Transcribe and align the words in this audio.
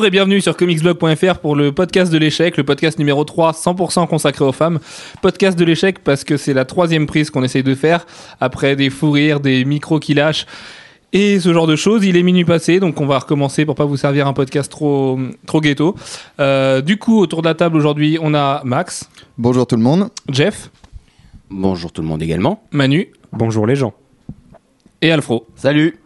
Bonjour 0.00 0.06
et 0.08 0.12
bienvenue 0.12 0.40
sur 0.40 0.56
comicsblog.fr 0.56 1.40
pour 1.40 1.54
le 1.54 1.72
podcast 1.72 2.10
de 2.10 2.16
l'échec, 2.16 2.56
le 2.56 2.64
podcast 2.64 2.98
numéro 2.98 3.22
3, 3.22 3.52
100% 3.52 4.06
consacré 4.08 4.46
aux 4.46 4.50
femmes. 4.52 4.78
Podcast 5.20 5.58
de 5.58 5.64
l'échec 5.66 5.98
parce 5.98 6.24
que 6.24 6.38
c'est 6.38 6.54
la 6.54 6.64
troisième 6.64 7.04
prise 7.04 7.28
qu'on 7.28 7.42
essaye 7.42 7.62
de 7.62 7.74
faire 7.74 8.06
après 8.40 8.76
des 8.76 8.88
fous 8.88 9.10
rires, 9.10 9.40
des 9.40 9.62
micros 9.66 10.00
qui 10.00 10.14
lâchent 10.14 10.46
et 11.12 11.38
ce 11.38 11.52
genre 11.52 11.66
de 11.66 11.76
choses. 11.76 12.06
Il 12.06 12.16
est 12.16 12.22
minuit 12.22 12.46
passé, 12.46 12.80
donc 12.80 12.98
on 12.98 13.04
va 13.04 13.18
recommencer 13.18 13.66
pour 13.66 13.74
pas 13.74 13.84
vous 13.84 13.98
servir 13.98 14.26
un 14.26 14.32
podcast 14.32 14.70
trop, 14.72 15.20
trop 15.46 15.60
ghetto. 15.60 15.94
Euh, 16.40 16.80
du 16.80 16.96
coup, 16.96 17.20
autour 17.20 17.42
de 17.42 17.48
la 17.48 17.54
table 17.54 17.76
aujourd'hui, 17.76 18.16
on 18.22 18.32
a 18.32 18.62
Max, 18.64 19.06
Bonjour 19.36 19.66
tout 19.66 19.76
le 19.76 19.82
monde. 19.82 20.08
Jeff, 20.30 20.70
Bonjour 21.50 21.92
tout 21.92 22.00
le 22.00 22.08
monde 22.08 22.22
également. 22.22 22.62
Manu 22.70 23.08
Bonjour 23.32 23.66
les 23.66 23.76
gens. 23.76 23.92
et 25.02 25.12
Alfro. 25.12 25.46
Salut 25.56 25.98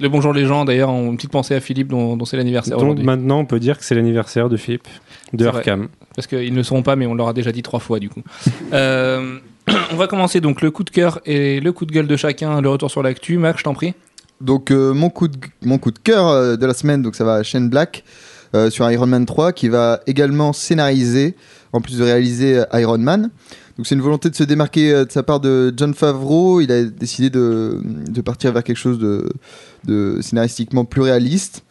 Le 0.00 0.08
bonjour 0.08 0.32
les 0.32 0.46
gens, 0.46 0.64
d'ailleurs, 0.64 0.88
une 0.90 1.16
petite 1.16 1.30
pensée 1.30 1.54
à 1.54 1.60
Philippe 1.60 1.88
dont, 1.88 2.16
dont 2.16 2.24
c'est 2.24 2.38
l'anniversaire 2.38 2.76
Donc 2.76 2.84
aujourd'hui. 2.84 3.04
maintenant 3.04 3.40
on 3.40 3.44
peut 3.44 3.60
dire 3.60 3.76
que 3.76 3.84
c'est 3.84 3.94
l'anniversaire 3.94 4.48
de 4.48 4.56
Philippe, 4.56 4.88
de 5.34 5.44
vrai. 5.44 5.58
Arkham. 5.58 5.88
Parce 6.16 6.26
qu'ils 6.26 6.52
ne 6.52 6.56
le 6.56 6.62
sauront 6.62 6.82
pas, 6.82 6.96
mais 6.96 7.04
on 7.04 7.14
leur 7.14 7.28
a 7.28 7.32
déjà 7.34 7.52
dit 7.52 7.62
trois 7.62 7.80
fois 7.80 7.98
du 7.98 8.08
coup. 8.08 8.22
Euh, 8.72 9.38
on 9.92 9.96
va 9.96 10.06
commencer 10.06 10.40
donc 10.40 10.62
le 10.62 10.70
coup 10.70 10.84
de 10.84 10.90
cœur 10.90 11.20
et 11.26 11.60
le 11.60 11.72
coup 11.72 11.84
de 11.84 11.92
gueule 11.92 12.06
de 12.06 12.16
chacun, 12.16 12.60
le 12.60 12.68
retour 12.68 12.90
sur 12.90 13.02
l'actu. 13.02 13.36
Max, 13.36 13.58
je 13.58 13.64
t'en 13.64 13.74
prie. 13.74 13.94
Donc 14.40 14.70
euh, 14.70 14.94
mon 14.94 15.10
coup 15.10 15.28
de 15.28 15.36
mon 15.62 15.78
coup 15.78 15.90
de 15.90 15.98
cœur 15.98 16.28
euh, 16.28 16.56
de 16.56 16.64
la 16.66 16.72
semaine, 16.72 17.02
donc 17.02 17.14
ça 17.16 17.24
va 17.24 17.34
à 17.34 17.42
Shane 17.42 17.68
Black 17.68 18.04
euh, 18.54 18.70
sur 18.70 18.88
Iron 18.90 19.06
Man 19.06 19.26
3, 19.26 19.52
qui 19.52 19.68
va 19.68 20.00
également 20.06 20.52
scénariser, 20.52 21.34
en 21.72 21.80
plus 21.80 21.98
de 21.98 22.04
réaliser 22.04 22.62
Iron 22.74 22.98
Man. 22.98 23.30
Donc 23.76 23.86
c'est 23.86 23.96
une 23.96 24.00
volonté 24.00 24.30
de 24.30 24.36
se 24.36 24.44
démarquer 24.44 24.92
de 24.92 25.10
sa 25.10 25.22
part 25.22 25.40
de 25.40 25.74
John 25.76 25.94
Favreau. 25.94 26.60
Il 26.60 26.70
a 26.70 26.84
décidé 26.84 27.28
de, 27.28 27.80
de 27.84 28.20
partir 28.20 28.52
vers 28.52 28.62
quelque 28.62 28.76
chose 28.76 28.98
de, 28.98 29.28
de 29.84 30.18
scénaristiquement 30.20 30.84
plus 30.84 31.02
réaliste. 31.02 31.62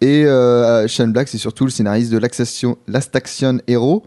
Et 0.00 0.26
euh, 0.26 0.86
Shane 0.88 1.12
Black, 1.12 1.28
c'est 1.28 1.38
surtout 1.38 1.64
le 1.64 1.70
scénariste 1.70 2.12
de 2.12 2.18
Last 2.18 3.16
Action- 3.16 3.60
Hero 3.66 4.04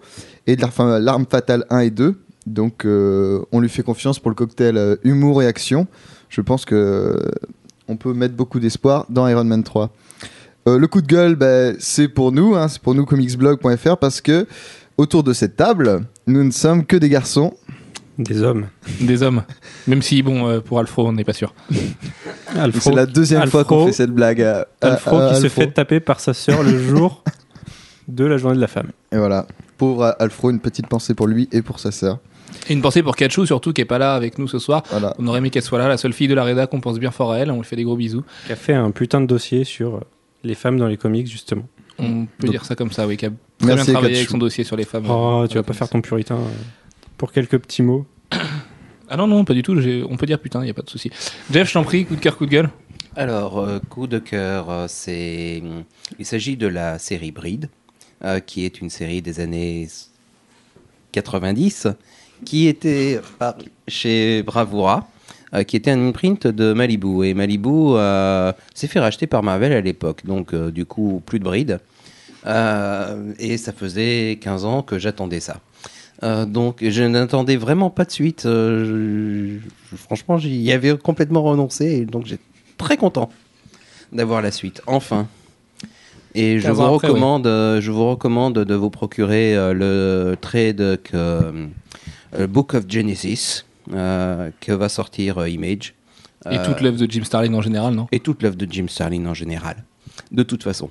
et 0.47 0.55
de 0.55 0.99
l'Arme 0.99 1.25
Fatale 1.29 1.65
1 1.69 1.79
et 1.79 1.89
2. 1.89 2.15
Donc 2.45 2.85
euh, 2.85 3.41
on 3.51 3.59
lui 3.59 3.69
fait 3.69 3.83
confiance 3.83 4.19
pour 4.19 4.29
le 4.31 4.35
cocktail 4.35 4.77
euh, 4.77 4.95
humour 5.03 5.41
et 5.43 5.47
action. 5.47 5.87
Je 6.29 6.41
pense 6.41 6.65
que 6.65 7.17
on 7.87 7.97
peut 7.97 8.13
mettre 8.13 8.35
beaucoup 8.35 8.59
d'espoir 8.59 9.05
dans 9.09 9.27
Iron 9.27 9.43
Man 9.45 9.63
3. 9.63 9.89
Euh, 10.67 10.77
le 10.77 10.87
coup 10.87 11.01
de 11.01 11.07
gueule, 11.07 11.35
bah, 11.35 11.71
c'est 11.79 12.07
pour 12.07 12.31
nous, 12.31 12.55
hein, 12.55 12.67
c'est 12.67 12.81
pour 12.81 12.93
nous 12.93 13.05
comicsblog.fr 13.05 13.97
parce 13.97 14.21
que 14.21 14.45
autour 14.97 15.23
de 15.23 15.33
cette 15.33 15.55
table, 15.55 16.01
nous 16.27 16.43
ne 16.43 16.51
sommes 16.51 16.85
que 16.85 16.97
des 16.97 17.09
garçons. 17.09 17.53
Des 18.19 18.43
hommes. 18.43 18.67
Des 19.01 19.23
hommes. 19.23 19.43
Même 19.87 20.01
si, 20.01 20.21
bon, 20.21 20.47
euh, 20.47 20.59
pour 20.59 20.77
Alfro, 20.79 21.07
on 21.07 21.13
n'est 21.13 21.23
pas 21.23 21.33
sûr. 21.33 21.53
Alfro, 22.55 22.79
C'est 22.91 22.95
la 22.95 23.05
deuxième 23.05 23.47
fois 23.49 23.63
qu'on 23.63 23.83
Alfro- 23.83 23.85
fait 23.87 23.91
cette 23.93 24.11
blague. 24.11 24.41
à- 24.41 24.67
à- 24.81 24.87
Alfro 24.87 25.17
à 25.17 25.29
qui 25.29 25.35
se 25.39 25.43
Alfro. 25.45 25.61
fait 25.61 25.67
taper 25.71 25.99
par 25.99 26.19
sa 26.19 26.33
sœur 26.33 26.61
le 26.63 26.77
jour 26.77 27.23
de 28.07 28.25
la 28.25 28.37
journée 28.37 28.55
de 28.57 28.61
la 28.61 28.67
femme. 28.67 28.89
Et 29.11 29.17
voilà, 29.17 29.47
pauvre 29.77 30.15
Alfro, 30.19 30.49
une 30.51 30.59
petite 30.59 30.87
pensée 30.87 31.13
pour 31.13 31.27
lui 31.27 31.47
et 31.51 31.61
pour 31.61 31.79
sa 31.79 31.91
sœur. 31.91 32.19
Et 32.67 32.73
une 32.73 32.81
pensée 32.81 33.03
pour 33.03 33.15
Kachou, 33.15 33.45
surtout, 33.45 33.71
qui 33.73 33.81
est 33.81 33.85
pas 33.85 33.99
là 33.99 34.15
avec 34.15 34.37
nous 34.37 34.47
ce 34.47 34.59
soir. 34.59 34.83
Voilà. 34.91 35.15
On 35.19 35.27
aurait 35.27 35.37
aimé 35.37 35.49
qu'elle 35.49 35.61
soit 35.63 35.79
là, 35.79 35.87
la 35.87 35.97
seule 35.97 36.13
fille 36.13 36.27
de 36.27 36.33
la 36.33 36.43
rédac, 36.43 36.73
on 36.73 36.81
pense 36.81 36.99
bien 36.99 37.11
fort 37.11 37.31
à 37.31 37.37
elle, 37.37 37.51
on 37.51 37.57
lui 37.57 37.63
fait 37.63 37.75
des 37.75 37.83
gros 37.83 37.95
bisous. 37.95 38.23
Qui 38.47 38.51
a 38.51 38.55
fait 38.55 38.73
un 38.73 38.91
putain 38.91 39.21
de 39.21 39.27
dossier 39.27 39.63
sur 39.63 40.01
les 40.43 40.55
femmes 40.55 40.77
dans 40.77 40.87
les 40.87 40.97
comics 40.97 41.27
justement. 41.27 41.63
On 41.99 42.25
peut 42.25 42.47
Donc- 42.47 42.51
dire 42.51 42.65
ça 42.65 42.75
comme 42.75 42.91
ça, 42.91 43.05
oui, 43.07 43.17
qui 43.17 43.25
a 43.25 43.29
très 43.29 43.67
Merci, 43.67 43.85
bien 43.85 43.93
travaillé 43.93 44.13
Kachou. 44.13 44.19
avec 44.21 44.29
son 44.29 44.37
dossier 44.39 44.63
sur 44.63 44.75
les 44.75 44.85
femmes. 44.85 45.05
Oh, 45.09 45.41
Euh, 45.43 45.47
tu 45.47 45.55
vas 45.55 45.63
pas 45.63 45.73
faire 45.73 45.89
ton 45.89 46.01
puritain 46.01 46.35
euh, 46.35 46.39
pour 47.19 47.31
quelques 47.31 47.59
petits 47.59 47.83
mots. 47.83 48.07
Ah 49.11 49.17
non, 49.17 49.27
non, 49.27 49.43
pas 49.45 49.53
du 49.53 49.61
tout, 49.61 49.75
on 50.09 50.17
peut 50.17 50.25
dire 50.25 50.39
putain, 50.39 50.63
il 50.65 50.69
a 50.69 50.73
pas 50.73 50.81
de 50.81 50.89
souci. 50.89 51.11
Jeff, 51.51 51.67
je 51.67 51.73
t'en 51.73 51.83
prie, 51.83 52.05
coup 52.05 52.15
de 52.15 52.19
cœur, 52.21 52.37
coup 52.37 52.45
de 52.47 52.51
gueule. 52.51 52.69
Alors, 53.15 53.59
euh, 53.59 53.79
coup 53.89 54.07
de 54.07 54.19
cœur, 54.19 54.69
euh, 54.69 54.85
c'est. 54.87 55.61
Il 56.17 56.25
s'agit 56.25 56.55
de 56.57 56.67
la 56.67 56.97
série 56.99 57.31
Bride, 57.31 57.69
euh, 58.23 58.39
qui 58.39 58.65
est 58.65 58.79
une 58.81 58.89
série 58.89 59.21
des 59.21 59.39
années 59.41 59.87
90, 61.11 61.87
qui 62.45 62.67
était 62.67 63.19
par- 63.39 63.55
chez 63.87 64.43
Bravura, 64.43 65.09
euh, 65.53 65.63
qui 65.63 65.75
était 65.75 65.91
un 65.91 66.07
imprint 66.07 66.47
de 66.47 66.71
Malibu. 66.73 67.25
Et 67.25 67.33
Malibu 67.33 67.69
euh, 67.95 68.53
s'est 68.73 68.87
fait 68.87 68.99
racheter 68.99 69.27
par 69.27 69.43
Marvel 69.43 69.73
à 69.73 69.81
l'époque, 69.81 70.25
donc 70.25 70.53
euh, 70.53 70.71
du 70.71 70.85
coup, 70.85 71.21
plus 71.25 71.39
de 71.39 71.43
Bride. 71.43 71.79
Euh, 72.45 73.33
et 73.39 73.57
ça 73.57 73.73
faisait 73.73 74.37
15 74.39 74.63
ans 74.65 74.81
que 74.83 74.97
j'attendais 74.99 75.41
ça. 75.41 75.59
Euh, 76.23 76.45
donc 76.45 76.77
je 76.81 77.03
n'attendais 77.03 77.55
vraiment 77.55 77.89
pas 77.89 78.05
de 78.05 78.11
suite. 78.11 78.45
Euh, 78.45 79.59
je- 79.91 79.95
franchement, 79.95 80.37
j'y 80.37 80.71
avais 80.71 80.97
complètement 80.97 81.43
renoncé, 81.43 81.85
et 81.85 82.05
donc 82.05 82.25
j'étais 82.25 82.43
très 82.77 82.97
content 82.97 83.29
d'avoir 84.11 84.41
la 84.41 84.51
suite, 84.51 84.81
enfin. 84.87 85.27
Et 86.35 86.59
je 86.59 86.67
15 86.67 86.75
vous, 86.77 86.81
après, 86.83 87.07
recommande, 87.07 87.47
euh, 87.47 87.81
je 87.81 87.91
vous 87.91 88.07
recommande 88.09 88.53
de 88.59 88.75
vous 88.75 88.89
procurer 88.91 89.55
le 89.73 90.35
trade 90.39 90.99
Book 92.47 92.73
of 92.75 92.83
Genesis 92.87 93.63
que 93.89 94.71
va 94.71 94.89
sortir 94.89 95.47
Image. 95.47 95.93
Et 96.49 96.57
toute 96.63 96.81
l'œuvre 96.81 96.97
de 96.97 97.09
Jim 97.11 97.23
Starlin 97.23 97.53
en 97.53 97.61
général, 97.61 97.95
non? 97.95 98.07
et 98.11 98.19
toute 98.19 98.43
l'œuvre 98.43 98.55
de 98.55 98.67
Jim 98.71 98.85
Starlin 98.87 99.25
en 99.25 99.33
général. 99.33 99.83
De 100.31 100.43
toute 100.43 100.63
façon. 100.63 100.89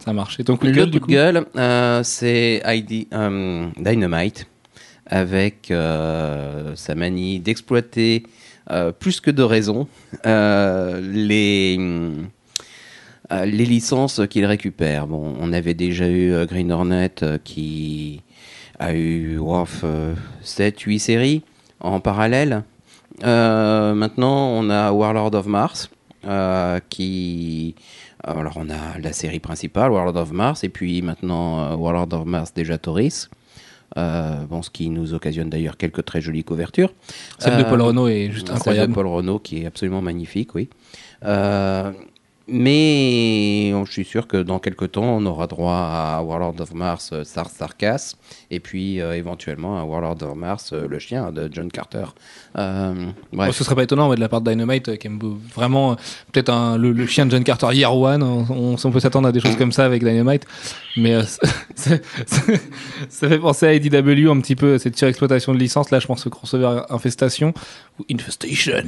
Ça 0.00 0.12
marche. 0.12 0.40
Et 0.40 0.44
ton 0.44 0.56
coup 0.56 0.66
de 0.66 0.72
Le 0.72 0.86
coup 0.86 1.06
de 1.06 1.12
gueule, 1.12 1.46
euh, 1.56 2.02
c'est 2.02 2.62
ID, 2.64 3.06
euh, 3.12 3.68
Dynamite, 3.78 4.46
avec 5.06 5.70
euh, 5.70 6.72
sa 6.74 6.94
manie 6.94 7.38
d'exploiter, 7.40 8.24
plus 9.00 9.20
que 9.20 9.30
de 9.30 9.42
raison, 9.42 9.86
les, 10.24 11.76
les 13.30 13.66
licences 13.66 14.22
qu'il 14.30 14.46
récupère. 14.46 15.06
Bon, 15.06 15.34
on 15.38 15.52
avait 15.52 15.74
déjà 15.74 16.08
eu 16.08 16.46
Green 16.46 16.72
Hornet 16.72 17.12
qui 17.44 18.22
a 18.78 18.94
eu 18.94 19.38
7-8 19.38 20.98
séries 20.98 21.42
en 21.80 22.00
parallèle. 22.00 22.62
Maintenant, 23.22 24.48
on 24.48 24.70
a 24.70 24.90
Warlord 24.90 25.34
of 25.34 25.46
Mars, 25.46 25.90
qui... 26.88 27.74
Alors, 28.24 28.54
on 28.56 28.70
a 28.70 28.98
la 29.00 29.12
série 29.12 29.40
principale, 29.40 29.90
Warlord 29.90 30.16
of 30.16 30.32
Mars, 30.32 30.64
et 30.64 30.68
puis 30.68 31.02
maintenant, 31.02 31.72
euh, 31.72 31.76
Warlord 31.76 32.12
of 32.12 32.24
Mars 32.26 32.54
déjà 32.54 32.78
Tauris. 32.78 33.28
Euh, 33.98 34.44
bon, 34.48 34.62
ce 34.62 34.70
qui 34.70 34.88
nous 34.88 35.12
occasionne 35.12 35.50
d'ailleurs 35.50 35.76
quelques 35.76 36.04
très 36.04 36.20
jolies 36.20 36.44
couvertures. 36.44 36.94
Celle 37.38 37.58
de 37.58 37.62
Euh, 37.62 37.68
Paul 37.68 37.82
Renault 37.82 38.08
est 38.08 38.30
juste 38.30 38.46
celle 38.46 38.56
incroyable. 38.56 38.92
de 38.92 38.94
Paul 38.94 39.06
Renault 39.06 39.38
qui 39.38 39.62
est 39.62 39.66
absolument 39.66 40.00
magnifique, 40.00 40.54
oui. 40.54 40.70
Euh, 41.24 41.92
mais 42.52 43.70
je 43.84 43.90
suis 43.90 44.04
sûr 44.04 44.26
que 44.26 44.36
dans 44.36 44.58
quelques 44.58 44.92
temps, 44.92 45.04
on 45.04 45.26
aura 45.26 45.46
droit 45.46 45.74
à 45.74 46.22
Warlord 46.22 46.60
of 46.60 46.74
Mars, 46.74 47.10
euh, 47.12 47.24
Star 47.24 47.48
Sarkas, 47.48 48.14
et 48.50 48.60
puis 48.60 49.00
euh, 49.00 49.16
éventuellement 49.16 49.80
à 49.80 49.84
Warlord 49.84 50.22
of 50.22 50.36
Mars, 50.36 50.72
euh, 50.72 50.86
le 50.88 50.98
chien 50.98 51.32
de 51.32 51.48
John 51.52 51.70
Carter. 51.70 52.04
Euh, 52.58 52.92
Oh, 53.32 53.36
bref. 53.36 53.56
ce 53.56 53.64
serait 53.64 53.74
pas 53.74 53.82
étonnant 53.82 54.14
de 54.14 54.20
la 54.20 54.28
part 54.28 54.40
de 54.40 54.50
Dynamite 54.50 54.98
qui 54.98 55.06
aime 55.06 55.18
vraiment 55.54 55.96
peut-être 56.32 56.76
le, 56.76 57.06
chien 57.06 57.24
de 57.26 57.30
John 57.30 57.44
Carter 57.44 57.68
Year 57.72 57.94
One 57.94 58.22
on, 58.22 58.76
peut 58.90 59.00
s'attendre 59.00 59.28
à 59.28 59.32
des 59.32 59.40
choses 59.40 59.56
comme 59.56 59.72
ça 59.72 59.84
avec 59.84 60.04
Dynamite 60.04 60.46
mais 60.96 61.22
ça 61.74 61.98
fait 63.08 63.38
penser 63.38 63.66
à 63.66 63.74
IDW 63.74 64.30
un 64.30 64.40
petit 64.40 64.56
peu 64.56 64.76
cette 64.78 64.98
surexploitation 64.98 65.54
de 65.54 65.58
licence 65.58 65.90
là 65.90 65.98
je 65.98 66.06
pense 66.06 66.26
au 66.26 66.30
crossover 66.30 66.82
Infestation 66.90 67.54
ou 67.98 68.04
Infestation 68.12 68.84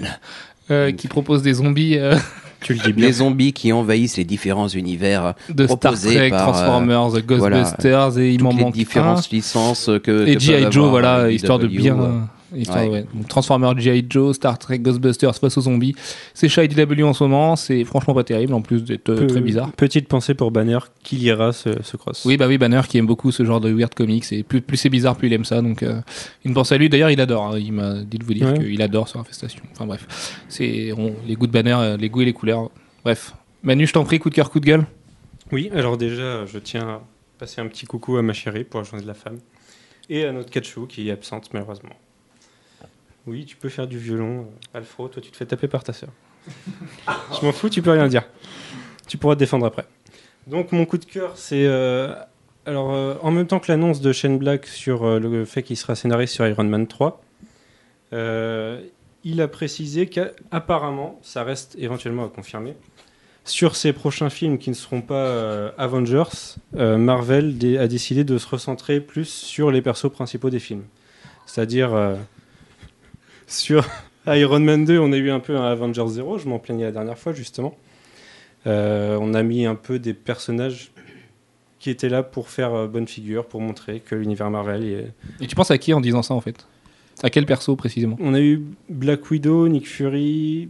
euh, 0.70 0.92
qui 0.92 1.08
propose 1.08 1.42
des 1.42 1.54
zombies 1.54 1.98
euh, 1.98 2.16
Tu 2.64 2.72
le 2.72 2.78
dis 2.80 2.92
bien. 2.94 3.06
les 3.06 3.12
zombies 3.12 3.52
qui 3.52 3.72
envahissent 3.72 4.16
les 4.16 4.24
différents 4.24 4.68
univers, 4.68 5.34
de 5.50 5.66
Star 5.66 5.78
Proposés 5.78 6.14
Trek, 6.14 6.30
par, 6.30 6.48
euh, 6.48 6.52
Transformers, 6.52 7.10
Ghostbusters 7.22 8.18
et 8.18 8.32
il 8.32 8.42
m'en 8.42 8.50
toutes 8.50 8.58
les 8.58 8.64
manque 8.64 8.74
différentes 8.74 9.18
un. 9.18 9.36
licences 9.36 9.90
que 10.02 10.26
et 10.26 10.38
G.I. 10.40 10.66
Joe 10.70 10.88
voilà 10.88 11.30
histoire 11.30 11.58
de 11.58 11.66
bien 11.66 11.98
euh, 12.00 12.20
Histoire, 12.54 12.84
Ouais. 12.84 12.90
ouais. 12.90 13.06
Donc, 13.14 13.28
Transformers, 13.28 13.78
G.I. 13.78 14.06
Joe, 14.08 14.34
Star 14.36 14.58
Trek, 14.58 14.78
Ghostbusters 14.78 15.34
face 15.36 15.56
aux 15.58 15.62
zombies. 15.62 15.94
C'est 16.34 16.48
chez 16.48 16.64
IDW 16.64 17.02
en 17.02 17.12
ce 17.12 17.24
moment, 17.24 17.56
c'est 17.56 17.84
franchement 17.84 18.14
pas 18.14 18.24
terrible 18.24 18.54
en 18.54 18.62
plus 18.62 18.84
d'être 18.84 19.08
euh, 19.10 19.26
très 19.26 19.40
bizarre. 19.40 19.72
Petite 19.72 20.08
pensée 20.08 20.34
pour 20.34 20.50
Banner 20.50 20.78
qui 21.02 21.16
lira 21.16 21.52
ce, 21.52 21.82
ce 21.82 21.96
cross. 21.96 22.24
Oui, 22.24 22.36
bah 22.36 22.46
oui, 22.48 22.58
Banner 22.58 22.80
qui 22.88 22.98
aime 22.98 23.06
beaucoup 23.06 23.30
ce 23.32 23.44
genre 23.44 23.60
de 23.60 23.70
weird 23.72 23.94
comics. 23.94 24.24
Et 24.32 24.42
plus, 24.42 24.60
plus 24.60 24.76
c'est 24.76 24.88
bizarre, 24.90 25.16
plus 25.16 25.28
il 25.28 25.32
aime 25.32 25.44
ça. 25.44 25.60
Donc, 25.62 25.82
euh, 25.82 26.00
une 26.44 26.54
pensée 26.54 26.74
à 26.74 26.78
lui. 26.78 26.88
D'ailleurs, 26.88 27.10
il 27.10 27.20
adore. 27.20 27.54
hein. 27.54 27.58
Il 27.58 27.72
m'a 27.72 27.94
dit 28.02 28.18
de 28.18 28.24
vous 28.24 28.34
dire 28.34 28.48
Ouais. 28.52 28.58
qu'il 28.58 28.80
adore 28.82 29.08
sur 29.08 29.20
Infestation. 29.20 29.62
Enfin 29.72 29.86
bref, 29.86 30.44
c'est 30.48 30.92
les 31.26 31.34
goûts 31.34 31.46
de 31.46 31.52
Banner, 31.52 31.74
euh, 31.78 31.96
les 31.96 32.08
goûts 32.08 32.22
et 32.22 32.26
les 32.26 32.32
couleurs. 32.32 32.70
Bref, 33.04 33.34
Manu, 33.62 33.86
je 33.86 33.92
t'en 33.92 34.04
prie, 34.04 34.18
coup 34.18 34.30
de 34.30 34.34
cœur, 34.34 34.50
coup 34.50 34.60
de 34.60 34.66
gueule. 34.66 34.84
Oui, 35.52 35.70
alors 35.74 35.96
déjà, 35.96 36.46
je 36.46 36.58
tiens 36.58 36.88
à 36.88 37.00
passer 37.38 37.60
un 37.60 37.66
petit 37.66 37.86
coucou 37.86 38.16
à 38.16 38.22
ma 38.22 38.32
chérie 38.32 38.64
pour 38.64 38.80
la 38.80 38.84
journée 38.84 39.02
de 39.02 39.08
la 39.08 39.14
femme 39.14 39.38
et 40.08 40.24
à 40.24 40.32
notre 40.32 40.50
Kachou 40.50 40.86
qui 40.86 41.08
est 41.08 41.12
absente 41.12 41.48
malheureusement. 41.52 41.90
Oui, 43.26 43.44
tu 43.44 43.56
peux 43.56 43.68
faire 43.68 43.86
du 43.86 43.98
violon, 43.98 44.40
euh, 44.40 44.78
Alfro, 44.78 45.08
toi 45.08 45.22
tu 45.22 45.30
te 45.30 45.36
fais 45.36 45.46
taper 45.46 45.68
par 45.68 45.82
ta 45.82 45.92
sœur. 45.92 46.10
Je 47.06 47.44
m'en 47.44 47.52
fous, 47.52 47.70
tu 47.70 47.80
peux 47.80 47.90
rien 47.90 48.06
dire. 48.06 48.24
Tu 49.06 49.16
pourras 49.18 49.34
te 49.34 49.38
défendre 49.40 49.66
après. 49.66 49.86
Donc 50.46 50.72
mon 50.72 50.84
coup 50.84 50.98
de 50.98 51.04
cœur, 51.04 51.32
c'est 51.36 51.64
euh, 51.66 52.14
alors 52.66 52.92
euh, 52.92 53.14
en 53.22 53.30
même 53.30 53.46
temps 53.46 53.60
que 53.60 53.70
l'annonce 53.70 54.00
de 54.00 54.12
Shane 54.12 54.38
Black 54.38 54.66
sur 54.66 55.04
euh, 55.04 55.18
le 55.18 55.44
fait 55.44 55.62
qu'il 55.62 55.76
sera 55.76 55.94
scénariste 55.94 56.34
sur 56.34 56.46
Iron 56.46 56.64
Man 56.64 56.86
3, 56.86 57.22
euh, 58.12 58.80
il 59.22 59.40
a 59.40 59.48
précisé 59.48 60.06
qu'apparemment, 60.06 61.18
ça 61.22 61.44
reste 61.44 61.76
éventuellement 61.78 62.24
à 62.24 62.28
confirmer, 62.28 62.74
sur 63.44 63.76
ces 63.76 63.92
prochains 63.92 64.30
films 64.30 64.58
qui 64.58 64.70
ne 64.70 64.74
seront 64.74 65.02
pas 65.02 65.68
Avengers, 65.76 66.56
Marvel 66.74 67.56
a 67.78 67.88
décidé 67.88 68.24
de 68.24 68.38
se 68.38 68.46
recentrer 68.46 69.00
plus 69.00 69.28
sur 69.28 69.70
les 69.70 69.82
persos 69.82 70.10
principaux 70.10 70.48
des 70.50 70.58
films. 70.58 70.84
C'est-à-dire, 71.46 72.16
sur 73.46 73.86
Iron 74.26 74.60
Man 74.60 74.84
2, 74.84 74.98
on 74.98 75.12
a 75.12 75.16
eu 75.16 75.30
un 75.30 75.40
peu 75.40 75.56
un 75.56 75.64
Avengers 75.64 76.08
0, 76.08 76.38
je 76.38 76.48
m'en 76.48 76.58
plaignais 76.58 76.84
la 76.84 76.92
dernière 76.92 77.18
fois 77.18 77.32
justement. 77.32 77.76
Euh, 78.66 79.18
on 79.20 79.34
a 79.34 79.42
mis 79.42 79.66
un 79.66 79.74
peu 79.74 79.98
des 79.98 80.14
personnages 80.14 80.90
qui 81.78 81.90
étaient 81.90 82.08
là 82.08 82.22
pour 82.22 82.48
faire 82.48 82.72
euh, 82.74 82.86
bonne 82.86 83.06
figure, 83.06 83.46
pour 83.46 83.60
montrer 83.60 84.00
que 84.00 84.14
l'univers 84.14 84.50
Marvel 84.50 84.84
est, 84.84 85.12
Et 85.42 85.46
tu 85.46 85.54
penses 85.54 85.70
à 85.70 85.76
qui 85.76 85.92
en 85.92 86.00
disant 86.00 86.22
ça 86.22 86.34
en 86.34 86.40
fait? 86.40 86.66
À 87.22 87.30
quel 87.30 87.46
perso 87.46 87.76
précisément? 87.76 88.16
On 88.20 88.34
a 88.34 88.40
eu 88.40 88.62
Black 88.88 89.30
Widow, 89.30 89.68
Nick 89.68 89.86
Fury, 89.86 90.68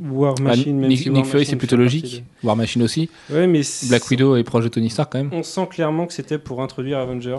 War 0.00 0.34
Ah, 0.38 0.42
Machine. 0.42 0.78
même 0.78 0.88
Nick, 0.90 0.98
si 1.00 1.10
Nick 1.10 1.26
Fury 1.26 1.44
c'est 1.46 1.56
plutôt 1.56 1.76
logique. 1.76 2.24
War 2.42 2.56
Machine 2.56 2.82
aussi. 2.82 3.08
Ouais, 3.30 3.46
mais 3.46 3.62
Black 3.88 4.08
Widow 4.10 4.36
est 4.36 4.44
proche 4.44 4.64
de 4.64 4.68
Tony 4.68 4.90
Stark 4.90 5.12
quand 5.12 5.18
même. 5.18 5.30
On 5.32 5.42
sent 5.42 5.66
clairement 5.70 6.06
que 6.06 6.12
c'était 6.12 6.38
pour 6.38 6.62
introduire 6.62 6.98
Avengers 6.98 7.38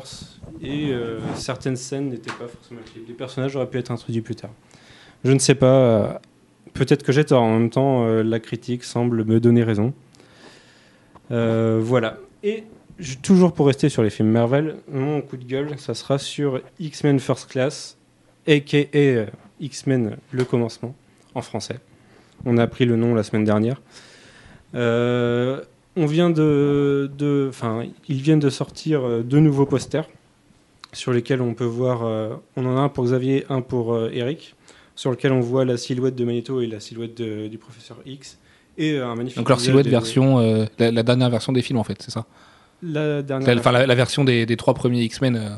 et 0.62 0.92
euh, 0.92 1.20
certaines 1.36 1.76
scènes 1.76 2.10
n'étaient 2.10 2.32
pas 2.32 2.48
forcément. 2.48 2.80
Les 3.08 3.14
personnages 3.14 3.56
auraient 3.56 3.70
pu 3.70 3.78
être 3.78 3.92
introduits 3.92 4.22
plus 4.22 4.36
tard. 4.36 4.52
Je 5.24 5.32
ne 5.32 5.40
sais 5.40 5.56
pas. 5.56 5.66
euh, 5.68 6.14
Peut-être 6.74 7.04
que 7.04 7.12
j'ai 7.14 7.24
tort. 7.24 7.42
En 7.42 7.54
même 7.58 7.70
temps, 7.70 8.06
euh, 8.06 8.22
la 8.22 8.40
critique 8.42 8.84
semble 8.84 9.24
me 9.24 9.40
donner 9.40 9.64
raison. 9.64 9.94
Euh, 11.32 11.80
voilà. 11.82 12.18
Et 12.44 12.64
toujours 13.22 13.54
pour 13.54 13.68
rester 13.68 13.90
sur 13.90 14.04
les 14.04 14.10
films 14.10 14.30
Marvel, 14.30 14.76
mon 14.92 15.22
coup 15.22 15.38
de 15.38 15.46
gueule, 15.46 15.78
ça 15.78 15.94
sera 15.94 16.18
sur 16.18 16.62
X-Men 16.80 17.20
First 17.20 17.50
Class, 17.50 17.98
aka 18.48 19.26
X-Men 19.60 20.18
Le 20.32 20.44
Commencement, 20.46 20.94
en 21.34 21.42
français. 21.42 21.80
On 22.46 22.58
a 22.58 22.64
appris 22.64 22.86
le 22.86 22.96
nom 22.96 23.16
la 23.16 23.24
semaine 23.24 23.44
dernière. 23.44 23.82
Euh, 24.76 25.62
on 25.96 26.06
vient 26.06 26.30
de, 26.30 27.10
ils 28.10 28.22
viennent 28.22 28.40
de 28.40 28.50
sortir 28.50 29.04
euh, 29.06 29.22
deux 29.24 29.40
nouveaux 29.40 29.66
posters 29.66 30.08
sur 30.94 31.14
lesquels 31.14 31.42
on 31.42 31.54
peut 31.54 31.64
voir. 31.66 32.06
euh, 32.06 32.36
on 32.56 32.66
en 32.66 32.78
a 32.78 32.82
un 32.82 32.90
pour 32.90 33.06
Xavier, 33.06 33.46
un 33.50 33.62
pour 33.62 33.94
euh, 33.94 34.10
Eric, 34.14 34.56
sur 34.96 35.12
lequel 35.12 35.32
on 35.32 35.40
voit 35.40 35.66
la 35.66 35.78
silhouette 35.78 36.16
de 36.16 36.26
Magneto 36.26 36.62
et 36.62 36.68
la 36.68 36.80
silhouette 36.80 37.18
de- 37.18 37.48
du 37.48 37.58
professeur 37.58 37.98
X 38.06 38.38
et 38.78 39.00
un 39.00 39.16
magnifique. 39.16 39.38
Donc 39.38 39.50
leur 39.50 39.60
silhouette 39.60 39.86
des- 39.86 39.92
version, 39.92 40.40
la, 40.80 40.92
la 40.92 41.04
dernière 41.04 41.30
version 41.30 41.54
des 41.54 41.62
films 41.62 41.80
en 41.80 41.84
fait, 41.84 42.02
c'est 42.02 42.12
ça? 42.12 42.26
La 42.84 43.22
dernière. 43.22 43.58
Enfin 43.58 43.72
la, 43.72 43.88
la 43.88 43.96
version 43.96 44.24
des, 44.26 44.46
des 44.46 44.58
trois 44.58 44.74
premiers 44.74 45.02
X-Men 45.04 45.58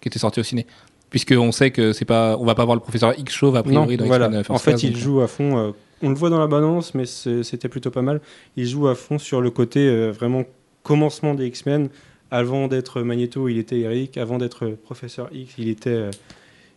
qui 0.00 0.08
étaient 0.08 0.18
sortis 0.18 0.40
au 0.40 0.44
ciné. 0.44 0.66
Puisque 1.10 1.32
on 1.38 1.52
sait 1.52 1.70
que 1.70 1.92
c'est 1.92 2.04
pas, 2.04 2.36
on 2.36 2.44
va 2.44 2.54
pas 2.54 2.64
voir 2.64 2.74
le 2.76 2.82
professeur 2.82 3.18
X 3.18 3.32
chauve 3.32 3.56
a 3.56 3.60
non, 3.60 3.64
priori 3.86 3.96
dans 3.96 4.04
voilà. 4.06 4.28
En 4.48 4.58
fait, 4.58 4.82
il 4.82 4.96
joue 4.96 5.20
à 5.22 5.28
fond. 5.28 5.56
euh, 5.56 5.70
on 6.02 6.10
le 6.10 6.14
voit 6.14 6.30
dans 6.30 6.38
la 6.38 6.46
balance, 6.46 6.94
mais 6.94 7.06
c'était 7.06 7.68
plutôt 7.68 7.90
pas 7.90 8.02
mal. 8.02 8.20
Il 8.56 8.66
joue 8.66 8.88
à 8.88 8.94
fond 8.94 9.18
sur 9.18 9.40
le 9.40 9.50
côté 9.50 9.88
euh, 9.88 10.10
vraiment 10.10 10.44
commencement 10.82 11.34
des 11.34 11.46
X-Men. 11.46 11.88
Avant 12.30 12.68
d'être 12.68 13.02
Magneto, 13.02 13.48
il 13.48 13.58
était 13.58 13.80
Eric. 13.80 14.16
Avant 14.16 14.38
d'être 14.38 14.68
Professeur 14.68 15.28
X, 15.32 15.54
il 15.58 15.68
était, 15.68 16.10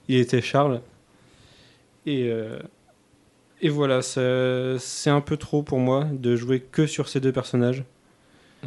euh, 0.09 0.41
Charles. 0.41 0.81
Et, 2.05 2.29
euh, 2.31 2.59
et 3.61 3.69
voilà, 3.69 4.01
c'est 4.01 5.09
un 5.09 5.21
peu 5.21 5.37
trop 5.37 5.61
pour 5.61 5.79
moi 5.79 6.05
de 6.11 6.35
jouer 6.35 6.59
que 6.59 6.87
sur 6.87 7.07
ces 7.07 7.19
deux 7.19 7.31
personnages. 7.31 7.83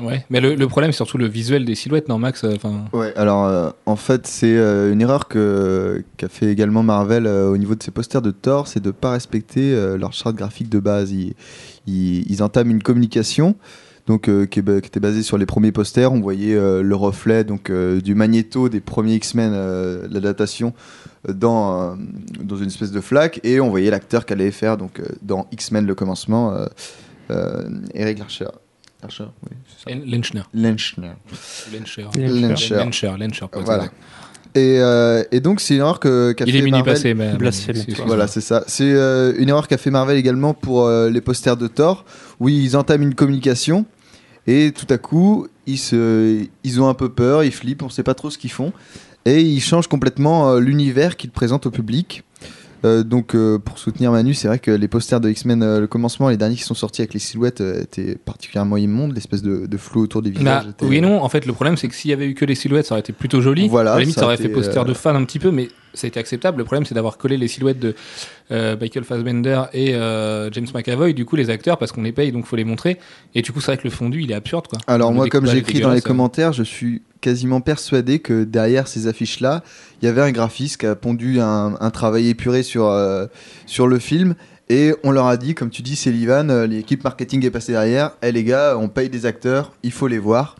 Ouais, 0.00 0.24
mais 0.28 0.40
le, 0.40 0.66
problème 0.66 0.90
c'est 0.90 0.96
surtout 0.96 1.18
le 1.18 1.28
visuel 1.28 1.64
des 1.64 1.76
silhouettes, 1.76 2.08
non 2.08 2.18
Max 2.18 2.42
euh, 2.42 3.12
alors 3.14 3.44
euh, 3.44 3.70
en 3.86 3.94
fait, 3.94 4.26
c'est 4.26 4.56
euh, 4.56 4.92
une 4.92 5.00
erreur 5.00 5.28
que 5.28 6.02
qu'a 6.16 6.28
fait 6.28 6.46
également 6.46 6.82
Marvel 6.82 7.28
au 7.28 7.56
niveau 7.56 7.76
de 7.76 7.82
ses 7.82 7.92
posters 7.92 8.20
de 8.20 8.32
Thor, 8.32 8.66
c'est 8.66 8.82
de 8.82 8.90
pas 8.90 9.12
respecter 9.12 9.74
leur 9.96 10.12
charte 10.12 10.34
graphique 10.34 10.68
de 10.68 10.80
base. 10.80 11.12
Ils, 11.12 11.34
ils, 11.86 12.42
entament 12.42 12.70
une 12.70 12.82
communication. 12.82 13.54
Donc, 14.06 14.28
qui, 14.50 14.58
était 14.58 15.00
basée 15.00 15.22
sur 15.22 15.38
les 15.38 15.46
premiers 15.46 15.72
posters, 15.72 16.12
on 16.12 16.20
voyait 16.20 16.54
le 16.54 16.94
reflet 16.94 17.42
donc 17.42 17.72
du 17.72 18.14
magnéto 18.14 18.68
des 18.68 18.80
premiers 18.80 19.14
X-Men, 19.14 19.52
la 20.10 20.20
datation, 20.20 20.74
dans, 21.26 21.96
dans 22.42 22.56
une 22.56 22.66
espèce 22.66 22.90
de 22.90 23.00
flaque, 23.00 23.40
et 23.44 23.60
on 23.60 23.70
voyait 23.70 23.90
l'acteur 23.90 24.26
qu'elle 24.26 24.42
allait 24.42 24.50
faire 24.50 24.76
donc 24.76 25.00
dans 25.22 25.46
X-Men 25.52 25.86
le 25.86 25.94
commencement, 25.94 26.54
Eric 27.94 28.18
Larcher. 28.18 28.48
Larcher, 29.04 29.24
oui, 29.50 29.56
c'est 29.66 29.90
ça. 29.90 29.96
Len- 29.96 30.04
Lenchner. 30.10 30.42
Lenchner. 30.52 31.12
Lencher. 31.72 32.06
Lencher. 32.16 32.74
Lencher, 32.76 33.14
Lencher, 33.18 33.46
pour 33.50 33.60
être 33.60 33.66
Voilà. 33.66 33.84
exact. 33.84 33.96
Et, 34.56 34.78
euh, 34.78 35.24
et 35.32 35.40
donc 35.40 35.60
c'est 35.60 35.74
une 35.74 35.80
erreur 35.80 35.98
que 35.98 36.30
qu'a 36.32 36.44
Il 36.46 36.52
fait 36.52 36.58
est 36.58 36.62
mini 36.62 36.78
Marvel. 36.78 36.94
passé, 36.94 37.12
mais. 37.14 37.32
Blasphème. 37.34 37.76
Voilà, 38.06 38.28
c'est 38.28 38.40
ça. 38.40 38.62
C'est 38.68 38.92
euh, 38.92 39.32
une 39.36 39.48
erreur 39.48 39.66
qu'a 39.66 39.78
fait 39.78 39.90
Marvel 39.90 40.16
également 40.16 40.54
pour 40.54 40.86
euh, 40.86 41.10
les 41.10 41.20
posters 41.20 41.56
de 41.56 41.66
Thor, 41.66 42.04
où 42.38 42.48
ils 42.48 42.76
entament 42.76 43.02
une 43.02 43.14
communication 43.16 43.84
et 44.46 44.72
tout 44.72 44.86
à 44.90 44.98
coup 44.98 45.48
ils 45.66 45.78
se, 45.78 46.44
ils 46.62 46.80
ont 46.80 46.88
un 46.88 46.94
peu 46.94 47.08
peur, 47.08 47.42
ils 47.42 47.50
flippent, 47.52 47.82
on 47.82 47.88
sait 47.88 48.02
pas 48.04 48.14
trop 48.14 48.30
ce 48.30 48.36
qu'ils 48.38 48.52
font 48.52 48.72
et 49.24 49.40
ils 49.40 49.60
changent 49.60 49.88
complètement 49.88 50.50
euh, 50.50 50.60
l'univers 50.60 51.16
qu'ils 51.16 51.30
présentent 51.30 51.66
au 51.66 51.70
public. 51.70 52.22
Euh, 52.84 53.02
donc 53.02 53.34
euh, 53.34 53.58
pour 53.58 53.78
soutenir 53.78 54.12
Manu, 54.12 54.34
c'est 54.34 54.46
vrai 54.48 54.58
que 54.58 54.70
les 54.70 54.88
posters 54.88 55.20
de 55.20 55.30
X-Men, 55.30 55.62
euh, 55.62 55.80
le 55.80 55.86
commencement, 55.86 56.28
les 56.28 56.36
derniers 56.36 56.56
qui 56.56 56.62
sont 56.64 56.74
sortis 56.74 57.00
avec 57.00 57.14
les 57.14 57.20
silhouettes 57.20 57.60
étaient 57.60 58.16
particulièrement 58.16 58.76
immondes, 58.76 59.14
l'espèce 59.14 59.42
de, 59.42 59.66
de 59.66 59.76
flou 59.76 60.02
autour 60.02 60.20
des 60.22 60.30
Bah, 60.30 60.38
visages. 60.38 60.66
était- 60.68 60.84
oui 60.86 60.96
et 60.96 61.00
non, 61.00 61.22
en 61.22 61.28
fait, 61.28 61.46
le 61.46 61.52
problème 61.52 61.76
c'est 61.76 61.88
que 61.88 61.94
s'il 61.94 62.10
y 62.10 62.14
avait 62.14 62.26
eu 62.26 62.34
que 62.34 62.44
les 62.44 62.54
silhouettes, 62.54 62.86
ça 62.86 62.94
aurait 62.94 63.00
été 63.00 63.12
plutôt 63.14 63.40
joli. 63.40 63.68
Voilà, 63.68 63.92
à 63.92 63.94
la 63.94 64.00
limite, 64.02 64.16
ça 64.18 64.24
aurait 64.26 64.34
été, 64.34 64.44
fait 64.44 64.48
poster 64.50 64.84
de 64.84 64.92
fan 64.92 65.16
un 65.16 65.24
petit 65.24 65.38
peu, 65.38 65.50
mais 65.50 65.68
ça 65.94 66.06
a 66.06 66.08
été 66.08 66.20
acceptable. 66.20 66.58
Le 66.58 66.64
problème, 66.64 66.84
c'est 66.84 66.94
d'avoir 66.94 67.18
collé 67.18 67.36
les 67.36 67.48
silhouettes 67.48 67.78
de 67.78 67.94
euh, 68.50 68.76
Michael 68.78 69.04
Fassbender 69.04 69.62
et 69.72 69.94
euh, 69.94 70.50
James 70.52 70.66
McAvoy, 70.74 71.14
du 71.14 71.24
coup, 71.24 71.36
les 71.36 71.50
acteurs, 71.50 71.78
parce 71.78 71.92
qu'on 71.92 72.02
les 72.02 72.12
paye, 72.12 72.32
donc 72.32 72.46
faut 72.46 72.56
les 72.56 72.64
montrer. 72.64 72.98
Et 73.34 73.42
du 73.42 73.52
coup, 73.52 73.60
c'est 73.60 73.72
vrai 73.72 73.76
que 73.78 73.84
le 73.84 73.90
fondu, 73.90 74.22
il 74.22 74.30
est 74.30 74.34
absurde, 74.34 74.66
quoi. 74.66 74.78
Alors 74.86 75.10
Le 75.10 75.16
moi, 75.16 75.28
comme 75.28 75.46
j'ai 75.46 75.58
écrit 75.58 75.80
dans 75.80 75.90
les 75.90 75.98
hein. 75.98 76.00
commentaires, 76.00 76.52
je 76.52 76.62
suis 76.62 77.02
quasiment 77.20 77.62
persuadé 77.62 78.18
que 78.18 78.44
derrière 78.44 78.86
ces 78.86 79.06
affiches-là, 79.06 79.62
il 80.02 80.04
y 80.04 80.08
avait 80.08 80.20
un 80.20 80.30
graphiste 80.30 80.78
qui 80.78 80.86
a 80.86 80.94
pondu 80.94 81.40
un, 81.40 81.74
un 81.80 81.90
travail 81.90 82.28
épuré 82.28 82.62
sur, 82.62 82.86
euh, 82.86 83.26
sur 83.64 83.86
le 83.86 83.98
film. 83.98 84.34
Et 84.70 84.94
on 85.02 85.10
leur 85.10 85.26
a 85.26 85.36
dit, 85.36 85.54
comme 85.54 85.68
tu 85.68 85.82
dis, 85.82 85.94
Sullivan, 85.94 86.50
euh, 86.50 86.66
l'équipe 86.66 87.04
marketing 87.04 87.44
est 87.44 87.50
passée 87.50 87.72
derrière. 87.72 88.12
Eh 88.22 88.32
les 88.32 88.44
gars, 88.44 88.76
on 88.78 88.88
paye 88.88 89.10
des 89.10 89.26
acteurs, 89.26 89.72
il 89.82 89.92
faut 89.92 90.06
les 90.06 90.18
voir. 90.18 90.56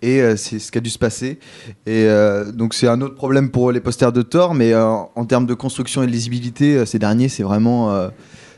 Et 0.00 0.22
euh, 0.22 0.36
c'est 0.36 0.60
ce 0.60 0.70
qui 0.70 0.78
a 0.78 0.80
dû 0.80 0.90
se 0.90 0.98
passer. 0.98 1.40
Et 1.86 2.04
euh, 2.04 2.52
donc 2.52 2.74
c'est 2.74 2.86
un 2.86 3.00
autre 3.00 3.16
problème 3.16 3.50
pour 3.50 3.72
les 3.72 3.80
posters 3.80 4.12
de 4.12 4.22
Thor, 4.22 4.54
mais 4.54 4.74
en 4.74 5.24
termes 5.26 5.46
de 5.46 5.54
construction 5.54 6.02
et 6.02 6.06
de 6.06 6.12
lisibilité, 6.12 6.86
ces 6.86 6.98
derniers, 6.98 7.28
c'est 7.28 7.42
vraiment... 7.42 8.10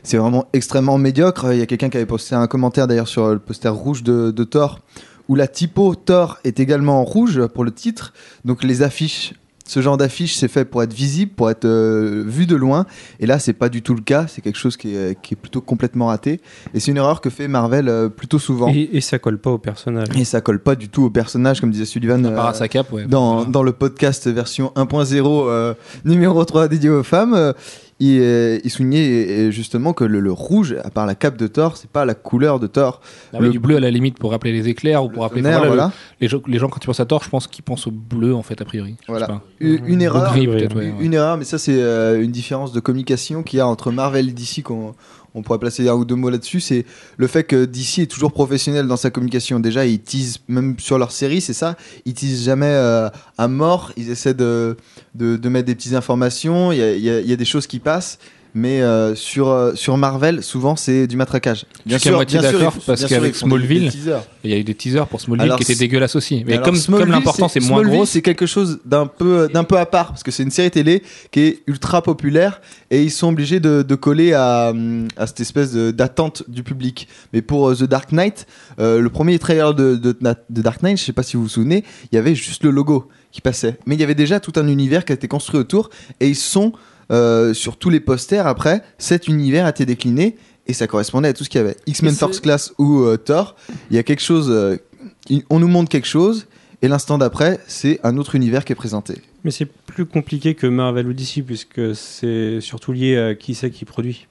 c'est 0.03 0.17
vraiment 0.17 0.47
extrêmement 0.53 0.97
médiocre. 0.97 1.51
Il 1.51 1.59
y 1.59 1.61
a 1.61 1.65
quelqu'un 1.65 1.89
qui 1.89 1.97
avait 1.97 2.05
posté 2.05 2.35
un 2.35 2.47
commentaire 2.47 2.87
d'ailleurs 2.87 3.07
sur 3.07 3.29
le 3.29 3.39
poster 3.39 3.69
rouge 3.69 4.03
de, 4.03 4.31
de 4.31 4.43
Thor 4.43 4.79
où 5.27 5.35
la 5.35 5.47
typo 5.47 5.95
Thor 5.95 6.39
est 6.43 6.59
également 6.59 6.99
en 6.99 7.05
rouge 7.05 7.45
pour 7.47 7.63
le 7.63 7.71
titre. 7.71 8.13
Donc 8.43 8.63
les 8.63 8.81
affiches, 8.81 9.33
ce 9.65 9.81
genre 9.81 9.97
d'affiche, 9.97 10.35
c'est 10.35 10.47
fait 10.47 10.65
pour 10.65 10.83
être 10.83 10.93
visible, 10.93 11.31
pour 11.35 11.49
être 11.49 11.65
euh, 11.65 12.23
vu 12.25 12.45
de 12.45 12.55
loin. 12.55 12.85
Et 13.19 13.25
là, 13.25 13.39
c'est 13.39 13.53
pas 13.53 13.69
du 13.69 13.81
tout 13.81 13.93
le 13.93 14.01
cas. 14.01 14.25
C'est 14.27 14.41
quelque 14.41 14.57
chose 14.57 14.77
qui 14.77 14.95
est, 14.95 15.19
qui 15.21 15.33
est 15.33 15.37
plutôt 15.37 15.61
complètement 15.61 16.07
raté. 16.07 16.41
Et 16.73 16.79
c'est 16.79 16.91
une 16.91 16.97
erreur 16.97 17.21
que 17.21 17.29
fait 17.29 17.47
Marvel 17.47 17.87
euh, 17.89 18.09
plutôt 18.09 18.39
souvent. 18.39 18.67
Et, 18.69 18.89
Et, 18.91 18.97
et 18.97 19.01
ça 19.01 19.19
colle 19.19 19.37
pas 19.37 19.51
au 19.51 19.57
personnage. 19.57 20.07
ça 20.23 20.41
colle 20.41 20.59
pas 20.59 20.75
du 20.75 20.89
tout 20.89 21.03
au 21.03 21.09
personnage, 21.09 21.61
comme 21.61 21.71
disait 21.71 21.85
Sullivan. 21.85 22.25
À 22.25 22.31
part 22.31 22.45
à 22.47 22.49
euh, 22.51 22.53
sa 22.53 22.67
cape, 22.67 22.91
ouais. 22.91 23.05
dans, 23.05 23.45
dans 23.45 23.63
le 23.63 23.71
podcast 23.71 24.27
version 24.27 24.71
1.0 24.75 25.47
euh, 25.47 25.73
numéro 26.05 26.43
3 26.43 26.67
dédié 26.67 26.89
aux 26.89 27.03
femmes, 27.03 27.33
euh, 27.33 27.53
il, 28.03 28.19
euh, 28.19 28.57
il 28.63 28.69
soulignait 28.71 29.51
justement 29.51 29.93
que 29.93 30.03
le, 30.03 30.19
le 30.19 30.31
rouge, 30.31 30.75
à 30.83 30.89
part 30.89 31.05
la 31.05 31.13
cape 31.15 31.37
de 31.37 31.45
Thor, 31.45 31.77
c'est 31.77 31.89
pas 31.89 32.03
la 32.03 32.15
couleur 32.15 32.59
de 32.59 32.65
Thor. 32.65 32.99
Ah 33.31 33.39
le- 33.39 33.49
du 33.49 33.59
bleu 33.59 33.75
à 33.77 33.79
la 33.79 33.91
limite 33.91 34.17
pour 34.17 34.31
rappeler 34.31 34.51
les 34.51 34.67
éclairs 34.67 35.03
ou 35.05 35.09
pour 35.09 35.21
rappeler. 35.21 35.41
Tonnerre, 35.43 35.59
voilà, 35.59 35.73
voilà. 35.73 35.91
le- 36.19 36.25
les, 36.25 36.27
gens, 36.27 36.41
les 36.47 36.57
gens, 36.57 36.67
quand 36.67 36.83
ils 36.83 36.87
pensent 36.87 36.99
à 36.99 37.05
Thor, 37.05 37.23
je 37.23 37.29
pense 37.29 37.45
qu'ils 37.47 37.63
pensent 37.63 37.85
au 37.85 37.91
bleu, 37.91 38.33
en 38.33 38.41
fait, 38.41 38.59
a 38.59 38.65
priori. 38.65 38.95
Voilà. 39.07 39.27
pas. 39.27 39.43
Une, 39.59 40.01
erreur, 40.01 40.31
gris, 40.31 40.47
oui, 40.47 40.47
peut-être, 40.47 40.75
ouais, 40.75 40.91
ouais. 40.91 40.93
Une 40.99 41.13
erreur, 41.13 41.37
mais 41.37 41.45
ça 41.45 41.57
c'est 41.59 41.79
euh, 41.79 42.21
une 42.23 42.31
différence 42.31 42.73
de 42.73 42.79
communication 42.79 43.43
qu'il 43.43 43.57
y 43.57 43.59
a 43.61 43.67
entre 43.67 43.91
Marvel 43.91 44.29
et 44.29 44.31
DC 44.33 44.63
qu'on 44.63 44.95
on 45.33 45.41
pourrait 45.41 45.59
placer 45.59 45.87
un 45.87 45.93
ou 45.93 46.05
deux 46.05 46.15
mots 46.15 46.29
là-dessus, 46.29 46.59
c'est 46.59 46.85
le 47.17 47.27
fait 47.27 47.43
que 47.43 47.65
DC 47.65 47.99
est 47.99 48.11
toujours 48.11 48.31
professionnel 48.31 48.87
dans 48.87 48.97
sa 48.97 49.09
communication. 49.09 49.59
Déjà, 49.59 49.85
ils 49.85 49.99
teasent, 49.99 50.39
même 50.47 50.75
sur 50.79 50.97
leur 50.97 51.11
série, 51.11 51.41
c'est 51.41 51.53
ça, 51.53 51.77
ils 52.05 52.13
teasent 52.13 52.43
jamais 52.43 52.65
euh, 52.67 53.09
à 53.37 53.47
mort, 53.47 53.91
ils 53.97 54.09
essaient 54.09 54.33
de, 54.33 54.75
de, 55.15 55.49
mettre 55.49 55.67
des 55.67 55.75
petites 55.75 55.93
informations, 55.93 56.71
il 56.71 56.79
y 56.79 57.33
a 57.33 57.35
des 57.35 57.45
choses 57.45 57.67
qui 57.67 57.79
passent, 57.79 58.19
mais 58.53 58.81
euh, 58.81 59.15
sur, 59.15 59.49
euh, 59.49 59.73
sur 59.75 59.95
Marvel, 59.97 60.43
souvent 60.43 60.75
c'est 60.75 61.07
du 61.07 61.15
matraquage. 61.15 61.65
Suis 61.87 61.97
qu'à 61.99 62.11
moitié 62.11 62.39
d'accord, 62.39 62.73
parce 62.85 62.99
bien 62.99 63.07
sûr, 63.07 63.09
qu'avec 63.09 63.35
Smallville. 63.35 63.91
Il 64.43 64.51
y 64.51 64.53
a 64.53 64.57
eu 64.57 64.63
des 64.63 64.75
teasers 64.75 65.07
pour 65.07 65.21
Smallville 65.21 65.43
Alors, 65.45 65.57
qui 65.57 65.63
étaient 65.63 65.73
c'est- 65.73 65.79
dégueulasses 65.79 66.15
aussi. 66.15 66.43
Mais 66.45 66.53
Alors, 66.53 66.65
comme, 66.65 66.75
Smallville, 66.75 67.05
comme 67.05 67.11
l'importance 67.13 67.55
est 67.55 67.59
moins 67.67 67.83
gros, 67.83 68.05
c'est 68.05 68.21
quelque 68.21 68.45
chose 68.45 68.79
d'un 68.85 69.07
peu, 69.07 69.47
d'un 69.53 69.63
peu 69.63 69.77
à 69.77 69.85
part 69.85 70.07
parce 70.09 70.23
que 70.23 70.31
c'est 70.31 70.43
une 70.43 70.51
série 70.51 70.71
télé 70.71 71.03
qui 71.31 71.39
est 71.41 71.59
ultra 71.67 72.01
populaire 72.01 72.61
et 72.89 73.03
ils 73.03 73.11
sont 73.11 73.29
obligés 73.29 73.59
de, 73.59 73.81
de 73.83 73.95
coller 73.95 74.33
à, 74.33 74.73
à 75.17 75.27
cette 75.27 75.39
espèce 75.39 75.73
d'attente 75.73 76.43
du 76.47 76.63
public. 76.63 77.07
Mais 77.33 77.41
pour 77.41 77.69
euh, 77.69 77.75
The 77.75 77.83
Dark 77.83 78.11
Knight, 78.11 78.47
euh, 78.79 78.99
le 78.99 79.09
premier 79.09 79.39
trailer 79.39 79.73
de, 79.73 79.95
de, 79.95 80.11
de 80.21 80.61
Dark 80.61 80.81
Knight, 80.83 80.97
je 80.97 81.03
sais 81.03 81.13
pas 81.13 81.23
si 81.23 81.37
vous 81.37 81.43
vous 81.43 81.49
souvenez, 81.49 81.83
il 82.11 82.15
y 82.15 82.17
avait 82.17 82.35
juste 82.35 82.63
le 82.63 82.71
logo 82.71 83.07
qui 83.31 83.39
passait, 83.39 83.77
mais 83.85 83.95
il 83.95 84.01
y 84.01 84.03
avait 84.03 84.15
déjà 84.15 84.41
tout 84.41 84.51
un 84.57 84.67
univers 84.67 85.05
qui 85.05 85.13
a 85.13 85.15
été 85.15 85.29
construit 85.29 85.57
autour 85.59 85.89
et 86.19 86.27
ils 86.27 86.35
sont 86.35 86.73
euh, 87.11 87.53
sur 87.53 87.77
tous 87.77 87.89
les 87.89 87.99
posters 87.99 88.47
après, 88.47 88.81
cet 88.97 89.27
univers 89.27 89.65
a 89.65 89.69
été 89.69 89.85
décliné 89.85 90.37
et 90.67 90.73
ça 90.73 90.87
correspondait 90.87 91.29
à 91.29 91.33
tout 91.33 91.43
ce 91.43 91.49
qu'il 91.49 91.59
y 91.59 91.63
avait. 91.63 91.75
X-Men 91.87 92.13
First 92.13 92.41
Class 92.41 92.73
ou 92.77 93.01
euh, 93.01 93.17
Thor, 93.17 93.55
il 93.89 93.95
y 93.95 93.99
a 93.99 94.03
quelque 94.03 94.21
chose, 94.21 94.49
euh, 94.49 94.77
on 95.49 95.59
nous 95.59 95.67
montre 95.67 95.89
quelque 95.89 96.07
chose, 96.07 96.47
et 96.81 96.87
l'instant 96.87 97.17
d'après, 97.17 97.59
c'est 97.67 97.99
un 98.03 98.17
autre 98.17 98.35
univers 98.35 98.65
qui 98.65 98.71
est 98.71 98.75
présenté. 98.75 99.15
Mais 99.43 99.51
c'est 99.51 99.65
plus 99.65 100.05
compliqué 100.05 100.55
que 100.55 100.67
Marvel 100.67 101.07
ou 101.07 101.13
DC, 101.13 101.43
puisque 101.45 101.95
c'est 101.95 102.61
surtout 102.61 102.91
lié 102.91 103.17
à 103.17 103.35
qui 103.35 103.55
c'est 103.55 103.71
qui 103.71 103.85
produit. 103.85 104.27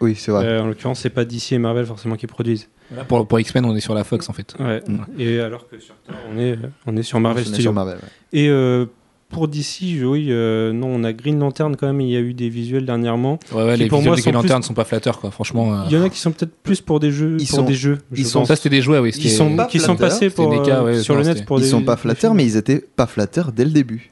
Oui, 0.00 0.14
c'est 0.14 0.30
vrai. 0.32 0.44
Euh, 0.44 0.62
en 0.62 0.66
l'occurrence, 0.66 1.00
c'est 1.00 1.10
pas 1.10 1.24
DC 1.24 1.52
et 1.52 1.58
Marvel 1.58 1.86
forcément 1.86 2.16
qui 2.16 2.26
produisent. 2.26 2.68
Là, 2.94 3.04
pour, 3.04 3.26
pour 3.26 3.40
X-Men, 3.40 3.64
on 3.64 3.74
est 3.74 3.80
sur 3.80 3.94
la 3.94 4.04
Fox 4.04 4.28
en 4.28 4.32
fait. 4.32 4.54
Ouais. 4.58 4.82
Et 5.18 5.40
alors 5.40 5.68
que 5.68 5.78
sur 5.78 5.94
Thor, 6.06 6.16
on 6.30 6.38
est, 6.38 6.58
on 6.86 6.96
est 6.96 7.02
sur 7.02 7.20
Marvel 7.20 7.44
On 7.44 7.46
est 7.46 7.48
Studios. 7.48 7.62
sur 7.62 7.72
Marvel, 7.72 7.96
ouais. 7.96 8.38
Et 8.38 8.48
euh, 8.48 8.86
pour 9.32 9.48
DC, 9.48 10.02
oui, 10.04 10.26
euh, 10.30 10.72
non, 10.72 10.88
on 10.88 11.02
a 11.04 11.12
Green 11.12 11.38
Lantern 11.40 11.74
quand 11.76 11.86
même. 11.88 12.00
Il 12.00 12.10
y 12.10 12.16
a 12.16 12.20
eu 12.20 12.34
des 12.34 12.48
visuels 12.48 12.86
dernièrement. 12.86 13.38
Ouais, 13.52 13.64
ouais, 13.64 13.74
Qui, 13.74 13.80
les 13.80 13.86
pour 13.88 13.98
visuels 13.98 14.10
moi, 14.10 14.16
de 14.16 14.20
Green 14.22 14.34
plus- 14.34 14.42
Lantern 14.42 14.62
sont 14.62 14.74
pas 14.74 14.84
flatteurs 14.84 15.18
quoi. 15.20 15.30
Franchement, 15.30 15.72
euh, 15.74 15.84
Il 15.90 15.96
y 15.96 15.98
en 15.98 16.04
a 16.04 16.08
qui 16.08 16.20
sont 16.20 16.30
peut-être 16.30 16.54
plus 16.62 16.80
pour 16.80 17.00
des 17.00 17.10
jeux. 17.10 17.36
Ils 17.40 17.46
pour 17.48 17.56
sont- 17.60 17.64
des 17.64 17.74
jeux. 17.74 17.98
je 18.12 18.20
ils 18.20 18.26
sont- 18.26 18.40
pense. 18.40 18.48
ça 18.48 18.56
c'était 18.56 18.68
des 18.70 18.82
jouets, 18.82 18.98
oui. 18.98 19.10
Qui 19.10 19.22
c'était- 19.22 19.34
sont, 19.34 19.56
pas 19.56 19.64
qui 19.66 19.80
sont 19.80 19.96
passés 19.96 20.30
pour, 20.30 20.52
euh, 20.52 20.84
ouais, 20.84 21.00
sur 21.02 21.14
non, 21.14 21.20
le 21.22 21.26
net 21.26 21.44
pour 21.44 21.58
Ils 21.58 21.62
des. 21.62 21.68
sont 21.68 21.82
pas 21.82 21.96
flatteurs, 21.96 22.34
mais 22.34 22.44
ils 22.44 22.56
étaient 22.56 22.84
pas 22.94 23.06
flatteurs 23.06 23.50
dès 23.52 23.64
le 23.64 23.70
début. 23.70 24.10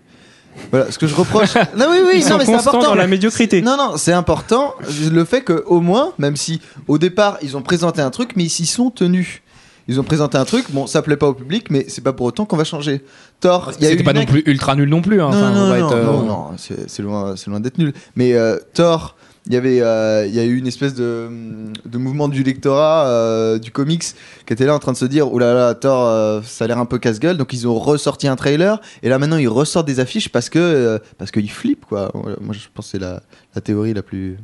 Voilà, 0.72 0.90
ce 0.90 0.98
que 0.98 1.06
je 1.06 1.14
reproche. 1.14 1.54
non, 1.76 1.86
oui, 1.90 1.98
oui, 2.04 2.12
Ils 2.16 2.20
non, 2.22 2.28
sont 2.30 2.38
mais 2.38 2.44
c'est 2.44 2.54
important. 2.54 2.82
dans 2.88 2.94
la 2.94 3.06
médiocrité. 3.06 3.62
Non, 3.62 3.76
non, 3.78 3.96
c'est 3.96 4.12
important. 4.12 4.74
Le 5.10 5.24
fait 5.24 5.42
qu'au 5.42 5.80
moins, 5.80 6.12
même 6.18 6.36
si 6.36 6.60
au 6.88 6.98
départ 6.98 7.38
ils 7.42 7.56
ont 7.56 7.62
présenté 7.62 8.02
un 8.02 8.10
truc, 8.10 8.32
mais 8.36 8.44
ils 8.44 8.50
s'y 8.50 8.66
sont 8.66 8.90
tenus. 8.90 9.42
Ils 9.90 9.98
ont 9.98 10.04
présenté 10.04 10.38
un 10.38 10.44
truc, 10.44 10.66
bon, 10.70 10.86
ça 10.86 11.02
plaît 11.02 11.16
pas 11.16 11.26
au 11.28 11.34
public, 11.34 11.66
mais 11.68 11.84
c'est 11.88 12.00
pas 12.04 12.12
pour 12.12 12.26
autant 12.26 12.44
qu'on 12.46 12.56
va 12.56 12.62
changer. 12.64 13.02
Thor, 13.40 13.72
il 13.78 13.82
y 13.82 13.86
a 13.86 13.90
C'était 13.90 14.04
pas 14.04 14.12
une 14.12 14.18
non 14.20 14.24
plus 14.26 14.42
ultra 14.46 14.76
nul 14.76 14.88
non 14.88 15.02
plus. 15.02 15.20
hein. 15.20 15.30
Non, 15.30 15.36
Enfin, 15.36 15.50
on 15.50 15.54
non, 15.54 15.68
va 15.68 15.78
non, 15.80 15.86
être, 15.88 15.96
euh, 15.96 16.04
non, 16.04 16.22
non, 16.22 16.46
c'est 16.58 16.88
c'est 16.88 17.02
loin, 17.02 17.34
c'est 17.36 17.50
loin 17.50 17.58
d'être 17.58 17.78
nul. 17.78 17.92
Mais 18.14 18.34
euh, 18.34 18.56
Thor, 18.74 19.16
il 19.46 19.54
y 19.54 19.56
avait, 19.56 19.80
euh, 19.80 20.26
il 20.28 20.34
y 20.34 20.38
a 20.38 20.44
eu 20.44 20.56
une 20.58 20.66
espèce 20.66 20.94
de, 20.94 21.28
de 21.86 21.98
mouvement 21.98 22.28
du 22.28 22.42
lectorat 22.44 23.06
euh, 23.08 23.58
du 23.58 23.70
comics 23.72 24.04
qui 24.46 24.52
était 24.52 24.66
là 24.66 24.74
en 24.74 24.78
train 24.78 24.92
de 24.92 24.96
se 24.98 25.06
dire, 25.06 25.32
oh 25.32 25.38
là 25.38 25.54
là, 25.54 25.74
Thor, 25.74 26.06
euh, 26.06 26.40
ça 26.44 26.66
a 26.66 26.68
l'air 26.68 26.78
un 26.78 26.84
peu 26.86 26.98
casse-gueule. 26.98 27.36
Donc 27.38 27.52
ils 27.52 27.66
ont 27.66 27.78
ressorti 27.78 28.28
un 28.28 28.36
trailer 28.36 28.80
et 29.02 29.08
là 29.08 29.18
maintenant 29.18 29.38
ils 29.38 29.48
ressortent 29.48 29.86
des 29.88 29.98
affiches 29.98 30.28
parce 30.28 30.50
que 30.50 30.58
euh, 30.60 30.98
parce 31.18 31.30
qu'ils 31.32 31.50
flippent 31.50 31.86
quoi. 31.86 32.12
Moi 32.14 32.54
je 32.54 32.60
pense 32.72 32.86
que 32.86 32.90
c'est 32.92 32.98
la, 32.98 33.22
la 33.54 33.60
théorie 33.60 33.94
la 33.94 34.02
plus 34.02 34.36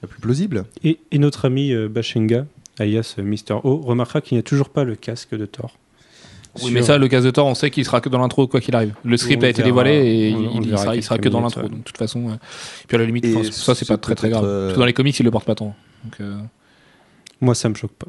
la 0.00 0.08
plus 0.08 0.20
plausible. 0.20 0.64
Et, 0.84 0.98
et 1.10 1.18
notre 1.18 1.44
ami 1.44 1.72
euh, 1.72 1.88
Bashenga, 1.88 2.46
alias 2.78 3.14
euh, 3.18 3.22
Mister 3.22 3.54
O, 3.64 3.76
remarquera 3.78 4.20
qu'il 4.20 4.36
n'y 4.36 4.40
a 4.40 4.42
toujours 4.42 4.68
pas 4.70 4.84
le 4.84 4.94
casque 4.96 5.34
de 5.36 5.46
Thor. 5.46 5.76
Oui, 6.62 6.70
mais 6.70 6.82
ça, 6.82 6.98
le 6.98 7.08
cas 7.08 7.22
de 7.22 7.30
Thor, 7.30 7.46
on 7.46 7.54
sait 7.54 7.70
qu'il 7.70 7.82
sera 7.84 8.02
que 8.02 8.10
dans 8.10 8.18
l'intro 8.18 8.46
quoi 8.46 8.60
qu'il 8.60 8.74
arrive. 8.76 8.94
Le 9.04 9.16
script 9.16 9.42
On 9.42 9.46
a 9.46 9.48
été 9.48 9.62
verra. 9.62 9.68
dévoilé 9.84 10.28
et 10.30 10.34
On- 10.34 10.58
on 10.58 10.60
il, 10.60 10.76
sera, 10.78 10.94
il 10.96 11.02
sera 11.02 11.16
que 11.16 11.30
dans 11.30 11.40
l'intro. 11.40 11.62
ouais. 11.62 11.68
Donc, 11.70 11.78
de 11.78 11.84
toute 11.84 11.96
façon, 11.96 12.28
euh, 12.28 12.34
puis 12.86 12.96
à 12.96 13.00
la 13.00 13.06
limite, 13.06 13.24
enfin, 13.34 13.50
ça 13.50 13.74
c'est 13.74 13.88
pas 13.88 13.96
très 13.96 14.14
très 14.14 14.28
grave. 14.28 14.44
euh, 14.44 14.66
Parce 14.66 14.74
que 14.74 14.80
dans 14.80 14.84
les 14.86 14.92
comics, 14.92 15.18
ils 15.18 15.22
le 15.22 15.30
portent 15.30 15.46
pas 15.46 15.54
tant. 15.54 15.74
Donc, 16.04 16.14
euh, 16.20 16.36
Moi, 17.40 17.54
ça 17.54 17.68
me 17.70 17.74
choque 17.74 17.92
pas. 17.92 18.08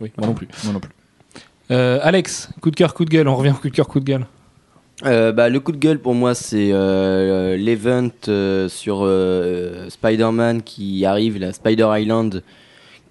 oui, 0.00 0.10
moi 0.18 0.26
non 0.26 0.34
plus. 0.34 0.48
Moi 0.64 0.72
non 0.72 0.80
plus. 0.80 0.90
Euh, 1.70 1.98
Alex, 2.02 2.50
coup 2.60 2.70
de 2.72 2.76
cœur, 2.76 2.94
coup 2.94 3.04
de 3.04 3.10
gueule. 3.10 3.28
On 3.28 3.36
revient 3.36 3.50
au 3.52 3.54
coup 3.60 3.70
de 3.70 3.74
cœur, 3.74 3.86
coup 3.86 4.00
de 4.00 4.04
gueule. 4.04 4.26
Euh, 5.04 5.30
bah, 5.32 5.48
le 5.48 5.60
coup 5.60 5.70
de 5.72 5.76
gueule 5.78 5.98
pour 6.00 6.14
moi, 6.14 6.34
c'est 6.34 6.70
euh, 6.72 7.56
l'event 7.56 8.08
euh, 8.28 8.68
sur 8.68 8.98
euh, 9.02 9.88
Spider-Man 9.88 10.62
qui 10.62 11.04
arrive, 11.04 11.38
la 11.38 11.52
Spider 11.52 11.88
Island, 11.96 12.42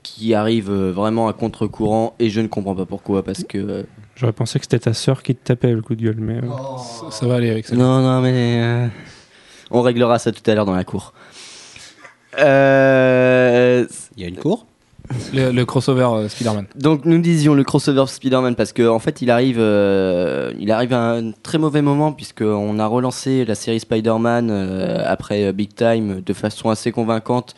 qui 0.04 0.34
arrive 0.34 0.70
euh, 0.70 0.92
vraiment 0.92 1.28
à 1.30 1.34
contre-courant 1.34 2.14
et 2.20 2.30
je 2.30 2.42
ne 2.42 2.48
comprends 2.48 2.76
pas 2.76 2.86
pourquoi 2.86 3.24
parce 3.24 3.44
que. 3.44 3.58
euh, 3.58 3.84
J'aurais 4.16 4.34
pensé 4.34 4.60
que 4.60 4.66
c'était 4.66 4.78
ta 4.80 4.94
sœur 4.94 5.24
qui 5.24 5.34
te 5.34 5.44
tapait 5.44 5.72
le 5.72 5.82
coup 5.82 5.96
de 5.96 6.04
gueule, 6.04 6.18
mais. 6.20 6.36
euh, 6.38 6.78
Ça, 6.78 7.10
ça 7.10 7.26
va 7.28 7.36
aller 7.36 7.50
avec 7.50 7.66
ça. 7.66 7.76
Non, 7.76 8.00
non, 8.02 8.22
mais. 8.22 8.62
euh, 8.62 8.88
on 9.72 9.82
réglera 9.82 10.20
ça 10.20 10.32
tout 10.32 10.44
à 10.50 10.54
l'heure 10.54 10.66
dans 10.66 10.76
la 10.76 10.84
cour. 10.84 11.14
Euh, 12.40 13.86
Il 14.18 14.22
y 14.22 14.26
a 14.26 14.30
une 14.30 14.38
cour? 14.38 14.66
Le, 15.34 15.52
le 15.52 15.66
crossover 15.66 16.08
euh, 16.14 16.30
Spider-Man. 16.30 16.66
Donc 16.76 17.04
nous 17.06 17.20
disions 17.20 17.54
le 17.56 17.64
crossover 17.64 18.06
Spider-Man 18.08 18.56
parce 18.56 18.72
qu'en 18.72 18.96
en 18.96 19.00
fait 19.00 19.22
il 19.22 19.30
arrive, 19.30 19.58
euh, 19.60 20.54
il 20.60 20.72
arrive 20.72 20.94
à 20.94 21.12
un 21.16 21.32
très 21.32 21.58
mauvais 21.58 21.82
moment 21.82 22.14
puisqu'on 22.14 22.80
a 22.80 22.86
relancé 22.88 23.44
la 23.46 23.54
série 23.54 23.82
Spider-Man 23.82 24.50
euh, 24.50 25.04
après 25.06 25.52
Big 25.52 25.76
Time 25.76 26.22
de 26.22 26.34
façon 26.34 26.70
assez 26.70 26.92
convaincante 26.94 27.54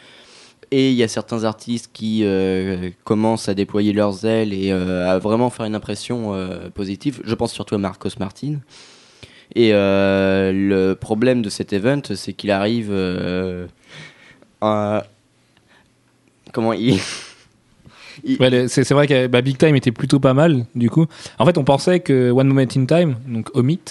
et 0.71 0.89
il 0.91 0.95
y 0.95 1.03
a 1.03 1.07
certains 1.07 1.43
artistes 1.43 1.89
qui 1.93 2.21
euh, 2.23 2.89
commencent 3.03 3.49
à 3.49 3.53
déployer 3.53 3.93
leurs 3.93 4.25
ailes 4.25 4.53
et 4.53 4.71
euh, 4.71 5.09
à 5.09 5.19
vraiment 5.19 5.49
faire 5.49 5.65
une 5.65 5.75
impression 5.75 6.33
euh, 6.33 6.69
positive. 6.69 7.21
Je 7.23 7.35
pense 7.35 7.53
surtout 7.53 7.75
à 7.75 7.77
Marcos 7.77 8.09
Martin. 8.19 8.59
Et 9.53 9.71
le 9.71 10.93
problème 10.93 11.41
de 11.43 11.49
cet 11.49 11.71
event 11.71 12.01
c'est 12.15 12.33
qu'il 12.33 12.49
arrive 12.49 12.91
à... 14.59 15.03
Comment 16.51 16.73
il... 16.73 16.99
c'est 18.67 18.91
vrai 18.91 19.07
que 19.07 19.27
bah, 19.27 19.41
Big 19.41 19.57
Time 19.57 19.75
était 19.75 19.91
plutôt 19.91 20.19
pas 20.19 20.33
mal, 20.33 20.65
du 20.73 20.89
coup. 20.89 21.05
En 21.37 21.45
fait, 21.45 21.59
on 21.59 21.63
pensait 21.63 21.99
que 21.99 22.31
One 22.31 22.47
Moment 22.47 22.61
in 22.75 22.85
Time, 22.85 23.17
donc 23.27 23.49
Omit, 23.53 23.81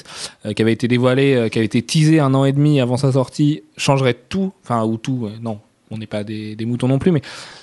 qui 0.56 0.62
avait 0.62 0.72
été 0.72 0.88
dévoilé, 0.88 1.48
qui 1.52 1.58
avait 1.58 1.66
été 1.66 1.82
teasé 1.82 2.18
un 2.18 2.34
an 2.34 2.44
et 2.44 2.52
demi 2.52 2.80
avant 2.80 2.96
sa 2.96 3.12
sortie, 3.12 3.62
changerait 3.76 4.16
tout. 4.28 4.52
Enfin, 4.64 4.84
ou 4.84 4.96
tout, 4.96 5.28
non, 5.40 5.60
on 5.94 5.98
n'est 5.98 6.06
pas 6.06 6.24
des, 6.24 6.56
des 6.56 6.66
moutons 6.66 6.88
non 6.88 6.98
plus, 6.98 7.12
mais 7.12 7.22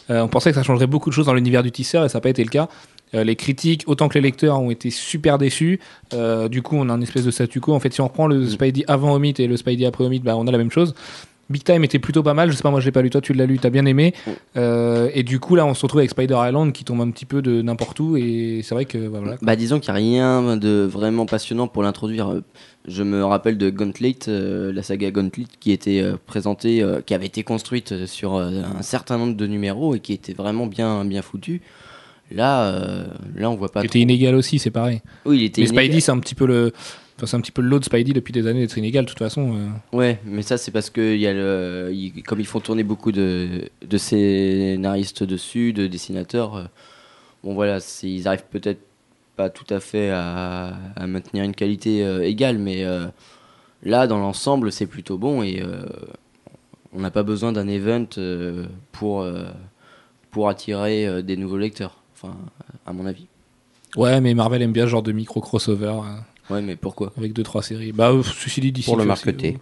euh, 0.09 0.21
on 0.21 0.27
pensait 0.27 0.51
que 0.51 0.55
ça 0.55 0.63
changerait 0.63 0.87
beaucoup 0.87 1.09
de 1.09 1.15
choses 1.15 1.25
dans 1.25 1.33
l'univers 1.33 1.63
du 1.63 1.71
teaser 1.71 2.05
et 2.05 2.09
ça 2.09 2.17
n'a 2.17 2.21
pas 2.21 2.29
été 2.29 2.43
le 2.43 2.49
cas. 2.49 2.69
Euh, 3.13 3.23
les 3.23 3.35
critiques, 3.35 3.83
autant 3.87 4.07
que 4.07 4.13
les 4.13 4.21
lecteurs, 4.21 4.59
ont 4.59 4.71
été 4.71 4.89
super 4.89 5.37
déçus. 5.37 5.79
Euh, 6.13 6.47
du 6.47 6.61
coup, 6.61 6.77
on 6.77 6.89
a 6.89 6.93
un 6.93 7.01
espèce 7.01 7.25
de 7.25 7.31
statu 7.31 7.59
quo. 7.59 7.73
En 7.73 7.79
fait, 7.79 7.93
si 7.93 8.01
on 8.01 8.05
reprend 8.05 8.27
le 8.27 8.47
Spidey 8.47 8.83
avant 8.87 9.13
Omit 9.13 9.35
et 9.39 9.47
le 9.47 9.57
Spidey 9.57 9.85
après 9.85 10.05
Omit, 10.05 10.19
bah, 10.19 10.35
on 10.37 10.47
a 10.47 10.51
la 10.51 10.57
même 10.57 10.71
chose. 10.71 10.93
Big 11.49 11.63
Time 11.63 11.83
était 11.83 11.99
plutôt 11.99 12.23
pas 12.23 12.33
mal. 12.33 12.49
Je 12.49 12.55
sais 12.55 12.63
pas, 12.63 12.71
moi 12.71 12.79
je 12.79 12.85
l'ai 12.85 12.93
pas 12.93 13.01
lu. 13.01 13.09
Toi, 13.09 13.19
tu 13.19 13.33
l'as 13.33 13.45
lu, 13.45 13.59
t'as 13.59 13.69
bien 13.69 13.85
aimé. 13.85 14.13
Euh, 14.55 15.09
et 15.13 15.23
du 15.23 15.39
coup, 15.41 15.55
là, 15.55 15.65
on 15.65 15.73
se 15.73 15.81
retrouve 15.81 15.99
avec 15.99 16.11
Spider 16.11 16.37
Island 16.41 16.71
qui 16.71 16.85
tombe 16.85 17.01
un 17.01 17.11
petit 17.11 17.25
peu 17.25 17.41
de 17.41 17.61
n'importe 17.61 17.99
où. 17.99 18.15
Et 18.15 18.61
c'est 18.63 18.73
vrai 18.73 18.85
que 18.85 18.97
bah, 18.97 19.19
voilà. 19.21 19.37
Bah 19.41 19.57
disons 19.57 19.81
qu'il 19.81 19.93
n'y 19.93 20.19
a 20.19 20.39
rien 20.39 20.55
de 20.55 20.87
vraiment 20.89 21.25
passionnant 21.25 21.67
pour 21.67 21.83
l'introduire. 21.83 22.41
Je 22.87 23.03
me 23.03 23.23
rappelle 23.23 23.57
de 23.57 23.69
Gauntlet, 23.69 24.15
euh, 24.27 24.73
la 24.73 24.81
saga 24.81 25.11
Gauntlet 25.11 25.45
qui 25.59 25.71
était 25.71 26.01
euh, 26.01 26.15
présentée, 26.25 26.81
euh, 26.81 27.01
qui 27.01 27.13
avait 27.13 27.27
été 27.27 27.43
construite 27.43 27.91
euh, 27.91 28.07
sur 28.07 28.35
un 28.37 28.81
certain 28.81 29.19
nombre 29.19 29.35
de 29.35 29.45
numéros 29.45 29.93
et 29.93 29.99
qui 29.99 30.13
était 30.13 30.33
vraiment 30.33 30.65
bien 30.65 31.05
bien 31.05 31.21
foutue. 31.21 31.61
Là, 32.31 33.05
là 33.35 33.51
on 33.51 33.55
voit 33.55 33.71
pas. 33.71 33.81
Il 33.81 33.87
était 33.87 33.99
inégal 33.99 34.35
aussi, 34.35 34.57
c'est 34.57 34.71
pareil. 34.71 35.01
Oui, 35.25 35.39
il 35.39 35.43
était 35.43 35.61
Mais 35.61 35.67
inégal. 35.67 35.85
Spidey, 35.85 35.99
c'est 35.99 36.11
un 36.11 36.19
petit 36.19 36.33
peu 36.33 36.47
le. 36.47 36.71
Enfin, 37.17 37.27
c'est 37.27 37.35
un 37.35 37.41
petit 37.41 37.51
peu 37.51 37.61
le 37.61 37.67
lot 37.67 37.79
de 37.79 37.83
Spidey 37.83 38.13
depuis 38.13 38.31
des 38.31 38.47
années 38.47 38.61
d'être 38.61 38.77
inégal, 38.77 39.03
de 39.03 39.09
toute 39.09 39.19
façon. 39.19 39.53
Ouais, 39.91 40.19
mais 40.25 40.41
ça 40.41 40.57
c'est 40.57 40.71
parce 40.71 40.89
que 40.89 41.15
y 41.15 41.27
a 41.27 41.33
le, 41.33 41.93
comme 42.25 42.39
ils 42.39 42.47
font 42.47 42.61
tourner 42.61 42.83
beaucoup 42.83 43.11
de, 43.11 43.69
de 43.85 43.97
scénaristes 43.97 45.23
dessus, 45.23 45.73
de 45.73 45.87
dessinateurs. 45.87 46.69
bon 47.43 47.53
voilà, 47.53 47.79
ils 48.01 48.27
arrivent 48.27 48.45
peut-être 48.49 48.79
pas 49.41 49.49
tout 49.49 49.73
à 49.73 49.79
fait 49.79 50.09
à, 50.11 50.73
à 50.95 51.07
maintenir 51.07 51.43
une 51.43 51.55
qualité 51.55 52.03
euh, 52.03 52.23
égale, 52.23 52.59
mais 52.59 52.83
euh, 52.83 53.07
là 53.81 54.05
dans 54.05 54.19
l'ensemble 54.19 54.71
c'est 54.71 54.85
plutôt 54.85 55.17
bon 55.17 55.41
et 55.41 55.61
euh, 55.61 55.83
on 56.93 56.99
n'a 56.99 57.09
pas 57.09 57.23
besoin 57.23 57.51
d'un 57.51 57.67
event 57.67 58.05
pour 58.91 59.25
pour 60.29 60.49
attirer 60.49 61.23
des 61.23 61.37
nouveaux 61.37 61.57
lecteurs. 61.57 61.95
Enfin, 62.13 62.35
à 62.85 62.93
mon 62.93 63.05
avis. 63.05 63.27
Ouais, 63.95 64.21
mais 64.21 64.33
Marvel 64.33 64.61
aime 64.61 64.71
bien 64.71 64.85
ce 64.85 64.89
genre 64.89 65.03
de 65.03 65.11
micro-crossover 65.11 65.95
euh, 66.03 66.53
Ouais, 66.53 66.61
mais 66.61 66.75
pourquoi? 66.75 67.11
Avec 67.17 67.33
deux 67.33 67.43
trois 67.43 67.63
séries. 67.63 67.91
Bah, 67.91 68.11
ceci 68.23 68.61
dit, 68.61 68.71
d'ici. 68.71 68.89
Pour 68.89 68.97
le 68.97 69.05
marketer. 69.05 69.57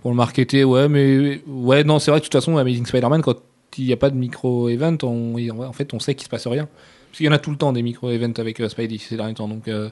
Pour 0.00 0.10
le 0.10 0.16
marketer, 0.16 0.64
ouais, 0.64 0.88
mais. 0.88 1.42
Ouais, 1.46 1.84
non, 1.84 1.98
c'est 1.98 2.10
vrai 2.10 2.20
que 2.20 2.24
de 2.24 2.30
toute 2.30 2.40
façon, 2.40 2.56
Amazing 2.56 2.86
Spider-Man, 2.86 3.22
quand 3.22 3.36
il 3.78 3.86
n'y 3.86 3.92
a 3.92 3.96
pas 3.96 4.10
de 4.10 4.16
micro-event, 4.16 4.96
on... 5.02 5.34
en 5.62 5.72
fait, 5.72 5.92
on 5.92 6.00
sait 6.00 6.14
qu'il 6.14 6.24
se 6.24 6.30
passe 6.30 6.46
rien. 6.46 6.68
Parce 7.10 7.18
qu'il 7.18 7.26
y 7.26 7.28
en 7.28 7.32
a 7.32 7.38
tout 7.38 7.50
le 7.50 7.56
temps 7.56 7.72
des 7.72 7.82
micro-events 7.82 8.38
avec 8.38 8.60
euh, 8.60 8.68
Spidey 8.68 8.98
ces 8.98 9.16
derniers 9.16 9.34
temps. 9.34 9.48
Donc, 9.48 9.66
euh, 9.66 9.90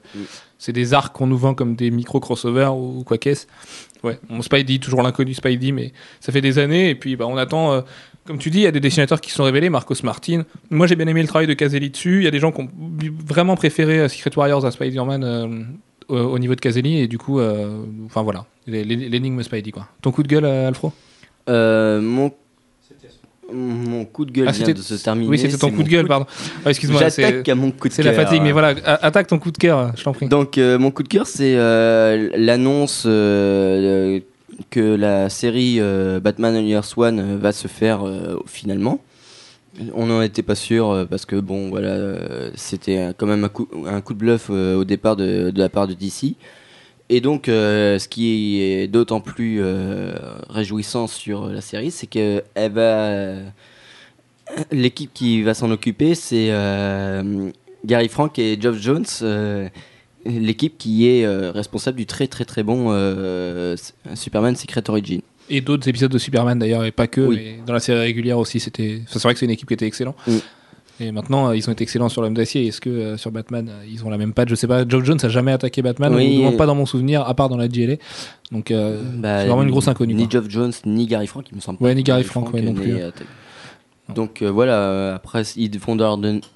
c'est 0.56 0.72
des 0.72 0.94
arcs 0.94 1.12
qu'on 1.14 1.26
nous 1.26 1.36
vend 1.36 1.54
comme 1.54 1.74
des 1.74 1.90
micro-crossovers 1.90 2.74
ou 2.76 3.02
quoi 3.04 3.18
qu'est-ce. 3.18 3.46
Ouais, 4.04 4.20
mon 4.28 4.42
Spidey, 4.42 4.78
toujours 4.78 5.02
l'inconnu 5.02 5.34
Spidey, 5.34 5.72
mais 5.72 5.92
ça 6.20 6.30
fait 6.30 6.40
des 6.40 6.60
années. 6.60 6.90
Et 6.90 6.94
puis, 6.94 7.16
bah, 7.16 7.26
on 7.26 7.36
attend. 7.36 7.72
euh, 7.72 7.80
comme 8.24 8.38
tu 8.38 8.50
dis, 8.50 8.58
il 8.58 8.62
y 8.62 8.66
a 8.66 8.70
des 8.70 8.80
dessinateurs 8.80 9.20
qui 9.20 9.30
se 9.30 9.36
sont 9.36 9.44
révélés, 9.44 9.70
Marcos 9.70 9.94
Martin. 10.04 10.44
Moi, 10.70 10.86
j'ai 10.86 10.96
bien 10.96 11.06
aimé 11.08 11.22
le 11.22 11.28
travail 11.28 11.46
de 11.46 11.54
Caselli 11.54 11.90
dessus. 11.90 12.18
Il 12.18 12.24
y 12.24 12.28
a 12.28 12.30
des 12.30 12.38
gens 12.40 12.52
qui 12.52 12.60
ont 12.60 12.68
vraiment 13.26 13.56
préféré 13.56 14.00
euh, 14.00 14.08
Secret 14.08 14.30
Warriors 14.36 14.64
à 14.64 14.70
Spider-Man 14.70 15.24
euh, 15.24 15.64
au, 16.08 16.16
au 16.16 16.38
niveau 16.38 16.54
de 16.54 16.60
Caselli. 16.60 16.98
Et 17.00 17.08
du 17.08 17.18
coup, 17.18 17.40
euh, 17.40 17.84
enfin 18.06 18.22
voilà, 18.22 18.44
l'énigme 18.66 19.42
Spidey, 19.42 19.72
quoi. 19.72 19.88
Ton 20.02 20.12
coup 20.12 20.22
de 20.22 20.28
gueule, 20.28 20.44
Alfro? 20.44 20.92
Euh, 21.48 22.00
mon 22.02 22.30
mon 23.52 24.04
coup 24.04 24.24
de 24.24 24.30
gueule 24.30 24.46
Ah, 24.48 24.52
vient 24.52 24.72
de 24.72 24.80
se 24.82 24.94
terminer. 24.94 25.28
Oui, 25.28 25.38
c'était 25.38 25.56
ton 25.56 25.68
c'est 25.68 25.74
coup 25.74 25.82
de 25.82 25.88
gueule, 25.88 26.06
pardon. 26.06 26.26
Ah, 26.64 26.70
Excuse-moi, 26.70 27.08
c'est 27.10 27.22
J'attaque 27.22 27.48
à 27.48 27.54
mon 27.54 27.70
coup 27.70 27.88
de 27.88 27.92
c'est 27.94 28.02
cœur. 28.02 28.12
la 28.12 28.24
fatigue, 28.24 28.42
mais 28.42 28.52
voilà, 28.52 28.74
attaque 28.84 29.26
ton 29.28 29.38
coup 29.38 29.50
de 29.50 29.58
cœur, 29.58 29.92
je 29.96 30.04
t'en 30.04 30.12
prie. 30.12 30.28
Donc 30.28 30.58
euh, 30.58 30.78
mon 30.78 30.90
coup 30.90 31.02
de 31.02 31.08
cœur, 31.08 31.26
c'est 31.26 31.54
euh, 31.56 32.28
l'annonce 32.36 33.04
euh, 33.06 34.20
que 34.70 34.80
la 34.80 35.28
série 35.30 35.80
Batman 36.22 36.56
Years 36.66 36.86
One 36.96 37.36
va 37.38 37.52
se 37.52 37.68
faire 37.68 38.00
finalement. 38.46 39.00
On 39.94 40.06
n'en 40.06 40.22
était 40.22 40.42
pas 40.42 40.56
sûr 40.56 41.06
parce 41.08 41.24
que 41.24 41.36
bon 41.36 41.68
voilà, 41.70 41.96
c'était 42.54 43.12
quand 43.16 43.26
même 43.26 43.44
un 43.44 43.48
coup, 43.48 43.68
un 43.86 44.00
coup 44.00 44.14
de 44.14 44.18
bluff 44.18 44.50
au 44.50 44.84
départ 44.84 45.14
de, 45.16 45.50
de 45.50 45.58
la 45.58 45.68
part 45.68 45.86
de 45.86 45.94
DC. 45.94 46.34
Et 47.10 47.20
donc, 47.20 47.48
euh, 47.48 47.98
ce 47.98 48.06
qui 48.06 48.60
est 48.60 48.86
d'autant 48.86 49.20
plus 49.20 49.58
euh, 49.62 50.12
réjouissant 50.50 51.06
sur 51.06 51.46
la 51.46 51.60
série, 51.62 51.90
c'est 51.90 52.06
qu'elle 52.06 52.42
va, 52.72 53.36
l'équipe 54.70 55.10
qui 55.14 55.42
va 55.42 55.54
s'en 55.54 55.70
occuper, 55.70 56.14
c'est 56.14 56.48
euh, 56.50 57.50
Gary 57.84 58.08
Frank 58.08 58.38
et 58.38 58.58
Geoff 58.60 58.78
Jones, 58.78 59.06
euh, 59.22 59.68
l'équipe 60.26 60.76
qui 60.78 61.08
est 61.08 61.24
euh, 61.24 61.50
responsable 61.50 61.96
du 61.96 62.06
très 62.06 62.26
très 62.26 62.44
très 62.44 62.62
bon 62.62 62.88
euh, 62.90 63.76
Superman 64.14 64.54
Secret 64.56 64.82
Origin. 64.88 65.20
Et 65.50 65.62
d'autres 65.62 65.88
épisodes 65.88 66.12
de 66.12 66.18
Superman 66.18 66.58
d'ailleurs, 66.58 66.84
et 66.84 66.92
pas 66.92 67.06
que, 67.06 67.22
Oui. 67.22 67.36
mais 67.36 67.58
dans 67.64 67.72
la 67.72 67.80
série 67.80 68.00
régulière 68.00 68.38
aussi, 68.38 68.60
c'était. 68.60 69.00
enfin, 69.04 69.12
c'est 69.14 69.22
vrai 69.22 69.32
que 69.32 69.40
c'est 69.40 69.46
une 69.46 69.50
équipe 69.52 69.68
qui 69.68 69.74
était 69.74 69.86
excellente. 69.86 70.16
Mm. 70.26 70.36
Et 71.00 71.12
maintenant, 71.12 71.48
euh, 71.48 71.56
ils 71.56 71.68
ont 71.68 71.72
été 71.72 71.82
excellents 71.84 72.08
sur 72.08 72.22
l'homme 72.22 72.34
d'acier. 72.34 72.66
Est-ce 72.66 72.80
que 72.80 72.90
euh, 72.90 73.16
sur 73.16 73.30
Batman, 73.30 73.68
euh, 73.68 73.84
ils 73.88 74.04
ont 74.04 74.10
la 74.10 74.18
même 74.18 74.32
patte? 74.32 74.48
Je 74.48 74.54
sais 74.56 74.66
pas. 74.66 74.86
Joe 74.88 75.04
Jones 75.04 75.18
a 75.22 75.28
jamais 75.28 75.52
attaqué 75.52 75.80
Batman, 75.82 76.14
Oui. 76.14 76.44
ou 76.44 76.56
pas 76.56 76.66
dans 76.66 76.74
mon 76.74 76.86
souvenir, 76.86 77.22
à 77.22 77.34
part 77.34 77.48
dans 77.48 77.56
la 77.56 77.68
GLA. 77.68 77.94
Donc, 78.50 78.70
euh, 78.70 79.00
Bah, 79.18 79.40
c'est 79.42 79.46
vraiment 79.46 79.62
une 79.62 79.70
grosse 79.70 79.88
inconnue. 79.88 80.14
Ni. 80.14 80.26
Geoff 80.28 80.48
Jones, 80.48 80.72
ni 80.86 81.06
Gary 81.06 81.26
Frank, 81.26 81.44
il 81.52 81.56
me 81.56 81.60
semble. 81.60 81.78
Ouais, 81.80 81.90
pas 81.90 81.94
ni 81.94 82.02
Gary 82.02 82.24
Frank, 82.24 82.52
ouais, 82.52 82.62
non 82.62 82.74
plus. 82.74 82.94
Donc 84.14 84.40
euh, 84.40 84.50
voilà, 84.50 84.72
euh, 84.74 85.14
après 85.16 85.42
ils 85.56 85.78
vont, 85.78 85.96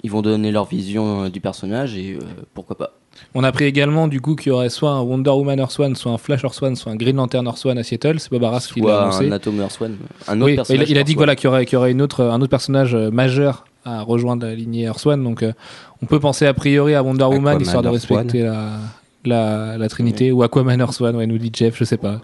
ils 0.03 0.11
donner 0.23 0.51
leur 0.51 0.65
vision 0.65 1.25
euh, 1.25 1.29
du 1.29 1.39
personnage 1.39 1.95
et 1.95 2.17
pourquoi 2.55 2.75
pas. 2.77 2.93
On 3.35 3.43
a 3.43 3.49
appris 3.49 3.65
également 3.65 4.07
du 4.07 4.21
coup 4.21 4.35
qu'il 4.35 4.49
y 4.49 4.51
aurait 4.51 4.69
soit 4.69 4.89
un 4.89 5.01
Wonder 5.01 5.29
Woman 5.29 5.59
Earth 5.59 5.79
One, 5.79 5.95
soit 5.95 6.11
un 6.11 6.17
Flash 6.17 6.43
Earth 6.43 6.63
One, 6.63 6.75
soit 6.75 6.91
un 6.91 6.95
Green 6.95 7.15
Lantern 7.15 7.45
Earth 7.45 7.63
One 7.63 7.77
à 7.77 7.83
Seattle. 7.83 8.19
C'est 8.19 8.31
Bob 8.31 8.43
Arras 8.43 8.67
qui 8.73 8.81
l'a 8.81 9.03
annoncé. 9.03 9.27
un 9.27 9.31
Atom 9.33 9.59
Earth 9.59 9.79
One, 9.79 9.97
un 10.27 10.37
autre 10.41 10.45
Oui, 10.45 10.51
il, 10.53 10.55
personnage. 10.55 10.89
il 10.89 10.95
a 10.95 10.99
Earth 11.01 11.05
dit 11.07 11.11
One. 11.13 11.17
voilà 11.17 11.35
qu'il 11.35 11.45
y 11.45 11.47
aurait, 11.49 11.65
qu'il 11.67 11.73
y 11.73 11.77
aurait 11.77 11.91
une 11.91 12.01
autre, 12.01 12.23
un 12.23 12.41
autre 12.41 12.49
personnage 12.49 12.95
majeur 12.95 13.65
à 13.85 14.01
rejoindre 14.01 14.45
la 14.45 14.55
lignée 14.55 14.83
Earth 14.83 15.05
One. 15.05 15.23
Donc, 15.23 15.43
euh, 15.43 15.53
on 16.01 16.05
peut 16.05 16.19
penser 16.19 16.45
a 16.45 16.53
priori 16.53 16.95
à 16.95 17.03
Wonder 17.03 17.25
Woman 17.25 17.61
histoire 17.61 17.83
de 17.83 17.89
respecter 17.89 18.43
la, 18.43 18.79
la, 19.25 19.77
la 19.77 19.89
Trinité 19.89 20.31
ou 20.31 20.43
Aquaman 20.43 20.79
Earth 20.79 20.99
One. 21.01 21.15
Ouais, 21.15 21.27
nous 21.27 21.37
dit 21.37 21.51
Jeff, 21.53 21.75
je 21.77 21.83
sais 21.83 21.97
pas. 21.97 22.21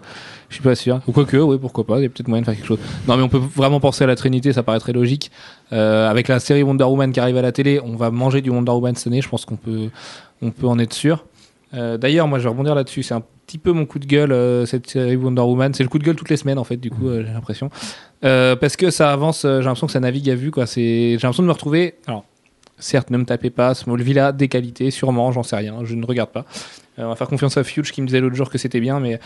Je 0.48 0.54
suis 0.56 0.64
pas 0.64 0.74
sûr. 0.74 1.00
Ou 1.06 1.12
quoique, 1.12 1.36
oui, 1.36 1.58
pourquoi 1.60 1.86
pas. 1.86 1.98
Il 1.98 2.02
y 2.02 2.06
a 2.06 2.08
peut-être 2.08 2.26
moyen 2.26 2.42
de 2.42 2.46
faire 2.46 2.56
quelque 2.56 2.66
chose. 2.66 2.80
Non, 3.06 3.16
mais 3.16 3.22
on 3.22 3.28
peut 3.28 3.38
vraiment 3.38 3.78
penser 3.78 4.02
à 4.02 4.06
la 4.08 4.16
Trinité, 4.16 4.52
ça 4.52 4.64
paraît 4.64 4.80
très 4.80 4.92
logique. 4.92 5.30
Euh, 5.72 6.10
avec 6.10 6.26
la 6.26 6.40
série 6.40 6.64
Wonder 6.64 6.84
Woman 6.84 7.12
qui 7.12 7.20
arrive 7.20 7.36
à 7.36 7.42
la 7.42 7.52
télé, 7.52 7.80
on 7.84 7.94
va 7.94 8.10
manger 8.10 8.42
du 8.42 8.50
Wonder 8.50 8.72
Woman 8.72 8.96
cette 8.96 9.06
année. 9.06 9.22
Je 9.22 9.28
pense 9.28 9.44
qu'on 9.44 9.56
peut, 9.56 9.90
on 10.42 10.50
peut 10.50 10.66
en 10.66 10.78
être 10.80 10.92
sûr. 10.92 11.24
Euh, 11.74 11.98
D'ailleurs, 11.98 12.28
moi, 12.28 12.38
je 12.38 12.44
vais 12.44 12.50
rebondir 12.50 12.74
là-dessus. 12.74 13.02
C'est 13.02 13.14
un 13.14 13.22
petit 13.46 13.58
peu 13.58 13.72
mon 13.72 13.86
coup 13.86 13.98
de 13.98 14.06
gueule, 14.06 14.32
euh, 14.32 14.66
cette 14.66 14.88
série 14.88 15.16
Wonder 15.16 15.42
Woman. 15.42 15.74
C'est 15.74 15.82
le 15.82 15.88
coup 15.88 15.98
de 15.98 16.04
gueule 16.04 16.16
toutes 16.16 16.30
les 16.30 16.36
semaines, 16.36 16.58
en 16.58 16.64
fait, 16.64 16.76
du 16.76 16.90
coup, 16.90 17.08
euh, 17.08 17.24
j'ai 17.26 17.32
l'impression. 17.32 17.70
Parce 18.20 18.76
que 18.76 18.90
ça 18.90 19.12
avance, 19.12 19.42
j'ai 19.42 19.62
l'impression 19.62 19.86
que 19.86 19.92
ça 19.92 20.00
navigue 20.00 20.30
à 20.30 20.34
vue, 20.34 20.50
quoi. 20.50 20.66
J'ai 20.66 21.12
l'impression 21.12 21.42
de 21.42 21.48
me 21.48 21.52
retrouver. 21.52 21.94
Alors, 22.06 22.24
certes, 22.78 23.10
ne 23.10 23.18
me 23.18 23.24
tapez 23.24 23.50
pas, 23.50 23.74
Smallville 23.74 24.18
a 24.18 24.32
des 24.32 24.48
qualités, 24.48 24.90
sûrement, 24.90 25.32
j'en 25.32 25.42
sais 25.42 25.56
rien, 25.56 25.84
je 25.84 25.94
ne 25.94 26.04
regarde 26.04 26.30
pas. 26.30 26.44
On 26.98 27.08
va 27.08 27.14
faire 27.14 27.28
confiance 27.28 27.56
à 27.56 27.64
Fuge 27.64 27.92
qui 27.92 28.02
me 28.02 28.06
disait 28.06 28.20
l'autre 28.20 28.36
jour 28.36 28.50
que 28.50 28.58
c'était 28.58 28.80
bien, 28.80 29.00
mais 29.00 29.20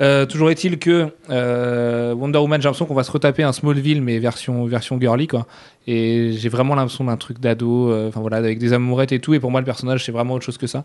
euh, 0.00 0.26
toujours 0.26 0.50
est-il 0.50 0.78
que 0.78 1.08
euh, 1.28 2.14
Wonder 2.14 2.38
Woman, 2.38 2.60
j'ai 2.60 2.66
l'impression 2.66 2.86
qu'on 2.86 2.94
va 2.94 3.02
se 3.02 3.12
retaper 3.12 3.42
un 3.42 3.52
Smallville, 3.52 4.02
mais 4.02 4.18
version, 4.18 4.64
version 4.66 4.98
girly, 5.00 5.26
quoi. 5.26 5.46
Et 5.86 6.32
j'ai 6.32 6.48
vraiment 6.48 6.74
l'impression 6.74 7.04
d'un 7.04 7.16
truc 7.16 7.40
d'ado, 7.40 7.90
euh, 7.90 8.08
enfin 8.08 8.20
voilà, 8.20 8.36
avec 8.36 8.58
des 8.58 8.72
amourettes 8.72 9.12
et 9.12 9.20
tout. 9.20 9.34
Et 9.34 9.40
pour 9.40 9.50
moi, 9.50 9.60
le 9.60 9.66
personnage, 9.66 10.04
c'est 10.04 10.12
vraiment 10.12 10.34
autre 10.34 10.44
chose 10.44 10.58
que 10.58 10.66
ça. 10.66 10.84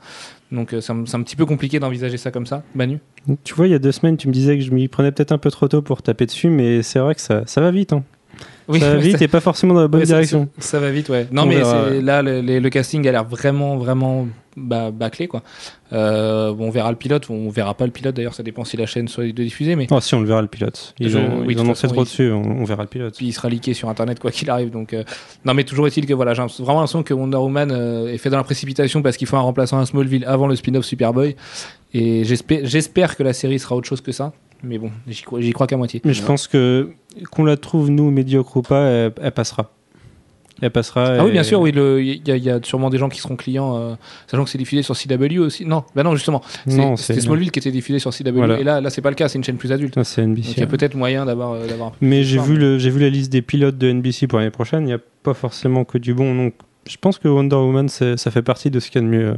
Donc, 0.51 0.75
c'est 0.79 0.91
un, 0.91 1.05
c'est 1.05 1.15
un 1.15 1.22
petit 1.22 1.36
peu 1.36 1.45
compliqué 1.45 1.79
d'envisager 1.79 2.17
ça 2.17 2.31
comme 2.31 2.45
ça. 2.45 2.63
Manu? 2.74 3.00
Tu 3.43 3.53
vois, 3.53 3.67
il 3.67 3.72
y 3.72 3.75
a 3.75 3.79
deux 3.79 3.91
semaines, 3.91 4.17
tu 4.17 4.27
me 4.27 4.34
disais 4.34 4.57
que 4.57 4.63
je 4.63 4.72
m'y 4.72 4.88
prenais 4.88 5.12
peut-être 5.12 5.31
un 5.31 5.38
peu 5.38 5.51
trop 5.51 5.67
tôt 5.67 5.81
pour 5.81 6.01
taper 6.01 6.25
dessus, 6.25 6.50
mais 6.50 6.81
c'est 6.81 7.00
vrai 7.00 7.15
que 7.15 7.22
ça, 7.22 7.43
ça 7.45 7.62
va 7.62 7.72
vite. 7.72 7.93
Hein. 7.93 8.03
Oui, 8.67 8.79
ça 8.79 8.91
va 8.95 8.98
vite 9.00 9.22
et 9.22 9.27
pas 9.27 9.39
forcément 9.41 9.74
dans 9.74 9.81
la 9.81 9.88
bonne 9.88 10.01
Ouais, 10.01 10.05
direction. 10.07 10.50
Ça, 10.57 10.69
ça 10.72 10.79
va 10.79 10.89
vite, 10.91 11.10
ouais. 11.10 11.27
Non, 11.31 11.43
On 11.43 11.45
mais 11.45 11.55
verra, 11.57 11.89
là, 11.89 12.22
le, 12.22 12.41
le- 12.41 12.60
le 12.60 12.69
casting 12.69 13.07
a 13.07 13.12
l'air 13.12 13.24
vraiment, 13.25 13.77
vraiment 13.77 14.27
bah, 14.57 14.89
bâclé, 14.91 15.27
quoi. 15.27 15.43
Euh, 15.93 16.51
bon, 16.53 16.67
on 16.67 16.69
verra 16.72 16.89
le 16.89 16.98
pilote, 16.98 17.29
on 17.29 17.50
verra 17.50 17.74
pas 17.75 17.86
le 17.86 17.91
pilote 17.91 18.15
d'ailleurs, 18.15 18.34
ça 18.34 18.41
dépend 18.41 18.63
si 18.65 18.75
la 18.77 18.86
chaîne 18.86 19.07
soit 19.07 19.25
de 19.25 19.43
diffuser, 19.43 19.75
mais 19.75 19.86
Oh, 19.91 20.00
si, 20.00 20.15
on 20.15 20.22
le 20.22 20.27
verra 20.27 20.41
le 20.41 20.48
pilote. 20.48 20.93
Ils, 21.00 21.10
Je- 21.10 21.17
ont, 21.17 21.43
oui, 21.45 21.53
ils 21.55 21.60
en 21.60 21.67
ont 21.69 21.75
fait 21.75 21.88
trop 21.88 22.01
ils- 22.01 22.05
dessus, 22.05 22.31
on, 22.31 22.41
on 22.41 22.63
verra 22.63 22.81
le 22.84 22.88
pilote. 22.89 23.15
puis 23.17 23.27
il 23.27 23.34
sera 23.34 23.50
leaké 23.50 23.74
sur 23.74 23.89
internet 23.89 24.19
quoi 24.19 24.31
qu'il 24.31 24.50
arrive. 24.50 24.72
Donc, 24.72 24.93
euh, 24.93 25.03
non, 25.45 25.53
mais 25.53 25.63
toujours 25.63 25.86
est-il 25.88 26.05
que 26.05 26.13
voilà, 26.13 26.34
j'ai 26.34 26.41
vraiment 26.60 26.80
l'impression 26.80 27.04
que 27.04 27.13
Wonder 27.13 27.38
Woman 27.38 27.69
euh, 27.71 28.08
est 28.08 28.17
fait 28.17 28.30
dans 28.30 28.38
la 28.38 28.43
précipitation 28.43 29.01
parce 29.01 29.17
qu'il 29.17 29.28
faut 29.28 29.38
un 29.38 29.41
remplaçant 29.41 29.78
à 29.80 29.86
Smallville 29.86 30.25
avant 30.25 30.47
le 30.47 30.56
spin-off 30.56 30.86
Superboy. 30.86 31.36
Et 31.93 32.23
j'espère 32.25 33.15
que 33.15 33.23
la 33.23 33.32
série 33.34 33.60
sera 33.60 33.75
autre 33.75 33.88
chose 33.88 34.01
que 34.01 34.12
ça. 34.12 34.34
Mais 34.65 34.78
bon, 34.78 34.91
j'y 35.08 35.21
crois, 35.54 35.67
qu'à 35.67 35.78
moitié. 35.78 36.01
Mais 36.04 36.13
je 36.13 36.23
pense 36.23 36.47
que 36.47 36.89
qu'on 37.32 37.45
la 37.45 37.56
trouve, 37.58 37.89
nous, 37.89 38.10
médiocre 38.12 38.58
ou 38.58 38.62
pas, 38.62 38.88
elle, 38.88 39.13
elle 39.21 39.32
passera. 39.32 39.71
Elle 40.62 40.71
passera. 40.71 41.17
Ah 41.19 41.25
oui, 41.25 41.32
bien 41.32 41.43
sûr, 41.43 41.60
oui, 41.60 41.71
il 41.75 42.28
y, 42.28 42.32
a- 42.32 42.38
il 42.38 42.43
y 42.43 42.49
a 42.49 42.60
sûrement 42.63 42.89
des 42.89 42.97
gens 42.97 43.10
qui 43.10 43.19
seront 43.19 43.36
clients, 43.36 43.75
euh, 43.78 43.95
sachant 44.25 44.45
que 44.45 44.49
c'est 44.49 44.58
diffusé 44.58 44.84
sur 44.84 44.95
CW 44.95 45.38
aussi. 45.39 45.65
Non, 45.65 45.84
bah 45.95 46.04
non, 46.04 46.15
justement, 46.15 46.41
c'était 46.95 47.19
Smallville 47.19 47.51
qui 47.51 47.60
était 47.60 47.71
diffusé 47.71 47.99
sur 47.99 48.12
CW. 48.13 48.32
Voilà. 48.32 48.60
Et 48.60 48.63
là, 48.63 48.80
là, 48.80 48.89
c'est 48.89 49.01
pas 49.01 49.10
le 49.10 49.15
cas, 49.17 49.28
c'est 49.28 49.38
une 49.38 49.43
chaîne 49.43 49.58
plus 49.58 49.73
adulte. 49.73 49.95
Ah, 49.97 50.06
c'est 50.06 50.21
Donc 50.21 50.38
il 50.38 50.43
NBC. 50.45 50.60
y 50.62 50.63
a 50.63 50.67
peut-être 50.67 50.95
moyen 50.95 51.25
d'avoir, 51.25 51.51
euh, 51.51 51.67
d'avoir 51.67 51.91
Mais 51.99 52.23
j'ai 52.23 52.39
vu, 52.39 52.56
le, 52.56 52.80
j'ai 52.80 52.89
vu 52.89 53.01
la 53.01 53.10
liste 53.10 53.32
des 53.34 53.41
pilotes 53.41 53.78
de 53.78 53.91
NBC 53.91 54.28
pour 54.28 54.39
l'année 54.39 54.49
prochaine, 54.51 54.84
il 54.84 54.88
n'y 54.88 54.93
a 54.93 54.99
pas 55.23 55.34
forcément 55.34 55.84
que 55.84 55.97
du 55.97 56.13
bon. 56.13 56.34
Donc 56.34 56.54
je 56.89 56.95
pense 57.01 57.17
que 57.19 57.28
Wonder 57.28 57.58
Woman, 57.58 57.89
ça 57.89 58.15
fait 58.17 58.41
partie 58.41 58.71
de 58.71 58.80
ce 58.80 58.89
qu'il 58.89 59.01
y 59.01 59.06
a 59.06 59.08
de 59.08 59.12
mieux. 59.13 59.28
euh, 59.32 59.36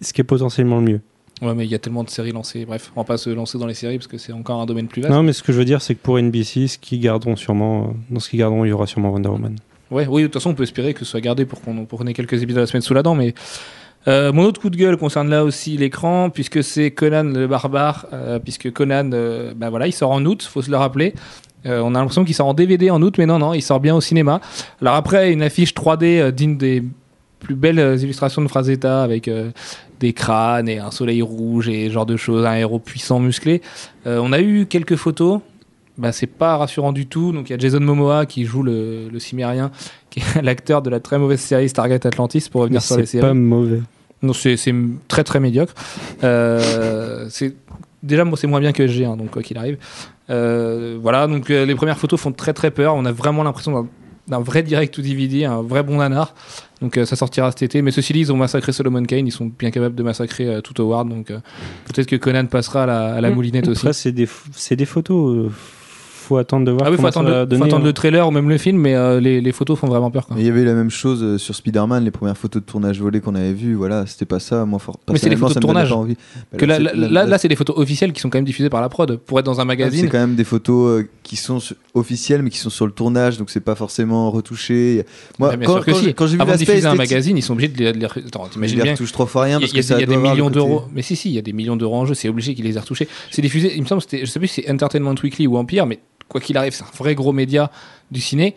ce 0.00 0.12
qui 0.14 0.20
est 0.22 0.24
potentiellement 0.24 0.78
le 0.78 0.84
mieux. 0.84 1.00
Ouais, 1.42 1.54
mais 1.54 1.64
il 1.64 1.70
y 1.70 1.74
a 1.74 1.78
tellement 1.78 2.04
de 2.04 2.10
séries 2.10 2.32
lancées. 2.32 2.64
Bref, 2.64 2.92
on 2.96 3.00
va 3.00 3.04
pas 3.04 3.16
se 3.18 3.28
lancer 3.28 3.58
dans 3.58 3.66
les 3.66 3.74
séries 3.74 3.98
parce 3.98 4.06
que 4.06 4.16
c'est 4.16 4.32
encore 4.32 4.60
un 4.60 4.66
domaine 4.66 4.86
plus 4.86 5.02
vaste. 5.02 5.12
Non, 5.12 5.22
mais 5.22 5.32
ce 5.32 5.42
que 5.42 5.52
je 5.52 5.58
veux 5.58 5.64
dire, 5.64 5.82
c'est 5.82 5.94
que 5.94 6.00
pour 6.00 6.18
NBC, 6.18 6.68
ce 6.68 6.78
qu'ils 6.78 7.00
garderont 7.00 7.36
sûrement, 7.36 7.82
euh, 7.82 7.86
dans 8.10 8.20
ce 8.20 8.30
qu'ils 8.30 8.38
garderont, 8.38 8.64
il 8.64 8.68
y 8.68 8.72
aura 8.72 8.86
sûrement 8.86 9.10
Wonder 9.10 9.28
Woman. 9.28 9.56
Ouais, 9.90 10.06
oui, 10.08 10.22
de 10.22 10.28
toute 10.28 10.34
façon, 10.34 10.50
on 10.50 10.54
peut 10.54 10.62
espérer 10.62 10.94
que 10.94 11.00
ce 11.00 11.04
soit 11.04 11.20
gardé 11.20 11.44
pour 11.44 11.60
qu'on 11.60 11.84
qu'on 11.84 12.06
ait 12.06 12.14
quelques 12.14 12.42
épisodes 12.42 12.62
à 12.62 12.66
se 12.66 12.74
mettre 12.74 12.86
sous 12.86 12.94
la 12.94 13.02
dent. 13.02 13.14
Mais 13.14 13.34
euh, 14.08 14.32
mon 14.32 14.44
autre 14.44 14.60
coup 14.60 14.70
de 14.70 14.76
gueule 14.76 14.96
concerne 14.96 15.28
là 15.28 15.44
aussi 15.44 15.76
l'écran, 15.76 16.30
puisque 16.30 16.64
c'est 16.64 16.90
Conan 16.90 17.24
le 17.24 17.46
barbare, 17.46 18.06
euh, 18.12 18.38
puisque 18.38 18.72
Conan, 18.72 19.10
euh, 19.12 19.52
bah 19.54 19.70
voilà, 19.70 19.86
il 19.86 19.92
sort 19.92 20.10
en 20.10 20.24
août, 20.24 20.42
faut 20.42 20.62
se 20.62 20.70
le 20.70 20.76
rappeler. 20.76 21.14
On 21.64 21.94
a 21.94 21.98
l'impression 22.00 22.24
qu'il 22.24 22.34
sort 22.34 22.48
en 22.48 22.54
DVD 22.54 22.90
en 22.90 23.00
août, 23.02 23.14
mais 23.18 23.26
non, 23.26 23.38
non, 23.38 23.54
il 23.54 23.62
sort 23.62 23.78
bien 23.78 23.94
au 23.94 24.00
cinéma. 24.00 24.40
Alors 24.80 24.96
après, 24.96 25.32
une 25.32 25.42
affiche 25.42 25.74
3D 25.74 26.18
euh, 26.18 26.30
digne 26.32 26.56
des 26.56 26.82
plus 27.38 27.54
belles 27.54 27.98
illustrations 28.02 28.42
de 28.42 28.48
Frazetta 28.48 29.02
avec 29.02 29.28
des 30.02 30.12
crânes 30.12 30.68
et 30.68 30.78
un 30.78 30.90
soleil 30.90 31.22
rouge 31.22 31.68
et 31.70 31.88
ce 31.88 31.92
genre 31.94 32.04
de 32.06 32.16
choses, 32.18 32.44
un 32.44 32.54
héros 32.56 32.78
puissant, 32.78 33.20
musclé. 33.20 33.62
Euh, 34.06 34.20
on 34.22 34.32
a 34.32 34.40
eu 34.40 34.66
quelques 34.66 34.96
photos. 34.96 35.40
Bah, 35.98 36.10
c'est 36.10 36.26
pas 36.26 36.56
rassurant 36.56 36.92
du 36.92 37.06
tout. 37.06 37.32
Donc 37.32 37.48
il 37.48 37.52
y 37.52 37.54
a 37.54 37.58
Jason 37.58 37.80
Momoa 37.80 38.26
qui 38.26 38.44
joue 38.44 38.62
le, 38.62 39.08
le 39.10 39.18
cimérien, 39.18 39.70
qui 40.10 40.20
est 40.20 40.42
l'acteur 40.42 40.82
de 40.82 40.90
la 40.90 41.00
très 41.00 41.18
mauvaise 41.18 41.40
série 41.40 41.68
Stargate 41.68 42.04
Atlantis 42.06 42.48
pour 42.50 42.60
Mais 42.60 42.64
revenir 42.64 42.82
sur 42.82 42.96
les 42.96 43.06
c'est 43.06 43.12
séries. 43.18 43.22
pas 43.26 43.34
mauvais. 43.34 43.80
Non, 44.22 44.32
c'est 44.32 44.56
c'est 44.56 44.74
très 45.08 45.24
très 45.24 45.40
médiocre. 45.40 45.74
Euh, 46.24 47.26
c'est 47.28 47.54
déjà 48.02 48.24
moi 48.24 48.36
c'est 48.38 48.46
moins 48.46 48.60
bien 48.60 48.72
que 48.72 48.82
SG1, 48.82 49.16
donc 49.16 49.30
quoi 49.30 49.42
qu'il 49.42 49.58
arrive. 49.58 49.78
Euh, 50.30 50.96
voilà, 51.00 51.26
donc 51.26 51.50
euh, 51.50 51.64
les 51.66 51.74
premières 51.74 51.98
photos 51.98 52.20
font 52.20 52.32
très 52.32 52.52
très 52.52 52.70
peur. 52.70 52.94
On 52.94 53.04
a 53.04 53.12
vraiment 53.12 53.42
l'impression 53.42 53.72
d'un- 53.72 53.88
d'un 54.28 54.38
vrai 54.40 54.62
direct 54.62 54.96
ou 54.98 55.02
DVD, 55.02 55.44
un 55.44 55.62
vrai 55.62 55.82
bon 55.82 55.96
nanar. 55.98 56.34
Donc 56.82 56.98
euh, 56.98 57.06
ça 57.06 57.16
sortira 57.16 57.50
cet 57.50 57.62
été. 57.62 57.80
Mais 57.80 57.92
ceci 57.92 58.12
dit, 58.12 58.20
ils 58.20 58.32
ont 58.32 58.36
massacré 58.36 58.72
Solomon 58.72 59.04
Kane. 59.04 59.26
Ils 59.26 59.32
sont 59.32 59.46
bien 59.46 59.70
capables 59.70 59.94
de 59.94 60.02
massacrer 60.02 60.46
euh, 60.46 60.60
tout 60.60 60.78
Howard. 60.82 61.08
Donc 61.08 61.30
euh, 61.30 61.38
peut-être 61.86 62.08
que 62.08 62.16
Conan 62.16 62.46
passera 62.46 62.82
à 62.82 62.86
la, 62.86 63.14
à 63.14 63.20
la 63.20 63.30
moulinette 63.30 63.68
aussi. 63.68 63.86
C'est 63.92 64.12
des, 64.12 64.28
des 64.70 64.84
photos. 64.84 65.50
Faut 66.32 66.38
attendre 66.38 66.64
de 66.66 66.70
voir 66.72 66.84
Ah 66.86 66.90
oui, 66.90 66.96
faut 66.96 66.96
comment 66.98 67.08
attendre, 67.08 67.28
faut 67.68 67.74
hein. 67.76 67.80
le 67.84 67.92
trailer 67.92 68.26
ou 68.26 68.30
même 68.30 68.48
le 68.48 68.58
film, 68.58 68.78
mais 68.78 68.94
euh, 68.94 69.20
les, 69.20 69.40
les 69.40 69.52
photos 69.52 69.78
font 69.78 69.86
vraiment 69.86 70.10
peur. 70.10 70.26
Quoi. 70.26 70.36
Il 70.38 70.44
y 70.46 70.48
avait 70.48 70.64
la 70.64 70.74
même 70.74 70.90
chose 70.90 71.22
euh, 71.22 71.38
sur 71.38 71.54
Spider-Man, 71.54 72.04
les 72.04 72.10
premières 72.10 72.36
photos 72.36 72.62
de 72.62 72.66
tournage 72.66 73.00
volées 73.00 73.20
qu'on 73.20 73.34
avait 73.34 73.52
vues, 73.52 73.74
voilà, 73.74 74.06
c'était 74.06 74.24
pas 74.24 74.40
ça, 74.40 74.64
moi 74.64 74.78
fort. 74.78 74.98
Mais 75.10 75.18
c'est 75.18 75.28
des 75.28 75.36
personnellement, 75.36 75.48
photos 75.48 75.56
de 75.56 75.60
tournage. 75.60 75.88
pas 75.90 75.94
envie. 75.96 76.14
Bah, 76.52 76.58
Que 76.58 76.64
là, 76.64 76.76
c'est- 76.76 76.82
là, 76.82 76.92
là- 76.94 77.00
là, 77.08 77.08
là, 77.08 77.26
là, 77.26 77.38
c'est 77.38 77.48
des 77.48 77.56
photos 77.56 77.76
officielles 77.78 78.12
qui 78.12 78.20
sont 78.20 78.30
quand 78.30 78.38
même 78.38 78.44
diffusées 78.44 78.70
par 78.70 78.80
la 78.80 78.88
prod. 78.88 79.16
Pour 79.18 79.38
être 79.38 79.46
dans 79.46 79.58
un 79.60 79.62
c'est 79.62 79.66
magazine, 79.66 80.08
quand 80.08 80.18
même 80.18 80.34
des 80.34 80.44
photos 80.44 81.00
euh, 81.02 81.08
qui 81.22 81.36
sont 81.36 81.58
officielles 81.94 82.42
mais 82.42 82.50
qui 82.50 82.58
sont 82.58 82.70
sur 82.70 82.86
le 82.86 82.92
tournage, 82.92 83.36
donc 83.38 83.50
c'est 83.50 83.60
pas 83.60 83.74
forcément 83.74 84.30
retouché. 84.30 85.04
Moi, 85.38 85.54
quand, 85.64 85.82
quand 85.84 85.94
si. 85.94 86.04
j'ai- 86.04 86.12
quand 86.14 86.26
j'ai 86.26 86.36
vu 86.36 86.40
Avant 86.42 86.54
de 86.54 86.86
un 86.86 86.94
magazine, 86.94 87.36
ils 87.36 87.42
sont 87.42 87.52
obligés 87.52 87.68
de 87.68 87.78
les, 87.78 87.92
de 87.92 87.98
les- 87.98 88.06
Attends, 88.06 88.48
ils 88.62 88.76
les 88.76 88.90
retouchent 88.92 89.12
trois 89.12 89.26
fois 89.26 89.42
rien 89.42 89.58
Il 89.58 89.62
y 89.62 89.64
a, 89.64 89.68
parce 89.68 89.72
il 89.72 89.76
y 89.76 89.78
a 89.78 89.82
que 89.82 89.86
ça 89.86 89.94
il 89.96 90.00
y 90.00 90.04
a 90.04 90.06
des 90.06 90.16
millions 90.16 90.50
d'euros. 90.50 90.82
Mais 90.94 91.02
si, 91.02 91.16
si, 91.16 91.28
il 91.30 91.34
y 91.34 91.38
a 91.38 91.42
des 91.42 91.52
millions 91.52 91.76
d'euros 91.76 91.96
en 91.96 92.06
jeu. 92.06 92.14
C'est 92.14 92.28
obligé 92.28 92.54
qu'ils 92.54 92.64
les 92.64 92.76
aient 92.76 92.80
retouchés. 92.80 93.08
C'est 93.30 93.42
diffusé, 93.42 93.72
il 93.74 93.82
me 93.82 93.86
semble, 93.86 94.00
c'était, 94.02 94.20
je 94.20 94.26
sais 94.26 94.38
plus 94.38 94.48
si 94.48 94.62
c'est 94.62 94.70
Entertainment 94.70 95.14
Weekly 95.22 95.46
ou 95.46 95.56
Empire, 95.56 95.86
mais 95.86 95.98
quoi 96.32 96.40
qu'il 96.40 96.56
arrive, 96.56 96.72
c'est 96.74 96.82
un 96.82 96.96
vrai 96.98 97.14
gros 97.14 97.32
média 97.32 97.70
du 98.10 98.20
ciné. 98.20 98.56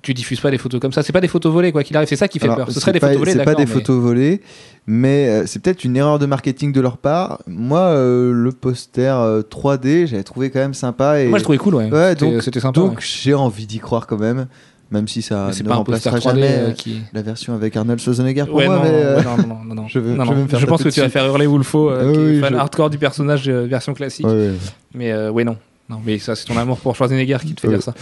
Tu 0.00 0.14
diffuses 0.14 0.40
pas 0.40 0.52
des 0.52 0.58
photos 0.58 0.80
comme 0.80 0.92
ça. 0.92 1.02
C'est 1.02 1.12
pas 1.12 1.20
des 1.20 1.26
photos 1.28 1.52
volées, 1.52 1.72
quoi 1.72 1.82
qu'il 1.82 1.96
arrive. 1.96 2.08
C'est 2.08 2.14
ça 2.16 2.28
qui 2.28 2.38
fait 2.38 2.44
Alors, 2.44 2.56
peur. 2.58 2.70
Ce 2.70 2.78
serait 2.78 2.92
des 2.92 3.00
pas- 3.00 3.08
photos 3.08 3.18
volées, 3.18 3.32
C'est 3.32 3.44
pas 3.44 3.54
des 3.56 3.66
mais- 3.66 3.72
photos 3.72 4.00
volées, 4.00 4.40
mais 4.86 5.28
euh, 5.28 5.42
c'est 5.46 5.60
peut-être 5.60 5.82
une 5.84 5.96
erreur 5.96 6.20
de 6.20 6.26
marketing 6.26 6.72
de 6.72 6.80
leur 6.80 6.98
part. 6.98 7.42
Moi, 7.48 7.80
euh, 7.80 8.32
le 8.32 8.52
poster 8.52 9.12
euh, 9.20 9.42
3D, 9.42 10.06
j'avais 10.06 10.22
trouvé 10.22 10.50
quand 10.50 10.60
même 10.60 10.72
sympa. 10.72 11.20
Et... 11.20 11.26
Moi, 11.26 11.38
je 11.38 11.42
trouvais 11.42 11.58
cool, 11.58 11.74
ouais. 11.74 11.90
Ouais, 11.90 12.14
donc- 12.14 12.42
c'était 12.42 12.60
sympa. 12.60 12.78
Donc 12.80 12.90
ouais. 12.92 12.96
j'ai 13.00 13.34
envie 13.34 13.66
d'y 13.66 13.80
croire 13.80 14.06
quand 14.06 14.18
même, 14.18 14.46
même 14.92 15.08
si 15.08 15.20
ça 15.20 15.50
ne 15.50 15.68
pas 15.68 15.74
remplacera 15.74 16.16
3D 16.18 16.22
jamais 16.22 16.46
euh, 16.46 16.68
euh, 16.68 16.72
qui. 16.72 17.02
la 17.12 17.22
version 17.22 17.54
avec 17.54 17.76
Arnold 17.76 17.98
Schwarzenegger 18.00 18.44
pour 18.44 18.54
Ouais, 18.54 18.66
moi. 18.66 18.76
non, 18.76 18.82
mais, 18.84 18.90
euh, 18.92 19.16
ouais, 19.18 19.24
non, 19.24 19.36
non, 19.48 19.64
non, 19.64 19.74
non. 19.74 19.88
je 19.88 19.98
veux- 19.98 20.14
Non, 20.14 20.24
je 20.24 20.32
veux 20.32 20.42
me 20.44 20.48
faire 20.48 20.60
Je 20.60 20.66
pense 20.66 20.82
que 20.84 20.90
tu 20.90 21.00
vas 21.00 21.08
faire 21.08 21.26
hurler 21.26 21.46
Wolfo, 21.48 21.90
euh, 21.90 22.08
Ah 22.08 22.12
qui 22.12 22.20
est 22.36 22.40
fan 22.40 22.52
je- 22.54 22.58
hardcore 22.58 22.88
du 22.90 22.98
personnage 22.98 23.48
euh, 23.48 23.66
version 23.66 23.94
classique. 23.94 24.24
ouais, 24.26 24.32
ouais. 24.32 24.52
Mais 24.94 25.10
euh, 25.10 25.30
ouais, 25.32 25.42
non. 25.42 25.56
Non, 25.88 26.00
mais 26.04 26.18
ça, 26.18 26.34
c'est 26.36 26.44
ton 26.46 26.56
amour 26.56 26.78
pour 26.78 26.94
Schwarzenegger 26.96 27.38
qui 27.40 27.54
te 27.54 27.60
fait 27.60 27.68
Ouais. 27.68 27.74
dire 27.74 27.82
ça. 27.82 27.94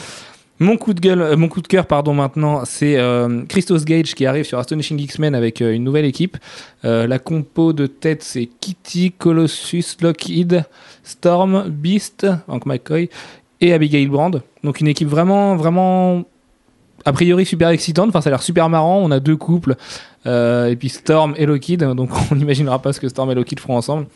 Mon 0.58 0.78
coup 0.78 0.94
de 0.94 1.00
gueule, 1.00 1.20
euh, 1.20 1.36
mon 1.36 1.48
coup 1.48 1.60
de 1.60 1.66
cœur, 1.68 1.84
pardon, 1.86 2.14
maintenant, 2.14 2.64
c'est 2.64 2.96
euh, 2.96 3.42
Christos 3.46 3.84
Gage 3.84 4.14
qui 4.14 4.24
arrive 4.24 4.44
sur 4.46 4.58
Astonishing 4.58 4.98
X-Men 4.98 5.34
avec 5.34 5.60
euh, 5.60 5.72
une 5.74 5.84
nouvelle 5.84 6.06
équipe. 6.06 6.38
Euh, 6.86 7.06
la 7.06 7.18
compo 7.18 7.74
de 7.74 7.86
tête, 7.86 8.22
c'est 8.22 8.48
Kitty, 8.60 9.12
Colossus, 9.12 9.84
Lockheed, 10.00 10.64
Storm, 11.04 11.64
Beast, 11.68 12.26
Hank 12.48 12.64
McCoy 12.64 13.10
et 13.60 13.74
Abigail 13.74 14.06
Brand. 14.06 14.40
Donc 14.64 14.80
une 14.80 14.88
équipe 14.88 15.08
vraiment, 15.08 15.56
vraiment 15.56 16.24
a 17.04 17.12
priori 17.12 17.44
super 17.44 17.68
excitante. 17.68 18.08
Enfin, 18.08 18.22
ça 18.22 18.30
a 18.30 18.32
l'air 18.32 18.42
super 18.42 18.70
marrant. 18.70 18.98
On 19.02 19.10
a 19.10 19.20
deux 19.20 19.36
couples, 19.36 19.76
euh, 20.24 20.68
et 20.70 20.76
puis 20.76 20.88
Storm 20.88 21.34
et 21.36 21.44
Lockheed. 21.44 21.80
Donc, 21.84 22.08
on 22.30 22.34
n'imaginera 22.34 22.80
pas 22.80 22.94
ce 22.94 23.00
que 23.00 23.08
Storm 23.10 23.30
et 23.30 23.34
Lockheed 23.34 23.60
feront 23.60 23.76
ensemble. 23.76 24.06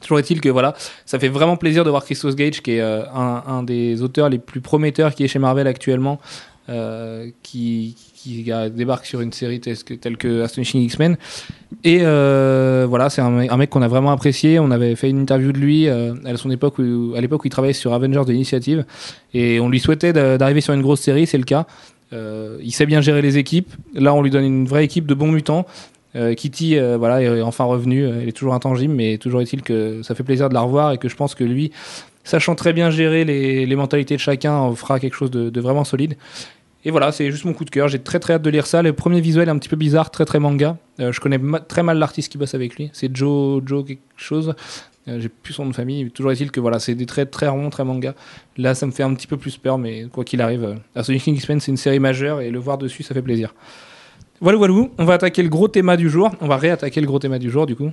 Toujours 0.00 0.18
est-il 0.18 0.40
que 0.40 0.48
voilà, 0.48 0.74
ça 1.04 1.18
fait 1.18 1.28
vraiment 1.28 1.56
plaisir 1.56 1.84
de 1.84 1.90
voir 1.90 2.04
Christos 2.04 2.34
Gage, 2.36 2.62
qui 2.62 2.72
est 2.72 2.80
euh, 2.80 3.02
un, 3.14 3.62
des 3.62 4.02
auteurs 4.02 4.28
les 4.28 4.38
plus 4.38 4.60
prometteurs 4.60 5.14
qui 5.14 5.24
est 5.24 5.28
chez 5.28 5.38
Marvel 5.38 5.66
actuellement, 5.66 6.20
euh, 6.68 7.28
qui, 7.42 7.96
débarque 8.70 9.06
sur 9.06 9.20
une 9.20 9.32
série 9.32 9.60
telle 9.60 10.16
que, 10.16 10.42
Astonishing 10.42 10.82
X-Men. 10.82 11.16
Et 11.84 12.00
euh, 12.02 12.84
voilà, 12.88 13.08
c'est 13.08 13.20
un, 13.20 13.30
mec- 13.30 13.70
qu'on 13.70 13.82
a 13.82 13.88
vraiment 13.88 14.10
apprécié. 14.10 14.58
On 14.58 14.70
avait 14.72 14.96
fait 14.96 15.08
une 15.10 15.20
interview 15.20 15.52
de 15.52 15.58
lui 15.58 15.88
à 15.88 16.12
à 16.24 16.32
l'époque 16.32 16.78
où 16.78 17.14
il 17.44 17.50
travaillait 17.50 17.72
sur 17.72 17.92
Avengers 17.94 18.24
de 18.26 18.84
et 19.32 19.60
on 19.60 19.68
lui 19.68 19.78
souhaitait 19.78 20.12
d'a- 20.12 20.38
d'arriver 20.38 20.60
sur 20.60 20.74
une 20.74 20.82
grosse 20.82 21.00
série. 21.00 21.26
C'est 21.26 21.38
le 21.38 21.44
cas. 21.44 21.66
Il 22.12 22.72
sait 22.72 22.86
bien 22.86 23.00
gérer 23.00 23.22
les 23.22 23.38
équipes. 23.38 23.72
Là, 23.94 24.12
on 24.14 24.22
lui 24.22 24.30
donne 24.30 24.44
une 24.44 24.66
vraie 24.66 24.84
équipe 24.84 25.06
de 25.06 25.14
bons 25.14 25.30
mutants. 25.30 25.66
Euh, 26.16 26.34
Kitty, 26.34 26.78
euh, 26.78 26.96
voilà, 26.96 27.22
est 27.22 27.42
enfin 27.42 27.64
revenue. 27.64 28.06
Elle 28.06 28.28
est 28.28 28.32
toujours 28.32 28.54
intangible, 28.54 28.94
mais 28.94 29.18
toujours 29.18 29.42
est-il 29.42 29.62
que 29.62 30.02
ça 30.02 30.14
fait 30.14 30.24
plaisir 30.24 30.48
de 30.48 30.54
la 30.54 30.60
revoir 30.60 30.92
et 30.92 30.98
que 30.98 31.08
je 31.08 31.16
pense 31.16 31.34
que 31.34 31.44
lui, 31.44 31.72
sachant 32.24 32.54
très 32.54 32.72
bien 32.72 32.90
gérer 32.90 33.24
les, 33.24 33.76
mentalités 33.76 34.16
de 34.16 34.20
chacun, 34.20 34.74
fera 34.74 34.98
quelque 35.00 35.14
chose 35.14 35.30
de, 35.30 35.60
vraiment 35.60 35.84
solide. 35.84 36.16
Et 36.84 36.90
voilà, 36.90 37.10
c'est 37.10 37.30
juste 37.32 37.44
mon 37.44 37.52
coup 37.52 37.64
de 37.64 37.70
cœur. 37.70 37.88
J'ai 37.88 37.98
très 37.98 38.20
très 38.20 38.34
hâte 38.34 38.42
de 38.42 38.50
lire 38.50 38.66
ça. 38.66 38.80
Le 38.80 38.92
premier 38.92 39.20
visuel 39.20 39.48
est 39.48 39.50
un 39.50 39.58
petit 39.58 39.68
peu 39.68 39.76
bizarre, 39.76 40.10
très 40.10 40.24
très 40.24 40.38
manga. 40.38 40.76
Euh, 41.00 41.10
je 41.10 41.20
connais 41.20 41.40
très 41.66 41.82
mal 41.82 41.98
l'artiste 41.98 42.30
qui 42.30 42.38
bosse 42.38 42.54
avec 42.54 42.76
lui. 42.76 42.90
C'est 42.92 43.14
Joe, 43.14 43.60
Joe 43.66 43.84
quelque 43.84 44.00
chose. 44.16 44.54
Euh, 45.08 45.18
J'ai 45.18 45.28
plus 45.28 45.52
son 45.52 45.64
nom 45.64 45.70
de 45.70 45.74
famille. 45.74 46.10
Toujours 46.12 46.30
est-il 46.30 46.52
que 46.52 46.60
voilà, 46.60 46.78
c'est 46.78 46.94
des 46.94 47.06
traits 47.06 47.32
très 47.32 47.48
ronds, 47.48 47.70
très 47.70 47.84
manga. 47.84 48.14
Là, 48.56 48.76
ça 48.76 48.86
me 48.86 48.92
fait 48.92 49.02
un 49.02 49.12
petit 49.14 49.26
peu 49.26 49.36
plus 49.36 49.56
peur, 49.56 49.78
mais 49.78 50.04
quoi 50.12 50.24
qu'il 50.24 50.40
arrive, 50.40 50.62
euh, 50.62 50.74
Astonishing 50.94 51.34
X-Men, 51.34 51.58
c'est 51.58 51.72
une 51.72 51.76
série 51.76 51.98
majeure 51.98 52.40
et 52.40 52.50
le 52.50 52.58
voir 52.60 52.78
dessus, 52.78 53.02
ça 53.02 53.14
fait 53.14 53.22
plaisir. 53.22 53.52
Voilà, 54.40 54.58
voilà. 54.58 54.74
On 54.98 55.04
va 55.04 55.14
attaquer 55.14 55.42
le 55.42 55.48
gros 55.48 55.68
thème 55.68 55.94
du 55.96 56.10
jour. 56.10 56.30
On 56.40 56.46
va 56.46 56.56
réattaquer 56.56 57.00
le 57.00 57.06
gros 57.06 57.18
thème 57.18 57.38
du 57.38 57.50
jour, 57.50 57.66
du 57.66 57.76
coup. 57.76 57.90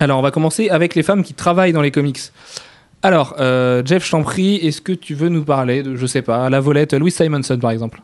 Alors, 0.00 0.18
on 0.18 0.22
va 0.22 0.30
commencer 0.30 0.68
avec 0.68 0.94
les 0.94 1.02
femmes 1.02 1.22
qui 1.22 1.34
travaillent 1.34 1.72
dans 1.72 1.82
les 1.82 1.90
comics. 1.90 2.20
Alors, 3.02 3.34
euh, 3.40 3.82
Jeff, 3.84 4.06
je 4.06 4.10
t'en 4.12 4.22
prie, 4.22 4.56
est-ce 4.56 4.80
que 4.80 4.92
tu 4.92 5.14
veux 5.14 5.28
nous 5.28 5.44
parler 5.44 5.82
de, 5.82 5.96
je 5.96 6.06
sais 6.06 6.22
pas, 6.22 6.48
la 6.48 6.60
volette 6.60 6.94
Louis 6.94 7.10
Simonson, 7.10 7.58
par 7.58 7.72
exemple? 7.72 8.00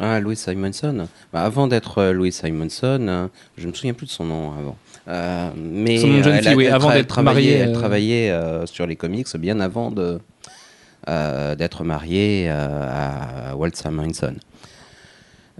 Ah, 0.00 0.20
Louis 0.20 0.36
Simonson. 0.36 1.08
Bah, 1.32 1.42
avant 1.42 1.66
d'être 1.66 1.98
euh, 1.98 2.12
Louis 2.12 2.30
Simonson, 2.30 3.04
hein, 3.08 3.30
je 3.56 3.66
me 3.66 3.72
souviens 3.72 3.94
plus 3.94 4.06
de 4.06 4.12
son 4.12 4.24
nom 4.24 4.52
avant. 4.52 4.76
Euh, 5.08 5.50
mais 5.56 5.98
Son 5.98 6.06
nom 6.06 6.18
de 6.18 6.22
jeune 6.22 6.42
fille, 6.42 6.54
oui, 6.54 6.68
avant 6.68 6.90
d'être 6.90 7.20
mariée, 7.22 7.54
Elle 7.54 7.70
euh. 7.70 7.74
travaillait 7.74 8.30
euh, 8.30 8.64
sur 8.66 8.86
les 8.86 8.94
comics 8.94 9.26
bien 9.36 9.58
avant 9.58 9.90
de 9.90 10.20
euh, 11.08 11.54
d'être 11.54 11.84
mariée 11.84 12.46
euh, 12.48 13.50
à 13.50 13.56
Walt 13.56 13.70
Simonson. 13.74 14.34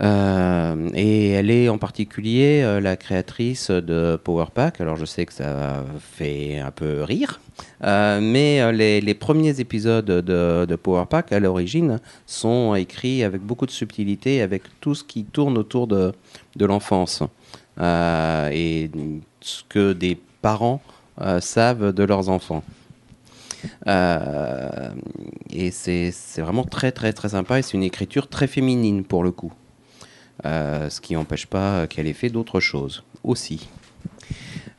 Euh, 0.01 0.91
et 0.95 1.31
elle 1.31 1.51
est 1.51 1.69
en 1.69 1.79
particulier 1.79 2.63
euh, 2.63 2.81
la 2.81 2.97
créatrice 2.97 3.71
de 3.71 4.19
Power 4.23 4.47
Pack. 4.55 4.81
Alors 4.81 4.97
je 4.97 5.05
sais 5.05 5.27
que 5.27 5.33
ça 5.33 5.85
fait 5.99 6.59
un 6.59 6.71
peu 6.71 7.03
rire, 7.03 7.41
euh, 7.83 8.21
mais 8.23 8.73
les, 8.73 9.15
premiers 9.15 9.59
épisodes 9.61 10.05
de, 10.05 10.67
de 10.67 10.77
Power 10.77 11.07
Pack 11.11 11.33
à 11.33 11.41
l'origine 11.41 11.99
sont 12.27 12.75
écrits 12.77 13.25
avec 13.25 13.43
beaucoup 13.43 13.67
de 13.67 13.73
subtilité, 13.73 14.41
avec 14.41 14.63
tout 14.81 14.95
ce 14.95 15.03
qui 15.03 15.25
tourne 15.25 15.59
autour 15.59 15.89
de, 15.89 16.13
l'enfance 16.61 17.23
et 17.81 18.91
ce 19.41 19.63
que 19.69 19.93
des 19.93 20.19
parents 20.43 20.81
savent 21.41 21.93
de 21.93 22.05
leurs 22.05 22.29
enfants. 22.29 22.63
Et 25.51 25.71
c'est 25.73 26.13
vraiment 26.39 26.65
très 26.65 26.93
très 26.93 27.13
très 27.13 27.31
sympa 27.31 27.59
et 27.59 27.63
c'est 27.63 27.75
une 27.75 27.83
écriture 27.83 28.29
très 28.29 28.47
féminine 28.47 29.03
pour 29.03 29.25
le 29.25 29.33
coup. 29.33 29.53
Euh, 30.47 30.89
ce 30.89 31.01
qui 31.01 31.15
n'empêche 31.15 31.47
pas 31.47 31.87
qu'elle 31.89 32.07
ait 32.07 32.13
fait 32.13 32.29
d'autres 32.31 32.61
choses 32.61 33.03
aussi. 33.25 33.69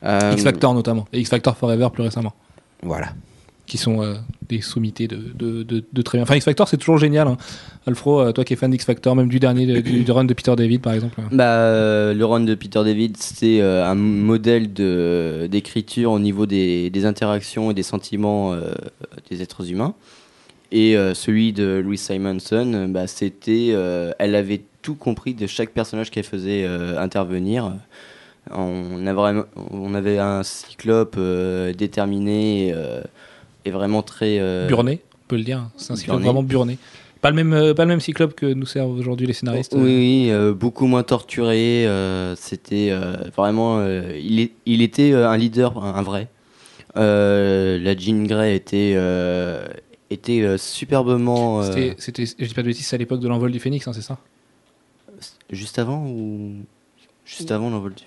Euh, 0.04 0.32
X 0.32 0.42
Factor 0.42 0.72
notamment, 0.74 1.06
et 1.12 1.20
X 1.20 1.28
Factor 1.30 1.56
Forever 1.56 1.88
plus 1.92 2.02
récemment, 2.02 2.32
Voilà. 2.82 3.12
qui 3.66 3.76
sont 3.76 4.02
euh, 4.02 4.14
des 4.48 4.62
sommités 4.62 5.06
de, 5.06 5.16
de, 5.34 5.62
de, 5.62 5.84
de 5.92 6.02
très 6.02 6.16
bien. 6.16 6.22
Enfin, 6.22 6.36
X 6.36 6.44
Factor, 6.46 6.66
c'est 6.66 6.78
toujours 6.78 6.96
génial. 6.96 7.28
Hein. 7.28 7.36
Alfro, 7.86 8.20
euh, 8.20 8.32
toi 8.32 8.42
qui 8.44 8.54
es 8.54 8.56
fan 8.56 8.70
d'X 8.70 8.84
Factor, 8.86 9.14
même 9.14 9.28
du 9.28 9.38
dernier, 9.38 9.66
de- 9.66 9.80
du, 9.80 10.02
du 10.02 10.10
run 10.10 10.24
de 10.24 10.32
Peter 10.32 10.54
David 10.56 10.80
par 10.80 10.94
exemple. 10.94 11.20
Bah, 11.30 11.44
euh, 11.44 12.14
le 12.14 12.24
run 12.24 12.40
de 12.40 12.54
Peter 12.54 12.82
David, 12.82 13.16
c'est 13.18 13.60
euh, 13.60 13.84
un 13.86 13.94
modèle 13.94 14.72
de- 14.72 15.46
d'écriture 15.50 16.12
au 16.12 16.18
niveau 16.18 16.46
des, 16.46 16.88
des 16.88 17.04
interactions 17.04 17.70
et 17.70 17.74
des 17.74 17.82
sentiments 17.82 18.54
euh, 18.54 18.72
des 19.30 19.42
êtres 19.42 19.70
humains. 19.70 19.94
Et 20.72 20.96
euh, 20.96 21.14
celui 21.14 21.52
de 21.52 21.82
Louis 21.84 21.98
Simonson, 21.98 22.86
bah, 22.88 23.06
c'était, 23.08 23.70
euh, 23.72 24.12
elle 24.18 24.34
avait 24.36 24.62
tout 24.82 24.94
compris 24.94 25.34
de 25.34 25.46
chaque 25.46 25.70
personnage 25.70 26.10
qu'elle 26.10 26.24
faisait 26.24 26.64
euh, 26.64 26.98
intervenir. 27.00 27.72
On, 28.50 29.06
a 29.06 29.12
vraiment, 29.12 29.44
on 29.70 29.94
avait 29.94 30.18
un 30.18 30.42
cyclope 30.42 31.16
euh, 31.18 31.72
déterminé 31.74 32.72
euh, 32.74 33.02
et 33.64 33.70
vraiment 33.70 34.02
très. 34.02 34.38
Burné, 34.68 35.00
on 35.14 35.28
peut 35.28 35.36
le 35.36 35.44
dire. 35.44 35.68
C'est 35.76 35.92
un 35.92 35.96
cyclope 35.96 36.16
Burné. 36.16 36.24
vraiment 36.26 36.42
burné. 36.42 36.78
Pas 37.20 37.30
le 37.30 37.36
même, 37.44 37.74
pas 37.74 37.84
le 37.84 37.90
même 37.90 38.00
cyclope 38.00 38.34
que 38.34 38.46
nous 38.46 38.64
servent 38.64 38.98
aujourd'hui 38.98 39.26
les 39.26 39.34
scénaristes. 39.34 39.74
Oui, 39.76 39.82
oui, 39.82 40.26
euh, 40.30 40.54
beaucoup 40.54 40.86
moins 40.86 41.02
torturé. 41.02 41.86
euh, 41.86 42.34
C'était 42.34 42.88
euh, 42.90 43.14
vraiment. 43.36 43.84
il, 43.86 44.40
est- 44.40 44.52
il 44.64 44.80
était 44.80 45.12
un 45.12 45.36
leader, 45.36 45.76
un, 45.84 45.94
un 45.96 46.02
vrai. 46.02 46.28
La 46.96 47.96
Jean 47.98 48.24
Grey 48.26 48.56
était, 48.56 48.96
était 50.10 50.56
superbement. 50.58 51.62
C'était, 51.62 51.94
c'était, 51.98 52.24
je 52.26 52.44
dis 52.46 52.54
pas 52.54 52.62
de 52.62 52.68
bêtises, 52.68 52.86
c'est 52.86 52.96
à 52.96 52.98
l'époque 52.98 53.20
de 53.20 53.28
l'envol 53.28 53.52
du 53.52 53.60
Phénix, 53.60 53.86
hein, 53.86 53.92
c'est 53.92 54.00
ça? 54.02 54.18
Juste 55.52 55.78
avant 55.78 56.06
ou. 56.06 56.56
Juste 57.24 57.50
avant 57.50 57.70
l'envol 57.70 57.94
du. 57.94 58.04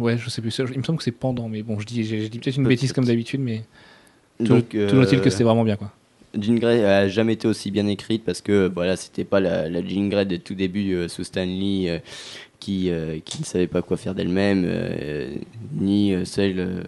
Ouais, 0.00 0.18
je 0.18 0.28
sais 0.28 0.40
plus. 0.42 0.56
Il 0.72 0.78
me 0.78 0.82
semble 0.82 0.98
que 0.98 1.04
c'est 1.04 1.12
pendant, 1.12 1.48
mais 1.48 1.62
bon, 1.62 1.78
je 1.78 1.86
dis, 1.86 2.04
je 2.04 2.26
dis 2.28 2.38
peut-être 2.38 2.56
une 2.56 2.66
bêtise 2.66 2.92
comme 2.92 3.04
d'habitude, 3.04 3.40
mais 3.40 3.62
Donc, 4.40 4.70
tout 4.70 4.76
est-il 4.76 5.20
que 5.20 5.26
euh, 5.28 5.30
c'était 5.30 5.44
vraiment 5.44 5.64
bien, 5.64 5.76
quoi. 5.76 5.92
Jean 6.38 6.56
Grey 6.56 6.84
a 6.84 7.08
jamais 7.08 7.34
été 7.34 7.46
aussi 7.48 7.70
bien 7.70 7.86
écrite 7.86 8.24
parce 8.24 8.40
que 8.42 8.70
voilà, 8.74 8.96
c'était 8.96 9.24
pas 9.24 9.40
la, 9.40 9.68
la 9.68 9.86
Jean 9.86 10.08
Grey 10.08 10.26
de 10.26 10.36
tout 10.36 10.54
début 10.54 10.92
euh, 10.94 11.08
sous 11.08 11.24
Stan 11.24 11.44
Lee 11.44 11.88
euh, 11.88 11.98
qui, 12.60 12.90
euh, 12.90 13.20
qui 13.24 13.40
ne 13.40 13.44
savait 13.44 13.68
pas 13.68 13.80
quoi 13.80 13.96
faire 13.96 14.14
d'elle-même, 14.14 14.64
euh, 14.66 15.34
ni 15.72 16.12
euh, 16.12 16.24
celle 16.26 16.58
euh, 16.58 16.82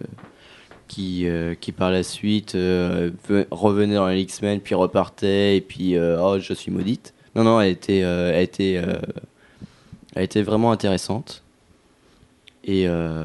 qui, 0.87 1.27
euh, 1.27 1.55
qui 1.55 1.71
par 1.71 1.89
la 1.91 2.03
suite 2.03 2.53
euh, 2.55 3.09
ve- 3.29 3.47
revenait 3.49 3.95
dans 3.95 4.07
les 4.07 4.21
X-Men 4.21 4.59
puis 4.59 4.75
repartait 4.75 5.57
et 5.57 5.61
puis 5.61 5.95
euh, 5.95 6.21
oh 6.21 6.37
je 6.39 6.53
suis 6.53 6.71
maudite. 6.71 7.13
Non 7.35 7.43
non, 7.43 7.59
elle 7.61 7.71
était, 7.71 8.01
euh, 8.03 8.31
elle 8.35 8.43
était, 8.43 8.77
elle 10.15 10.23
était 10.23 10.41
vraiment 10.41 10.71
intéressante 10.71 11.43
et 12.63 12.87
euh, 12.87 13.23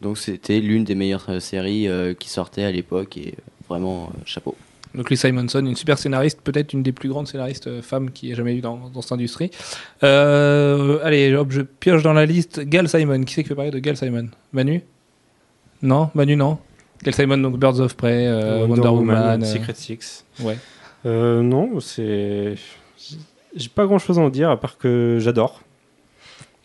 donc 0.00 0.18
c'était 0.18 0.60
l'une 0.60 0.84
des 0.84 0.94
meilleures 0.94 1.26
euh, 1.28 1.40
séries 1.40 1.88
euh, 1.88 2.14
qui 2.14 2.28
sortait 2.28 2.64
à 2.64 2.70
l'époque 2.72 3.16
et 3.16 3.34
vraiment 3.68 4.04
euh, 4.04 4.20
chapeau. 4.24 4.56
Donc 4.94 5.08
Lee 5.08 5.16
Simonson, 5.16 5.64
une 5.64 5.76
super 5.76 5.98
scénariste, 5.98 6.40
peut-être 6.42 6.74
une 6.74 6.82
des 6.82 6.92
plus 6.92 7.08
grandes 7.08 7.26
scénaristes 7.26 7.66
euh, 7.66 7.80
femmes 7.80 8.10
qui 8.10 8.30
ait 8.30 8.34
jamais 8.34 8.54
eu 8.56 8.60
dans, 8.60 8.90
dans 8.92 9.00
cette 9.00 9.12
industrie. 9.12 9.50
Euh, 10.02 10.98
allez, 11.02 11.34
hop, 11.34 11.50
je 11.50 11.62
pioche 11.62 12.02
dans 12.02 12.12
la 12.12 12.26
liste. 12.26 12.60
Gal 12.60 12.88
Simon, 12.88 13.22
qui 13.24 13.32
c'est 13.32 13.42
qui 13.42 13.48
veut 13.48 13.54
parler 13.54 13.70
de 13.70 13.78
Gal 13.78 13.96
Simon? 13.96 14.28
Manu? 14.52 14.82
Non? 15.80 16.10
Manu, 16.14 16.36
non? 16.36 16.58
Gal 17.02 17.14
Simon, 17.14 17.38
donc 17.38 17.58
Birds 17.58 17.80
of 17.80 17.96
Prey, 17.96 18.26
euh, 18.26 18.66
Wonder, 18.66 18.88
Woman. 18.88 19.42
euh, 19.42 19.46
Secret 19.46 19.74
Six. 19.74 20.26
ouais. 20.40 20.58
Euh, 21.06 21.40
non, 21.42 21.80
c'est. 21.80 22.56
J'ai 23.56 23.68
pas 23.68 23.86
grand 23.86 23.98
chose 23.98 24.18
à 24.18 24.22
en 24.22 24.28
dire 24.30 24.50
à 24.50 24.58
part 24.58 24.78
que 24.78 25.18
j'adore. 25.20 25.60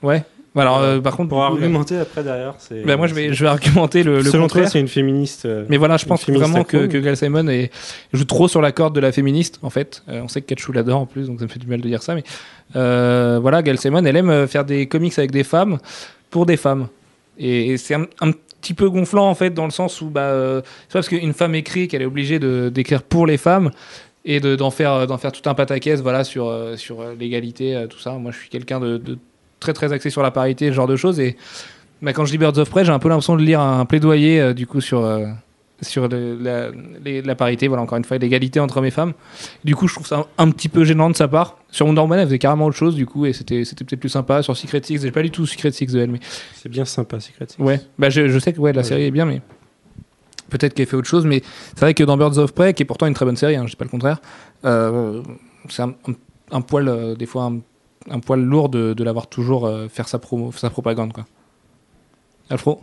Ouais. 0.04 0.23
Alors, 0.56 0.80
euh, 0.80 1.00
par 1.00 1.15
contre, 1.15 1.30
pour 1.30 1.38
coup, 1.38 1.43
argumenter 1.43 1.97
après 2.00 2.23
derrière, 2.23 2.56
c'est. 2.58 2.82
bah, 2.84 2.97
moi, 2.97 3.06
je 3.06 3.13
vais, 3.13 3.32
je 3.32 3.43
vais 3.43 3.50
argumenter 3.50 4.02
le, 4.02 4.17
le 4.17 4.23
Selon 4.23 4.47
toi, 4.47 4.56
contraire. 4.62 4.69
c'est 4.71 4.80
une 4.80 4.88
féministe. 4.88 5.45
euh, 5.45 5.65
Mais 5.69 5.78
voilà, 5.78 5.97
je 5.97 6.06
pense 6.08 6.28
vraiment 6.28 6.63
que, 6.63 6.88
que 6.88 6.97
Gal 6.97 7.15
Simon 7.15 7.47
est- 7.47 7.71
joue 8.12 8.23
trop 8.26 8.47
sur 8.47 8.60
la 8.60 8.71
corde 8.71 8.95
de 8.95 9.00
la 9.00 9.12
féministe, 9.12 9.60
en 9.62 9.69
fait. 9.69 10.02
Euh, 10.10 10.21
on 10.23 10.28
sait 10.28 10.41
que 10.41 10.47
Katchou 10.47 10.71
l'adore 10.71 11.00
en 11.02 11.06
plus, 11.06 11.28
donc 11.28 11.38
ça 11.39 11.45
me 11.45 11.50
fait 11.52 11.60
du 11.60 11.67
mal 11.67 11.80
de 11.80 11.88
dire 11.88 12.02
ça. 12.02 12.15
Mais 12.15 12.23
voilà, 12.73 13.62
Gal 13.62 13.78
Simon, 13.78 14.04
elle 14.04 14.15
aime 14.15 14.47
faire 14.47 14.65
des 14.65 14.88
comics 14.88 15.17
avec 15.19 15.30
des 15.30 15.43
femmes 15.43 15.78
pour 16.32 16.47
des 16.47 16.58
femmes. 16.58 16.88
Et, 17.38 17.73
et 17.73 17.78
c'est 17.78 17.93
un, 17.93 18.08
un 18.21 18.32
petit 18.32 18.73
peu 18.73 18.89
gonflant, 18.89 19.30
en 19.30 19.36
fait, 19.36 19.52
dans 19.52 19.65
le 19.65 19.71
sens 19.71 20.02
où 20.02 20.10
bah, 20.10 20.32
c'est 20.63 20.93
pas 20.93 20.93
parce 20.93 21.10
qu'une 21.10 21.34
femme 21.34 21.54
écrit 21.54 21.88
qu'elle 21.88 22.02
est 22.02 22.06
obligée 22.06 22.39
d'écrire 22.71 23.04
pour 23.04 23.28
les 23.28 23.38
femmes 23.38 23.69
et 24.27 24.39
de- 24.39 24.55
d'en 24.55 24.69
faire, 24.69 25.07
d'en 25.07 25.17
faire 25.17 25.31
tout 25.31 25.47
un 25.49 25.53
pataquès 25.55 26.01
voilà, 26.01 26.23
sur, 26.23 26.47
euh, 26.49 26.75
sur 26.75 26.97
l'égalité, 27.19 27.75
euh, 27.75 27.87
tout 27.87 27.97
ça. 27.99 28.11
Moi, 28.11 28.31
je 28.31 28.37
suis 28.37 28.49
quelqu'un 28.49 28.79
de, 28.79 28.97
de 28.97 29.17
très 29.59 29.73
très 29.73 29.91
axé 29.93 30.09
sur 30.11 30.21
la 30.21 30.29
parité, 30.31 30.67
ce 30.67 30.73
genre 30.73 30.85
de 30.87 30.95
choses. 30.97 31.19
Et 31.19 31.35
bah, 32.03 32.13
quand 32.13 32.25
je 32.25 32.31
lis 32.31 32.37
Birds 32.37 32.57
of 32.59 32.69
Prey, 32.69 32.85
j'ai 32.85 32.91
un 32.91 32.99
peu 32.99 33.09
l'impression 33.09 33.35
de 33.35 33.41
lire 33.41 33.59
un 33.61 33.85
plaidoyer 33.85 34.39
euh, 34.39 34.53
du 34.53 34.67
coup 34.67 34.81
sur, 34.81 35.03
euh, 35.03 35.25
sur 35.81 36.07
le- 36.07 36.37
la, 36.41 36.69
les- 37.05 37.21
la 37.21 37.35
parité, 37.35 37.67
voilà, 37.67 37.81
encore 37.83 37.97
une 37.97 38.03
fois, 38.03 38.17
l'égalité 38.17 38.59
entre 38.59 38.77
hommes 38.77 38.85
et 38.85 38.91
femmes. 38.91 39.13
Du 39.63 39.75
coup, 39.75 39.87
je 39.87 39.93
trouve 39.95 40.05
ça 40.07 40.25
un, 40.37 40.45
un 40.45 40.51
petit 40.51 40.69
peu 40.69 40.83
gênant 40.83 41.09
de 41.09 41.15
sa 41.15 41.27
part. 41.27 41.57
Sur 41.71 41.85
Wonder 41.87 42.03
elle 42.13 42.25
faisait 42.25 42.39
carrément 42.39 42.65
autre 42.65 42.75
chose, 42.77 42.95
du 42.95 43.05
coup, 43.05 43.25
et 43.25 43.33
c'était 43.33 43.63
c'était 43.65 43.83
peut-être 43.85 43.99
plus 43.99 44.09
sympa. 44.09 44.41
Sur 44.43 44.55
Secret 44.57 44.81
Six, 44.83 45.01
j'ai 45.01 45.11
pas 45.11 45.21
lu 45.21 45.29
tout 45.31 45.45
Secret 45.45 45.71
Six 45.71 45.87
de 45.87 45.99
elle, 45.99 46.11
mais 46.11 46.19
C'est 46.53 46.69
bien 46.69 46.85
sympa, 46.85 47.19
Secret 47.19 47.45
Six. 47.49 47.61
ouais, 47.61 47.79
bah, 47.99 48.09
je, 48.09 48.27
je 48.27 48.39
sais 48.39 48.53
que 48.53 48.59
ouais, 48.59 48.73
la 48.73 48.81
Ouais. 48.81 48.87
série 48.87 49.03
est 49.03 49.11
bien, 49.11 49.25
mais 49.25 49.41
peut-être 50.49 50.73
qu'elle 50.73 50.86
fait 50.88 50.95
autre 50.95 51.07
chose. 51.07 51.25
Mais 51.25 51.41
c'est 51.75 51.81
vrai 51.81 51.93
que 51.93 52.03
dans 52.03 52.17
Birds 52.17 52.38
of 52.38 52.53
Prey, 52.53 52.73
qui 52.73 52.83
est 52.83 52.86
pourtant 52.86 53.05
une 53.07 53.13
très 53.13 53.25
bonne 53.25 53.38
série, 53.38 53.55
hein, 53.55 53.63
je 53.65 53.71
dis 53.71 53.75
pas 53.75 53.86
le 53.86 53.91
contraire, 53.91 54.19
euh, 54.65 55.21
c'est 55.69 55.81
un, 55.83 55.89
un 56.07 56.13
un 56.51 56.62
poil, 56.62 56.88
euh, 56.88 57.13
des 57.15 57.25
fois, 57.25 57.43
un, 57.43 57.60
un 58.10 58.19
poil 58.21 58.39
lourd 58.41 58.69
de, 58.69 58.93
de 58.93 59.03
l'avoir 59.03 59.27
toujours 59.27 59.65
euh, 59.65 59.89
faire 59.89 60.07
sa, 60.07 60.17
promo, 60.17 60.53
sa 60.53 60.69
propagande. 60.69 61.12
Quoi. 61.12 61.25
Alfro? 62.49 62.81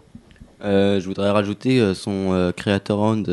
Je 0.62 1.04
voudrais 1.04 1.30
rajouter 1.30 1.92
son 1.94 2.52
creator 2.56 2.98
round 2.98 3.28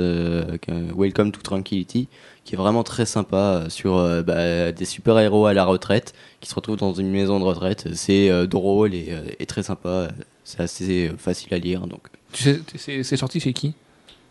Welcome 0.98 1.32
to 1.32 1.41
Tranquility 1.41 2.10
qui 2.44 2.56
est 2.56 2.58
vraiment 2.58 2.84
très 2.84 3.06
sympa 3.06 3.65
sur 3.70 3.96
bah, 4.24 4.72
des 4.74 4.84
super-héros 4.86 5.46
à 5.46 5.54
la 5.54 5.63
retraite 5.63 6.13
qui 6.41 6.50
se 6.50 6.56
retrouvent 6.56 6.76
dans 6.78 6.94
une 6.94 7.10
maison 7.10 7.39
de 7.39 7.46
retraite. 7.46 7.88
C'est 7.94 8.48
drôle 8.48 8.94
et, 8.94 9.15
et 9.39 9.46
très 9.46 9.63
sympa. 9.63 10.10
C'est 10.44 10.60
assez 10.62 11.12
facile 11.17 11.54
à 11.54 11.58
lire. 11.58 11.88
Donc, 11.88 12.02
Tu 12.34 12.44
sais, 12.44 12.60
t- 12.60 13.04
c'est 13.04 13.17
sorti 13.17 13.39
chez 13.39 13.54
qui? 13.54 13.76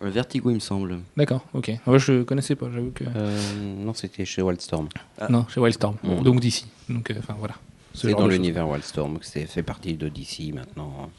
Vertigo, 0.00 0.50
il 0.50 0.54
me 0.54 0.60
semble. 0.60 0.98
D'accord, 1.16 1.44
ok. 1.52 1.72
Moi, 1.86 1.98
je 1.98 2.22
connaissais 2.22 2.54
pas, 2.54 2.66
j'avoue 2.72 2.90
que. 2.90 3.04
Euh, 3.04 3.38
non, 3.76 3.92
c'était 3.92 4.24
chez 4.24 4.40
Wildstorm. 4.40 4.88
Non, 5.28 5.46
chez 5.48 5.60
Wildstorm. 5.60 5.96
Mm. 6.02 6.22
Donc 6.22 6.40
d'ici. 6.40 6.66
Donc, 6.88 7.10
euh, 7.10 7.14
enfin, 7.18 7.34
voilà. 7.38 7.54
Ce 7.92 8.08
C'est 8.08 8.14
dans 8.14 8.28
l'univers 8.28 8.68
Wildstorm 8.68 9.18
c'est 9.20 9.46
fait 9.46 9.62
partie 9.62 9.94
de 9.94 10.08
DC 10.08 10.54
maintenant. 10.54 11.10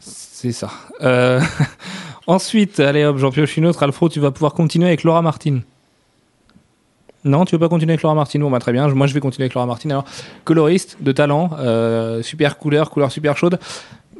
C'est 0.00 0.52
ça. 0.52 0.70
Euh, 1.02 1.40
Ensuite, 2.26 2.80
allez 2.80 3.04
hop, 3.04 3.18
j'en 3.18 3.30
pioche 3.30 3.56
une 3.56 3.66
autre. 3.66 3.82
Alfro, 3.82 4.08
tu 4.08 4.20
vas 4.20 4.30
pouvoir 4.30 4.54
continuer 4.54 4.86
avec 4.86 5.02
Laura 5.04 5.22
Martin. 5.22 5.60
Non, 7.24 7.44
tu 7.44 7.54
veux 7.54 7.58
pas 7.58 7.68
continuer 7.68 7.92
avec 7.92 8.02
Laura 8.02 8.14
Martin? 8.14 8.38
Bon, 8.38 8.50
bah, 8.50 8.58
très 8.58 8.72
bien. 8.72 8.86
Moi, 8.88 9.06
je 9.06 9.14
vais 9.14 9.20
continuer 9.20 9.44
avec 9.44 9.54
Laura 9.54 9.66
Martin. 9.66 9.90
Alors, 9.90 10.04
coloriste 10.44 10.98
de 11.00 11.12
talent, 11.12 11.50
euh, 11.58 12.22
super 12.22 12.58
couleur, 12.58 12.90
couleur 12.90 13.10
super 13.10 13.36
chaude. 13.36 13.58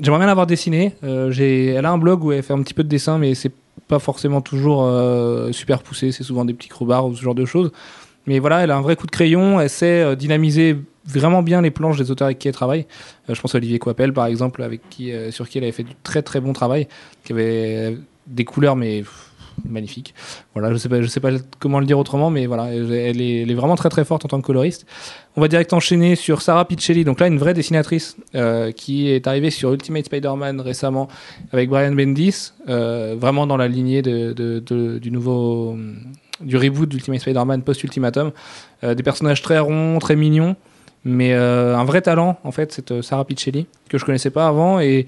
J'aimerais 0.01 0.21
bien 0.21 0.27
l'avoir 0.29 0.47
dessiné. 0.47 0.95
Euh, 1.03 1.33
elle 1.33 1.85
a 1.85 1.91
un 1.91 1.99
blog 1.99 2.25
où 2.25 2.33
elle 2.33 2.43
fait 2.43 2.53
un 2.53 2.63
petit 2.63 2.75
peu 2.75 2.85
de 2.85 2.89
dessin, 2.89 3.19
mais 3.19 3.35
c'est 3.35 3.53
pas 3.89 3.99
forcément 3.99 4.41
toujours 4.41 4.85
euh, 4.85 5.51
super 5.53 5.83
poussé. 5.83 6.13
C'est 6.13 6.25
souvent 6.25 6.45
des 6.45 6.55
petits 6.55 6.69
crobards 6.69 7.07
ou 7.07 7.17
ce 7.17 7.23
genre 7.23 7.35
de 7.35 7.45
choses. 7.45 7.73
Mais 8.27 8.39
voilà, 8.39 8.63
elle 8.63 8.71
a 8.71 8.77
un 8.77 8.81
vrai 8.81 8.95
coup 8.97 9.07
de 9.07 9.11
crayon. 9.11 9.61
Elle 9.61 9.71
sait 9.71 10.03
euh, 10.03 10.15
dynamiser 10.15 10.77
vraiment 11.05 11.43
bien 11.43 11.63
les 11.63 11.71
planches 11.71 11.97
des 11.97 12.11
auteurs 12.11 12.27
avec 12.27 12.39
qui 12.39 12.49
elle 12.49 12.55
travaille. 12.55 12.87
Je 13.29 13.41
pense 13.41 13.55
à 13.55 13.59
Olivier 13.59 13.79
Coipel, 13.79 14.13
par 14.13 14.27
exemple, 14.27 14.63
avec 14.63 14.89
qui, 14.91 15.11
sur 15.31 15.49
qui 15.49 15.57
elle 15.57 15.65
avait 15.65 15.73
fait 15.73 15.83
du 15.83 15.95
très 16.03 16.21
très 16.21 16.39
bon 16.39 16.53
travail, 16.53 16.87
qui 17.25 17.33
avait 17.33 17.97
des 18.27 18.45
couleurs 18.45 18.77
mais 18.77 19.05
pff, 19.63 19.71
magnifiques. 19.71 20.15
Voilà, 20.55 20.73
je 20.73 20.79
sais 20.79 20.89
pas, 20.89 21.01
je 21.03 21.07
sais 21.07 21.21
pas 21.21 21.31
comment 21.59 21.81
le 21.81 21.87
dire 21.87 21.99
autrement, 21.99 22.31
mais 22.31 22.47
voilà, 22.47 22.73
elle 22.73 23.21
est, 23.21 23.55
vraiment 23.55 23.77
très 23.77 23.89
très 23.89 24.05
forte 24.05 24.25
en 24.25 24.29
tant 24.29 24.41
que 24.41 24.47
coloriste. 24.47 24.87
On 25.37 25.41
va 25.41 25.49
direct 25.49 25.73
enchaîner 25.73 26.17
sur 26.17 26.43
Sarah 26.43 26.67
Piccelli, 26.67 27.05
donc 27.05 27.21
là 27.21 27.27
une 27.27 27.39
vraie 27.39 27.55
dessinatrice 27.55 28.17
euh, 28.35 28.73
qui 28.73 29.11
est 29.11 29.27
arrivée 29.27 29.51
sur 29.51 29.73
Ultimate 29.73 30.07
Spider-Man 30.07 30.61
récemment 30.61 31.09
avec 31.53 31.69
Brian 31.69 31.93
Bendis, 31.93 32.53
euh, 32.69 33.17
vraiment 33.19 33.47
dans 33.47 33.57
la 33.57 33.69
lignée 33.69 34.03
du 34.03 35.11
nouveau 35.11 35.77
du 36.41 36.57
reboot 36.57 36.89
d'Ultimate 36.89 37.21
Spider-Man 37.21 37.63
post-Ultimatum. 37.63 38.31
Euh, 38.85 38.95
des 38.95 39.03
personnages 39.03 39.43
très 39.43 39.59
ronds, 39.59 39.99
très 39.99 40.15
mignons, 40.15 40.55
mais 41.05 41.33
un 41.33 41.85
vrai 41.85 42.01
talent 42.01 42.39
en 42.45 42.53
fait, 42.53 42.73
cette 42.73 43.03
Sarah 43.03 43.25
Piccelli 43.25 43.67
que 43.89 43.99
je 43.99 44.05
connaissais 44.05 44.31
pas 44.31 44.47
avant 44.47 44.79
et 44.81 45.07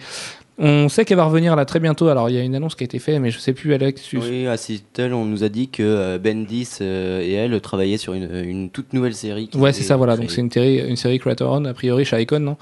on 0.62 0.90
sait 0.90 1.06
qu'elle 1.06 1.16
va 1.16 1.24
revenir 1.24 1.56
là 1.56 1.64
très 1.64 1.80
bientôt. 1.80 2.08
Alors 2.08 2.28
il 2.28 2.36
y 2.36 2.38
a 2.38 2.42
une 2.42 2.54
annonce 2.54 2.74
qui 2.74 2.84
a 2.84 2.86
été 2.86 2.98
faite, 2.98 3.18
mais 3.18 3.30
je 3.30 3.38
sais 3.38 3.54
plus 3.54 3.72
Alex. 3.72 4.02
Oui, 4.12 4.46
à 4.46 4.58
Seattle, 4.58 5.14
on 5.14 5.24
nous 5.24 5.42
a 5.42 5.48
dit 5.48 5.68
que 5.68 5.82
euh, 5.82 6.18
Bendis 6.18 6.68
euh, 6.82 7.22
et 7.22 7.32
elle 7.32 7.58
travaillaient 7.62 7.96
sur 7.96 8.12
une, 8.12 8.28
une 8.44 8.68
toute 8.68 8.92
nouvelle 8.92 9.14
série. 9.14 9.48
qu'ils 9.48 9.58
Ouais, 9.58 9.72
c'est 9.72 9.82
ça, 9.82 9.96
voilà. 9.96 10.14
créée. 10.14 10.26
Donc 10.26 10.30
c'est 10.30 10.42
une 10.42 10.50
série, 10.50 10.78
une 10.86 10.96
série 10.96 11.18
Creator 11.18 11.50
On, 11.50 11.64
a 11.64 11.72
priori 11.72 12.04
chez 12.04 12.20
Icon, 12.20 12.40
non? 12.40 12.56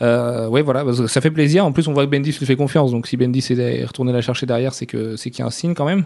Euh, 0.00 0.46
Ouais, 0.48 0.62
voilà. 0.62 0.84
parce 0.84 1.00
que 1.00 1.08
ça 1.08 1.20
fait 1.20 1.32
plaisir. 1.32 1.66
En 1.66 1.72
plus, 1.72 1.88
on 1.88 1.92
voit 1.92 2.06
que 2.06 2.10
Bendis 2.10 2.36
lui 2.38 2.46
fait 2.46 2.56
confiance. 2.56 2.92
Donc 2.92 3.08
si 3.08 3.16
Bendis 3.16 3.44
est 3.50 3.84
retourné 3.84 4.12
la 4.12 4.22
chercher 4.22 4.46
derrière, 4.46 4.72
c'est 4.72 4.86
que 4.86 5.16
c'est 5.16 5.30
qu'il 5.30 5.40
y 5.40 5.42
a 5.42 5.46
un 5.46 5.50
signe 5.50 5.74
quand 5.74 5.86
même. 5.86 6.04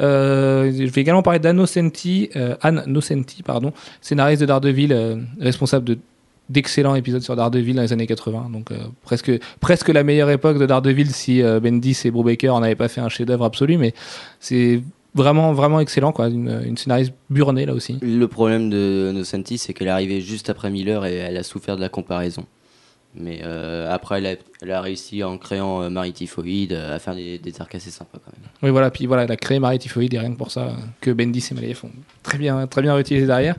Euh, 0.00 0.72
je 0.74 0.90
vais 0.90 1.00
également 1.02 1.22
parler 1.22 1.38
d'Anne 1.38 1.56
Nocenti, 1.58 2.30
euh, 2.34 2.56
Anne 2.62 2.82
Nocenti, 2.86 3.42
pardon, 3.42 3.72
scénariste 4.00 4.40
de 4.40 4.46
Daredevil, 4.46 5.22
responsable 5.38 5.84
de 5.84 5.98
d'excellents 6.48 6.94
épisodes 6.94 7.22
sur 7.22 7.36
Daredevil 7.36 7.74
dans 7.74 7.82
les 7.82 7.92
années 7.92 8.06
80. 8.06 8.50
Donc 8.52 8.70
euh, 8.70 8.78
presque 9.02 9.32
presque 9.60 9.88
la 9.88 10.02
meilleure 10.02 10.30
époque 10.30 10.58
de 10.58 10.66
Daredevil 10.66 11.10
si 11.12 11.42
euh, 11.42 11.60
Bendis 11.60 12.00
et 12.04 12.10
Brubaker 12.10 12.58
n'avaient 12.60 12.74
pas 12.74 12.88
fait 12.88 13.00
un 13.00 13.08
chef-d'œuvre 13.08 13.44
absolu, 13.44 13.78
mais 13.78 13.94
c'est 14.40 14.82
vraiment 15.14 15.52
vraiment 15.52 15.80
excellent 15.80 16.12
quoi. 16.12 16.28
Une, 16.28 16.76
scénariste 16.76 17.12
burnée 17.30 17.66
là 17.66 17.74
aussi. 17.74 17.98
Le 18.02 18.26
problème 18.26 18.70
de 18.70 19.12
Nocenti, 19.14 19.58
c'est 19.58 19.72
qu'elle 19.72 19.88
est 19.88 19.90
arrivée 19.90 20.20
juste 20.20 20.50
après 20.50 20.70
Miller 20.70 21.06
et 21.06 21.16
elle 21.16 21.36
a 21.36 21.42
souffert 21.42 21.76
de 21.76 21.80
la 21.80 21.88
comparaison. 21.88 22.44
Mais 23.14 23.40
euh, 23.44 23.92
après, 23.92 24.18
elle 24.18 24.26
a, 24.26 24.34
elle 24.62 24.70
a 24.70 24.80
réussi 24.80 25.22
en 25.22 25.36
créant 25.36 25.82
euh, 25.82 25.90
Marie 25.90 26.12
Typhoïde 26.14 26.72
euh, 26.72 26.96
à 26.96 26.98
faire 26.98 27.14
des, 27.14 27.38
des 27.38 27.60
arcs 27.60 27.74
assez 27.74 27.90
sympas 27.90 28.18
quand 28.24 28.32
même. 28.32 28.48
Oui, 28.62 28.70
voilà, 28.70 28.90
puis 28.90 29.06
voilà, 29.06 29.24
elle 29.24 29.32
a 29.32 29.36
créé 29.36 29.58
Marie 29.58 29.78
Typhoïde 29.78 30.14
et 30.14 30.18
rien 30.18 30.32
que 30.32 30.38
pour 30.38 30.50
ça, 30.50 30.72
que 31.00 31.10
Bendis 31.10 31.46
et 31.50 31.54
Malieff 31.54 31.84
ont 31.84 31.90
très 32.22 32.38
bien, 32.38 32.66
très 32.66 32.80
bien 32.80 32.94
réutilisé 32.94 33.26
derrière. 33.26 33.56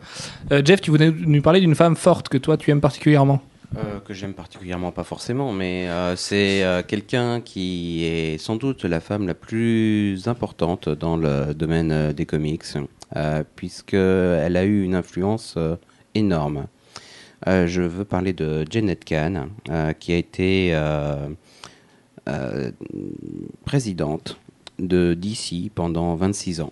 Euh, 0.51 0.61
Jeff, 0.65 0.81
tu 0.81 0.89
voulais 0.89 1.11
nous 1.11 1.41
parler 1.41 1.59
d'une 1.59 1.75
femme 1.75 1.95
forte 1.95 2.29
que 2.29 2.37
toi 2.39 2.57
tu 2.57 2.71
aimes 2.71 2.81
particulièrement. 2.81 3.41
Euh, 3.75 3.99
que 3.99 4.13
j'aime 4.13 4.33
particulièrement, 4.33 4.91
pas 4.91 5.03
forcément, 5.03 5.51
mais 5.51 5.87
euh, 5.87 6.15
c'est 6.15 6.63
euh, 6.63 6.83
quelqu'un 6.83 7.41
qui 7.41 8.05
est 8.05 8.37
sans 8.37 8.55
doute 8.55 8.85
la 8.85 8.99
femme 8.99 9.25
la 9.25 9.33
plus 9.33 10.27
importante 10.27 10.89
dans 10.89 11.17
le 11.17 11.55
domaine 11.55 12.11
des 12.13 12.25
comics, 12.27 12.63
euh, 13.15 13.43
puisqu'elle 13.55 14.57
a 14.57 14.63
eu 14.63 14.83
une 14.83 14.93
influence 14.93 15.55
euh, 15.57 15.75
énorme. 16.13 16.67
Euh, 17.47 17.67
je 17.67 17.82
veux 17.82 18.06
parler 18.06 18.34
de 18.34 18.65
Janet 18.69 19.03
Kahn, 19.03 19.49
euh, 19.69 19.93
qui 19.93 20.13
a 20.13 20.17
été 20.17 20.73
euh, 22.29 22.71
présidente 23.65 24.39
de 24.79 25.13
DC 25.13 25.69
pendant 25.75 26.15
26 26.15 26.62
ans, 26.62 26.71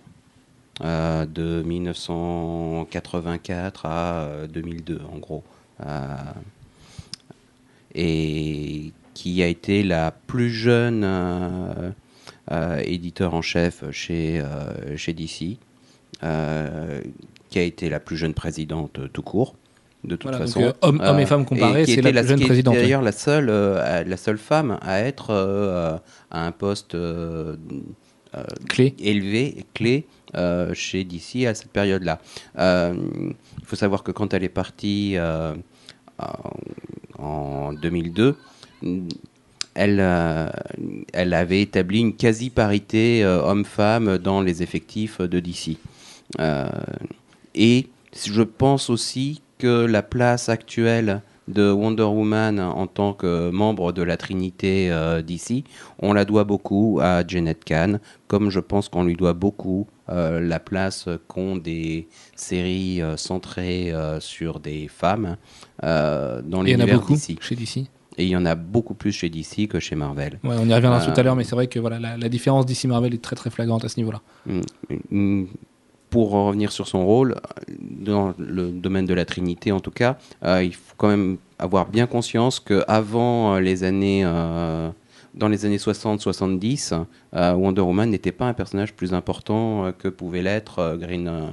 euh, 0.82 1.26
de 1.26 1.62
1984 1.62 3.84
à 3.84 4.22
euh, 4.22 4.46
2002 4.46 5.02
en 5.12 5.18
gros. 5.18 5.44
Et 7.94 8.92
qui 9.12 9.42
a 9.42 9.46
été 9.46 9.82
la 9.82 10.10
plus 10.10 10.48
jeune 10.50 11.06
éditeur 12.84 13.34
en 13.34 13.42
chef 13.42 13.84
chez, 13.90 14.42
chez 14.96 15.12
DC, 15.12 15.58
qui 17.50 17.58
a 17.58 17.62
été 17.62 17.90
la 17.90 18.00
plus 18.00 18.16
jeune 18.16 18.32
présidente 18.32 19.00
tout 19.12 19.22
court, 19.22 19.54
de 20.04 20.16
toute 20.16 20.22
Voilà, 20.22 20.38
donc, 20.38 20.46
façon. 20.48 20.62
euh, 20.62 20.72
hommes, 20.82 21.00
hommes 21.04 21.20
et 21.20 21.26
femmes 21.26 21.44
comparés, 21.44 21.86
c'est 21.86 22.02
la 22.02 22.10
plus 22.22 22.28
jeune 22.28 22.40
présidente. 22.40 22.74
oui. 22.74 22.80
D'ailleurs, 22.82 23.02
la 23.02 23.12
seule, 23.12 23.48
euh, 23.50 24.02
la 24.04 24.16
seule 24.16 24.38
femme 24.38 24.78
à 24.82 25.00
être 25.00 25.30
euh, 25.30 25.96
à 26.30 26.46
un 26.46 26.52
poste 26.52 26.94
euh, 26.94 27.56
euh, 28.36 28.42
Clé. 28.68 28.94
élevé, 28.98 29.64
clé 29.74 30.06
euh, 30.34 30.72
chez 30.74 31.04
DC 31.04 31.46
à 31.46 31.54
cette 31.54 31.70
période-là. 31.70 32.20
Euh, 32.58 32.94
Il 33.60 33.66
faut 33.66 33.76
savoir 33.76 34.02
que 34.02 34.10
quand 34.10 34.34
elle 34.34 34.42
est 34.44 34.48
partie 34.48 35.12
euh, 35.16 35.54
en- 36.18 37.22
en 37.22 37.72
2002, 37.74 38.34
elle, 39.74 39.98
euh, 40.00 40.48
elle 41.12 41.32
avait 41.34 41.62
établi 41.62 42.00
une 42.00 42.14
quasi-parité 42.14 43.22
euh, 43.24 43.40
homme-femme 43.42 44.18
dans 44.18 44.40
les 44.40 44.62
effectifs 44.62 45.20
de 45.20 45.40
DC. 45.40 45.76
Euh, 46.40 46.68
et 47.54 47.88
je 48.26 48.42
pense 48.42 48.90
aussi 48.90 49.40
que 49.62 49.86
la 49.86 50.02
place 50.02 50.48
actuelle 50.48 51.22
de 51.46 51.70
Wonder 51.70 52.02
Woman 52.02 52.58
en 52.58 52.88
tant 52.88 53.12
que 53.12 53.48
membre 53.50 53.92
de 53.92 54.02
la 54.02 54.16
Trinité 54.16 54.90
euh, 54.90 55.22
d'ici, 55.22 55.62
on 56.00 56.12
la 56.12 56.24
doit 56.24 56.42
beaucoup 56.42 56.98
à 57.00 57.24
Janet 57.24 57.62
Kahn, 57.62 58.00
comme 58.26 58.50
je 58.50 58.58
pense 58.58 58.88
qu'on 58.88 59.04
lui 59.04 59.14
doit 59.14 59.34
beaucoup 59.34 59.86
euh, 60.08 60.40
la 60.40 60.58
place 60.58 61.08
qu'ont 61.28 61.54
des 61.54 62.08
séries 62.34 63.00
euh, 63.00 63.16
centrées 63.16 63.92
euh, 63.92 64.18
sur 64.18 64.58
des 64.58 64.88
femmes 64.88 65.36
dans 65.80 66.60
a 66.60 66.62
l'univers 66.64 67.00
d'ici. 67.02 67.38
chez 67.40 67.54
DC. 67.54 67.86
Et 68.18 68.24
il 68.24 68.28
y 68.28 68.36
en 68.36 68.44
a 68.44 68.56
beaucoup 68.56 68.94
plus 68.94 69.12
chez 69.12 69.30
DC 69.30 69.68
que 69.68 69.78
chez 69.78 69.94
Marvel. 69.94 70.40
Ouais, 70.42 70.56
on 70.58 70.68
y 70.68 70.74
reviendra 70.74 71.00
tout 71.06 71.18
à 71.18 71.22
l'heure, 71.22 71.36
mais 71.36 71.44
c'est 71.44 71.54
vrai 71.54 71.68
que 71.68 71.78
voilà, 71.78 72.00
la, 72.00 72.16
la 72.16 72.28
différence 72.28 72.66
DC 72.66 72.86
Marvel 72.86 73.14
est 73.14 73.22
très 73.22 73.36
très 73.36 73.50
flagrante 73.50 73.84
à 73.84 73.88
ce 73.88 74.00
niveau-là. 74.00 74.22
Pour 76.12 76.32
revenir 76.32 76.72
sur 76.72 76.86
son 76.88 77.06
rôle, 77.06 77.32
euh, 77.32 77.74
dans 77.80 78.34
le 78.36 78.70
domaine 78.70 79.06
de 79.06 79.14
la 79.14 79.24
Trinité 79.24 79.72
en 79.72 79.80
tout 79.80 79.90
cas, 79.90 80.18
euh, 80.44 80.62
il 80.62 80.74
faut 80.74 80.94
quand 80.98 81.08
même 81.08 81.38
avoir 81.58 81.86
bien 81.88 82.06
conscience 82.06 82.60
qu'avant 82.60 83.58
les 83.58 83.82
années, 83.82 84.20
euh, 84.22 84.90
dans 85.34 85.48
les 85.48 85.64
années 85.64 85.78
60-70, 85.78 86.92
euh, 87.34 87.52
Wonder 87.54 87.80
Woman 87.80 88.10
n'était 88.10 88.30
pas 88.30 88.44
un 88.44 88.52
personnage 88.52 88.92
plus 88.92 89.14
important 89.14 89.86
euh, 89.86 89.92
que 89.92 90.08
pouvait 90.08 90.42
l'être 90.42 90.80
euh, 90.80 90.96
Green, 90.98 91.28
euh, 91.28 91.46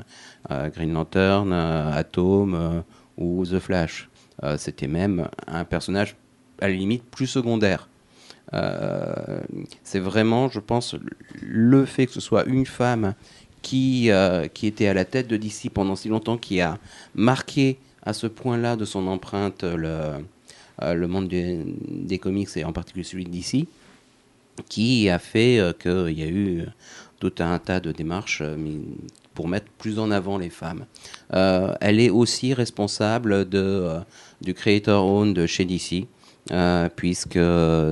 euh, 0.51 0.69
Green 0.69 0.91
Lantern, 0.91 1.53
euh, 1.53 1.93
Atom 1.93 2.53
euh, 2.53 2.81
ou 3.17 3.45
The 3.45 3.59
Flash. 3.59 4.09
Euh, 4.43 4.57
C'était 4.57 4.87
même 4.87 5.29
un 5.47 5.63
personnage 5.63 6.17
à 6.59 6.67
la 6.67 6.73
limite 6.73 7.05
plus 7.09 7.27
secondaire. 7.27 7.87
Euh, 8.53 9.39
c'est 9.83 9.99
vraiment, 9.99 10.49
je 10.49 10.59
pense, 10.59 10.95
le 11.41 11.85
fait 11.85 12.07
que 12.07 12.13
ce 12.13 12.19
soit 12.19 12.45
une 12.45 12.65
femme 12.65 13.13
qui, 13.61 14.11
euh, 14.11 14.47
qui 14.47 14.67
était 14.67 14.87
à 14.87 14.93
la 14.93 15.05
tête 15.05 15.27
de 15.27 15.37
DC 15.37 15.69
pendant 15.73 15.95
si 15.95 16.09
longtemps, 16.09 16.37
qui 16.37 16.61
a 16.61 16.77
marqué 17.15 17.77
à 18.03 18.13
ce 18.13 18.27
point-là 18.27 18.75
de 18.75 18.85
son 18.85 19.07
empreinte 19.07 19.63
le, 19.63 20.23
euh, 20.81 20.93
le 20.93 21.07
monde 21.07 21.27
des, 21.27 22.19
comics 22.19 22.49
et 22.55 22.63
en 22.63 22.73
particulier 22.73 23.03
celui 23.03 23.25
de 23.25 23.31
DC, 23.31 23.67
qui 24.67 25.09
a 25.09 25.19
fait 25.19 25.59
euh, 25.59 25.73
qu'il 25.73 26.17
y 26.17 26.23
a 26.23 26.27
eu 26.27 26.65
tout 27.19 27.33
un 27.39 27.59
tas 27.59 27.79
de 27.79 27.91
démarches 27.91 28.41
euh, 28.41 28.55
pour 29.39 29.47
mettre 29.47 29.67
plus 29.77 29.99
en 29.99 30.11
avant 30.11 30.37
les 30.37 30.49
femmes. 30.49 30.85
Euh, 31.33 31.73
elle 31.79 31.99
est 31.99 32.09
aussi 32.09 32.53
responsable 32.53 33.47
euh, 33.53 34.01
du 34.41 34.53
Creator 34.53 35.05
Own 35.05 35.33
de 35.33 35.45
chez 35.45 35.63
DC, 35.65 36.07
euh, 36.51 36.89
puisque 36.93 37.39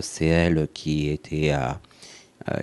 c'est 0.02 0.26
elle 0.26 0.68
qui 0.74 1.08
était 1.08 1.52
à, 1.52 1.72
euh, 1.72 1.74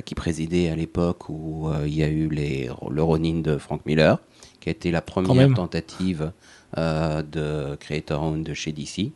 qui 0.04 0.14
présidait 0.14 0.68
à 0.68 0.76
l'époque 0.76 1.28
où 1.28 1.68
euh, 1.68 1.86
il 1.86 1.94
y 1.94 2.02
a 2.02 2.08
eu 2.08 2.28
les, 2.28 2.70
le 2.90 3.02
Ronin 3.02 3.40
de 3.40 3.58
Frank 3.58 3.84
Miller, 3.86 4.18
qui 4.60 4.68
a 4.68 4.72
été 4.72 4.90
la 4.90 5.02
première 5.02 5.52
tentative 5.52 6.32
euh, 6.78 7.22
de 7.22 7.76
Creator 7.76 8.22
Own 8.22 8.42
de 8.42 8.54
chez 8.54 8.72
DC. 8.72 9.12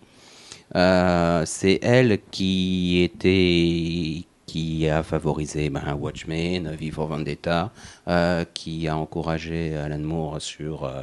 Euh, 0.76 1.44
c'est 1.46 1.78
elle 1.82 2.18
qui 2.30 3.02
était 3.02 4.26
qui 4.46 4.88
a 4.88 5.02
favorisé 5.02 5.68
ben, 5.68 5.94
Watchmen, 5.94 6.74
V 6.74 6.90
for 6.90 7.06
Vendetta, 7.06 7.70
euh, 8.08 8.44
qui 8.54 8.88
a 8.88 8.96
encouragé 8.96 9.76
Alan 9.76 9.98
Moore 9.98 10.40
sur 10.40 10.84
euh, 10.84 11.02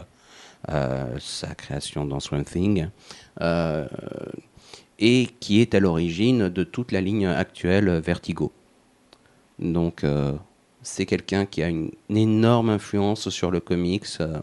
euh, 0.69 1.15
sa 1.19 1.53
création 1.53 2.05
dans 2.05 2.19
Swamp 2.19 2.43
Thing, 2.43 2.89
euh, 3.41 3.87
et 4.97 5.27
qui 5.39 5.61
est 5.61 5.75
à 5.75 5.79
l'origine 5.79 6.49
de 6.49 6.63
toute 6.63 6.91
la 6.91 7.01
ligne 7.01 7.27
actuelle 7.27 7.89
Vertigo. 7.99 8.51
Donc 9.59 10.03
euh, 10.03 10.33
c'est 10.85 11.05
quelqu'un 11.05 11.45
qui 11.45 11.63
a 11.63 11.67
une, 11.67 11.91
une 12.09 12.17
énorme 12.17 12.69
influence 12.69 13.29
sur 13.29 13.51
le 13.51 13.59
comics 13.59 14.05
euh, 14.21 14.39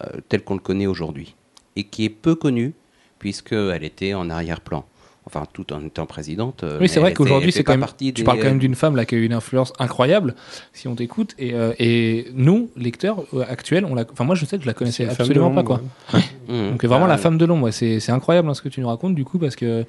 euh, 0.00 0.20
tel 0.28 0.42
qu'on 0.42 0.54
le 0.54 0.60
connaît 0.60 0.86
aujourd'hui, 0.86 1.34
et 1.76 1.84
qui 1.84 2.04
est 2.04 2.10
peu 2.10 2.34
connu 2.34 2.72
puisqu'elle 3.18 3.84
était 3.84 4.14
en 4.14 4.30
arrière-plan. 4.30 4.84
Enfin, 5.24 5.44
tout 5.52 5.72
en 5.72 5.84
étant 5.84 6.04
présidente. 6.04 6.64
Oui, 6.80 6.88
c'est 6.88 6.98
vrai 6.98 7.14
qu'aujourd'hui, 7.14 7.52
c'est 7.52 7.62
quand 7.62 7.74
même. 7.74 7.80
partie 7.80 8.12
Tu 8.12 8.22
des, 8.22 8.24
parles 8.24 8.40
quand 8.40 8.48
même 8.48 8.58
d'une 8.58 8.74
femme 8.74 8.96
là 8.96 9.04
qui 9.04 9.14
a 9.14 9.18
eu 9.18 9.24
une 9.24 9.32
influence 9.32 9.72
incroyable, 9.78 10.34
si 10.72 10.88
on 10.88 10.96
t'écoute. 10.96 11.36
Et, 11.38 11.54
euh, 11.54 11.72
et 11.78 12.26
nous, 12.34 12.70
lecteurs 12.76 13.22
actuels, 13.48 13.84
on 13.84 13.94
la... 13.94 14.04
enfin 14.10 14.24
moi 14.24 14.34
je 14.34 14.44
sais 14.44 14.56
que 14.56 14.64
je 14.64 14.66
la 14.66 14.74
connaissais 14.74 15.08
absolument 15.08 15.52
pas 15.52 15.62
quoi. 15.62 15.80
Donc 16.48 16.84
vraiment 16.84 17.04
ah, 17.04 17.08
la 17.08 17.18
femme 17.18 17.38
de 17.38 17.44
l'ombre, 17.44 17.66
ouais, 17.66 17.72
c'est 17.72 18.00
c'est 18.00 18.10
incroyable 18.10 18.48
hein, 18.48 18.54
ce 18.54 18.62
que 18.62 18.68
tu 18.68 18.80
nous 18.80 18.88
racontes 18.88 19.14
du 19.14 19.24
coup 19.24 19.38
parce 19.38 19.54
que 19.54 19.86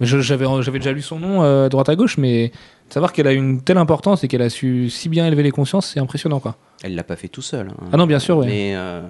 j'avais 0.00 0.46
j'avais 0.62 0.78
déjà 0.78 0.92
lu 0.92 1.02
son 1.02 1.18
nom 1.18 1.42
euh, 1.42 1.66
à 1.66 1.68
droite 1.68 1.88
à 1.88 1.96
gauche, 1.96 2.18
mais 2.18 2.52
savoir 2.90 3.12
qu'elle 3.12 3.26
a 3.26 3.32
une 3.32 3.62
telle 3.62 3.78
importance 3.78 4.24
et 4.24 4.28
qu'elle 4.28 4.42
a 4.42 4.50
su 4.50 4.90
si 4.90 5.08
bien 5.08 5.26
élever 5.26 5.42
les 5.42 5.50
consciences, 5.50 5.90
c'est 5.92 6.00
impressionnant 6.00 6.40
quoi. 6.40 6.56
Elle 6.82 6.94
l'a 6.94 7.04
pas 7.04 7.16
fait 7.16 7.28
tout 7.28 7.42
seul. 7.42 7.68
hein. 7.68 7.88
Ah 7.92 7.96
non, 7.96 8.06
bien 8.06 8.18
sûr, 8.18 8.36
ouais. 8.38 8.46
Mais 8.46 8.76
euh, 8.76 9.02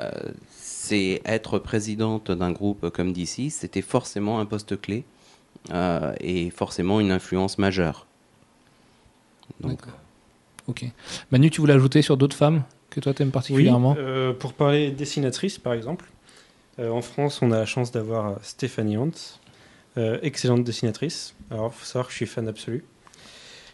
euh, 0.00 0.10
c'est 0.50 1.22
être 1.24 1.58
présidente 1.58 2.30
d'un 2.30 2.52
groupe 2.52 2.90
comme 2.90 3.12
DC, 3.12 3.50
c'était 3.50 3.82
forcément 3.82 4.40
un 4.40 4.46
poste 4.46 4.80
clé 4.80 5.04
euh, 5.72 6.12
et 6.20 6.50
forcément 6.50 7.00
une 7.00 7.10
influence 7.10 7.58
majeure. 7.58 8.06
Donc, 9.60 9.80
Ok. 10.68 10.84
Manu, 11.30 11.50
tu 11.50 11.60
voulais 11.60 11.74
ajouter 11.74 12.02
sur 12.02 12.16
d'autres 12.16 12.36
femmes 12.36 12.64
que 12.90 12.98
toi 13.00 13.14
t'aimes 13.14 13.30
particulièrement? 13.30 13.92
Oui, 13.92 13.98
euh, 14.00 14.32
pour 14.32 14.52
parler 14.52 14.90
dessinatrice, 14.90 15.58
par 15.58 15.72
exemple, 15.72 16.06
euh, 16.80 16.90
en 16.90 17.02
France, 17.02 17.40
on 17.40 17.52
a 17.52 17.56
la 17.58 17.66
chance 17.66 17.92
d'avoir 17.92 18.34
Stéphanie 18.42 18.96
Hunt, 18.96 19.12
euh, 19.98 20.18
excellente 20.22 20.64
dessinatrice. 20.64 21.34
Alors, 21.50 21.72
il 21.74 21.78
faut 21.78 21.84
savoir 21.84 22.06
que 22.06 22.12
je 22.12 22.16
suis 22.16 22.26
fan 22.26 22.48
absolu. 22.48 22.84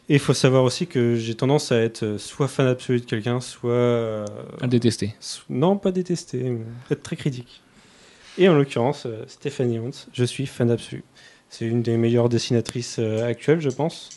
Et 0.08 0.14
il 0.14 0.20
faut 0.20 0.34
savoir 0.34 0.64
aussi 0.64 0.86
que 0.86 1.14
j'ai 1.14 1.34
tendance 1.34 1.70
à 1.72 1.78
être 1.80 2.02
euh, 2.02 2.18
soit 2.18 2.48
fan 2.48 2.66
absolu 2.66 3.00
de 3.00 3.04
quelqu'un, 3.04 3.40
soit. 3.40 3.70
euh, 3.70 4.26
À 4.60 4.66
détester. 4.66 5.14
so- 5.20 5.42
non, 5.48 5.76
pas 5.76 5.92
détester, 5.92 6.38
mais 6.42 6.60
être 6.90 7.02
très 7.02 7.16
critique. 7.16 7.62
Et 8.38 8.48
en 8.48 8.54
l'occurrence, 8.54 9.06
Stéphanie 9.26 9.78
Hunt, 9.78 9.90
je 10.12 10.24
suis 10.24 10.46
fan 10.46 10.70
absolu. 10.70 11.04
C'est 11.50 11.66
une 11.66 11.82
des 11.82 11.96
meilleures 11.98 12.28
dessinatrices 12.30 12.98
actuelles, 12.98 13.60
je 13.60 13.68
pense. 13.68 14.08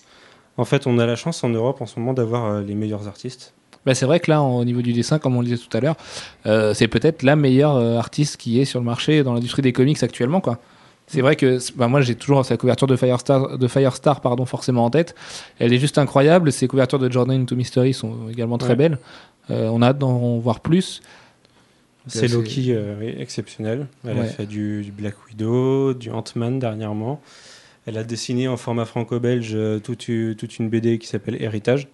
En 0.58 0.64
fait, 0.64 0.88
on 0.88 0.98
a 1.00 1.06
la 1.06 1.18
chance 1.18 1.44
en 1.44 1.50
Europe 1.50 1.82
en 1.82 1.86
ce 1.86 2.00
moment 2.00 2.14
d'avoir 2.14 2.62
les 2.62 2.76
meilleurs 2.76 3.08
artistes. 3.10 3.54
Bah, 3.86 3.94
c'est 3.94 4.06
vrai 4.06 4.22
que 4.22 4.32
là, 4.32 4.42
au 4.42 4.64
niveau 4.64 4.82
du 4.82 4.94
dessin, 4.94 5.20
comme 5.20 5.36
on 5.36 5.42
le 5.42 5.48
disait 5.48 5.62
tout 5.62 5.76
à 5.78 5.82
l'heure, 5.82 5.98
euh, 6.46 6.74
c'est 6.74 6.88
peut-être 6.88 7.24
la 7.24 7.36
meilleure 7.36 7.76
artiste 7.76 8.38
qui 8.38 8.60
est 8.62 8.66
sur 8.66 8.80
le 8.80 8.86
marché 8.86 9.22
dans 9.22 9.34
l'industrie 9.34 9.62
des 9.62 9.74
comics 9.74 10.02
actuellement, 10.02 10.40
quoi. 10.40 10.60
C'est 11.08 11.22
vrai 11.22 11.36
que 11.36 11.60
bah, 11.76 11.88
moi 11.88 12.02
j'ai 12.02 12.16
toujours 12.16 12.44
sa 12.46 12.58
couverture 12.58 12.88
de 12.88 12.96
Firestar, 12.96 13.58
de 13.58 13.68
Firestar 13.68 14.22
pardon, 14.22 14.46
forcément 14.46 14.86
en 14.86 14.90
tête. 14.90 15.14
Elle 15.60 15.72
est 15.72 15.78
juste 15.78 15.98
incroyable. 15.98 16.52
Ses 16.52 16.68
couvertures 16.68 17.00
de 17.00 17.12
Jordan 17.12 17.42
into 17.42 17.56
Mystery 17.56 17.94
sont 17.94 18.30
également 18.30 18.58
très 18.58 18.70
Ouais. 18.70 18.76
belles. 18.76 18.98
Euh, 19.52 19.70
on 19.72 19.82
a 19.84 19.88
hâte 19.90 20.00
d'en 20.00 20.38
voir 20.40 20.60
plus. 20.62 21.02
C'est 22.08 22.28
Loki 22.28 22.68
euh, 22.74 23.14
exceptionnel. 23.20 23.88
Elle 24.08 24.20
a 24.20 24.26
fait 24.26 24.46
du, 24.46 24.84
du 24.84 24.92
Black 24.92 25.16
Widow, 25.28 25.94
du 25.94 26.12
Ant-Man 26.12 26.60
dernièrement. 26.60 27.22
Elle 27.88 27.98
a 27.98 28.04
dessiné 28.04 28.48
en 28.48 28.58
format 28.58 28.86
franco-belge 28.86 29.52
euh, 29.54 29.80
toute, 29.80 30.10
toute 30.38 30.60
une 30.60 30.70
BD 30.70 30.98
qui 30.98 31.08
s'appelle 31.08 31.42
Héritage. 31.42 31.88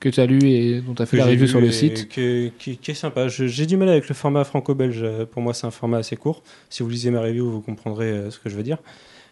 Que 0.00 0.08
tu 0.08 0.20
as 0.20 0.26
lu 0.26 0.38
et 0.44 0.80
dont 0.80 0.94
tu 0.94 1.02
as 1.02 1.06
fait 1.06 1.16
la 1.16 1.32
lu 1.34 1.48
sur 1.48 1.60
le 1.60 1.72
site. 1.72 2.08
que- 2.08 2.48
qui, 2.58 2.76
qui 2.76 2.90
est 2.92 2.94
sympa. 2.94 3.26
J'ai 3.28 3.66
du 3.66 3.76
mal 3.76 3.88
avec 3.88 4.08
le 4.08 4.14
format 4.14 4.44
franco-belge. 4.44 5.04
Pour 5.32 5.42
moi, 5.42 5.54
c'est 5.54 5.66
un 5.66 5.72
format 5.72 5.98
assez 5.98 6.16
court. 6.16 6.42
Si 6.70 6.82
vous 6.84 6.88
lisez 6.88 7.10
ma 7.10 7.20
review, 7.20 7.50
vous 7.50 7.60
comprendrez 7.60 8.06
euh, 8.06 8.30
ce 8.30 8.38
que 8.38 8.48
je 8.48 8.54
veux 8.56 8.62
dire. 8.62 8.78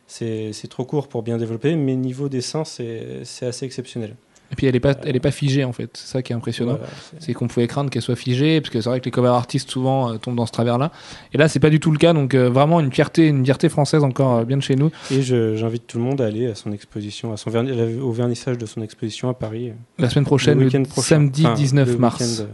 C'est 0.09 0.52
trop 0.68 0.85
court 0.85 1.09
pour 1.09 1.22
bien 1.22 1.37
développer, 1.37 1.74
mais 1.76 1.94
niveau 1.96 2.29
dessin, 2.29 2.64
c'est 2.64 3.22
assez 3.42 3.64
exceptionnel. 3.64 4.14
Et 4.52 4.54
puis 4.54 4.66
elle 4.66 4.76
est 4.76 4.80
pas, 4.80 4.94
elle 5.04 5.16
est 5.16 5.20
pas 5.20 5.30
figée 5.32 5.64
en 5.64 5.72
fait. 5.72 5.90
C'est 5.94 6.06
ça 6.06 6.22
qui 6.22 6.32
est 6.32 6.37
impressionnant. 6.37 6.72
Voilà, 6.74 6.87
c'est- 7.18 7.32
qu'on 7.35 7.48
pouvait 7.48 7.66
craindre 7.66 7.90
qu'elle 7.90 8.02
soit 8.02 8.14
figée, 8.16 8.61
parce 8.61 8.70
que 8.70 8.80
c'est 8.80 8.88
vrai 8.88 9.00
que 9.00 9.04
les 9.06 9.11
cover 9.11 9.28
artistes 9.28 9.70
souvent 9.70 10.12
euh, 10.12 10.16
tombent 10.18 10.37
dans 10.37 10.46
ce 10.46 10.52
travers-là. 10.52 10.92
Et 11.32 11.38
là, 11.38 11.48
c'est 11.48 11.59
pas 11.61 11.70
du 11.70 11.80
tout 11.80 11.90
le 11.90 11.98
cas, 11.98 12.12
donc 12.12 12.35
euh, 12.35 12.48
vraiment 12.48 12.78
une 12.80 12.92
fierté, 12.92 13.26
une 13.26 13.44
fierté 13.44 13.68
française 13.68 14.04
encore 14.04 14.37
euh, 14.38 14.44
bien 14.44 14.56
de 14.56 14.62
chez 14.62 14.76
nous. 14.76 14.90
Et 15.11 15.22
j'invite 15.22 15.87
tout 15.87 15.98
le 15.98 16.04
monde 16.04 16.20
à 16.20 16.26
aller 16.26 16.46
à 16.46 16.54
son 16.54 16.70
exposition, 16.72 17.32
à 17.32 17.37
son 17.37 17.50
verni- 17.50 17.98
au 18.00 18.12
vernissage 18.12 18.56
de 18.59 18.66
son 18.66 18.82
exposition 18.82 19.28
à 19.28 19.35
Paris. 19.35 19.72
La 19.98 20.09
semaine 20.11 20.24
prochaine, 20.26 20.59
le, 20.61 20.66
week-end 20.66 20.82
prochain. 20.85 21.02
samedi 21.09 21.44
Enfin, 21.44 21.54
19 21.54 21.88
le 21.88 21.98
mars, 21.98 22.44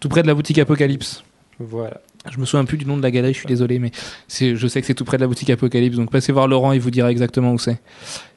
tout 0.00 0.08
près 0.08 0.22
de 0.22 0.26
la 0.26 0.34
boutique 0.34 0.58
Apocalypse. 0.58 1.22
Voilà. 1.60 2.00
Je 2.30 2.38
me 2.38 2.44
souviens 2.44 2.64
plus 2.64 2.78
du 2.78 2.86
nom 2.86 2.96
de 2.96 3.02
la 3.02 3.10
galerie, 3.10 3.32
je 3.32 3.38
suis 3.38 3.46
désolé, 3.46 3.78
mais 3.78 3.90
je 4.38 4.66
sais 4.66 4.80
que 4.80 4.86
c'est 4.86 4.94
tout 4.94 5.04
près 5.04 5.16
de 5.16 5.22
la 5.22 5.28
boutique 5.28 5.50
Apocalypse, 5.50 5.96
donc 5.96 6.10
passez 6.10 6.32
voir 6.32 6.48
Laurent, 6.48 6.72
il 6.72 6.80
vous 6.80 6.90
dira 6.90 7.10
exactement 7.10 7.52
où 7.52 7.58
c'est. 7.58 7.72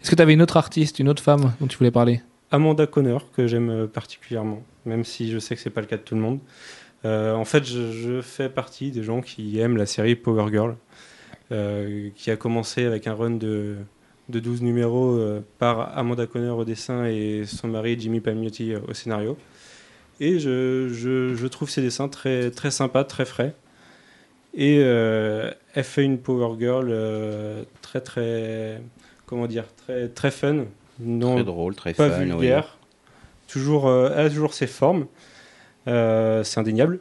Est-ce 0.02 0.10
que 0.12 0.16
tu 0.16 0.22
avais 0.22 0.34
une 0.34 0.42
autre 0.42 0.58
artiste, 0.58 1.00
une 1.00 1.10
autre 1.10 1.22
femme 1.24 1.54
dont 1.60 1.68
tu 1.68 1.78
voulais 1.78 1.92
parler? 1.92 2.22
Amanda 2.56 2.88
Connor, 2.88 3.32
que 3.32 3.48
j'aime 3.48 3.88
particulièrement, 3.88 4.64
même 4.86 5.04
si 5.04 5.30
je 5.30 5.40
sais 5.40 5.56
que 5.56 5.62
c'est 5.62 5.70
pas 5.70 5.82
le 5.82 5.88
cas 5.88 5.98
de 5.98 6.04
tout 6.04 6.16
le 6.16 6.22
monde. 6.22 6.40
Euh, 7.04 7.34
en 7.34 7.46
fait, 7.46 7.66
je, 7.66 8.22
fais 8.22 8.50
partie 8.50 8.92
des 8.92 9.04
gens 9.04 9.22
qui 9.22 9.60
aiment 9.60 9.78
la 9.78 9.86
série 9.86 10.16
Power 10.16 10.50
Girl, 10.50 10.76
euh, 11.52 12.10
qui 12.16 12.32
a 12.32 12.38
commencé 12.38 12.86
avec 12.86 13.08
un 13.08 13.14
run 13.14 13.32
de, 13.32 13.76
de 14.30 14.40
12 14.40 14.62
numéros 14.62 15.12
euh, 15.12 15.42
par 15.60 15.98
Amanda 15.98 16.26
Connor 16.26 16.58
au 16.60 16.66
dessin 16.66 17.06
et 17.06 17.44
son 17.46 17.68
mari 17.68 17.98
Jimmy 18.00 18.22
Palmiotti 18.22 18.74
au 18.76 18.94
scénario. 18.94 19.38
Et 20.22 20.40
je, 20.40 21.48
trouve 21.48 21.70
ses 21.70 21.82
dessins 21.82 22.08
très, 22.08 22.50
très 22.52 22.72
sympas, 22.72 23.04
très 23.04 23.26
frais. 23.26 23.54
Et 24.54 24.78
elle 24.78 25.84
fait 25.84 26.06
une 26.06 26.18
Power 26.18 26.58
Girl 26.58 27.66
très, 27.82 28.00
très, 28.00 28.82
comment 29.26 29.46
dire, 29.48 29.66
très, 29.76 30.08
très 30.08 30.32
fun. 30.32 30.68
Non, 31.00 31.36
très 31.36 31.44
drôle, 31.44 31.76
très 31.76 31.94
pas 31.94 32.10
fun. 32.10 32.20
oui. 32.22 32.30
vulgaire. 32.32 32.78
Toujours, 33.48 33.88
euh, 33.88 34.12
elle 34.16 34.28
a 34.28 34.30
toujours 34.30 34.54
ses 34.54 34.68
formes. 34.68 35.06
Euh, 35.88 36.44
c'est 36.44 36.60
indéniable. 36.60 37.00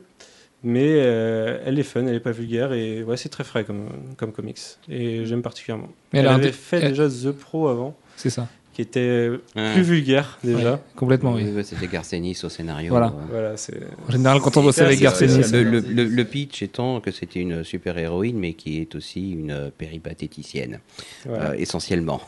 Mais 0.66 0.88
euh, 0.96 1.58
elle 1.66 1.78
est 1.78 1.82
fun, 1.82 2.06
elle 2.06 2.14
est 2.14 2.20
pas 2.20 2.30
vulgaire 2.32 2.72
et 2.72 3.02
ouais, 3.02 3.18
c'est 3.18 3.28
très 3.28 3.44
frais 3.44 3.64
comme, 3.64 3.86
comme 4.16 4.32
comics. 4.32 4.58
Et 4.88 5.26
j'aime 5.26 5.42
particulièrement. 5.42 5.88
Mais 6.12 6.20
Elle, 6.20 6.28
avait 6.28 6.52
fait 6.52 6.78
elle- 6.80 6.88
déjà 6.90 7.06
The 7.08 7.32
Pro 7.32 7.68
avant, 7.68 7.94
C'est 8.16 8.30
ça. 8.30 8.48
qui 8.72 8.80
était 8.80 9.28
Ah. 9.56 9.72
plus 9.74 9.82
vulgaire 9.82 10.38
déjà. 10.42 10.72
Ouais, 10.72 10.78
complètement, 10.96 11.34
oui. 11.34 11.44
Oui, 11.54 11.64
C'était 11.64 11.86
Garcenis 11.86 12.40
au 12.44 12.48
scénario. 12.48 12.88
Voilà. 12.90 13.08
euh. 13.08 13.26
Voilà, 13.30 13.56
c'est. 13.58 13.78
En 14.08 14.12
général, 14.12 14.40
quand 14.40 14.56
on 14.56 14.62
bossait 14.62 14.80
avec 14.82 15.00
Garcenis. 15.00 15.52
Le, 15.52 15.64
le- 15.64 15.80
le- 15.80 16.04
le 16.06 16.24
pitch 16.24 16.62
étant 16.62 17.00
que 17.02 17.10
c'était 17.10 17.40
une 17.40 17.62
super-héroïne, 17.62 18.38
mais 18.38 18.54
qui 18.54 18.80
est 18.80 18.94
aussi 18.94 19.32
une 19.32 19.50
euh, 19.50 19.70
péripatéticienne, 19.76 20.80
voilà. 21.26 21.50
euh, 21.50 21.54
essentiellement. 21.58 22.22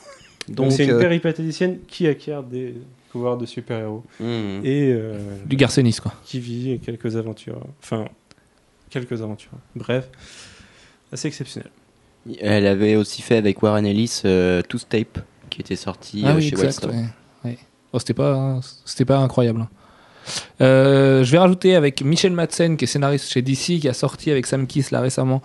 Donc 0.49 0.73
c'est 0.73 0.85
une 0.85 0.93
euh, 0.93 1.01
péripatéticienne 1.01 1.79
qui 1.89 2.07
acquiert 2.07 2.43
des 2.43 2.75
pouvoirs 3.11 3.37
de 3.37 3.47
super-héros 3.47 4.05
Mhm. 4.21 4.61
et 4.65 4.93
euh, 4.93 5.19
du 5.45 5.57
Garcenis, 5.57 5.97
quoi. 6.03 6.13
qui 6.25 6.39
vit 6.41 6.79
quelques 6.85 7.17
aventures. 7.17 7.61
Enfin, 7.83 8.07
quelques 8.91 9.21
aventures. 9.23 9.53
Bref, 9.75 10.09
assez 11.13 11.29
exceptionnel. 11.29 11.71
Elle 12.41 12.67
avait 12.67 12.97
aussi 12.97 13.23
fait 13.23 13.37
avec 13.37 13.63
Warren 13.63 13.87
Ellis 13.87 14.23
euh, 14.25 14.61
Two 14.63 14.79
Tape 14.89 15.21
qui 15.51 15.61
était 15.61 15.77
sorti 15.77 16.23
Ah 16.25 16.31
euh, 16.33 16.37
oui, 16.37 16.43
chez 16.43 16.49
exact. 16.49 16.65
Wildstorm. 16.65 16.97
ouais. 16.97 17.51
Ouais. 17.51 17.59
Oh, 17.93 17.99
c'était 17.99 18.15
pas, 18.15 18.61
c'était 18.85 19.05
pas 19.05 19.19
incroyable. 19.19 19.61
hein. 19.63 19.69
Euh, 20.61 21.23
je 21.23 21.31
vais 21.31 21.39
rajouter 21.39 21.77
avec 21.77 22.03
Michel 22.03 22.33
Madsen, 22.33 22.77
qui 22.77 22.85
est 22.85 22.89
scénariste 22.89 23.31
chez 23.31 23.43
DC, 23.43 23.79
qui 23.81 23.89
a 23.89 23.93
sorti 23.95 24.33
avec 24.33 24.45
Sam 24.47 24.67
Kiss 24.67 24.91
là 24.91 25.01
récemment 25.01 25.41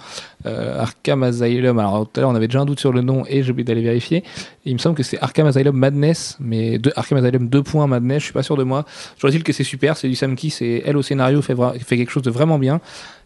Arkham 0.45 1.23
Asylum. 1.23 1.79
Alors 1.79 2.07
tout 2.07 2.19
à 2.19 2.21
l'heure, 2.21 2.29
on 2.29 2.35
avait 2.35 2.47
déjà 2.47 2.61
un 2.61 2.65
doute 2.65 2.79
sur 2.79 2.91
le 2.91 3.01
nom 3.01 3.23
et 3.27 3.43
j'ai 3.43 3.51
oublié 3.51 3.63
d'aller 3.63 3.81
vérifier. 3.81 4.23
il 4.65 4.73
me 4.73 4.79
semble 4.79 4.95
que 4.95 5.03
c'est 5.03 5.21
Arkham 5.21 5.47
Asylum 5.47 5.75
Madness, 5.75 6.37
mais 6.39 6.79
Arkham 6.95 7.17
Asylum 7.17 7.47
2. 7.47 7.63
Madness, 7.87 8.19
je 8.19 8.23
suis 8.25 8.33
pas 8.33 8.43
sûr 8.43 8.57
de 8.57 8.63
moi. 8.63 8.85
Je 9.17 9.21
dois 9.21 9.31
dire 9.31 9.43
que 9.43 9.53
c'est 9.53 9.63
super, 9.63 9.97
c'est 9.97 10.07
du 10.07 10.15
Sam 10.15 10.35
et 10.61 10.83
elle 10.85 10.97
au 10.97 11.01
scénario 11.01 11.41
fait, 11.41 11.55
fait 11.79 11.97
quelque 11.97 12.11
chose 12.11 12.23
de 12.23 12.31
vraiment 12.31 12.59
bien. 12.59 12.81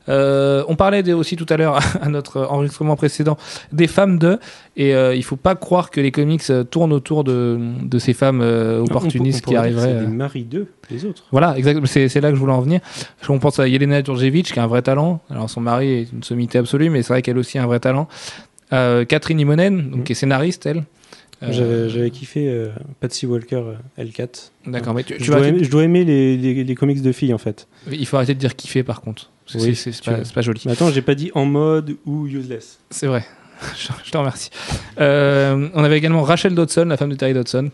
Euh, 0.07 0.63
on 0.68 0.76
parlait 0.76 1.11
aussi 1.13 1.36
tout 1.36 1.47
à 1.49 1.57
l'heure 1.57 1.80
à 2.01 2.09
notre 2.09 2.41
enregistrement 2.41 2.95
précédent 2.95 3.38
des 3.72 3.88
femmes 3.88 4.20
de, 4.20 4.39
et 4.78 4.93
euh, 4.93 5.16
il 5.16 5.24
faut 5.24 5.36
pas 5.36 5.55
croire 5.55 5.89
que 5.89 6.01
les 6.01 6.11
comics 6.11 6.43
euh, 6.49 6.63
tournent 6.63 6.93
autour 6.93 7.24
de, 7.24 7.57
de 7.82 7.97
ces 7.97 8.13
femmes 8.13 8.41
euh, 8.41 8.82
opportunistes 8.82 9.45
On 9.47 9.51
qui 9.51 9.55
arriveraient. 9.55 9.84
C'est 9.84 9.95
euh, 9.95 10.05
des 10.05 10.07
maris 10.07 10.43
d'eux, 10.43 10.68
les 10.91 11.05
autres. 11.05 11.24
Voilà, 11.32 11.57
exactement. 11.57 11.88
C'est 11.88 12.09
c'est 12.09 12.22
là 12.22 12.30
que 12.30 12.36
je 12.36 12.39
voulais 12.39 12.53
en 12.53 12.61
venir. 12.61 12.82
On 13.30 13.39
pense 13.39 13.59
à 13.59 13.68
Yelena 13.68 14.03
Djurjevic, 14.03 14.51
qui 14.51 14.59
a 14.59 14.63
un 14.63 14.68
vrai 14.68 14.82
talent. 14.82 15.22
Alors, 15.30 15.49
son 15.49 15.61
mari 15.61 15.91
est 15.91 16.11
une 16.11 16.24
sommité 16.24 16.57
absolue, 16.57 16.89
mais 16.89 17.03
c'est 17.05 17.13
vrai 17.13 17.21
qu'elle 17.21 17.37
aussi 17.37 17.57
a 17.57 17.63
un 17.63 17.67
vrai 17.67 17.79
talent. 17.79 18.07
Euh, 18.73 19.05
Catherine 19.05 19.39
Imonen, 19.39 19.89
donc, 19.89 19.99
Mhm. 19.99 20.03
qui 20.03 20.11
est 20.11 20.15
scénariste, 20.15 20.65
elle. 20.65 20.83
Euh, 21.43 21.89
J'avais 21.89 22.09
kiffé 22.11 22.47
euh, 22.49 22.69
Patsy 23.01 23.25
Walker 23.25 23.57
euh, 23.97 24.03
L4. 24.03 24.51
D'accord, 24.67 24.93
mais 24.93 25.03
tu, 25.03 25.17
tu 25.17 25.23
Je 25.23 25.31
vas 25.31 25.39
dois, 25.39 25.47
aimer, 25.49 25.63
je 25.63 25.69
dois 25.69 25.83
aimer 25.83 26.03
les, 26.05 26.37
les, 26.37 26.63
les 26.63 26.75
comics 26.75 27.01
de 27.01 27.11
filles 27.11 27.33
en 27.33 27.37
fait. 27.37 27.67
il 27.91 28.05
faut 28.07 28.15
arrêter 28.15 28.33
de 28.33 28.39
dire 28.39 28.55
kiffer 28.55 28.83
par 28.83 29.01
contre. 29.01 29.29
C'est 29.45 29.61
Oui, 29.61 29.77
pas, 30.05 30.17
pas 30.33 30.41
joli. 30.41 30.61
Mais 30.65 30.71
attends, 30.71 30.89
j'ai 30.91 31.01
pas 31.03 31.13
dit 31.13 31.31
en 31.35 31.45
mode 31.45 31.97
ou 32.05 32.25
useless. 32.25 32.79
C'est 32.89 33.05
vrai. 33.07 33.23
Je, 34.05 34.11
te 34.11 34.17
remercie. 34.17 34.49
Euh, 34.99 35.69
on 35.73 35.83
avait 35.83 35.97
également 35.97 36.23
Rachel 36.23 36.55
Dodson, 36.55 36.85
la 36.85 36.97
femme 36.97 37.09
de 37.11 37.15
Terry 37.15 37.33
Dodson. 37.33 37.69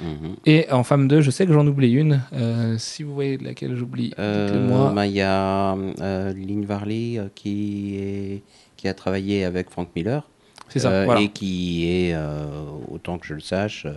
Mhm. 0.00 0.36
Et 0.46 0.66
en 0.72 0.82
femme 0.82 1.06
2, 1.06 1.20
je 1.20 1.30
sais 1.30 1.46
que 1.46 1.52
j'en 1.52 1.66
oublie 1.66 1.92
une. 1.92 2.22
Euh, 2.32 2.76
si 2.78 3.02
vous 3.02 3.14
voyez 3.14 3.36
laquelle 3.38 3.76
j'oublie, 3.76 4.12
Euh, 4.18 4.90
bah, 4.94 5.06
Il 5.06 5.12
y 5.12 5.20
a 5.20 5.74
euh, 6.00 6.32
Lynn 6.34 6.64
Varley 6.64 7.18
euh, 7.18 7.28
qui, 7.34 7.96
est, 7.98 8.42
qui 8.82 8.88
a 8.88 8.94
travaillé 8.94 9.44
avec 9.44 9.70
Frank 9.70 9.88
Miller 9.94 10.28
C'est 10.68 10.80
ça, 10.80 10.90
euh, 10.90 11.04
voilà. 11.04 11.20
et 11.20 11.28
qui 11.28 11.88
est, 11.88 12.14
euh, 12.14 12.46
autant 12.90 13.16
que 13.16 13.24
je 13.28 13.34
le 13.34 13.40
sache, 13.40 13.86
euh, 13.86 13.92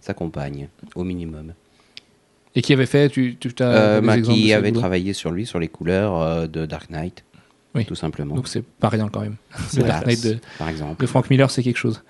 sa 0.00 0.14
compagne, 0.14 0.68
au 0.94 1.04
minimum. 1.04 1.52
Et 2.54 2.62
qui 2.62 2.72
avait 2.72 2.86
fait, 2.86 3.10
tu, 3.10 3.36
tu 3.38 3.52
as 3.62 3.68
Euh, 3.68 4.00
bah, 4.00 4.18
qui 4.18 4.54
avait 4.54 4.72
travaillé 4.72 5.12
sur 5.12 5.30
lui, 5.30 5.44
sur 5.44 5.58
les 5.58 5.68
couleurs 5.68 6.18
euh, 6.18 6.46
de 6.46 6.64
Dark 6.64 6.88
Knight, 6.88 7.22
Oui. 7.74 7.84
tout 7.84 7.94
simplement. 7.94 8.34
Donc 8.34 8.48
c'est 8.48 8.64
pas 8.64 8.88
rien 8.88 9.10
quand 9.10 9.20
même. 9.20 9.36
Le 9.76 9.82
Dark 9.82 10.06
Knight 10.06 10.24
de, 10.24 10.38
Par 10.58 10.70
exemple. 10.70 11.02
de 11.02 11.06
Frank 11.06 11.28
Miller, 11.28 11.50
c'est 11.50 11.62
quelque 11.62 11.76
chose. 11.76 12.02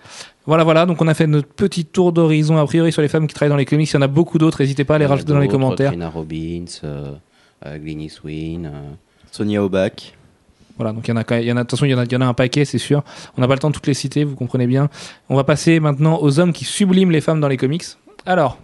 Voilà, 0.47 0.63
voilà. 0.63 0.87
Donc 0.87 1.03
on 1.03 1.09
a 1.09 1.15
fait 1.15 1.27
notre 1.27 1.49
petit 1.49 1.85
tour 1.85 2.13
d'horizon 2.13 2.59
a 2.59 2.65
priori 2.65 2.93
sur 2.93 3.03
les 3.03 3.09
femmes 3.09 3.27
qui 3.27 3.35
travaillent 3.35 3.51
dans 3.51 3.57
les 3.57 3.65
comics. 3.67 3.91
Il 3.91 3.95
y 3.95 3.99
en 3.99 4.03
a 4.03 4.07
beaucoup 4.07 4.39
d'autres. 4.39 4.63
N'hésitez 4.63 4.85
pas 4.85 4.95
à 4.95 4.99
les 4.99 5.07
rajouter 5.07 5.33
dans 5.33 5.41
les 5.41 5.49
commentaires. 5.49 5.91
Trina 5.91 6.09
Robbins, 6.09 6.65
euh, 6.85 7.17
euh, 7.67 8.09
Swin. 8.09 8.67
euh, 8.67 8.91
Sonia 9.33 9.65
Aubac. 9.65 10.17
Voilà, 10.81 10.95
donc 10.95 11.07
il 11.07 11.11
y 11.11 11.13
en 11.13 11.19
a, 11.19 11.25
il 11.33 11.43
y 11.43 11.45
il 11.45 11.49
y 11.49 11.53
en 11.53 11.59
a, 11.59 12.05
il 12.05 12.13
y 12.13 12.17
en 12.17 12.21
a 12.23 12.25
un 12.25 12.33
paquet, 12.33 12.65
c'est 12.65 12.79
sûr. 12.79 13.05
On 13.37 13.43
n'a 13.43 13.47
pas 13.47 13.53
le 13.53 13.59
temps 13.59 13.69
de 13.69 13.75
toutes 13.75 13.87
les 13.87 13.93
citer, 13.93 14.25
vous 14.25 14.35
comprenez 14.35 14.67
bien. 14.67 14.89
On 15.29 15.37
va 15.37 15.45
passer 15.45 15.79
maintenant 15.79 16.19
aux 16.23 16.41
hommes 16.41 16.55
qui 16.55 16.65
subliment 16.65 17.11
les 17.11 17.21
femmes 17.21 17.39
dans 17.39 17.49
les 17.49 17.59
comics. 17.59 17.85
Alors, 18.25 18.57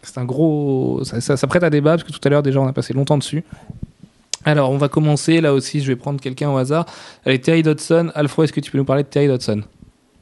c'est 0.00 0.18
un 0.18 0.24
gros, 0.24 1.02
ça, 1.02 1.46
prête 1.48 1.64
à 1.64 1.70
débat 1.70 1.96
parce 1.96 2.04
que 2.04 2.12
tout 2.12 2.20
à 2.22 2.28
l'heure 2.28 2.44
déjà 2.44 2.60
on 2.60 2.68
a 2.68 2.72
passé 2.72 2.94
longtemps 2.94 3.18
dessus. 3.18 3.42
Alors, 4.44 4.70
on 4.70 4.76
va 4.76 4.88
commencer 4.88 5.40
là 5.40 5.52
aussi. 5.52 5.80
Je 5.80 5.88
vais 5.88 5.96
prendre 5.96 6.20
quelqu'un 6.20 6.48
au 6.48 6.58
hasard. 6.58 6.86
Allez, 7.26 7.40
Terry 7.40 7.64
Dodson. 7.64 8.12
Alfred, 8.14 8.44
est-ce 8.44 8.52
que 8.52 8.60
tu 8.60 8.70
peux 8.70 8.78
nous 8.78 8.84
parler 8.84 9.02
de 9.02 9.08
Terry 9.08 9.26
Dodson? 9.26 9.62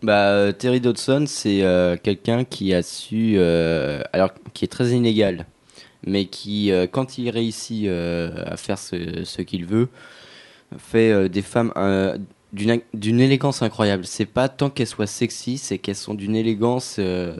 Bah, 0.02 0.30
euh, 0.30 0.52
Terry 0.52 0.80
Dodson, 0.80 1.24
c'est 1.26 1.62
euh, 1.62 1.98
quelqu'un 2.02 2.44
qui 2.44 2.72
a 2.72 2.82
su, 2.82 3.34
euh, 3.36 4.00
alors 4.14 4.30
qui 4.54 4.64
est 4.64 4.68
très 4.68 4.92
inégal, 4.92 5.44
mais 6.06 6.24
qui, 6.24 6.72
quand 6.92 7.18
il 7.18 7.28
réussit 7.28 7.86
à 7.88 8.56
faire 8.56 8.78
ce 8.78 9.42
qu'il 9.42 9.66
veut, 9.66 9.90
fait 10.78 11.10
euh, 11.10 11.28
des 11.28 11.42
femmes 11.42 11.72
euh, 11.76 12.18
d'une 12.52 13.20
élégance 13.20 13.62
incroyable. 13.62 14.04
C'est 14.04 14.26
pas 14.26 14.48
tant 14.48 14.70
qu'elles 14.70 14.86
soient 14.86 15.06
sexy, 15.06 15.58
c'est 15.58 15.78
qu'elles 15.78 15.96
sont 15.96 16.14
d'une 16.14 16.36
élégance 16.36 16.96
euh, 16.98 17.36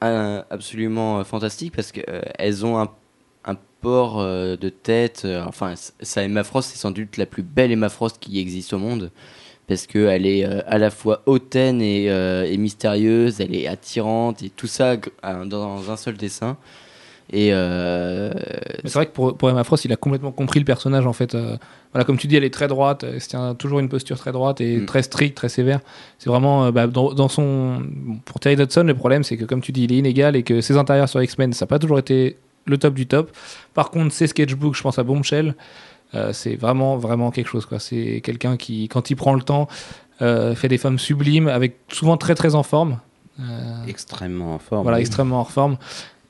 absolument 0.00 1.22
fantastique 1.24 1.74
parce 1.74 1.92
qu'elles 1.92 2.66
ont 2.66 2.78
un, 2.80 2.88
port 3.80 4.24
de 4.24 4.68
tête. 4.70 5.24
enfin, 5.46 5.74
sa 6.00 6.24
Emma 6.24 6.42
Frost, 6.42 6.70
c'est 6.72 6.78
sans 6.78 6.90
doute 6.90 7.16
la 7.16 7.26
plus 7.26 7.44
belle 7.44 7.70
Emma 7.70 7.88
Frost 7.88 8.18
qui 8.18 8.40
existe 8.40 8.72
au 8.72 8.78
monde 8.80 9.12
parce 9.68 9.86
qu'elle 9.86 10.26
est 10.26 10.42
à 10.42 10.78
la 10.78 10.90
fois 10.90 11.22
hautaine 11.26 11.80
et, 11.80 12.56
mystérieuse, 12.58 13.40
elle 13.40 13.54
est 13.54 13.68
attirante 13.68 14.42
et 14.42 14.50
tout 14.50 14.66
ça 14.66 14.96
dans 15.22 15.92
un 15.92 15.96
seul 15.96 16.16
dessin. 16.16 16.56
Et 17.30 17.50
euh, 17.52 18.32
c'est 18.84 18.94
vrai 18.94 19.06
que 19.06 19.12
pour, 19.12 19.36
pour 19.36 19.50
Emma 19.50 19.62
Frost, 19.62 19.84
il 19.84 19.92
a 19.92 19.96
complètement 19.96 20.32
compris 20.32 20.60
le 20.60 20.64
personnage 20.64 21.06
en 21.06 21.12
fait. 21.12 21.34
Euh, 21.34 21.56
voilà, 21.92 22.04
comme 22.04 22.16
tu 22.16 22.26
dis, 22.26 22.36
elle 22.36 22.44
est 22.44 22.52
très 22.52 22.68
droite, 22.68 23.04
elle 23.04 23.20
se 23.20 23.28
tient 23.28 23.54
toujours 23.54 23.80
une 23.80 23.90
posture 23.90 24.16
très 24.18 24.32
droite 24.32 24.60
et 24.62 24.78
Mm. 24.78 24.86
très 24.86 25.02
stricte, 25.02 25.36
très 25.36 25.50
sévère. 25.50 25.80
C'est 26.18 26.30
vraiment 26.30 26.64
euh, 26.64 26.70
bah, 26.70 26.86
dans, 26.86 27.12
dans 27.12 27.28
son. 27.28 27.82
Pour 28.24 28.40
Terry 28.40 28.56
Dodson, 28.56 28.84
le 28.84 28.94
problème 28.94 29.24
c'est 29.24 29.36
que 29.36 29.44
comme 29.44 29.60
tu 29.60 29.72
dis, 29.72 29.84
il 29.84 29.92
est 29.92 29.98
inégal 29.98 30.36
et 30.36 30.42
que 30.42 30.62
ses 30.62 30.78
intérieurs 30.78 31.08
sur 31.08 31.22
X-Men, 31.22 31.52
ça 31.52 31.64
n'a 31.64 31.68
pas 31.68 31.78
toujours 31.78 31.98
été 31.98 32.38
le 32.64 32.78
top 32.78 32.94
du 32.94 33.06
top. 33.06 33.30
Par 33.74 33.90
contre, 33.90 34.12
ses 34.14 34.26
sketchbooks, 34.26 34.76
je 34.76 34.82
pense 34.82 34.98
à 34.98 35.02
Bombshell, 35.02 35.54
c'est 36.32 36.56
vraiment 36.56 36.96
vraiment 36.96 37.30
quelque 37.30 37.48
chose 37.48 37.64
quoi. 37.66 37.78
C'est 37.78 38.20
quelqu'un 38.22 38.56
qui, 38.56 38.88
quand 38.88 39.10
il 39.10 39.16
prend 39.16 39.34
le 39.34 39.42
temps, 39.42 39.68
fait 40.20 40.68
des 40.68 40.76
femmes 40.78 40.98
sublimes, 40.98 41.48
avec 41.48 41.76
souvent 41.90 42.16
très 42.18 42.34
très 42.34 42.54
en 42.54 42.62
forme. 42.62 42.98
Extrêmement 43.86 44.54
en 44.54 44.58
forme. 44.58 44.82
voilà, 44.82 44.96
oui. 44.98 45.02
extrêmement 45.02 45.40
en 45.40 45.44
forme. 45.44 45.76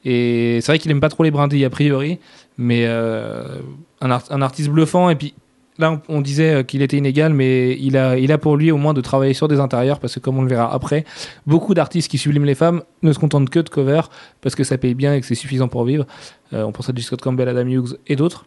Et 0.05 0.61
c'est 0.61 0.73
vrai 0.73 0.79
qu'il 0.79 0.91
aime 0.91 1.01
pas 1.01 1.09
trop 1.09 1.23
les 1.23 1.31
brindilles 1.31 1.65
a 1.65 1.71
priori, 1.71 2.19
mais 2.57 2.85
euh, 2.87 3.59
un, 4.01 4.11
art- 4.11 4.31
un 4.31 4.43
artiste 4.43 4.71
bluffant. 4.71 5.11
Et 5.11 5.17
puis 5.17 5.35
là, 5.79 6.01
on, 6.09 6.21
disait 6.21 6.55
euh, 6.55 6.63
qu'il 6.63 6.83
était 6.83 6.97
inégal, 6.97 7.33
mais 7.33 7.77
il 7.79 7.97
a, 7.97 8.39
pour 8.39 8.57
lui 8.57 8.71
au 8.71 8.77
moins 8.77 8.95
de 8.95 9.01
travailler 9.01 9.35
sur 9.35 9.49
des 9.49 9.61
intérieurs, 9.61 9.99
parce 9.99 10.15
que 10.15 10.21
comme 10.21 10.39
on 10.39 10.43
le 10.43 10.49
verra 10.49 10.73
après, 10.73 11.05
beaucoup 11.47 11.75
d'artistes 11.75 12.11
qui 12.11 12.19
subliment 12.19 12.45
les 12.45 12.55
femmes 12.55 12.83
ne 13.03 13.13
se 13.13 13.19
contentent 13.19 13.51
que 13.51 13.61
de 13.61 13.69
cover, 13.69 14.03
parce 14.41 14.55
que 14.55 14.65
ça 14.65 14.79
paye 14.79 14.95
bien 14.95 15.15
et 15.15 15.21
que 15.21 15.27
c'est 15.27 15.35
suffisant 15.35 15.69
pour 15.69 15.85
vivre. 15.85 16.07
Euh, 16.53 16.63
on 16.63 16.73
pense 16.73 16.89
à 16.89 16.93
J. 16.95 17.03
Scott 17.03 17.21
Campbell, 17.21 17.49
Adam 17.49 17.67
Hughes 17.67 17.99
et 18.07 18.17
d'autres. 18.17 18.47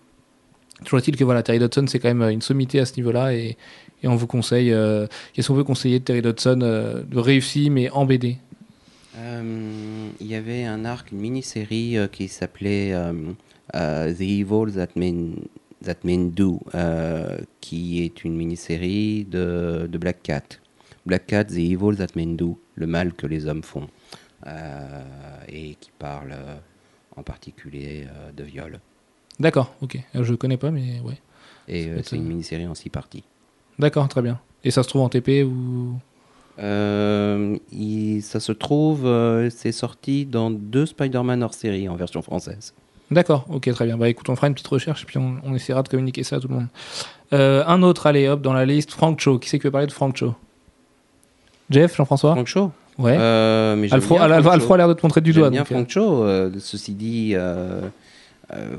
Toujours 0.86 1.00
est-il 1.00 1.16
que 1.16 1.24
voilà, 1.24 1.44
Terry 1.44 1.60
Dodson, 1.60 1.86
c'est 1.88 2.00
quand 2.00 2.12
même 2.14 2.28
une 2.32 2.42
sommité 2.42 2.80
à 2.80 2.86
ce 2.86 2.96
niveau-là, 2.96 3.34
et, 3.34 3.58
on 4.04 4.16
vous 4.16 4.26
conseille, 4.26 4.76
qu'est-ce 5.34 5.50
qu'on 5.50 5.54
veut 5.54 5.64
conseiller 5.64 6.00
de 6.00 6.04
Terry 6.04 6.24
Dodson, 6.24 6.58
de 6.58 7.20
réussi, 7.20 7.70
mais 7.70 7.92
en 7.92 8.06
BD 8.06 8.38
Il 9.16 10.28
y 10.28 10.36
avait 10.36 10.64
un 10.64 10.86
arc, 10.86 11.12
une 11.12 11.20
mini-série 11.20 11.98
euh, 11.98 12.08
qui 12.08 12.28
s'appelait 12.28 12.94
euh, 12.94 13.14
euh, 13.76 14.14
The 14.14 14.22
Evil 14.22 14.74
That 14.76 14.90
Men, 14.96 15.36
That 15.84 15.98
Men 16.04 16.32
Do, 16.32 16.60
euh, 16.76 17.38
qui 17.60 18.04
est 18.04 18.24
une 18.24 18.36
mini-série 18.36 19.26
de, 19.26 19.88
de 19.92 19.98
Black 19.98 20.24
Cat. 20.24 20.44
Black 21.06 21.28
Cat, 21.28 21.46
The 21.46 21.58
Evil 21.58 21.98
That 21.98 22.16
Men 22.16 22.36
Do, 22.38 22.60
le 22.76 22.88
mal 22.88 23.14
que 23.14 23.28
les 23.28 23.48
hommes 23.48 23.64
font, 23.64 23.88
euh, 24.48 25.04
et 25.50 25.76
qui 25.80 25.92
parle 25.98 26.32
euh, 26.32 26.58
en 27.16 27.24
particulier 27.24 28.06
euh, 28.08 28.32
de 28.32 28.44
viol. 28.44 28.80
D'accord, 29.40 29.76
ok. 29.82 29.98
Euh, 30.16 30.24
Je 30.24 30.34
connais 30.36 30.58
pas, 30.58 30.72
mais 30.72 31.00
ouais. 31.02 31.20
Et 31.68 31.88
euh, 31.88 32.02
c'est 32.04 32.16
une 32.16 32.26
euh, 32.26 32.30
mini-série 32.30 32.68
en 32.68 32.76
six 32.76 32.90
parties. 32.90 33.24
D'accord, 33.80 34.08
très 34.08 34.22
bien. 34.22 34.40
Et 34.64 34.72
ça 34.72 34.84
se 34.84 34.90
trouve 34.90 35.02
en 35.02 35.10
TP 35.10 35.44
ou 35.44 35.96
Euh, 36.60 37.56
il- 37.72 38.22
ça 38.22 38.40
se 38.40 38.52
trouve, 38.52 39.06
euh, 39.06 39.50
c'est 39.50 39.72
sorti 39.72 40.26
dans 40.26 40.52
deux 40.52 40.86
Spider-Man 40.86 41.42
hors 41.44 41.54
série 41.54 41.88
en 41.90 41.96
version 41.96 42.22
française. 42.22 42.74
D'accord, 43.10 43.46
ok, 43.50 43.70
très 43.72 43.86
bien. 43.86 43.98
Bah 43.98 44.08
écoute, 44.10 44.30
on 44.30 44.36
fera 44.36 44.48
une 44.48 44.54
petite 44.54 44.68
recherche 44.68 45.04
et 45.04 45.06
puis 45.06 45.18
on, 45.18 45.36
on 45.44 45.54
essaiera 45.54 45.84
de 45.84 45.90
communiquer 45.90 46.24
ça 46.24 46.38
à 46.38 46.40
tout 46.40 46.48
le 46.48 46.56
monde. 46.56 46.68
Euh, 47.34 47.64
un 47.68 47.82
autre, 47.84 48.08
allez, 48.08 48.28
hop, 48.30 48.42
dans 48.42 48.54
la 48.54 48.66
liste, 48.66 48.92
Frank 48.92 49.20
Cho. 49.20 49.38
Qui 49.40 49.50
c'est 49.50 49.60
qui 49.60 49.64
veut 49.66 49.72
parler 49.72 49.88
de 49.88 49.92
Frank 49.92 50.16
Cho? 50.16 50.34
Jeff, 51.70 51.96
Jean-François? 51.96 52.34
Frank 52.34 52.48
Shaw 52.48 52.72
Ouais. 52.98 53.18
Mais 53.18 53.92
Alfro, 53.92 54.16
bien 54.16 54.24
Al- 54.26 54.42
Frank 54.44 54.54
Alfro 54.54 54.68
Shaw. 54.68 54.74
a 54.74 54.78
l'air 54.78 54.88
de 54.90 54.94
te 54.94 55.06
montrer 55.06 55.22
du 55.22 55.32
doigt. 55.34 55.50
bien 55.50 55.62
donc, 55.62 55.68
Frank 55.68 55.90
Cho. 55.90 56.26
ceci 56.60 56.94
dit, 56.94 57.32
euh, 57.36 57.82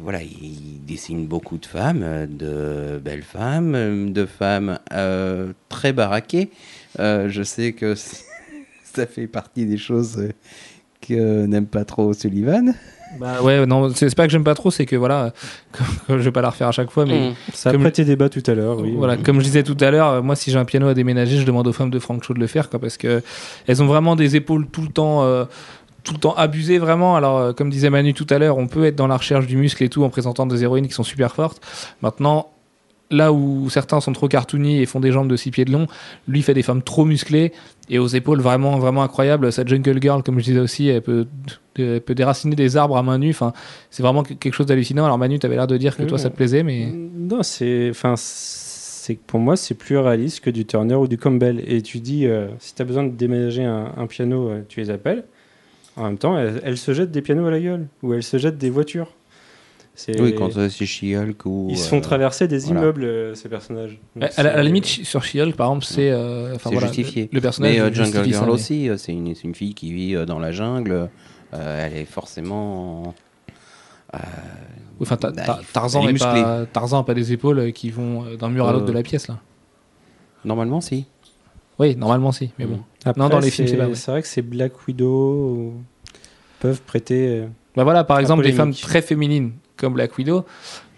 voilà, 0.03 0.23
il 0.23 0.85
dessine 0.87 1.27
beaucoup 1.27 1.57
de 1.59 1.65
femmes, 1.67 2.27
de 2.31 3.01
belles 3.03 3.23
femmes, 3.23 4.13
de 4.13 4.27
femmes 4.27 4.79
euh, 4.93 5.53
très 5.69 5.93
baraquées. 5.93 6.51
Euh, 6.99 7.29
je 7.29 7.43
sais 7.43 7.73
que 7.73 7.95
ça 8.95 9.07
fait 9.07 9.27
partie 9.27 9.67
des 9.67 9.79
choses 9.79 10.29
que 11.01 11.47
n'aime 11.47 11.67
pas 11.67 11.85
trop 11.85 12.13
Sullivan. 12.13 12.75
Bah 13.21 13.43
ouais, 13.43 13.67
non, 13.67 13.93
c'est 13.95 14.15
pas 14.15 14.25
que 14.27 14.33
j'aime 14.33 14.45
pas 14.45 14.55
trop, 14.55 14.71
c'est 14.71 14.87
que 14.87 14.97
voilà, 14.97 15.33
je 16.09 16.15
vais 16.15 16.33
pas 16.33 16.41
la 16.41 16.49
refaire 16.49 16.69
à 16.69 16.73
chaque 16.73 16.91
fois, 16.91 17.05
mais 17.05 17.31
Mm. 17.31 17.35
Ça 17.53 17.69
a 17.69 17.73
Comme- 17.73 17.83
prêté 17.83 18.05
débat 18.07 18.31
tout 18.31 18.43
à 18.47 18.55
l'heure, 18.55 18.79
oui. 18.79 18.95
Voilà, 18.97 19.19
comme 19.19 19.39
je 19.39 19.45
disais 19.45 19.63
tout 19.63 19.77
à 19.81 19.91
l'heure, 19.91 20.23
moi 20.23 20.35
si 20.35 20.51
j'ai 20.51 20.59
un 20.59 20.65
piano 20.65 20.89
à 20.89 20.95
déménager, 20.95 21.37
je 21.37 21.45
demande 21.45 21.67
aux 21.67 21.73
femmes 21.75 21.91
de 21.91 21.99
Frank 21.99 22.25
Cho 22.25 22.33
de 22.33 22.39
le 22.41 22.47
faire, 22.47 22.71
quoi, 22.71 22.79
parce 22.81 22.97
que 22.97 23.23
elles 23.67 23.83
ont 23.83 23.87
vraiment 23.87 24.17
des 24.17 24.35
épaules 24.37 24.67
tout 24.67 24.81
le 24.81 24.89
temps, 24.89 25.25
euh, 25.25 25.45
tout 26.05 26.15
le 26.15 26.21
temps 26.21 26.35
abusées 26.37 26.79
vraiment. 26.79 27.15
Alors, 27.15 27.39
euh, 27.39 27.53
comme 27.53 27.69
disait 27.69 27.91
Manu 27.91 28.15
tout 28.15 28.27
à 28.31 28.39
l'heure, 28.39 28.57
on 28.57 28.67
peut 28.67 28.87
être 28.87 28.97
dans 28.97 29.09
la 29.09 29.17
recherche 29.19 29.47
du 29.47 29.57
muscle 29.59 29.83
et 29.85 29.91
tout 29.91 30.05
en 30.05 30.09
présentant 30.09 30.47
des 30.47 30.63
héroïnes 30.63 30.89
qui 30.89 30.95
sont 30.95 31.03
super 31.05 31.35
fortes. 31.35 31.61
Maintenant, 32.01 32.49
là 33.13 33.33
où 33.33 33.71
certains 33.71 34.01
sont 34.01 34.13
trop 34.13 34.27
cartoony 34.27 34.81
et 34.81 34.87
font 34.87 35.01
des 35.01 35.13
jambes 35.13 35.29
de 35.29 35.37
6 35.37 35.51
pieds 35.51 35.65
de 35.65 35.71
long, 35.71 35.87
lui 36.27 36.43
fait 36.43 36.55
des 36.55 36.63
femmes 36.63 36.83
trop 36.83 37.05
musclées 37.05 37.53
et 37.89 37.99
aux 37.99 38.07
épaules 38.09 38.41
vraiment, 38.41 38.79
vraiment 38.79 39.03
incroyables. 39.03 39.53
Sa 39.53 39.65
Jungle 39.65 40.01
Girl, 40.01 40.23
comme 40.23 40.39
je 40.39 40.45
disais 40.45 40.61
aussi, 40.61 40.89
elle 40.89 41.03
peut, 41.03 41.27
elle 41.77 42.01
peut 42.01 42.15
déraciner 42.15 42.57
des 42.57 42.77
arbres 42.77 42.97
à 42.97 43.03
main 43.03 43.19
nue. 43.19 43.31
Enfin, 43.31 43.53
c'est 43.91 44.03
vraiment 44.03 44.23
quelque 44.23 44.55
chose 44.55 44.67
d'hallucinant. 44.67 45.05
Alors 45.05 45.19
Manu, 45.19 45.39
tu 45.39 45.47
avais 45.47 45.57
l'air 45.57 45.67
de 45.67 45.77
dire 45.77 45.97
que 45.97 46.03
toi 46.03 46.19
ça 46.19 46.31
te 46.31 46.37
plaisait, 46.37 46.63
mais 46.63 46.87
Non, 46.93 47.43
c'est, 47.43 47.91
enfin, 47.91 48.15
c'est 48.17 49.19
pour 49.19 49.41
moi 49.41 49.57
c'est 49.57 49.75
plus 49.75 49.99
réaliste 49.99 50.41
que 50.41 50.51
du 50.51 50.65
Turner 50.65 50.95
ou 50.95 51.07
du 51.07 51.19
Campbell. 51.19 51.63
Et 51.67 51.83
tu 51.83 52.01
dis, 52.01 52.27
euh, 52.27 52.49
si 52.59 52.75
tu 52.75 52.83
as 52.83 52.85
besoin 52.85 53.05
de 53.05 53.11
déménager 53.11 53.65
un, 53.65 53.93
un 53.97 54.07
piano, 54.07 54.49
euh, 54.49 54.63
tu 54.69 54.81
les 54.81 54.91
appelles. 54.91 55.25
En 55.97 56.05
même 56.05 56.17
temps, 56.19 56.39
elles, 56.39 56.63
elles 56.65 56.79
se 56.79 56.95
jettent 56.95 57.11
des 57.11 57.21
pianos 57.21 57.47
à 57.47 57.51
la 57.51 57.61
gueule 57.61 57.87
ou 58.03 58.15
elles 58.15 58.23
se 58.23 58.39
jettent 58.39 58.57
des 58.59 58.71
voitures. 58.71 59.13
Oui, 60.19 60.35
quand 60.35 60.57
euh, 60.57 60.69
c'est 60.69 60.87
She-Hulk 60.87 61.47
ou. 61.47 61.69
Ils 61.71 61.77
se 61.79 61.87
euh, 61.87 61.91
font 61.91 62.01
traverser 62.01 62.49
des 62.49 62.59
voilà. 62.59 62.81
immeubles, 62.81 63.05
euh, 63.05 63.35
ces 63.35 63.49
personnages. 63.49 63.99
Donc 64.17 64.31
À, 64.37 64.43
la- 64.43 64.51
à 64.51 64.57
la 64.57 64.59
c'est- 64.59 64.63
limite, 64.65 64.85
sur 64.87 65.23
She-Hulk, 65.25 65.55
par 65.55 65.69
exemple, 65.69 65.85
c'est 65.85 66.11
euh, 66.11 66.57
voilà, 66.65 66.81
justifié. 66.89 67.29
Le, 67.33 67.41
personnage 67.41 67.73
Mais 67.75 67.81
euh, 67.81 67.93
Jungle 67.93 68.13
ça, 68.13 68.23
Girl 68.25 68.47
mais- 68.47 68.53
aussi, 68.53 68.91
c'est 68.97 69.13
une, 69.13 69.35
c'est 69.35 69.45
une 69.45 69.55
fille 69.55 69.75
qui 69.75 69.93
vit 69.93 70.15
dans 70.27 70.39
la 70.39 70.51
jungle. 70.53 71.09
euh, 71.55 71.87
elle 71.87 71.97
est 71.99 72.05
forcément. 72.07 73.15
euh, 74.15 74.19
Enfin, 75.01 75.17
Ta- 75.17 75.33
Ta- 75.33 75.59
il- 75.61 75.67
Tarzan 75.73 76.05
n'a 76.05 76.13
pas, 76.19 76.67
Tarzan 76.73 77.01
a 77.01 77.05
pas 77.05 77.15
des 77.15 77.33
épaules 77.33 77.73
qui 77.73 77.91
vont 77.91 78.25
d'un 78.39 78.49
mur 78.51 78.69
à 78.69 78.73
l'autre 78.73 78.85
Euh, 78.85 78.89
de 78.89 78.93
la 78.93 79.03
pièce 79.03 79.27
là. 79.29 79.39
Normalement, 80.45 80.81
si. 80.81 81.07
Oui, 81.79 81.97
normalement 81.97 82.31
si, 82.33 82.51
mais 82.59 82.67
bon. 82.67 82.81
Après, 83.05 83.21
Non, 83.21 83.29
dans 83.29 83.41
les 83.41 83.51
films, 83.51 83.67
c'est 83.69 83.77
pas 83.77 83.87
vrai. 83.87 83.95
C'est 83.95 84.11
vrai 84.11 84.23
que 84.23 84.29
ces 84.29 84.43
Black 84.43 84.87
Widow 84.87 85.07
ou- 85.09 85.73
peuvent 86.61 86.83
prêter. 86.83 87.27
euh, 87.41 87.47
Bah 87.75 87.85
voilà, 87.85 88.05
par 88.05 88.19
exemple, 88.19 88.45
des 88.45 88.53
femmes 88.53 88.75
très 88.75 89.03
féminines 89.03 89.53
comme 89.77 89.95
Black 89.95 90.17
Widow, 90.19 90.45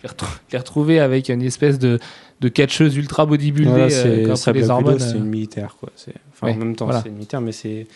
les, 0.03 0.09
retrou- 0.09 0.39
les 0.53 0.59
retrouver 0.59 1.01
avec 1.01 1.29
une 1.29 1.43
espèce 1.43 1.79
de, 1.79 1.99
de 2.41 2.49
catcheuse 2.49 2.97
ultra 2.97 3.27
bodybuildée 3.27 3.70
Voilà, 3.70 3.85
euh, 3.87 3.89
c'est 3.89 4.53
les 4.53 4.61
Black 4.61 4.68
Widow, 4.68 4.70
hormones. 4.72 4.99
c'est 4.99 5.14
euh. 5.14 5.18
une 5.18 5.25
militaire. 5.27 5.77
Quoi. 5.79 5.91
C'est- 5.97 6.14
Enfin, 6.33 6.49
Ouais, 6.49 6.53
en 6.55 6.57
même 6.57 6.77
temps, 6.77 6.85
voilà. 6.87 7.01
c'est 7.03 7.09
une 7.09 7.14
militaire, 7.14 7.41
mais 7.41 7.53
c'est 7.53 7.87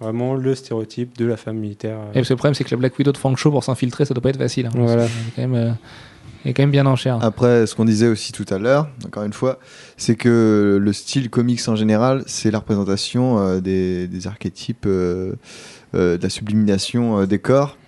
vraiment 0.00 0.34
le 0.34 0.54
stéréotype 0.54 1.16
de 1.16 1.24
la 1.24 1.36
femme 1.36 1.56
militaire. 1.58 1.98
euh. 1.98 2.10
Et 2.10 2.14
parce 2.14 2.28
que 2.28 2.32
le 2.34 2.36
problème, 2.38 2.54
c'est 2.54 2.64
que 2.64 2.70
la 2.70 2.76
Black 2.78 2.98
Widow 2.98 3.12
de 3.12 3.16
Frank 3.18 3.36
Cho 3.38 3.50
pour 3.50 3.64
s'infiltrer, 3.64 4.04
ça 4.04 4.12
doit 4.12 4.22
pas 4.22 4.30
être 4.30 4.36
facile. 4.38 4.66
hein. 4.66 4.70
Voilà. 4.74 5.06
C'est 5.06 5.12
quand 5.36 5.42
même, 5.48 5.54
euh, 5.54 5.72
elle 6.44 6.50
est 6.50 6.54
quand 6.54 6.62
même 6.64 6.70
bien 6.70 6.84
en 6.86 6.96
chair. 6.96 7.18
Après, 7.22 7.66
ce 7.66 7.74
qu'on 7.74 7.84
disait 7.86 8.08
aussi 8.08 8.32
tout 8.32 8.44
à 8.50 8.58
l'heure, 8.58 8.88
encore 9.06 9.22
une 9.22 9.32
fois, 9.32 9.58
c'est 9.96 10.16
que 10.16 10.78
le 10.80 10.92
style 10.92 11.30
comics 11.30 11.66
en 11.68 11.76
général, 11.76 12.22
c'est 12.26 12.50
la 12.50 12.58
représentation 12.58 13.38
euh, 13.38 13.60
des, 13.60 14.06
des 14.08 14.26
archétypes, 14.26 14.84
euh, 14.86 15.32
euh, 15.94 16.18
de 16.18 16.22
la 16.22 16.28
sublimination 16.28 17.20
euh, 17.20 17.26
des 17.26 17.38
corps. 17.38 17.78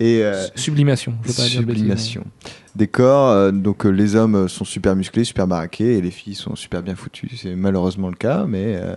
Et 0.00 0.24
euh, 0.24 0.46
Sublimation, 0.56 1.14
je 1.22 1.28
veux 1.28 1.34
pas 1.34 1.42
dire 1.42 2.22
des 2.74 2.86
corps. 2.88 3.30
euh, 3.30 3.50
donc 3.52 3.84
euh, 3.84 3.90
les 3.90 4.16
hommes 4.16 4.48
sont 4.48 4.64
super 4.64 4.96
musclés, 4.96 5.24
super 5.24 5.46
baraqués, 5.46 5.98
et 5.98 6.00
les 6.00 6.10
filles 6.10 6.34
sont 6.34 6.56
super 6.56 6.82
bien 6.82 6.94
foutues. 6.94 7.28
C'est 7.36 7.54
malheureusement 7.54 8.08
le 8.08 8.14
cas, 8.16 8.44
mais 8.48 8.76
euh, 8.76 8.94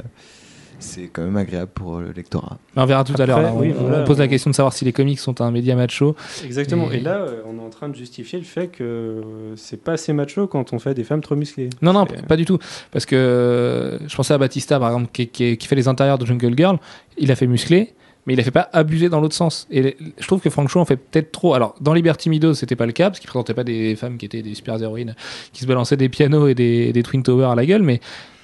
c'est 0.80 1.08
quand 1.12 1.24
même 1.24 1.36
agréable 1.38 1.72
pour 1.74 2.00
le 2.00 2.12
lectorat. 2.12 2.58
On 2.78 2.86
verra 2.86 3.04
tout 3.04 3.14
à 3.22 3.26
l'heure. 3.26 3.42
là. 3.42 3.54
On, 3.54 4.04
pose 4.06 4.20
la 4.20 4.28
question 4.30 4.50
de 4.50 4.56
savoir 4.56 4.72
si 4.74 4.86
les 4.86 4.94
comics 4.94 5.20
sont 5.20 5.42
un 5.42 5.52
média 5.52 5.76
macho. 5.76 6.16
Exactement. 6.46 6.90
Et- 6.92 6.98
Et 6.98 7.00
là, 7.02 7.18
euh, 7.18 7.42
on 7.48 7.58
est 7.62 7.66
en 7.66 7.70
train 7.70 7.90
de 7.90 7.96
justifier 7.96 8.40
le 8.40 8.46
fait 8.46 8.68
que 8.68 9.22
c'est 9.58 9.82
pas 9.84 9.94
assez 9.94 10.14
macho 10.14 10.48
quand 10.48 10.72
on 10.72 10.80
fait 10.80 10.94
des 10.94 11.04
femmes 11.04 11.22
trop 11.22 11.36
musclées. 11.36 11.70
Non, 11.82 11.92
non, 11.94 12.06
pas 12.06 12.38
du 12.38 12.46
tout. 12.46 12.60
Parce 12.92 13.06
que 13.06 13.16
euh, 13.16 14.00
je 14.08 14.16
pensais 14.16 14.34
à 14.34 14.38
Batista, 14.38 14.80
par 14.80 14.90
exemple, 14.90 15.10
qui, 15.12 15.28
qui- 15.28 15.58
qui 15.58 15.68
fait 15.68 15.76
les 15.76 15.88
intérieurs 15.90 16.18
de 16.18 16.26
Jungle 16.26 16.54
Girl. 16.56 16.78
Il 17.18 17.32
a 17.32 17.36
fait 17.36 17.48
musclé, 17.48 17.94
mais 18.26 18.34
il 18.34 18.40
a 18.40 18.44
fait 18.44 18.52
pas 18.52 18.70
abuser 18.74 19.10
dans 19.10 19.20
l'autre 19.22 19.36
sens. 19.36 19.68
Et 19.72 19.98
je 20.20 20.28
trouve 20.28 20.40
que 20.42 20.50
Frank 20.50 20.70
Cho 20.70 20.80
en 20.80 20.86
fait 20.86 20.98
peut-être 20.98 21.32
trop. 21.32 21.54
Alors, 21.54 21.76
dans 21.82 21.94
Liberty 21.94 22.30
Meadows, 22.30 22.54
c'était 22.54 22.76
pas 22.76 22.86
le 22.86 22.92
cas, 22.92 23.10
parce 23.10 23.20
qu'il 23.20 23.28
présentait 23.30 23.54
pas 23.54 23.64
des 23.64 23.96
femmes 23.96 24.18
qui 24.18 24.26
étaient 24.26 24.42
des 24.42 24.54
super 24.56 24.82
héroïnes, 24.82 25.16
qui 25.52 25.62
se 25.62 25.68
balançaient 25.68 25.98
des 25.98 26.10
pianos 26.10 26.48
et 26.48 26.56
des, 26.56 26.94
des 26.94 27.04
Twin 27.04 27.24
Towers 27.24 27.52
à 27.52 27.56
la 27.56 27.66
gueule, 27.66 27.84
mais 27.84 28.00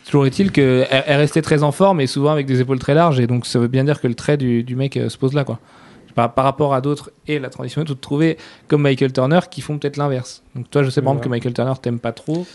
toujours 0.05 0.25
est-il 0.25 0.51
qu'elle 0.51 0.87
elle 0.89 1.17
restait 1.17 1.41
très 1.41 1.63
en 1.63 1.71
forme 1.71 2.01
et 2.01 2.07
souvent 2.07 2.31
avec 2.31 2.45
des 2.45 2.59
épaules 2.61 2.79
très 2.79 2.93
larges. 2.93 3.19
Et 3.19 3.27
donc, 3.27 3.45
ça 3.45 3.59
veut 3.59 3.67
bien 3.67 3.83
dire 3.83 4.01
que 4.01 4.07
le 4.07 4.15
trait 4.15 4.37
du, 4.37 4.63
du 4.63 4.75
mec 4.75 4.97
euh, 4.97 5.07
se 5.09 5.17
pose 5.17 5.33
là, 5.33 5.43
quoi. 5.43 5.59
Par, 6.15 6.33
par 6.33 6.43
rapport 6.43 6.73
à 6.73 6.81
d'autres 6.81 7.11
et 7.27 7.37
la 7.37 7.49
transition 7.49 7.83
de 7.83 7.93
trouver 7.93 8.37
comme 8.67 8.81
Michael 8.81 9.13
Turner 9.13 9.39
qui 9.49 9.61
font 9.61 9.77
peut-être 9.77 9.95
l'inverse. 9.95 10.41
Donc 10.55 10.69
toi 10.69 10.81
je 10.81 10.89
sais 10.89 11.01
par 11.03 11.13
exemple 11.13 11.25
que 11.25 11.29
Michael 11.29 11.53
Turner 11.53 11.73
t'aime 11.79 11.99
pas 11.99 12.11
trop. 12.11 12.47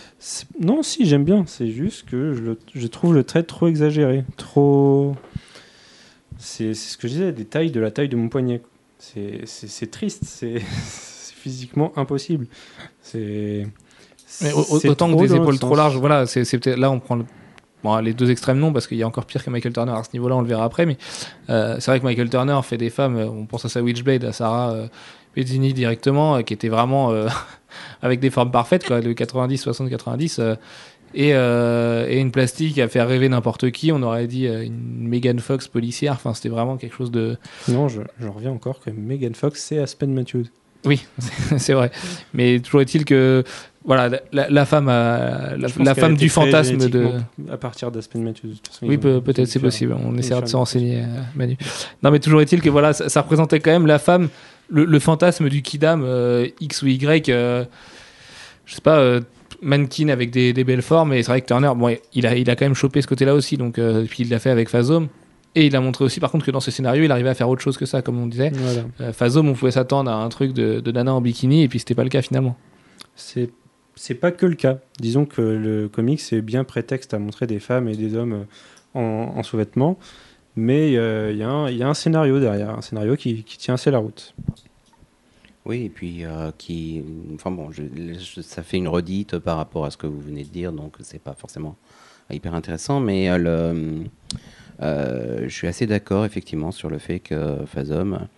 Non, 0.61 0.83
si, 0.83 1.07
j'aime 1.07 1.22
bien. 1.25 1.45
C'est 1.47 1.68
juste 1.70 2.05
que 2.11 2.35
je, 2.35 2.41
le- 2.43 2.59
je 2.75 2.87
trouve 2.89 3.14
le 3.14 3.22
trait 3.22 3.45
trop 3.45 3.68
exagéré. 3.68 4.25
Trop. 4.37 5.14
C'est 6.45 6.74
ce 6.74 6.99
que 6.99 7.09
je 7.09 7.12
disais, 7.14 7.32
des 7.32 7.47
tailles 7.47 7.70
de 7.70 7.80
la 7.80 7.90
taille 7.90 8.11
de 8.11 8.16
mon 8.16 8.28
poignet. 8.28 8.61
C'est 8.99 9.90
triste. 9.90 10.24
C'est 10.26 10.61
physiquement 10.61 11.92
impossible. 11.97 12.47
C'est. 13.03 13.66
Autant 14.88 15.14
que 15.14 15.20
des 15.20 15.34
épaules 15.34 15.59
trop 15.59 15.76
larges, 15.76 15.97
voilà, 15.97 16.26
c'est 16.26 16.66
là 16.66 16.90
on 16.90 16.99
prend 16.99 17.16
le- 17.16 17.24
bon, 17.84 17.97
les 17.99 18.14
deux 18.14 18.30
extrêmes 18.30 18.59
non 18.59 18.72
parce 18.72 18.86
qu'il 18.86 18.97
y 18.97 19.03
a 19.03 19.07
encore 19.07 19.26
pire 19.26 19.45
que 19.45 19.51
Michael 19.51 19.72
Turner 19.72 19.92
à 19.92 20.03
ce 20.03 20.11
niveau-là, 20.12 20.36
on 20.36 20.40
le 20.40 20.49
verra 20.49 20.64
après. 20.64 20.86
Mais 20.86 20.97
euh, 21.51 21.76
c'est 21.78 21.90
vrai 21.90 22.01
que 22.01 22.05
Michael 22.05 22.30
Turner 22.30 22.59
fait 22.62 22.78
des 22.78 22.90
femmes, 22.90 23.16
euh, 23.16 23.26
on 23.26 23.47
pense 23.47 23.64
à 23.64 23.68
sa 23.68 23.82
Witchblade, 23.82 24.24
à 24.24 24.32
Sarah 24.32 24.72
euh, 24.72 24.86
directement, 25.36 26.36
euh, 26.36 26.42
qui 26.42 26.53
était 26.53 26.68
vraiment 26.68 27.12
avec 28.03 28.20
des 28.20 28.30
formes 28.30 28.51
parfaites, 28.51 28.86
quoi, 28.86 29.01
de 29.01 29.12
90, 29.12 29.59
60, 29.59 29.88
90. 29.90 30.40
Euh, 31.15 31.21
et, 31.21 31.33
euh, 31.35 32.07
et 32.09 32.21
une 32.21 32.31
plastique 32.31 32.79
à 32.79 32.89
faire 32.89 33.09
rêver 33.09 33.29
n'importe 33.29 33.71
qui, 33.71 33.93
on 33.93 34.03
aurait 34.03 34.27
dit 34.27 34.47
euh, 34.47 34.65
une 34.65 35.09
Megan 35.09 35.39
Fox 35.39 35.69
policière, 35.69 36.12
enfin 36.15 36.35
c'était 36.35 36.49
vraiment 36.49 36.77
quelque 36.77 36.95
chose 36.97 37.11
de, 37.11 37.37
Non, 37.69 37.89
je, 37.89 38.03
je 38.21 38.29
reviens 38.29 38.51
encore 38.53 38.81
que 38.81 38.91
Megan 38.91 39.35
Fox, 39.35 39.62
c'est 39.62 39.79
Aspen 39.79 40.12
Matthews. 40.12 40.47
Oui, 40.85 41.05
c'est 41.57 41.73
vrai. 41.73 41.91
Mais 42.35 42.61
toujours 42.61 42.83
est-il 42.83 43.05
que 43.07 43.43
voilà, 43.87 44.21
la, 44.33 44.65
femme, 44.67 44.89
a- 44.89 45.57
la, 45.57 45.95
femme 45.95 46.17
du 46.17 46.29
fantasme 46.29 46.77
de. 46.89 47.09
À 47.51 47.57
partir 47.59 47.91
d'Aspen 47.91 48.23
Matthews. 48.23 48.55
Oui, 48.83 48.97
peut-être 48.99 49.47
c'est 49.47 49.61
possible. 49.61 49.95
On 50.05 50.17
essaiera 50.17 50.41
de 50.41 50.47
se 50.47 50.57
renseigner, 50.57 51.01
euh, 51.03 51.07
Manu. 51.35 51.57
Non, 52.03 52.11
mais 52.11 52.19
toujours 52.19 52.41
est-il 52.41 52.61
que 52.62 52.71
voilà, 52.71 52.93
ça, 52.95 53.09
ça 53.11 53.21
représentait 53.23 53.61
quand 53.61 53.71
même 53.73 53.87
la 53.87 53.99
femme, 53.99 54.29
le, 54.71 54.85
le 54.87 54.99
fantasme 54.99 55.49
du 55.51 55.61
kidam 55.62 56.03
euh, 56.05 56.49
X 56.61 56.83
ou 56.83 56.87
Y. 56.87 57.29
euh, 57.31 57.65
je 58.67 58.75
sais 58.75 58.81
pas. 58.81 59.21
Euh, 59.65 59.69
mannequin 59.69 60.09
avec 60.09 60.31
des, 60.31 60.53
des 60.53 60.65
belles 60.65 60.83
formes 60.83 61.12
et 61.12 61.23
c'est 61.23 61.31
vrai 61.33 61.41
que 61.41 61.47
Turner 61.47 61.73
bon 61.77 61.97
il 62.12 62.27
a 62.27 62.37
il 62.37 62.49
a 62.51 62.57
quand 62.57 62.65
même 62.67 62.75
chopé 62.75 63.01
ce 63.03 63.07
côté 63.07 63.25
là 63.25 63.35
aussi 63.35 63.57
donc 63.57 63.79
euh, 63.79 64.05
puis 64.09 64.23
il 64.25 64.29
l'a 64.31 64.39
fait 64.39 64.51
avec 64.51 64.69
Phasm 64.69 65.07
et 65.55 65.67
il 65.67 65.77
a 65.77 65.81
montré 65.81 66.05
aussi 66.05 66.21
par 66.21 66.31
contre 66.31 66.45
que 66.47 66.51
dans 66.51 66.61
ce 66.61 66.71
scénario 66.71 67.05
il 67.05 67.11
arrivait 67.12 67.29
à 67.31 67.35
faire 67.35 67.49
autre 67.49 67.62
chose 67.62 67.77
que 67.79 67.87
ça 67.87 68.03
comme 68.03 68.19
on 68.19 68.27
disait 68.27 68.51
Voilà. 68.55 68.83
euh, 69.01 69.12
Phasm 69.12 69.49
on 69.49 69.55
pouvait 69.55 69.71
s'attendre 69.71 70.11
à 70.11 70.17
un 70.17 70.29
truc 70.29 70.53
de, 70.53 70.81
de 70.81 70.93
nana 70.93 71.15
en 71.15 71.21
bikini 71.21 71.62
et 71.62 71.69
puis 71.69 71.79
c'était 71.79 71.95
pas 71.95 72.05
le 72.05 72.11
cas 72.11 72.23
finalement 72.23 72.57
C'est 73.17 73.51
c'est 73.97 74.15
pas 74.17 74.33
que 74.33 74.45
le 74.45 74.57
cas. 74.57 74.79
Disons 74.99 75.25
que 75.25 75.41
le 75.41 75.89
comics 75.89 76.21
c'est 76.21 76.41
bien 76.43 76.65
prétexte 76.65 77.15
à 77.15 77.21
montrer 77.21 77.47
des 77.47 77.61
femmes 77.61 77.87
et 77.89 77.95
des 77.95 78.17
hommes 78.17 78.33
euh, 78.33 78.99
en, 78.99 79.39
en 79.39 79.43
sous-vêtements, 79.45 79.97
mais 80.57 80.97
euh, 80.97 81.31
il 81.33 81.39
y, 81.39 81.45
a 81.45 81.49
un- 81.49 81.71
il 81.71 81.77
y 81.77 81.83
a 81.85 81.89
un 81.89 81.95
scénario 81.95 82.41
derrière, 82.41 82.71
un 82.71 82.83
scénario 82.83 83.15
qui, 83.15 83.45
qui 83.45 83.57
tient 83.57 83.75
assez 83.75 83.93
la 83.93 83.99
route. 83.99 84.35
Oui, 85.67 85.85
et 85.85 85.89
puis 85.89 86.25
euh, 86.25 86.51
qui. 86.59 87.03
Enfin 87.35 87.51
bon, 87.51 87.71
ça 88.43 88.62
fait 88.62 88.77
une 88.77 88.89
redite 88.89 89.39
par 89.39 89.57
rapport 89.57 89.87
à 89.87 89.91
ce 89.91 89.97
que 89.97 90.07
vous 90.07 90.21
venez 90.21 90.45
de 90.45 90.51
dire, 90.51 90.73
donc 90.73 90.97
c'est 91.01 91.21
pas 91.23 91.33
forcément 91.33 91.77
hyper 92.31 92.55
intéressant, 92.55 93.01
mais 93.01 93.31
euh, 93.31 93.39
le, 93.39 94.05
euh, 94.83 95.45
je 95.45 95.55
suis 95.55 95.67
assez 95.67 95.87
d'accord 95.87 96.27
effectivement 96.27 96.71
sur 96.71 96.91
le 96.91 96.99
fait 96.99 97.19
que 97.19 97.65
Phasm, 97.65 98.29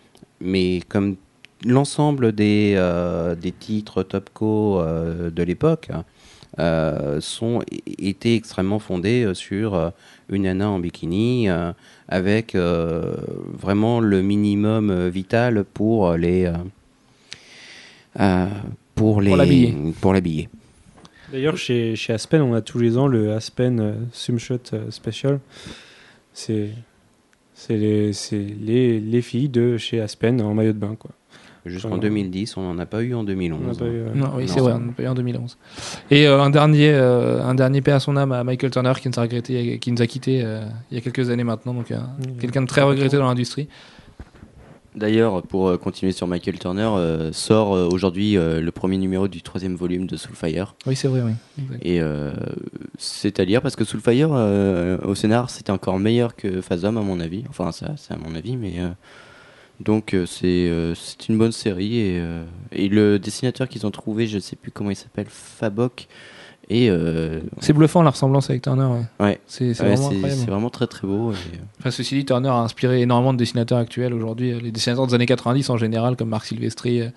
mais 0.41 0.81
comme 0.89 1.17
l'ensemble 1.65 2.31
des, 2.31 2.75
des 3.41 3.53
titres 3.53 4.05
Topco 4.05 4.81
de 4.85 5.43
l'époque 5.43 5.91
sont 7.21 7.63
étaient 7.99 8.35
extrêmement 8.35 8.79
fondés 8.79 9.33
sur 9.35 9.93
une 10.29 10.43
nana 10.43 10.71
en 10.71 10.79
bikini 10.79 11.49
avec 12.09 12.55
vraiment 12.55 14.01
le 14.01 14.21
minimum 14.21 15.09
vital 15.09 15.65
pour 15.65 16.13
les 16.13 16.53
pour 18.95 19.21
les 19.21 19.35
l'habiller. 19.37 19.75
pour 20.01 20.13
l'habiller. 20.13 20.49
D'ailleurs, 21.33 21.57
chez, 21.57 21.97
chez 21.97 22.13
Aspen, 22.13 22.41
on 22.41 22.55
a 22.55 22.61
tous 22.61 22.79
les 22.79 22.97
ans 22.97 23.09
le 23.09 23.33
Aspen 23.33 23.81
euh, 23.81 23.93
Swimshot 24.13 24.59
euh, 24.73 24.91
Special. 24.91 25.41
C'est 26.33 26.71
c'est 27.55 27.77
les, 27.77 28.13
c'est 28.13 28.39
les, 28.61 29.01
les 29.01 29.23
filles 29.23 29.49
de 29.49 29.77
chez 29.77 30.01
Aspen 30.01 30.41
en 30.43 30.55
maillot 30.55 30.73
de 30.73 30.79
bain. 30.79 30.95
Quoi. 30.99 31.11
Jusqu'en 31.65 31.95
Ouais. 31.95 31.99
2010, 32.01 32.57
on 32.59 32.63
n'en 32.63 32.79
a 32.79 32.87
pas 32.87 33.03
eu 33.03 33.13
en 33.15 33.25
2011. 33.25 33.61
On 33.61 33.67
n'a 33.67 33.75
pas 33.75 33.85
eu, 33.87 33.89
euh, 34.03 34.15
Non, 34.15 34.31
oui, 34.37 34.45
c'est 34.47 34.61
vrai, 34.61 34.73
on 34.75 34.91
a 34.91 34.93
payé 34.93 35.09
en 35.09 35.15
2011. 35.15 35.57
Et 36.13 36.29
euh, 36.29 36.41
un 36.41 36.51
dernier, 36.51 36.91
euh, 36.93 37.43
un 37.43 37.55
dernier 37.57 37.81
paix 37.81 37.91
à 37.93 37.99
son 37.99 38.17
âme 38.17 38.31
à 38.31 38.45
Michael 38.45 38.71
Turner 38.71 38.93
qui 39.01 39.09
nous 39.09 39.19
a 39.19 39.23
regretté, 39.23 39.79
qui 39.81 39.91
nous 39.91 40.01
a 40.01 40.07
quitté 40.07 40.43
euh, 40.45 40.61
il 40.93 40.95
y 40.95 40.99
a 40.99 41.01
quelques 41.01 41.29
années 41.31 41.43
maintenant, 41.45 41.75
donc 41.75 41.91
euh, 41.91 41.97
Mmh. 41.99 42.39
quelqu'un 42.41 42.63
de 42.63 42.67
très 42.69 42.83
regretté 42.83 43.17
dans 43.17 43.27
l'industrie. 43.27 43.69
D'ailleurs, 44.97 45.43
pour 45.43 45.69
euh, 45.69 45.77
continuer 45.77 46.13
sur 46.13 46.27
Michael 46.27 46.59
Turner, 46.59 46.89
euh, 46.97 47.31
sort 47.33 47.75
euh, 47.75 47.87
aujourd'hui 47.87 48.37
euh, 48.39 48.63
le 48.63 48.71
premier 48.73 48.97
numéro 48.97 49.29
du 49.29 49.43
troisième 49.43 49.77
volume 49.77 50.07
de 50.07 50.17
Soulfire. 50.17 50.75
Oui, 50.87 50.97
c'est 50.97 51.09
vrai, 51.09 51.21
oui. 51.21 51.33
Exact. 51.63 51.79
Et 51.85 52.01
euh, 52.01 52.33
c'est 52.97 53.39
à 53.39 53.45
dire 53.45 53.61
parce 53.61 53.77
que 53.77 53.85
Soulfire, 53.85 54.31
euh, 54.33 54.97
au 55.05 55.15
scénar, 55.15 55.51
c'était 55.51 55.71
encore 55.71 55.99
meilleur 55.99 56.35
que 56.35 56.63
Phasm, 56.63 56.97
à 56.97 57.03
mon 57.03 57.21
avis. 57.21 57.45
Enfin, 57.51 57.73
ça, 57.73 57.95
c'est 57.97 58.15
à 58.15 58.17
mon 58.17 58.35
avis, 58.35 58.57
mais. 58.57 58.75
euh, 58.79 58.89
donc, 59.79 60.15
euh, 60.15 60.25
c'est 60.25 60.47
euh, 60.71 60.95
c'est 60.95 61.29
une 61.29 61.37
bonne 61.37 61.53
série. 61.53 61.99
Et, 61.99 62.19
euh, 62.19 62.45
et 62.73 62.89
le 62.89 63.19
dessinateur 63.19 63.69
qu'ils 63.69 63.87
ont 63.87 63.91
trouvé, 63.91 64.27
je 64.27 64.39
sais 64.39 64.57
plus 64.57 64.71
comment 64.71 64.89
il 64.91 64.97
s'appelle, 64.97 65.27
Fabok. 65.29 66.09
Et. 66.69 66.89
euh, 66.91 67.41
C'est 67.61 67.73
bluffant 67.73 68.03
la 68.03 68.11
ressemblance 68.11 68.51
avec 68.51 68.63
Turner. 68.63 68.85
Ouais. 68.85 69.27
ouais, 69.27 69.39
C'est 69.47 69.67
ouais, 69.81 69.95
vraiment 70.47 70.71
très 70.71 70.87
très 70.89 71.07
beau. 71.07 71.31
et, 71.33 71.35
euh, 71.35 71.59
Enfin, 71.79 71.91
ceci 71.91 72.17
dit, 72.17 72.25
Turner 72.25 72.49
a 72.49 72.57
inspiré 72.59 73.03
énormément 73.03 73.33
de 73.33 73.39
dessinateurs 73.39 73.79
actuels 73.79 74.13
aujourd'hui. 74.13 74.59
Les 74.61 74.73
dessinateurs 74.73 75.07
des 75.07 75.15
années 75.15 75.27
90 75.27 75.71
en 75.71 75.77
général, 75.77 76.17
comme 76.17 76.29
Marc 76.31 76.47
Silvestri, 76.47 77.03
euh, 77.03 77.09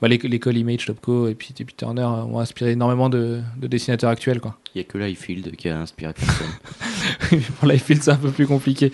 bah, 0.00 0.08
l'é- 0.08 0.18
l'école 0.24 0.56
Image, 0.56 0.86
Topco 0.86 1.28
et 1.28 1.34
puis, 1.34 1.54
et 1.58 1.64
puis 1.64 1.74
Turner 1.76 2.02
euh, 2.02 2.24
ont 2.24 2.38
inspiré 2.40 2.70
énormément 2.72 3.10
de, 3.10 3.40
de 3.58 3.66
dessinateurs 3.66 4.08
actuels. 4.10 4.40
Quoi. 4.40 4.56
Il 4.74 4.78
n'y 4.78 4.86
a 4.86 4.88
que 4.90 4.96
Liefeld 4.96 5.54
qui 5.56 5.68
a 5.68 5.78
inspiré 5.78 6.12
personne. 6.14 7.40
Pour 7.60 7.68
Liefeld, 7.68 8.02
c'est 8.02 8.10
un 8.10 8.16
peu 8.16 8.30
plus 8.30 8.46
compliqué. 8.46 8.90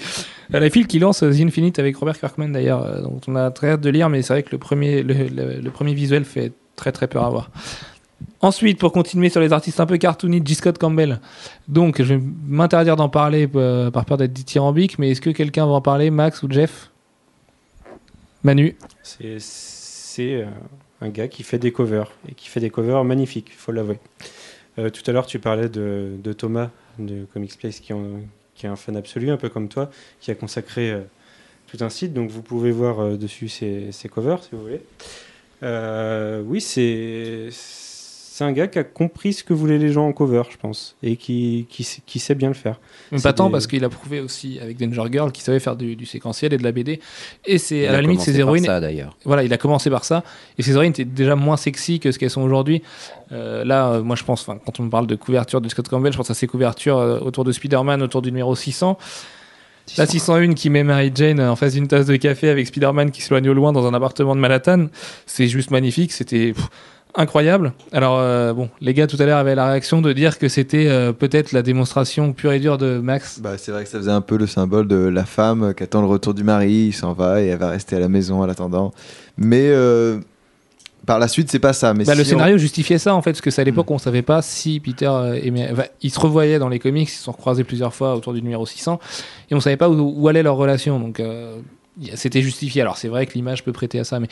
Euh, 0.55 0.59
Liefeld 0.61 0.87
qui 0.89 0.99
lance 0.99 1.23
euh, 1.23 1.31
The 1.33 1.41
Infinite 1.43 1.79
avec 1.79 1.97
Robert 1.97 2.19
Kirkman 2.19 2.49
d'ailleurs, 2.49 2.83
euh, 2.85 3.03
dont 3.03 3.21
on 3.29 3.37
a 3.37 3.51
très 3.53 3.71
hâte 3.71 3.81
de 3.81 3.91
lire, 3.91 4.09
mais 4.09 4.23
c'est 4.23 4.33
vrai 4.33 4.43
que 4.43 4.51
le 4.51 4.59
premier, 4.59 5.03
le, 5.03 5.15
le- 5.29 5.61
le 5.61 5.71
premier 5.71 5.95
visuel 5.95 6.25
fait 6.25 6.53
très 6.77 6.93
très 6.93 7.07
peur 7.09 7.25
à 7.25 7.31
voir. 7.31 7.51
Ensuite, 8.43 8.79
pour 8.79 8.93
continuer 8.93 9.29
sur 9.29 9.41
les 9.41 9.53
artistes 9.53 9.81
un 9.81 9.87
peu 9.87 9.99
cartoony, 9.99 10.41
G. 10.45 10.55
Scott 10.55 10.79
Campbell. 10.79 11.21
Donc, 11.69 12.01
je 12.01 12.15
vais 12.15 12.21
m'interdire 12.47 12.97
d'en 12.97 13.11
parler 13.11 13.47
euh, 13.55 13.91
par 13.91 14.07
peur 14.07 14.17
d'être 14.17 14.33
dithyrambique, 14.33 14.99
mais 14.99 15.11
est-ce 15.11 15.21
que 15.21 15.29
quelqu'un 15.29 15.67
va 15.67 15.73
en 15.73 15.81
parler, 15.83 16.11
Max 16.11 16.43
ou 16.43 16.51
Jeff? 16.51 16.91
Manu 18.43 18.77
C'est 19.03 19.37
euh, 20.21 20.47
un 21.03 21.11
gars 21.11 21.29
qui 21.29 21.43
fait 21.43 21.59
des 21.59 21.71
covers 21.71 22.11
et 22.31 22.33
qui 22.33 22.49
fait 22.49 22.61
des 22.61 22.71
covers 22.71 23.05
magnifiques, 23.05 23.49
il 23.51 23.57
faut 23.57 23.73
l'avouer. 23.73 23.99
Euh, 24.79 24.89
tout 24.89 25.03
à 25.07 25.13
l'heure, 25.13 25.27
tu 25.27 25.39
parlais 25.39 25.69
de, 25.69 26.33
Thomas 26.33 26.71
de 26.99 27.27
Comics 27.35 27.59
Place 27.59 27.81
qui, 27.81 27.93
est 27.93 28.67
un 28.67 28.77
fan 28.77 28.97
absolu, 28.97 29.31
un 29.31 29.37
peu 29.37 29.51
comme 29.51 29.69
toi, 29.69 29.91
qui 30.21 30.31
a 30.31 30.35
consacré 30.35 30.97
tout 31.67 31.85
un 31.85 31.91
site. 31.91 32.15
Donc 32.15 32.31
vous 32.31 32.41
pouvez 32.41 32.71
voir 32.71 33.19
dessus 33.19 33.49
ses, 33.49 33.93
ses 33.93 34.09
covers 34.09 34.43
si 34.43 34.51
vous 34.53 34.63
voulez. 34.63 34.81
Oui, 36.47 36.63
c'est 36.63 37.51
c'est 38.41 38.47
un 38.47 38.53
gars 38.53 38.69
qui 38.69 38.79
a 38.79 38.85
compris 38.85 39.35
ce 39.35 39.45
que 39.45 39.53
voulaient 39.53 39.77
les 39.77 39.93
gens 39.93 40.07
en 40.07 40.13
cover, 40.15 40.45
je 40.51 40.57
pense, 40.57 40.97
et 41.03 41.17
qui, 41.17 41.67
qui, 41.69 41.85
sait- 41.85 42.01
qui 42.07 42.19
sait 42.19 42.35
bien 42.35 42.49
le 42.49 42.55
faire. 42.55 42.81
Mais 43.13 43.21
pas 43.21 43.35
tant 43.35 43.47
des- 43.49 43.53
parce 43.53 43.67
qu'il 43.67 43.85
a 43.85 43.91
prouvé 43.91 44.21
aussi 44.21 44.59
avec 44.63 44.79
Danger 44.79 45.11
Girl 45.13 45.31
qu'il 45.31 45.45
savait 45.45 45.61
faire 45.61 45.77
du, 45.77 45.95
du 45.95 46.07
séquentiel 46.07 46.55
et 46.55 46.57
de 46.57 46.63
la 46.63 46.73
BD. 46.73 47.01
Et 47.45 47.59
c'est 47.59 47.87
à 47.87 47.93
la 47.93 48.01
limite 48.01 48.17
commencé 48.17 48.33
ses 48.33 48.39
par 48.39 48.47
héroïnes. 48.49 48.65
ça 48.65 48.81
d'ailleurs. 48.81 49.15
Voilà, 49.27 49.45
il 49.45 49.53
a 49.53 49.59
commencé 49.59 49.91
par 49.91 50.05
ça. 50.07 50.25
Et 50.57 50.63
ses 50.63 50.71
héroïnes 50.73 50.93
étaient 50.93 51.05
déjà 51.05 51.37
moins 51.37 51.59
sexy 51.59 52.01
que 52.01 52.11
ce 52.13 52.19
qu'elles 52.19 52.31
sont 52.31 52.41
aujourd'hui. 52.43 52.83
Euh, 53.33 53.63
là, 53.65 53.91
euh, 53.93 54.03
moi 54.03 54.17
je 54.17 54.25
pense, 54.25 54.45
quand 54.45 54.81
on 54.81 54.85
me 54.85 54.91
parle 54.91 55.07
de 55.07 55.17
couverture 55.17 55.61
de 55.61 55.69
Scott 55.69 55.89
Campbell, 55.89 56.13
je 56.13 56.17
pense 56.17 56.31
à 56.31 56.35
ses 56.35 56.47
couvertures 56.47 56.97
euh, 56.97 57.19
autour 57.21 57.45
de 57.45 57.53
Spider-Man, 57.53 58.01
autour 58.03 58.23
du 58.23 58.31
numéro 58.33 58.57
600. 58.57 58.97
La 59.99 60.07
601 60.07 60.55
qui 60.55 60.71
met 60.71 60.85
Mary 60.85 61.11
Jane 61.15 61.41
en 61.41 61.57
face 61.57 61.73
d'une 61.75 61.89
tasse 61.89 62.07
de 62.07 62.15
café 62.17 62.49
avec 62.49 62.67
Spider-Man 62.67 63.11
qui 63.11 63.23
s'éloigne 63.23 63.49
au 63.49 63.55
loin 63.55 63.73
dans 63.73 63.87
un 63.87 63.93
appartement 63.95 64.37
de 64.37 64.41
Manhattan. 64.41 64.87
C'est 65.27 65.49
juste 65.49 65.71
magnifique. 65.73 66.13
C'était 66.13 66.53
pff, 66.53 66.69
incroyable. 67.15 67.73
Alors, 67.93 68.19
euh, 68.19 68.53
bon, 68.53 68.69
les 68.81 68.95
gars 68.95 69.07
tout 69.07 69.17
à 69.21 69.25
l'heure 69.27 69.39
avaient 69.39 69.55
la 69.55 69.69
réaction 69.71 70.01
de 70.01 70.13
dire 70.13 70.39
que 70.39 70.49
c'était 70.49 70.87
euh, 70.89 71.13
peut-être 71.13 71.53
la 71.53 71.63
démonstration 71.63 72.33
pure 72.33 72.53
et 72.53 72.61
dure 72.61 72.79
de 72.79 72.99
Max. 72.99 73.41
Bah, 73.41 73.59
c'est 73.59 73.73
vrai 73.73 73.85
que 73.85 73.91
ça 73.91 73.99
faisait 73.99 74.11
un 74.11 74.21
peu 74.21 74.37
le 74.37 74.47
symbole 74.47 74.87
de 74.89 74.97
la 74.97 75.25
femme 75.25 75.75
qui 75.75 75.83
attend 75.83 76.01
le 76.01 76.07
retour 76.07 76.35
du 76.35 76.45
mari, 76.45 76.87
il 76.89 76.93
s'en 76.93 77.13
va 77.13 77.43
et 77.43 77.47
elle 77.47 77.59
va 77.59 77.71
rester 77.71 77.97
à 77.97 78.01
la 78.01 78.09
maison 78.09 78.43
en 78.43 78.47
l'attendant. 78.47 78.93
Mais 79.37 79.69
euh, 79.71 80.19
par 81.07 81.19
la 81.19 81.29
suite, 81.29 81.51
c'est 81.51 81.59
pas 81.59 81.73
ça. 81.73 81.95
Mais 81.95 82.05
Bah, 82.05 82.15
le 82.15 82.23
on- 82.23 82.25
scénario 82.25 82.59
justifiait 82.59 82.99
ça 82.99 83.15
en 83.15 83.23
fait, 83.23 83.33
parce 83.33 83.41
que 83.41 83.51
c'est 83.51 83.63
à 83.63 83.65
l'époque 83.65 83.91
où 83.91 83.95
on 83.95 83.99
savait 83.99 84.23
pas 84.23 84.43
si 84.43 84.81
Peter 84.81 85.11
aimait. 85.43 85.69
enfin, 85.73 85.85
ils 86.03 86.11
se 86.11 86.21
revoyaient 86.21 86.59
dans 86.59 86.69
les 86.69 86.79
comics, 86.79 87.09
ils 87.09 87.13
se 87.13 87.25
sont 87.25 87.33
recroisés 87.33 87.65
plusieurs 87.65 87.95
fois 87.95 88.15
autour 88.15 88.33
du 88.35 88.43
numéro 88.43 88.65
600, 88.67 89.01
et 89.51 89.55
on 89.55 89.61
savait 89.61 89.77
pas 89.77 89.89
où, 89.89 90.15
où 90.17 90.29
allait 90.29 90.43
leur 90.43 90.57
relation. 90.57 91.01
Donc 91.01 91.21
c'était 92.15 92.41
justifié. 92.43 92.81
Alors 92.83 92.97
c'est 92.97 93.09
vrai 93.09 93.27
que 93.27 93.33
l'image 93.35 93.65
peut 93.65 93.73
prêter 93.73 93.99
à 93.99 94.05
ça, 94.05 94.21
mais 94.21 94.29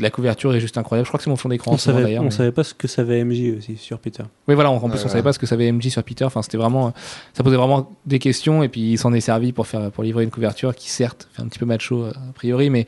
la 0.00 0.10
couverture 0.10 0.54
est 0.54 0.60
juste 0.60 0.76
incroyable. 0.78 1.06
Je 1.06 1.10
crois 1.10 1.18
que 1.18 1.24
c'est 1.24 1.30
mon 1.30 1.36
fond 1.36 1.48
d'écran 1.48 1.70
en 1.72 1.74
On 1.74 1.78
moment, 1.86 2.00
savait, 2.02 2.18
on 2.18 2.24
mais- 2.24 2.30
savait 2.30 2.52
pas 2.52 2.64
ce 2.64 2.74
que 2.74 2.86
savait 2.88 3.24
MJ 3.24 3.56
aussi 3.58 3.76
sur 3.76 3.98
Peter. 3.98 4.22
Oui, 4.48 4.54
voilà, 4.54 4.70
en 4.70 4.76
en 4.76 4.88
plus, 4.88 4.98
on 5.00 5.02
Ouais. 5.04 5.08
savait 5.08 5.22
pas 5.22 5.32
ce 5.32 5.38
que 5.38 5.46
ça 5.46 5.54
avait 5.54 5.70
MJ 5.72 5.88
sur 5.88 6.02
Peter. 6.02 6.24
Enfin, 6.24 6.42
c'était 6.42 6.58
vraiment. 6.58 6.88
euh, 6.88 6.90
Ça 7.34 7.42
posait 7.42 7.56
vraiment 7.56 7.90
des 8.06 8.18
questions, 8.18 8.62
et 8.62 8.68
puis 8.68 8.92
il 8.92 8.98
s'en 8.98 9.12
est 9.12 9.20
servi 9.20 9.52
pour, 9.52 9.66
faire, 9.66 9.90
pour 9.90 10.04
livrer 10.04 10.24
une 10.24 10.30
couverture 10.30 10.74
qui, 10.74 10.90
certes, 10.90 11.28
fait 11.32 11.42
un 11.42 11.46
petit 11.48 11.58
peu 11.58 11.66
macho 11.66 12.02
euh, 12.04 12.10
a 12.10 12.32
priori, 12.34 12.68
mais 12.70 12.86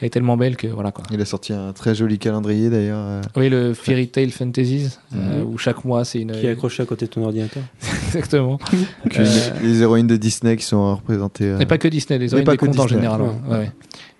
elle 0.00 0.06
est 0.06 0.10
tellement 0.10 0.36
belle 0.38 0.56
que 0.56 0.66
voilà 0.66 0.92
quoi. 0.92 1.04
Il 1.10 1.20
a 1.20 1.24
sorti 1.26 1.52
un 1.52 1.72
très 1.74 1.94
joli 1.94 2.18
calendrier 2.18 2.70
d'ailleurs. 2.70 2.98
euh. 3.00 3.20
Oui, 3.36 3.50
le 3.50 3.74
Fairy 3.74 4.08
Tale 4.08 4.30
Fantasies, 4.30 4.96
euh, 5.14 5.44
où 5.44 5.58
chaque 5.58 5.84
mois 5.84 6.04
c'est 6.06 6.20
une. 6.22 6.32
Qui 6.32 6.46
est 6.46 6.50
accroché 6.50 6.82
à 6.82 6.86
côté 6.86 7.04
de 7.06 7.10
ton 7.10 7.22
ordinateur. 7.24 7.62
Exactement. 8.06 8.58
Donc, 9.04 9.18
Euh, 9.18 9.50
les, 9.62 9.68
les 9.68 9.82
héroïnes 9.82 10.06
de 10.06 10.16
Disney 10.16 10.56
qui 10.56 10.64
sont 10.64 10.96
représentées. 10.96 11.44
euh, 11.44 11.58
Et 11.58 11.66
pas 11.66 11.76
que 11.78 11.86
Disney, 11.88 12.18
les 12.18 12.30
héroïnes 12.30 12.44
pas 12.46 12.52
des 12.52 12.56
que 12.58 12.64
contes 12.66 12.80
en 12.80 12.88
général. 12.88 13.20
Ouais. 13.20 13.28
ouais, 13.48 13.58
ouais. 13.58 13.72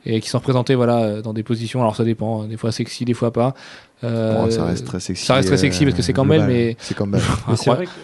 Et 0.07 0.21
qui 0.21 0.29
sont 0.29 0.39
représentées 0.39 0.75
voilà, 0.75 0.99
euh, 1.03 1.23
dans 1.23 1.33
des 1.35 1.43
positions, 1.43 1.81
alors 1.81 1.95
ça 1.97 2.05
dépend, 2.05 2.43
hein, 2.43 2.49
des 2.49 2.57
fois 2.57 2.73
sexy, 2.73 3.05
des 3.05 3.15
fois 3.15 3.33
pas. 3.33 3.55
Euh, 4.03 4.45
bon, 4.45 4.51
ça 4.51 4.65
reste 4.65 4.87
très 4.87 5.01
sexy. 5.01 5.27
ça 5.27 5.35
reste 5.35 5.49
très 5.49 5.59
sexy 5.59 5.85
parce 5.85 5.97
que 5.97 6.03
c'est 6.03 6.13
Campbell, 6.15 6.45
mais- 6.47 6.77
C'est 6.81 6.97
Campbell. 6.97 7.21
Mais 7.49 7.57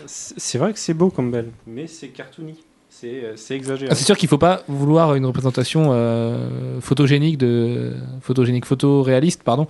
c'est 0.06 0.58
vrai 0.58 0.72
que 0.72 0.78
c'est 0.78 0.94
beau 0.94 1.10
Campbell, 1.10 1.50
mais 1.66 1.86
c'est 1.86 2.08
cartoony. 2.08 2.56
C'est 2.98 3.24
euh, 3.24 3.54
exagéré. 3.54 3.90
Ah, 3.90 3.94
c'est 3.94 4.06
sûr 4.06 4.16
qu'il 4.16 4.28
faut 4.28 4.38
pas 4.38 4.62
vouloir 4.68 5.14
une 5.16 5.26
représentation 5.26 5.88
euh, 5.90 6.80
photogénique 6.80 7.36
de 7.36 7.92
photogénique 8.22 8.64
photoréaliste 8.64 9.42
pardon 9.42 9.66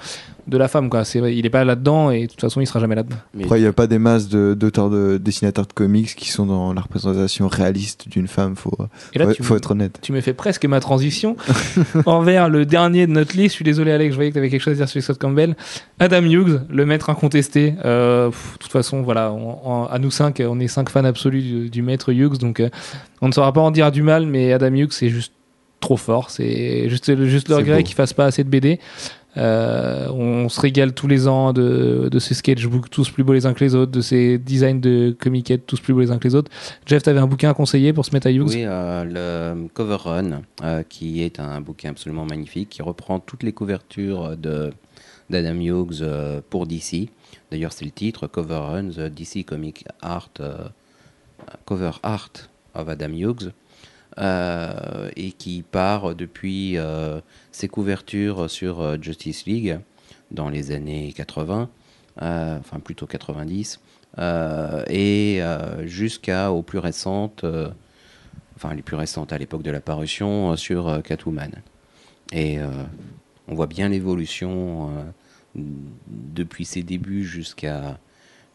de 0.46 0.56
la 0.56 0.68
femme 0.68 0.88
quoi. 0.90 1.04
C'est 1.04 1.18
il 1.34 1.44
est 1.44 1.50
pas 1.50 1.64
là 1.64 1.74
dedans 1.74 2.10
et 2.10 2.22
de 2.22 2.30
toute 2.30 2.40
façon 2.40 2.60
il 2.60 2.66
sera 2.66 2.78
jamais 2.80 2.94
là 2.94 3.02
dedans 3.02 3.16
Mais 3.34 3.44
Après, 3.44 3.58
il 3.58 3.62
n'y 3.62 3.68
a 3.68 3.72
pas 3.72 3.86
des 3.86 3.98
masses 3.98 4.28
de- 4.28 4.54
d'auteurs 4.54 4.90
de, 4.90 5.18
dessinateurs 5.18 5.66
de 5.66 5.72
comics 5.72 6.14
qui 6.14 6.30
sont 6.30 6.46
dans 6.46 6.72
la 6.72 6.80
représentation 6.80 7.48
réaliste 7.48 8.08
d'une 8.08 8.28
femme. 8.28 8.54
Faut, 8.56 8.76
et 9.14 9.18
là 9.18 9.26
faut, 9.26 9.32
tu, 9.32 9.42
faut 9.42 9.54
me- 9.54 9.58
être 9.58 9.70
honnête. 9.72 9.98
tu 10.02 10.12
me 10.12 10.20
fais 10.20 10.34
presque 10.34 10.64
ma 10.66 10.80
transition 10.80 11.36
envers 12.06 12.48
le 12.48 12.64
dernier 12.66 13.06
de 13.06 13.12
notre 13.12 13.36
liste. 13.36 13.50
Je 13.52 13.56
suis 13.56 13.64
désolé 13.64 13.92
Alex 13.92 14.12
je 14.12 14.16
voyais 14.16 14.30
que 14.30 14.34
tu 14.34 14.38
avais 14.38 14.50
quelque 14.50 14.60
chose 14.62 14.74
à 14.74 14.76
dire 14.76 14.88
sur 14.88 15.02
Scott 15.02 15.18
Campbell. 15.18 15.56
Adam 15.98 16.22
Hughes 16.22 16.60
le 16.70 16.86
maître 16.86 17.10
incontesté. 17.10 17.74
Euh, 17.84 18.28
pff, 18.30 18.52
de 18.54 18.58
toute 18.58 18.72
façon 18.72 19.02
voilà 19.02 19.32
on- 19.32 19.58
on- 19.64 19.84
à 19.86 19.98
nous 19.98 20.10
cinq 20.10 20.42
on 20.46 20.60
est 20.60 20.68
cinq 20.68 20.90
fans 20.90 21.04
absolus 21.04 21.42
du, 21.42 21.70
du 21.70 21.82
maître 21.82 22.12
Hughes 22.12 22.38
donc 22.38 22.60
euh, 22.60 22.68
on 23.20 23.28
ne 23.28 23.32
saura 23.32 23.52
pas 23.52 23.60
en 23.60 23.70
dire 23.70 23.90
du 23.90 24.02
mal 24.02 24.26
mais 24.26 24.52
Adam 24.52 24.72
Hughes 24.74 24.92
c'est 24.92 25.08
juste 25.08 25.32
trop 25.80 25.96
fort. 25.98 26.30
C'est 26.30 26.88
juste, 26.88 27.14
juste 27.26 27.48
le 27.50 27.56
regret 27.56 27.82
qu'il 27.82 27.94
fasse 27.94 28.14
pas 28.14 28.24
assez 28.24 28.42
de 28.42 28.48
BD 28.48 28.80
Euh, 29.36 30.08
on 30.10 30.48
se 30.48 30.60
régale 30.60 30.92
tous 30.92 31.08
les 31.08 31.28
ans 31.28 31.52
de, 31.52 32.08
ces 32.18 32.34
sketchbooks 32.34 32.88
tous 32.90 33.10
plus 33.10 33.24
beaux 33.24 33.34
les 33.34 33.46
uns 33.46 33.52
que 33.52 33.62
les 33.64 33.74
autres, 33.74 33.92
de 33.92 34.00
ces 34.00 34.38
designs 34.38 34.80
de 34.80 35.14
comiquettes 35.18 35.66
tous 35.66 35.80
plus 35.80 35.92
beaux 35.92 36.00
les 36.00 36.10
uns 36.10 36.18
que 36.18 36.26
les 36.26 36.34
autres. 36.34 36.50
Jeff, 36.86 37.02
t'avais 37.02 37.20
un 37.20 37.26
bouquin 37.26 37.50
à 37.50 37.54
conseiller 37.54 37.92
pour 37.92 38.04
se 38.04 38.12
mettre 38.12 38.26
à 38.28 38.30
Hughes 38.30 38.48
Oui, 38.48 38.64
euh, 38.64 39.54
le 39.54 39.68
Cover 39.68 39.96
Run, 39.96 40.42
euh, 40.62 40.82
qui 40.88 41.22
est 41.22 41.38
un 41.38 41.60
bouquin 41.60 41.90
absolument 41.90 42.24
magnifique, 42.24 42.70
qui 42.70 42.82
reprend 42.82 43.20
toutes 43.20 43.42
les 43.42 43.52
couvertures 43.52 44.36
d'Adam 44.36 45.60
Hughes 45.60 46.04
pour 46.48 46.66
DC. 46.66 47.10
D'ailleurs, 47.50 47.72
c'est 47.72 47.84
le 47.84 47.90
titre, 47.90 48.26
Cover 48.26 48.54
Run, 48.56 48.88
The 48.90 49.12
DC 49.12 49.44
Comic 49.44 49.84
Art, 50.00 50.32
Cover 51.66 51.92
Art 52.02 52.32
of 52.74 52.88
Adam 52.88 53.12
Hughes, 53.12 53.52
et 54.18 55.32
qui 55.32 55.62
part 55.62 56.14
depuis 56.14 56.78
ses 57.56 57.68
couvertures 57.68 58.50
sur 58.50 58.82
euh, 58.82 58.98
Justice 59.00 59.46
League 59.46 59.78
dans 60.30 60.50
les 60.50 60.72
années 60.72 61.14
80, 61.16 61.70
euh, 62.20 62.58
enfin 62.58 62.80
plutôt 62.80 63.06
90, 63.06 63.80
euh, 64.18 64.84
et 64.88 65.38
euh, 65.40 65.86
jusqu'à 65.86 66.52
aux 66.52 66.62
plus 66.62 66.78
récentes, 66.78 67.46
enfin 68.56 68.74
les 68.74 68.82
plus 68.82 68.96
récentes 68.96 69.32
à 69.32 69.38
l'époque 69.38 69.62
de 69.62 69.70
la 69.70 69.80
parution 69.80 70.54
sur 70.56 71.02
Catwoman. 71.02 71.50
Et 72.32 72.58
on 73.48 73.54
voit 73.54 73.68
bien 73.68 73.88
l'évolution 73.88 74.90
depuis 75.54 76.64
ses 76.64 76.82
débuts 76.82 77.24
jusqu'à 77.24 77.98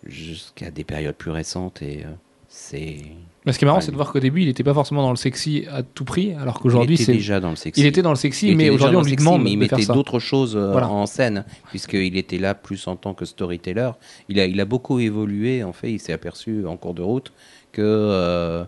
jusqu'à 0.06 0.70
des 0.72 0.84
périodes 0.84 1.16
plus 1.16 1.32
récentes 1.32 1.82
et 1.82 2.06
c'est 2.54 2.98
Mais 3.46 3.54
ce 3.54 3.58
qui 3.58 3.64
est 3.64 3.68
marrant, 3.68 3.80
c'est 3.80 3.92
de 3.92 3.96
voir 3.96 4.12
qu'au 4.12 4.20
début, 4.20 4.42
il 4.42 4.50
était 4.50 4.64
pas 4.64 4.74
forcément 4.74 5.02
dans 5.02 5.10
le 5.12 5.16
sexy 5.16 5.66
à 5.72 5.84
tout 5.84 6.04
prix, 6.04 6.34
alors 6.34 6.58
il 6.58 6.62
qu'aujourd'hui, 6.62 6.96
était 6.96 7.06
c'est. 7.06 7.14
déjà 7.14 7.40
dans 7.40 7.50
le 7.50 7.56
sexy. 7.56 7.80
Il 7.80 7.88
était 7.88 8.02
dans 8.02 8.10
le 8.10 8.18
sexy, 8.18 8.54
mais 8.56 8.70
aujourd'hui, 8.70 8.98
on 8.98 9.02
lui 9.04 9.12
sexy, 9.12 9.26
demande 9.26 9.44
mais 9.44 9.52
il 9.52 9.56
de 9.56 9.62
mettait 9.62 9.86
d'autres 9.86 10.20
choses 10.20 10.58
euh, 10.58 10.74
Voilà. 10.74 10.90
en 10.90 11.06
scène, 11.06 11.46
puisqu'il 11.70 12.18
était 12.18 12.40
là 12.40 12.54
plus 12.54 12.88
en 12.88 12.98
tant 12.98 13.14
que 13.14 13.24
storyteller. 13.24 13.92
Il 14.28 14.38
a, 14.38 14.46
il 14.46 14.60
a 14.60 14.66
beaucoup 14.66 15.00
évolué, 15.00 15.64
en 15.64 15.72
fait, 15.72 15.94
il 15.94 16.00
s'est 16.00 16.12
aperçu 16.12 16.66
en 16.68 16.76
cours 16.76 16.94
de 16.94 17.02
route 17.02 17.32
que 17.72 17.82
euh, 17.82 18.66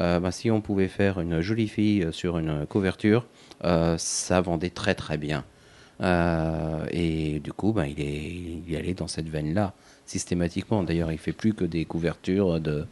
euh, 0.00 0.20
bah, 0.20 0.30
si 0.30 0.52
on 0.52 0.60
pouvait 0.60 0.86
faire 0.86 1.18
une 1.18 1.40
jolie 1.40 1.66
fille 1.68 2.06
sur 2.12 2.38
une 2.38 2.66
couverture, 2.66 3.26
euh, 3.64 3.96
ça 3.98 4.40
vendait 4.40 4.70
très 4.70 4.94
très 4.94 5.18
bien. 5.18 5.44
Et 6.92 7.40
du 7.40 7.52
coup, 7.52 7.72
bah, 7.72 7.88
il, 7.88 8.00
est, 8.00 8.62
il 8.66 8.74
est 8.74 8.76
allé 8.76 8.94
dans 8.94 9.08
cette 9.08 9.28
veine-là, 9.28 9.74
systématiquement. 10.06 10.82
D'ailleurs, 10.82 11.12
il 11.12 11.18
fait 11.18 11.32
plus 11.32 11.54
que 11.54 11.64
des 11.64 11.84
couvertures 11.84 12.60
de, 12.60 12.84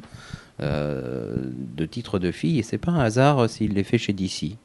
euh, 0.60 1.36
de 1.76 1.86
titres 1.86 2.18
de 2.18 2.30
filles, 2.30 2.58
et 2.58 2.62
c'est 2.62 2.78
pas 2.78 2.92
un 2.92 3.00
hasard 3.00 3.48
s'il 3.48 3.74
les 3.74 3.84
fait 3.84 3.98
chez 3.98 4.12
DC. 4.12 4.56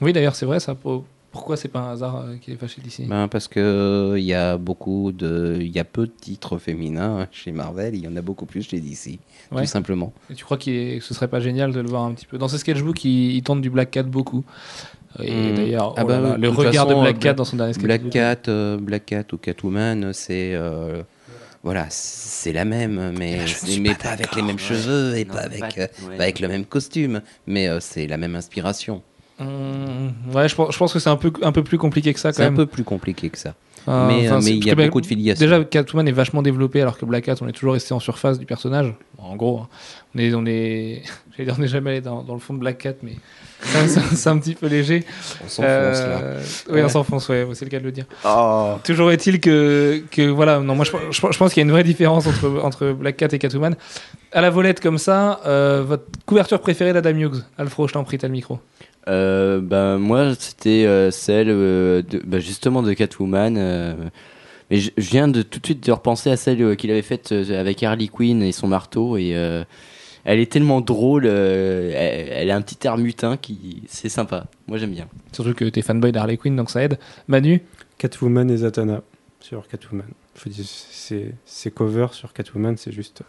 Oui, 0.00 0.12
d'ailleurs, 0.12 0.34
c'est 0.34 0.46
vrai, 0.46 0.60
ça. 0.60 0.74
pour- 0.74 1.04
Pourquoi 1.32 1.56
c'est 1.56 1.68
pas 1.68 1.78
un 1.78 1.92
hasard 1.92 2.16
euh, 2.16 2.36
qu'il 2.40 2.52
est 2.54 2.56
fâché 2.56 2.80
d'ici 2.82 3.04
Ben, 3.04 3.28
parce 3.28 3.46
que 3.46 4.16
il 4.18 4.24
y 4.24 4.34
a 4.34 4.56
beaucoup 4.58 5.12
de, 5.12 5.58
il 5.60 5.70
y 5.70 5.78
a 5.78 5.84
peu 5.84 6.06
de 6.06 6.12
titres 6.20 6.58
féminins 6.58 7.28
chez 7.30 7.52
Marvel, 7.52 7.94
il 7.94 8.02
y 8.02 8.08
en 8.08 8.16
a 8.16 8.20
beaucoup 8.20 8.46
plus 8.46 8.68
chez 8.68 8.80
DC, 8.80 9.20
Ouais. 9.52 9.62
tout 9.62 9.68
simplement. 9.68 10.12
Et 10.28 10.34
tu 10.34 10.44
crois 10.44 10.56
que 10.56 10.98
ce 10.98 11.14
serait 11.14 11.28
pas 11.28 11.38
génial 11.38 11.70
de 11.72 11.78
le 11.78 11.88
voir 11.88 12.02
un 12.02 12.14
petit 12.14 12.26
peu? 12.26 12.36
Dans 12.36 12.48
ce 12.48 12.58
sketchbook, 12.58 13.04
il, 13.04 13.36
il 13.36 13.42
tente 13.44 13.60
du 13.60 13.70
Black 13.70 13.92
Cat 13.92 14.02
beaucoup. 14.02 14.44
Et 15.22 15.52
Hmm. 15.52 15.54
d'ailleurs, 15.54 15.94
Ah 15.96 16.02
oh 16.04 16.08
bah 16.08 16.36
le 16.36 16.48
regard 16.48 16.86
façon, 16.86 16.96
de 16.98 17.00
Black 17.02 17.16
euh, 17.16 17.20
Cat 17.20 17.34
dans 17.34 17.44
son 17.44 17.56
dernier 17.58 17.74
sketchbook. 17.74 18.00
Black 18.00 18.10
Cat, 18.44 18.50
euh, 18.50 18.76
Black 18.78 19.06
Cat 19.06 19.24
ou 19.32 19.36
Catwoman, 19.36 20.12
c'est 20.12 20.52
euh, 20.54 21.02
voilà, 21.62 21.86
c'est 21.90 22.52
la 22.52 22.64
même, 22.64 23.12
mais, 23.18 23.44
mais 23.80 23.94
pas 23.94 24.10
avec 24.10 24.34
les 24.34 24.42
mêmes 24.42 24.58
cheveux 24.58 25.16
et 25.16 25.24
Non, 25.24 25.34
pas 25.34 25.40
avec, 25.40 25.60
pas- 25.60 25.80
euh, 25.82 25.86
ouais. 26.08 26.16
pas 26.16 26.22
avec 26.22 26.40
le 26.40 26.48
même 26.48 26.64
costume, 26.64 27.20
mais 27.46 27.68
euh, 27.68 27.80
c'est 27.80 28.06
la 28.06 28.16
même 28.16 28.34
inspiration. 28.34 29.02
Hum, 29.38 30.12
ouais, 30.34 30.48
je 30.48 30.54
pense, 30.54 30.72
je 30.72 30.78
pense 30.78 30.92
que 30.92 30.98
c'est 30.98 31.08
un 31.10 31.16
peu, 31.16 31.32
un 31.42 31.52
peu 31.52 31.64
plus 31.64 31.78
compliqué 31.78 32.12
que 32.12 32.20
ça 32.20 32.30
quand 32.30 32.36
C'est 32.36 32.44
un 32.44 32.52
peu 32.52 32.66
plus 32.66 32.84
compliqué 32.84 33.30
que 33.30 33.38
ça. 33.38 33.54
Euh, 33.88 34.06
mais 34.08 34.28
enfin, 34.28 34.36
euh, 34.38 34.40
mais 34.44 34.50
il 34.56 34.64
y 34.64 34.70
a 34.70 34.74
bah, 34.74 34.84
beaucoup 34.84 35.00
de 35.00 35.06
filiation. 35.06 35.44
Déjà, 35.44 35.62
Catwoman 35.64 36.06
est 36.06 36.12
vachement 36.12 36.42
développé 36.42 36.80
alors 36.82 36.98
que 36.98 37.04
Black 37.04 37.24
Cat, 37.24 37.36
on 37.40 37.48
est 37.48 37.52
toujours 37.52 37.72
resté 37.74 37.94
en 37.94 38.00
surface 38.00 38.38
du 38.38 38.46
personnage. 38.46 38.92
En 39.18 39.36
gros, 39.36 39.60
hein. 39.60 39.68
on 40.14 40.18
est, 40.18 40.34
on 40.34 40.44
est, 40.46 41.02
j'allais 41.32 41.44
dire, 41.46 41.54
on 41.58 41.60
n'est 41.62 41.68
jamais 41.68 41.90
allé 41.90 42.00
dans, 42.00 42.22
dans 42.22 42.34
le 42.34 42.40
fond 42.40 42.54
de 42.54 42.58
Black 42.58 42.78
Cat, 42.78 42.94
mais 43.02 43.12
c'est 43.62 44.28
un 44.28 44.38
petit 44.38 44.54
peu 44.54 44.66
léger. 44.68 45.04
on 45.44 45.48
s'enfonce 45.48 45.62
là. 45.62 46.20
Euh, 46.22 46.42
Oui, 46.70 46.80
on 46.82 46.88
s'enfonce, 46.88 47.28
ouais, 47.28 47.46
c'est 47.54 47.64
le 47.64 47.70
cas 47.70 47.78
de 47.78 47.84
le 47.84 47.92
dire. 47.92 48.04
Oh. 48.26 48.74
Toujours 48.84 49.10
est-il 49.12 49.40
que, 49.40 50.02
que 50.10 50.22
voilà, 50.28 50.60
non, 50.60 50.74
moi 50.74 50.84
je, 50.84 50.92
je- 51.10 51.20
je 51.30 51.38
pense 51.38 51.52
qu'il 51.52 51.60
y 51.60 51.64
a 51.64 51.66
une 51.66 51.72
vraie 51.72 51.84
différence 51.84 52.26
entre, 52.26 52.60
entre 52.62 52.92
Black 52.92 53.16
Cat 53.16 53.28
et 53.32 53.38
Catwoman. 53.38 53.76
À 54.32 54.40
la 54.40 54.50
volette 54.50 54.80
comme 54.80 54.98
ça, 54.98 55.40
euh, 55.46 55.82
votre 55.86 56.04
couverture 56.26 56.60
préférée 56.60 56.92
d'Adam 56.92 57.10
Hughes 57.18 57.44
Alfro, 57.58 57.88
je 57.88 57.92
t'en 57.94 58.04
prie, 58.04 58.16
t'as 58.18 58.28
le 58.28 58.32
micro. 58.32 58.60
Euh, 59.08 59.60
ben, 59.60 59.98
moi, 59.98 60.34
c'était 60.38 60.84
euh, 60.86 61.10
celle 61.10 61.48
euh, 61.50 62.02
de, 62.02 62.18
ben, 62.24 62.38
justement 62.40 62.82
de 62.82 62.92
Catwoman. 62.92 63.56
euh, 63.56 63.94
mais 64.70 64.78
je, 64.78 64.90
je 64.96 65.10
viens 65.10 65.26
de 65.26 65.42
tout 65.42 65.58
de 65.58 65.66
suite 65.66 65.84
de 65.84 65.92
repenser 65.92 66.30
à 66.30 66.36
celle 66.36 66.62
euh, 66.62 66.74
qu'il 66.74 66.90
avait 66.90 67.02
faite 67.02 67.32
euh, 67.32 67.58
avec 67.60 67.82
Harley 67.82 68.08
Quinn 68.08 68.42
et 68.42 68.52
son 68.52 68.68
marteau. 68.68 69.16
Et 69.16 69.34
euh, 69.34 69.64
elle 70.24 70.38
est 70.38 70.52
tellement 70.52 70.80
drôle. 70.80 71.24
euh, 71.26 71.90
elle, 71.94 72.28
elle 72.30 72.50
a 72.50 72.56
un 72.56 72.62
petit 72.62 72.86
air 72.86 72.98
mutin 72.98 73.36
qui. 73.36 73.82
C'est 73.88 74.08
sympa. 74.10 74.46
Moi, 74.68 74.78
j'aime 74.78 74.92
bien. 74.92 75.08
Surtout 75.32 75.54
que 75.54 75.64
t'es 75.64 75.82
fanboy 75.82 76.12
d'Harley 76.12 76.36
Quinn, 76.36 76.54
donc 76.54 76.70
ça 76.70 76.82
aide. 76.84 76.98
Manu? 77.26 77.62
Catwoman 77.98 78.50
et 78.50 78.58
Zatanna 78.58 79.02
sur 79.40 79.66
Catwoman. 79.66 80.06
Faut 80.34 80.48
dire, 80.50 80.64
c'est 80.66 81.32
c'est 81.44 81.70
cover 81.70 82.06
sur 82.12 82.32
Catwoman, 82.32 82.76
c'est 82.76 82.92
juste. 82.92 83.22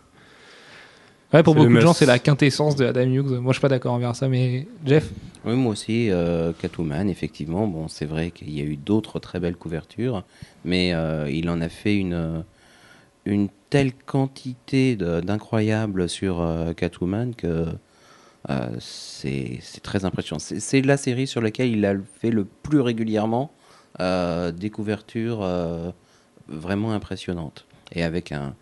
Ouais, 1.34 1.44
pour 1.44 1.56
beaucoup 1.56 1.74
de 1.74 1.80
gens, 1.80 1.94
c'est 1.94 2.06
la 2.06 2.20
quintessence 2.20 2.76
de 2.76 2.86
Adam 2.86 3.04
Hughes. 3.04 3.40
Moi, 3.40 3.54
je 3.54 3.58
suis 3.58 3.62
pas 3.62 3.70
d'accord 3.70 3.94
envers 3.94 4.16
ça, 4.16 4.28
mais 4.28 4.68
Jeff 4.86 5.10
Oui, 5.46 5.56
moi 5.56 5.72
aussi, 5.72 6.10
euh, 6.10 6.52
Catwoman, 6.60 7.10
effectivement. 7.10 7.68
Bon, 7.68 7.88
c'est 7.88 8.06
vrai 8.06 8.32
qu'il 8.32 8.52
y 8.52 8.60
a 8.60 8.66
eu 8.66 8.76
d'autres 8.76 9.20
très 9.20 9.40
belles 9.40 9.56
couvertures, 9.56 10.24
mais 10.66 10.94
euh, 10.94 11.30
il 11.32 11.50
en 11.50 11.62
a 11.62 11.70
fait 11.70 11.96
une, 11.96 12.44
une 13.26 13.48
telle 13.70 13.94
quantité 13.94 14.98
d'incroyables 14.98 16.10
sur 16.10 16.42
euh, 16.42 16.74
Catwoman 16.74 17.34
que 17.34 17.68
euh, 18.50 18.70
c'est 18.80 19.60
c'est 19.62 19.82
très 19.82 20.04
impressionnant. 20.04 20.40
C'est 20.40 20.60
c'est 20.60 20.82
la 20.82 20.98
série 20.98 21.28
sur 21.28 21.42
laquelle 21.42 21.70
il 21.70 21.86
a 21.86 21.94
fait 22.20 22.32
le 22.32 22.44
plus 22.44 22.82
régulièrement 22.82 23.54
euh, 24.00 24.52
des 24.52 24.70
couvertures 24.70 25.40
euh, 25.44 25.92
vraiment 26.48 26.92
impressionnantes 26.92 27.66
et 27.94 28.04
avec 28.04 28.32
un, 28.32 28.56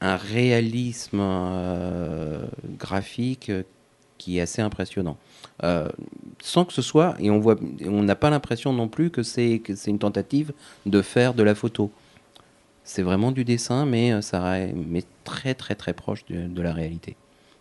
un 0.00 0.16
réalisme 0.16 1.20
euh, 1.20 2.46
graphique 2.78 3.52
qui 4.18 4.38
est 4.38 4.40
assez 4.40 4.62
impressionnant. 4.62 5.16
Euh, 5.62 5.88
sans 6.42 6.64
que 6.64 6.72
ce 6.72 6.82
soit, 6.82 7.14
et 7.18 7.30
on 7.30 7.38
voit, 7.38 7.56
on 7.86 8.02
n'a 8.02 8.16
pas 8.16 8.30
l'impression 8.30 8.72
non 8.72 8.88
plus 8.88 9.10
que 9.10 9.22
c'est 9.22 9.58
que 9.58 9.74
c'est 9.74 9.90
une 9.90 9.98
tentative 9.98 10.52
de 10.86 11.02
faire 11.02 11.34
de 11.34 11.42
la 11.42 11.54
photo. 11.54 11.90
C'est 12.84 13.02
vraiment 13.02 13.30
du 13.30 13.44
dessin, 13.44 13.86
mais 13.86 14.12
euh, 14.12 14.20
ça, 14.20 14.56
mais 14.74 15.04
très 15.24 15.54
très 15.54 15.74
très 15.74 15.92
proche 15.92 16.24
de, 16.26 16.46
de 16.46 16.62
la 16.62 16.72
réalité. 16.72 17.16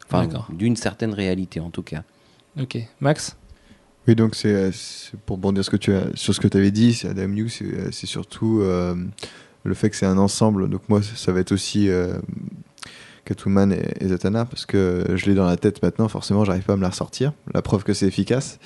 Enfin, 0.06 0.26
D'accord. 0.26 0.48
d'une 0.52 0.76
certaine 0.76 1.14
réalité 1.14 1.60
en 1.60 1.70
tout 1.70 1.84
cas. 1.84 2.04
Ok. 2.60 2.78
Max? 3.00 3.38
Oui, 4.08 4.16
donc 4.16 4.34
c'est 4.34 4.54
euh, 4.54 4.72
c'est 4.72 5.20
pour 5.20 5.38
bondir 5.38 5.64
ce 5.64 5.70
que 5.70 5.78
tu 5.78 5.94
as, 5.94 6.08
sur 6.16 6.34
ce 6.34 6.40
que 6.40 6.48
tu 6.48 6.58
avais 6.58 6.72
dit, 6.72 6.94
c'est 6.94 7.10
Adam 7.10 7.30
Hughes, 7.30 7.50
c'est 7.50 7.66
euh, 7.66 7.92
c'est 7.92 8.08
surtout 8.08 8.62
euh, 8.62 8.96
le 9.64 9.74
fait 9.74 9.90
que 9.90 9.96
c'est 9.96 10.06
un 10.06 10.18
ensemble. 10.18 10.70
Donc 10.70 10.82
moi, 10.90 11.02
ça 11.02 11.32
va 11.32 11.40
être 11.40 11.52
aussi 11.52 11.90
euh, 11.90 12.14
Catwoman 13.26 13.72
et, 13.72 13.82
et 14.00 14.08
Zatanna, 14.08 14.46
parce 14.46 14.66
que 14.66 15.06
je 15.16 15.26
l'ai 15.26 15.36
dans 15.36 15.46
la 15.46 15.58
tête 15.58 15.82
maintenant, 15.84 16.08
forcément, 16.08 16.46
j'arrive 16.46 16.64
pas 16.64 16.74
à 16.74 16.78
me 16.78 16.82
la 16.82 16.90
ressortir. 16.90 17.34
La 17.54 17.62
preuve 17.62 17.84
que 17.84 17.94
c'est 17.94 18.08
efficace. 18.08 18.60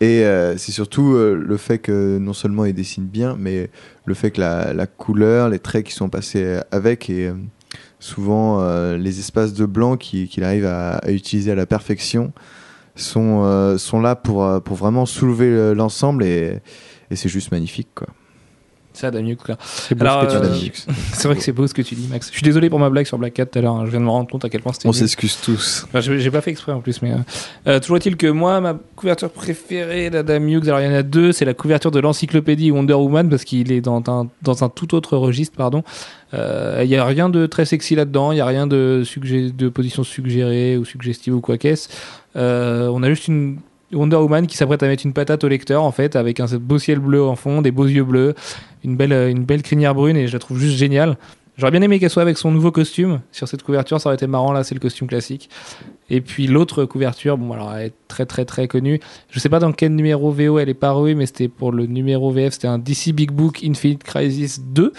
Et 0.00 0.24
euh, 0.24 0.56
c'est 0.56 0.70
surtout 0.70 1.14
euh, 1.14 1.34
le 1.34 1.56
fait 1.56 1.78
que 1.78 2.18
non 2.18 2.32
seulement 2.32 2.64
il 2.64 2.72
dessine 2.72 3.06
bien, 3.06 3.36
mais 3.38 3.68
le 4.04 4.14
fait 4.14 4.30
que 4.30 4.40
la, 4.40 4.86
couleur, 4.86 5.48
les 5.48 5.58
traits 5.58 5.84
qui 5.86 5.92
sont 5.92 6.08
passés 6.08 6.60
avec, 6.70 7.10
et 7.10 7.26
euh, 7.28 7.34
souvent 7.98 8.64
les 8.94 9.18
espaces 9.18 9.52
de 9.54 9.66
blanc 9.66 9.96
qui- 9.96 10.28
qu'il 10.28 10.44
arrive 10.44 10.66
à, 10.66 11.00
utiliser 11.08 11.50
à 11.50 11.56
la 11.56 11.66
perfection 11.66 12.32
sont, 12.94 13.76
sont 13.76 14.00
là 14.00 14.14
pour, 14.14 14.62
pour 14.62 14.76
vraiment 14.76 15.04
soulever 15.04 15.74
l'ensemble 15.74 16.22
et, 16.24 16.60
et 17.10 17.16
c'est 17.16 17.28
juste 17.28 17.50
magnifique. 17.50 17.88
Quoi. 17.96 18.06
C'est 18.98 19.06
Adam 19.06 19.20
Hughes, 19.20 19.36
quoi. 19.44 19.56
C'est 19.60 19.94
beau 19.94 20.04
Alors, 20.04 20.22
ce 20.30 20.36
que 20.36 20.42
tu 20.42 20.46
euh, 20.46 20.48
dis. 20.54 20.72
C'est 21.12 21.28
vrai 21.28 21.36
que 21.36 21.42
c'est 21.42 21.52
beau 21.52 21.66
ce 21.66 21.74
que 21.74 21.82
tu 21.82 21.94
dis, 21.94 22.08
Max. 22.10 22.28
Je 22.28 22.32
suis 22.34 22.42
désolé 22.42 22.68
pour 22.68 22.78
ma 22.80 22.90
blague 22.90 23.06
sur 23.06 23.16
Black 23.18 23.34
Cat 23.34 23.46
tout 23.46 23.58
à 23.58 23.62
l'heure. 23.62 23.74
hein. 23.74 23.82
Je 23.86 23.90
viens 23.90 24.00
de 24.00 24.04
me 24.04 24.10
rendre 24.10 24.28
compte 24.28 24.44
à 24.44 24.48
quel 24.48 24.60
point 24.60 24.72
c'était. 24.72 24.88
On 24.88 24.90
nul. 24.90 24.98
s'excuse 24.98 25.38
tous. 25.42 25.84
Enfin, 25.86 26.00
j'ai 26.00 26.18
j'ai 26.18 26.30
pas 26.30 26.40
fait 26.40 26.50
exprès 26.50 26.72
en 26.72 26.80
plus, 26.80 27.00
mais 27.02 27.12
euh, 27.12 27.16
euh, 27.68 27.78
toujours 27.80 27.96
est-il 27.98 28.16
que 28.16 28.26
moi, 28.26 28.60
ma 28.60 28.76
couverture 28.96 29.30
préférée 29.30 30.10
d'Adam 30.10 30.42
Hughes, 30.46 30.66
alors 30.68 30.80
il 30.80 30.86
y 30.86 30.88
en 30.88 30.94
a 30.94 31.02
deux, 31.04 31.30
c'est 31.32 31.44
la 31.44 31.54
couverture 31.54 31.90
de 31.92 32.00
l'encyclopédie 32.00 32.70
Wonder 32.72 32.94
Woman 32.94 33.28
parce 33.28 33.44
qu'il 33.44 33.70
est 33.70 33.80
dans 33.80 34.02
un, 34.08 34.28
dans 34.42 34.64
un 34.64 34.68
tout 34.68 34.94
autre 34.96 35.16
registre, 35.16 35.56
pardon. 35.56 35.82
Euh, 36.34 36.80
Il 36.84 36.90
y 36.90 36.96
a 36.96 37.04
rien 37.04 37.28
de 37.28 37.46
très 37.46 37.64
sexy 37.64 37.94
là-dedans, 37.94 38.32
il 38.32 38.38
y 38.38 38.40
a 38.40 38.46
rien 38.46 38.66
de, 38.66 39.02
suggé- 39.04 39.54
de 39.54 39.68
position 39.68 40.02
suggérée 40.02 40.76
ou 40.76 40.84
suggestive 40.84 41.34
ou 41.36 41.40
quoi 41.40 41.56
qu'est-ce. 41.56 41.88
Euh, 42.36 42.88
on 42.92 43.02
a 43.02 43.08
juste 43.08 43.28
une 43.28 43.58
Wonder 43.92 44.16
Woman 44.16 44.46
qui 44.46 44.56
s'apprête 44.56 44.82
à 44.82 44.86
mettre 44.86 45.06
une 45.06 45.12
patate 45.12 45.44
au 45.44 45.48
lecteur 45.48 45.82
en 45.82 45.92
fait, 45.92 46.16
avec 46.16 46.40
un 46.40 46.46
beau 46.58 46.78
ciel 46.78 46.98
bleu 46.98 47.24
en 47.24 47.36
fond, 47.36 47.62
des 47.62 47.70
beaux 47.70 47.86
yeux 47.86 48.04
bleus, 48.04 48.34
une 48.84 48.96
belle, 48.96 49.12
euh, 49.12 49.58
crinière 49.62 49.94
brune 49.94 50.16
et 50.16 50.26
je 50.28 50.32
la 50.32 50.38
trouve 50.38 50.58
juste 50.58 50.76
géniale. 50.76 51.16
J'aurais 51.58 51.72
bien 51.72 51.82
aimé 51.82 51.98
qu'elle 51.98 52.08
soit 52.08 52.22
avec 52.22 52.38
son 52.38 52.52
nouveau 52.52 52.70
costume 52.70 53.20
sur 53.32 53.48
cette 53.48 53.64
couverture, 53.64 54.00
ça 54.00 54.08
aurait 54.08 54.14
été 54.14 54.28
marrant 54.28 54.52
là, 54.52 54.62
c'est 54.62 54.74
le 54.76 54.80
costume 54.80 55.08
classique. 55.08 55.50
Et 56.08 56.20
puis 56.20 56.46
l'autre 56.46 56.84
couverture, 56.84 57.36
bon 57.36 57.52
alors 57.52 57.74
elle 57.74 57.86
est 57.88 57.92
très 58.06 58.24
très 58.26 58.44
très 58.44 58.68
connue. 58.68 59.00
Je 59.28 59.40
sais 59.40 59.48
pas 59.48 59.58
dans 59.58 59.72
quel 59.72 59.94
numéro 59.94 60.30
VO 60.30 60.58
elle 60.60 60.68
est 60.68 60.74
parue, 60.74 61.16
mais 61.16 61.26
c'était 61.26 61.48
pour 61.48 61.72
le 61.72 61.86
numéro 61.86 62.30
VF, 62.30 62.52
c'était 62.54 62.68
un 62.68 62.78
DC 62.78 63.12
Big 63.12 63.32
Book 63.32 63.64
Infinite 63.64 64.04
Crisis 64.04 64.60
2 64.62 64.92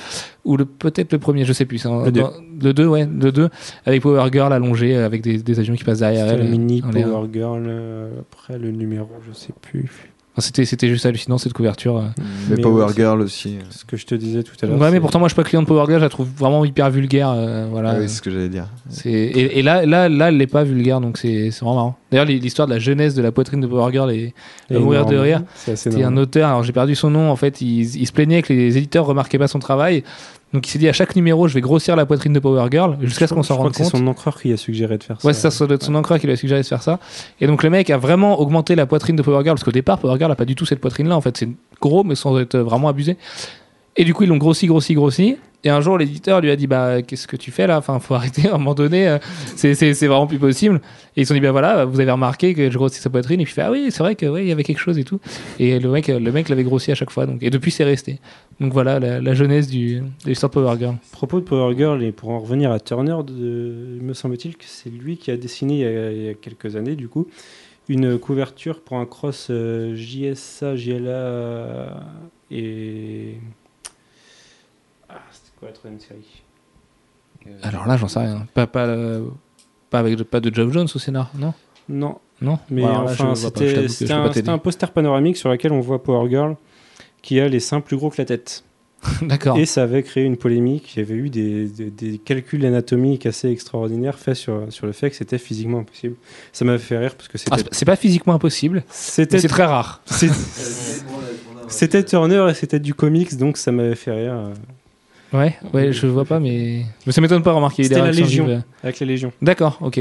ou 0.43 0.57
le 0.57 0.65
peut-être 0.65 1.13
le 1.13 1.19
premier, 1.19 1.45
je 1.45 1.53
sais 1.53 1.65
plus. 1.65 1.85
un- 1.85 2.03
Le 2.05 2.11
deux. 2.11 2.21
dans- 2.21 2.33
le 2.61 2.73
2, 2.73 2.85
ouais, 2.87 3.05
le 3.05 3.31
2 3.31 3.49
avec 3.85 4.01
Power 4.01 4.29
Girl 4.31 4.51
allongée 4.51 4.97
avec 4.97 5.21
des, 5.21 5.37
des 5.37 5.59
avions 5.59 5.75
qui 5.75 5.85
passent 5.85 5.99
derrière 5.99 6.27
elle. 6.27 6.39
la 6.39 6.45
mini. 6.45 6.81
Power 6.81 7.27
Girl. 7.31 7.63
euh, 7.65 8.09
après 8.33 8.59
le 8.59 8.71
numéro, 8.71 9.07
je 9.27 9.33
sais 9.33 9.53
plus. 9.61 10.08
C'était 10.39 10.65
c'était 10.65 10.87
juste 10.87 11.05
hallucinant 11.05 11.37
cette 11.37 11.53
couverture. 11.53 11.97
euh. 11.97 12.03
Mais, 12.49 12.55
Mais 12.55 12.61
Power 12.61 12.87
Girl 12.95 13.21
aussi. 13.21 13.57
Ce 13.69 13.85
que 13.85 13.97
je 13.97 14.05
te 14.05 14.15
disais 14.15 14.43
tout 14.43 14.53
à 14.61 14.65
l'heure. 14.65 14.79
Ouais, 14.79 14.91
mais 14.91 14.99
pourtant 14.99 15.19
moi 15.19 15.27
je 15.27 15.33
suis 15.33 15.41
pas 15.41 15.47
client 15.47 15.61
de 15.61 15.67
Power 15.67 15.85
Girl, 15.87 15.99
je 15.99 16.05
la 16.05 16.09
trouve 16.09 16.27
vraiment 16.37 16.65
hyper 16.65 16.89
vulgaire. 16.89 17.29
euh, 17.29 17.67
voilà. 17.69 17.91
Ah 17.91 17.99
oui, 17.99 18.09
c'est 18.09 18.15
ce 18.15 18.21
que 18.21 18.31
j'allais 18.31 18.49
dire. 18.49 18.67
C'est 18.89 19.09
et, 19.11 19.59
et 19.59 19.61
là, 19.61 19.85
là, 19.85 20.09
là, 20.09 20.29
elle 20.29 20.37
n'est 20.37 20.47
pas 20.47 20.63
vulgaire, 20.63 21.01
donc 21.01 21.17
c'est 21.17 21.51
c'est 21.51 21.59
vraiment 21.61 21.75
marrant. 21.75 21.98
D'ailleurs, 22.11 22.25
l'histoire 22.25 22.67
de 22.67 22.73
la 22.73 22.79
jeunesse 22.79 23.13
de 23.13 23.21
la 23.21 23.31
poitrine 23.31 23.61
de 23.61 23.67
Power 23.67 23.91
Girl 23.91 24.11
est 24.11 24.33
Et 24.69 24.75
à 24.75 24.79
mourir 24.79 25.05
de 25.05 25.15
rire. 25.17 25.43
C'était 25.55 26.03
un 26.03 26.17
auteur, 26.17 26.49
alors 26.49 26.63
j'ai 26.63 26.73
perdu 26.73 26.95
son 26.95 27.11
nom. 27.11 27.29
En 27.29 27.35
fait, 27.35 27.61
il, 27.61 27.81
il 27.81 28.07
se 28.07 28.11
plaignait 28.11 28.41
que 28.41 28.51
les 28.51 28.77
éditeurs 28.77 29.05
remarquaient 29.05 29.37
pas 29.37 29.47
son 29.47 29.59
travail. 29.59 30.03
Donc 30.53 30.67
il 30.67 30.71
s'est 30.71 30.79
dit 30.79 30.89
à 30.89 30.93
chaque 30.93 31.15
numéro, 31.15 31.47
je 31.47 31.53
vais 31.53 31.61
grossir 31.61 31.95
la 31.95 32.07
poitrine 32.07 32.33
de 32.33 32.39
Power 32.39 32.67
Girl 32.71 32.97
jusqu'à 33.01 33.27
ce 33.27 33.35
qu'on 33.35 33.43
s'en 33.43 33.55
rende 33.57 33.71
que 33.71 33.77
c'est 33.77 33.83
compte. 33.83 34.01
son 34.01 34.07
encreur 34.07 34.41
qui 34.41 34.51
a 34.51 34.57
suggéré 34.57 34.97
de 34.97 35.03
faire 35.03 35.21
ça. 35.21 35.27
Ouais, 35.27 35.33
c'est 35.33 35.51
ça, 35.51 35.67
son 35.79 35.95
encreur 35.95 36.19
qui 36.19 36.25
lui 36.25 36.33
a 36.33 36.37
suggéré 36.37 36.61
de 36.61 36.65
faire 36.65 36.81
ça. 36.81 36.99
Et 37.39 37.45
donc 37.45 37.61
le 37.61 37.69
mec 37.69 37.91
a 37.91 37.97
vraiment 37.97 38.39
augmenté 38.39 38.73
la 38.73 38.87
poitrine 38.87 39.15
de 39.15 39.21
Power 39.21 39.43
Girl, 39.43 39.55
parce 39.55 39.63
qu'au 39.63 39.71
départ, 39.71 39.99
Power 39.99 40.17
Girl 40.17 40.31
a 40.31 40.35
pas 40.35 40.45
du 40.45 40.55
tout 40.55 40.65
cette 40.65 40.79
poitrine-là. 40.79 41.15
En 41.15 41.21
fait, 41.21 41.37
c'est 41.37 41.49
gros, 41.79 42.03
mais 42.03 42.15
sans 42.15 42.39
être 42.39 42.57
vraiment 42.57 42.87
abusé. 42.87 43.17
Et 43.97 44.03
du 44.03 44.13
coup, 44.13 44.23
ils 44.23 44.29
l'ont 44.29 44.37
grossi, 44.37 44.67
grossi, 44.67 44.93
grossi. 44.93 45.37
Et 45.65 45.69
un 45.69 45.81
jour, 45.81 45.97
l'éditeur 45.97 46.39
lui 46.39 46.51
a 46.51 46.55
dit 46.55 46.67
Bah, 46.67 47.01
qu'est-ce 47.01 47.27
que 47.27 47.35
tu 47.35 47.51
fais 47.51 47.67
là? 47.67 47.77
Enfin, 47.77 47.99
faut 47.99 48.13
arrêter 48.15 48.47
à 48.47 48.55
un 48.55 48.57
moment 48.57 48.73
donné, 48.73 49.09
euh, 49.09 49.17
c'est- 49.57 49.73
vraiment 50.07 50.25
plus 50.25 50.39
possible. 50.39 50.79
Et 51.17 51.21
ils 51.21 51.25
se 51.25 51.29
sont 51.29 51.33
dit 51.33 51.41
Bah 51.41 51.51
voilà, 51.51 51.83
vous 51.83 51.99
avez 51.99 52.11
remarqué 52.11 52.53
que 52.53 52.71
je 52.71 52.77
grossis 52.77 53.01
sa 53.01 53.09
poitrine. 53.09 53.41
Et 53.41 53.43
puis 53.43 53.51
il 53.51 53.55
fait 53.55 53.63
Ah 53.63 53.71
oui, 53.71 53.87
c'est 53.89 53.99
vrai 53.99 54.15
que 54.15 54.25
ouais, 54.25 54.45
y 54.45 54.53
avait 54.53 54.63
quelque 54.63 54.79
chose 54.79 54.97
et 54.97 55.03
tout. 55.03 55.19
Et 55.59 55.79
le 55.79 55.89
mec 55.89 56.07
le 56.07 56.31
mec 56.31 56.47
l'avait 56.47 56.63
grossi 56.63 56.91
à 56.91 56.95
chaque 56.95 57.11
fois. 57.11 57.25
Donc, 57.25 57.43
et 57.43 57.49
depuis, 57.49 57.71
c'est 57.71 57.83
resté. 57.83 58.19
Donc 58.61 58.71
voilà, 58.71 58.99
la, 58.99 59.33
jeunesse 59.33 59.67
du, 59.67 59.99
de 59.99 60.03
l'histoire 60.27 60.49
Power 60.49 60.77
Girl. 60.79 60.95
Propos 61.11 61.41
de 61.41 61.45
Power 61.45 61.75
Girl, 61.75 62.01
et 62.03 62.11
pour 62.13 62.29
en 62.29 62.39
revenir 62.39 62.71
à 62.71 62.79
Turner, 62.79 63.17
il 63.27 64.01
me 64.01 64.13
semble-t-il 64.13 64.55
que 64.55 64.65
c'est 64.65 64.89
lui 64.89 65.17
qui 65.17 65.31
a 65.31 65.37
dessiné 65.37 65.73
il 65.73 65.79
y 65.79 65.85
a, 65.85 66.11
il 66.11 66.23
y 66.23 66.29
a 66.29 66.33
quelques 66.33 66.75
années, 66.77 66.95
du 66.95 67.09
coup, 67.09 67.27
une 67.89 68.17
couverture 68.17 68.81
pour 68.81 68.97
un 68.97 69.05
cross 69.05 69.47
euh, 69.49 69.93
JSA, 69.95 70.75
JLA 70.77 72.01
et. 72.51 73.35
Ah, 75.61 75.65
quoi 75.65 75.67
la 75.69 75.73
troisième 75.73 75.99
série 75.99 76.41
Alors 77.63 77.87
là, 77.87 77.97
j'en 77.97 78.07
sais 78.07 78.19
rien. 78.19 78.47
Pas, 78.53 78.67
pas, 78.67 78.85
euh, 78.87 79.25
pas, 79.89 79.99
avec, 79.99 80.21
pas 80.23 80.39
de 80.39 80.53
Geoff 80.53 80.71
Jones 80.71 80.87
au 80.93 80.99
scénar, 80.99 81.31
non? 81.37 81.53
Non, 81.89 82.19
Non? 82.41 82.59
Mais 82.69 82.81
Bon, 82.81 82.87
alors 82.87 83.03
là, 83.05 83.11
enfin, 83.11 83.35
c'était 83.35 84.49
un, 84.49 84.57
poster 84.57 84.91
panoramique 84.91 85.37
sur 85.37 85.49
lequel 85.49 85.71
on 85.71 85.79
voit 85.81 86.01
Power 86.03 86.29
Girl 86.29 86.55
qui 87.21 87.39
a 87.39 87.47
les 87.47 87.59
seins 87.59 87.81
plus 87.81 87.97
gros 87.97 88.09
que 88.09 88.15
la 88.19 88.25
tête. 88.25 88.63
D'accord. 89.21 89.57
Et 89.57 89.65
ça 89.65 89.83
avait 89.83 90.03
créé 90.03 90.25
une 90.25 90.35
polémique. 90.37 90.95
Il 90.95 90.99
y 90.99 91.01
avait 91.01 91.15
eu 91.15 91.29
des, 91.29 91.67
des- 91.67 91.89
des 91.89 92.17
calculs 92.17 92.65
anatomiques 92.65 93.25
assez 93.25 93.49
extraordinaires 93.49 94.19
faits 94.19 94.35
sur, 94.35 94.65
sur 94.71 94.85
le 94.87 94.91
fait 94.91 95.09
que 95.09 95.15
c'était 95.15 95.37
physiquement 95.37 95.79
impossible. 95.79 96.15
Ça 96.51 96.65
m'avait 96.65 96.77
fait 96.79 96.97
rire 96.97 97.15
parce 97.15 97.29
que 97.29 97.37
Ah, 97.37 97.55
c'était. 97.57 97.69
c'est- 97.69 97.79
c'est 97.79 97.85
pas 97.85 97.95
physiquement 97.95 98.33
impossible, 98.33 98.83
c'était 98.89 99.39
c'est 99.39 99.47
très 99.47 99.65
rare. 99.65 100.01
c'est- 100.05 100.29
C'était 101.69 102.03
Turner 102.03 102.47
et 102.49 102.53
c'était 102.55 102.79
du 102.79 102.93
comics, 102.95 103.37
donc 103.37 103.55
ça 103.57 103.71
m'avait 103.71 103.93
fait 103.95 104.11
rire. 104.11 104.49
Ouais, 105.33 105.55
ouais, 105.73 105.91
je 105.93 106.07
vois 106.07 106.25
pas, 106.25 106.39
mais, 106.39 106.83
mais 107.05 107.11
ça 107.11 107.21
m'étonne 107.21 107.43
pas 107.43 107.51
remarquer. 107.53 107.83
C'était 107.83 107.99
la 108.01 108.11
Légion. 108.11 108.63
Avec 108.83 108.99
la 108.99 109.05
Légion. 109.05 109.31
D'accord, 109.41 109.77
ok. 109.81 109.99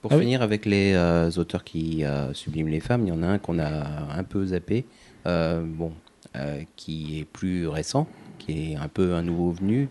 Pour 0.00 0.12
Ah 0.12 0.16
oui. 0.16 0.22
finir 0.22 0.40
avec 0.40 0.64
les 0.64 0.94
euh, 0.94 1.30
auteurs 1.36 1.62
qui 1.64 2.04
euh, 2.04 2.32
subliment 2.32 2.70
les 2.70 2.80
femmes, 2.80 3.02
il 3.06 3.08
y 3.08 3.12
en 3.12 3.22
a 3.22 3.26
un 3.26 3.38
qu'on 3.38 3.58
a 3.58 3.68
un 4.16 4.24
peu 4.24 4.46
zappé, 4.46 4.86
euh, 5.26 5.62
bon, 5.62 5.92
euh, 6.36 6.60
qui 6.76 7.18
est 7.20 7.24
plus 7.24 7.68
récent, 7.68 8.06
qui 8.38 8.72
est 8.72 8.76
un 8.76 8.88
peu 8.88 9.12
un 9.14 9.22
nouveau 9.22 9.50
venu. 9.50 9.88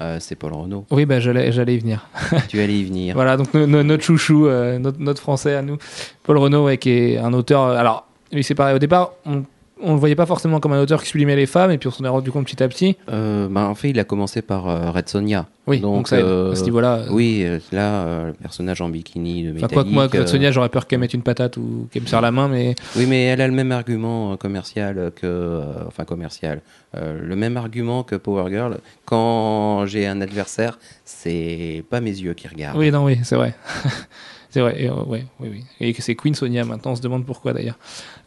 euh, 0.00 0.16
c'est 0.20 0.36
Paul 0.36 0.54
Renault. 0.54 0.86
Oui, 0.90 1.04
bah, 1.04 1.20
j'allais 1.20 1.52
j'allais 1.52 1.74
y 1.74 1.78
venir. 1.78 2.08
tu 2.48 2.58
allais 2.60 2.78
y 2.78 2.84
venir. 2.84 3.14
Voilà, 3.14 3.36
donc 3.36 3.52
no- 3.52 3.66
no- 3.66 3.82
notre 3.82 4.02
chouchou, 4.02 4.46
euh, 4.46 4.78
notre, 4.78 4.98
notre 5.00 5.20
français 5.20 5.54
à 5.54 5.60
nous, 5.60 5.76
Paul 6.22 6.38
Renaud, 6.38 6.64
ouais, 6.64 6.78
qui 6.78 6.88
est 6.90 7.18
un 7.18 7.34
auteur. 7.34 7.64
Alors, 7.64 8.06
lui, 8.32 8.42
c'est 8.42 8.54
pareil. 8.54 8.74
Au 8.74 8.78
départ, 8.78 9.12
on, 9.26 9.44
on 9.82 9.94
le 9.94 9.98
voyait 9.98 10.14
pas 10.14 10.26
forcément 10.26 10.60
comme 10.60 10.72
un 10.72 10.80
auteur 10.80 11.02
qui 11.02 11.08
sublimait 11.08 11.36
les 11.36 11.46
femmes, 11.46 11.70
et 11.70 11.78
puis 11.78 11.88
on 11.88 11.90
s'en 11.90 12.04
est 12.04 12.08
rendu 12.08 12.30
compte 12.30 12.46
petit 12.46 12.62
à 12.62 12.68
petit. 12.68 12.96
Euh, 13.10 13.48
bah, 13.48 13.66
en 13.66 13.74
fait, 13.74 13.90
il 13.90 13.98
a 13.98 14.04
commencé 14.04 14.42
par 14.42 14.68
euh, 14.68 14.90
Red 14.90 15.08
Sonia. 15.08 15.46
Oui, 15.66 15.80
donc, 15.80 16.08
ça 16.08 16.18
aide 16.18 16.24
euh, 16.24 16.52
à 16.52 16.56
ce 16.56 16.64
niveau-là. 16.64 17.04
Oui, 17.10 17.46
là, 17.70 18.26
le 18.26 18.32
personnage 18.32 18.80
en 18.80 18.88
bikini 18.88 19.44
métallique. 19.44 19.72
quoi 19.72 19.84
que 19.84 19.88
moi, 19.88 20.08
Claude 20.08 20.28
Sonia, 20.28 20.50
j'aurais 20.50 20.68
peur 20.68 20.86
qu'elle 20.86 20.98
mette 20.98 21.14
une 21.14 21.22
patate 21.22 21.56
ou 21.56 21.88
qu'elle 21.92 22.02
me 22.02 22.08
serre 22.08 22.20
la 22.20 22.32
main, 22.32 22.48
mais 22.48 22.74
Oui, 22.96 23.06
mais 23.06 23.24
elle 23.24 23.40
a 23.40 23.46
le 23.46 23.54
même 23.54 23.72
argument 23.72 24.36
commercial 24.36 25.12
que. 25.14 25.62
enfin, 25.86 26.04
commercial. 26.04 26.60
Le 26.94 27.36
même 27.36 27.56
argument 27.56 28.02
que 28.02 28.16
Power 28.16 28.50
Girl. 28.50 28.78
Quand 29.04 29.86
j'ai 29.86 30.06
un 30.06 30.20
adversaire, 30.20 30.78
c'est 31.04 31.84
pas 31.90 32.00
mes 32.00 32.10
yeux 32.10 32.34
qui 32.34 32.48
regardent. 32.48 32.78
oui, 32.78 32.90
non, 32.90 33.04
oui, 33.04 33.18
c'est 33.22 33.36
vrai. 33.36 33.54
c'est 34.52 34.60
vrai, 34.60 34.82
et, 34.82 34.88
euh, 34.90 35.02
ouais, 35.06 35.24
oui, 35.40 35.48
oui. 35.50 35.64
Et 35.80 35.94
que 35.94 36.02
c'est 36.02 36.14
Queen 36.14 36.34
Sonia 36.34 36.62
maintenant, 36.66 36.92
on 36.92 36.96
se 36.96 37.00
demande 37.00 37.24
pourquoi 37.24 37.54
d'ailleurs. 37.54 37.78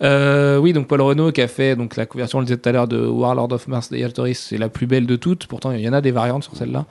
Euh, 0.01 0.57
oui, 0.57 0.73
donc 0.73 0.87
Paul 0.87 1.01
Renaud 1.01 1.31
qui 1.31 1.41
a 1.41 1.47
fait 1.47 1.75
donc 1.75 1.95
la 1.95 2.07
couverture, 2.07 2.37
on 2.37 2.39
le 2.39 2.47
disait 2.47 2.57
tout 2.57 2.67
à 2.67 2.71
l'heure, 2.71 2.87
de 2.87 3.05
Warlord 3.05 3.51
of 3.51 3.67
Mars 3.67 3.91
des 3.91 4.03
Alteris, 4.03 4.33
c'est 4.33 4.57
la 4.57 4.67
plus 4.67 4.87
belle 4.87 5.05
de 5.05 5.17
toutes. 5.17 5.45
Pourtant, 5.45 5.71
il 5.71 5.81
y 5.81 5.87
en 5.87 5.93
a 5.93 6.01
des 6.01 6.09
variantes 6.09 6.43
sur 6.43 6.55
celle-là. 6.55 6.87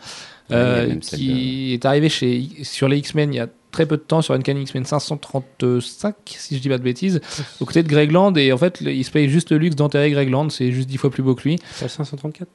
Euh, 0.53 0.95
celle 1.01 1.19
qui 1.19 1.73
est 1.73 1.85
arrivé 1.85 2.09
chez, 2.09 2.49
sur 2.63 2.87
les 2.87 2.99
X-Men 2.99 3.33
il 3.33 3.37
y 3.39 3.41
a 3.41 3.49
très 3.73 3.87
peu 3.87 3.97
de 3.97 4.03
temps, 4.03 4.23
sur 4.23 4.35
Uncanny 4.35 4.63
X-Men 4.63 4.85
535, 4.85 6.15
si 6.27 6.57
je 6.57 6.63
dis 6.63 6.69
pas 6.69 6.79
de 6.79 6.85
bêtises, 6.85 7.21
aux 7.59 7.65
côtés 7.65 7.83
de 7.83 7.89
Greg 7.89 8.13
Land. 8.13 8.37
Et 8.37 8.53
en 8.53 8.59
fait, 8.59 8.81
il 8.83 9.05
se 9.05 9.11
paye 9.11 9.29
juste 9.29 9.51
le 9.51 9.59
luxe 9.59 9.75
d'enterrer 9.75 10.13
Greg 10.13 10.31
Land, 10.31 10.51
c'est 10.51 10.71
juste 10.71 10.89
dix 10.89 10.97
fois 10.97 11.11
plus 11.11 11.25
beau 11.25 11.35
que 11.35 11.43
lui. 11.43 11.59
C'est 11.73 11.87
le 11.87 11.89
534 11.89 12.47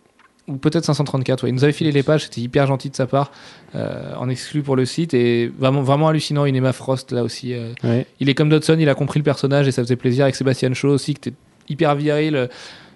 Ou 0.49 0.57
peut-être 0.57 0.83
534, 0.85 1.43
ouais. 1.43 1.49
Il 1.49 1.53
nous 1.53 1.63
avait 1.63 1.73
filé 1.73 1.91
les 1.91 2.01
pages, 2.03 2.23
c'était 2.23 2.41
hyper 2.41 2.65
gentil 2.67 2.89
de 2.89 2.95
sa 2.95 3.05
part, 3.05 3.31
euh, 3.75 4.13
en 4.17 4.27
exclu 4.29 4.63
pour 4.63 4.75
le 4.75 4.83
site. 4.85 5.13
Et 5.13 5.47
vraiment, 5.59 5.81
vraiment 5.83 6.07
hallucinant, 6.07 6.45
une 6.45 6.55
Emma 6.55 6.73
Frost 6.73 7.11
là 7.11 7.23
aussi. 7.23 7.53
euh, 7.53 7.73
Ouais. 7.83 8.07
il 8.19 8.29
est 8.29 8.33
comme 8.33 8.49
Dodson, 8.49 8.77
il 8.79 8.89
a 8.89 8.95
compris 8.95 9.19
le 9.19 9.23
personnage 9.23 9.67
et 9.67 9.71
ça 9.71 9.83
faisait 9.83 9.95
plaisir 9.95 10.23
avec 10.23 10.35
Sébastien 10.35 10.73
Shaw 10.73 10.89
aussi, 10.89 11.13
que 11.13 11.19
t'es 11.19 11.33
hyper 11.69 11.95
viril. 11.95 12.35
euh, 12.35 12.47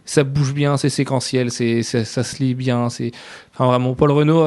Ça 0.05 0.23
bouge 0.23 0.53
bien, 0.53 0.75
c'est 0.77 0.89
séquentiel, 0.89 1.49
c'est, 1.51 1.81
ça 1.83 2.23
se 2.23 2.43
lit 2.43 2.55
bien. 2.55 2.89
C'est, 2.89 3.11
enfin 3.53 3.67
vraiment, 3.67 3.93
Paul 3.93 4.11
Renault. 4.11 4.45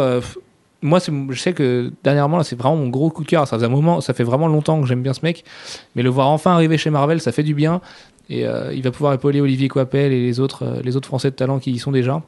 moi, 0.82 0.98
je 1.30 1.38
sais 1.40 1.52
que 1.54 1.90
dernièrement, 2.04 2.36
là, 2.38 2.44
c'est 2.44 2.56
vraiment 2.58 2.76
mon 2.76 2.88
gros 2.88 3.08
coup 3.10 3.22
de 3.24 3.28
cœur. 3.28 3.48
Ça 3.48 3.56
faisait 3.56 3.66
un 3.66 3.70
moment, 3.70 4.00
ça 4.02 4.12
fait 4.14 4.24
vraiment 4.24 4.48
longtemps 4.48 4.80
que 4.82 4.86
j'aime 4.86 5.02
bien 5.02 5.14
ce 5.14 5.20
mec, 5.22 5.44
mais 5.94 6.02
le 6.02 6.10
voir 6.10 6.28
enfin 6.28 6.52
arriver 6.52 6.76
chez 6.76 6.90
Marvel, 6.90 7.20
ça 7.22 7.32
fait 7.32 7.42
du 7.42 7.54
bien. 7.54 7.80
Et 8.28 8.44
il 8.74 8.82
va 8.82 8.90
pouvoir 8.90 9.14
épauler 9.14 9.40
Olivier 9.40 9.68
Coipel 9.68 10.12
et 10.12 10.20
les 10.20 10.40
autres, 10.40 10.80
les 10.82 10.96
autres 10.96 11.06
Français 11.06 11.30
de 11.30 11.36
talent 11.36 11.58
qui 11.60 11.70
y 11.70 11.78
sont 11.78 11.92
déjà. 11.92 12.22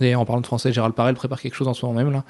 D'ailleurs, 0.00 0.20
en 0.20 0.24
parlant 0.24 0.40
de 0.40 0.46
français, 0.46 0.72
Gérald 0.72 0.94
Parel 0.94 1.14
prépare 1.14 1.40
quelque 1.40 1.54
chose 1.54 1.68
en 1.68 1.74
ce 1.74 1.84
moment 1.84 1.98
même 1.98 2.10
là. 2.10 2.24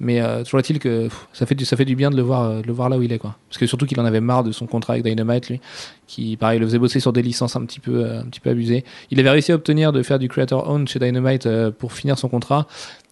Mais 0.00 0.20
euh, 0.20 0.42
toujours 0.44 0.60
est-il 0.60 0.78
que 0.78 1.08
ça 1.32 1.46
fait 1.46 1.54
du, 1.54 1.64
ça 1.64 1.76
fait 1.76 1.84
du 1.84 1.96
bien 1.96 2.10
de 2.10 2.16
le 2.16 2.22
voir, 2.22 2.42
euh, 2.42 2.60
de 2.60 2.66
le 2.66 2.72
voir 2.72 2.88
là 2.88 2.98
où 2.98 3.02
il 3.02 3.12
est 3.12 3.18
quoi. 3.18 3.36
Parce 3.48 3.58
que 3.58 3.66
surtout 3.66 3.86
qu'il 3.86 3.98
en 4.00 4.04
avait 4.04 4.20
marre 4.20 4.44
de 4.44 4.52
son 4.52 4.66
contrat 4.66 4.92
avec 4.94 5.04
Dynamite 5.04 5.48
lui, 5.48 5.60
qui 6.06 6.36
pareil 6.36 6.58
le 6.58 6.66
faisait 6.66 6.78
bosser 6.78 7.00
sur 7.00 7.12
des 7.12 7.22
licences 7.22 7.56
un 7.56 7.64
petit 7.64 7.80
peu, 7.80 8.04
euh, 8.04 8.20
un 8.20 8.24
petit 8.24 8.40
peu 8.40 8.50
abusées. 8.50 8.84
Il 9.10 9.18
avait 9.20 9.30
réussi 9.30 9.52
à 9.52 9.54
obtenir 9.54 9.92
de 9.92 10.02
faire 10.02 10.18
du 10.18 10.28
creator 10.28 10.68
own 10.68 10.86
chez 10.86 10.98
Dynamite 10.98 11.46
euh, 11.46 11.70
pour 11.70 11.92
finir 11.92 12.18
son 12.18 12.28
contrat. 12.28 12.66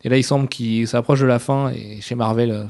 Et 0.05 0.09
là, 0.09 0.17
il 0.19 0.25
semble 0.25 0.49
qu'il 0.49 0.87
s'approche 0.87 1.21
de 1.21 1.27
la 1.27 1.39
fin 1.39 1.71
et 1.71 2.01
chez 2.01 2.15
Marvel. 2.17 2.67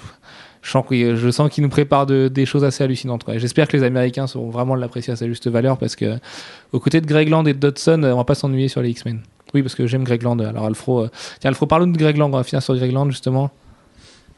je 0.62 1.30
sens 1.30 1.50
qu'il 1.50 1.62
nous 1.64 1.70
prépare 1.70 2.06
de- 2.06 2.28
des 2.28 2.46
choses 2.46 2.62
assez 2.64 2.84
hallucinantes. 2.84 3.24
Et 3.32 3.38
J'espère 3.38 3.66
que 3.66 3.76
les 3.76 3.82
Américains 3.82 4.26
sauront 4.26 4.50
vraiment 4.50 4.74
l'apprécier 4.74 5.12
à 5.12 5.16
sa 5.16 5.26
juste 5.26 5.48
valeur 5.48 5.78
parce 5.78 5.96
que, 5.96 6.18
aux 6.72 6.78
côtés 6.80 7.00
de 7.00 7.06
Greg 7.06 7.28
Land 7.28 7.46
et 7.46 7.54
de 7.54 7.58
Dodson, 7.58 8.02
on 8.04 8.16
va 8.16 8.24
pas 8.24 8.34
s'ennuyer 8.34 8.68
sur 8.68 8.82
les 8.82 8.90
X-Men. 8.90 9.20
Oui, 9.54 9.62
parce 9.62 9.74
que 9.74 9.86
j'aime 9.86 10.04
Greg 10.04 10.22
Land. 10.22 10.38
Alors, 10.38 10.66
Alfro, 10.66 11.02
euh, 11.02 11.08
tiens, 11.40 11.48
Alfro, 11.50 11.66
parle-nous 11.66 11.92
de 11.92 11.98
Greg 11.98 12.16
Land. 12.16 12.26
On 12.26 12.36
va 12.36 12.44
finir 12.44 12.62
sur 12.62 12.74
Greg 12.74 12.92
Land 12.92 13.10
justement. 13.10 13.50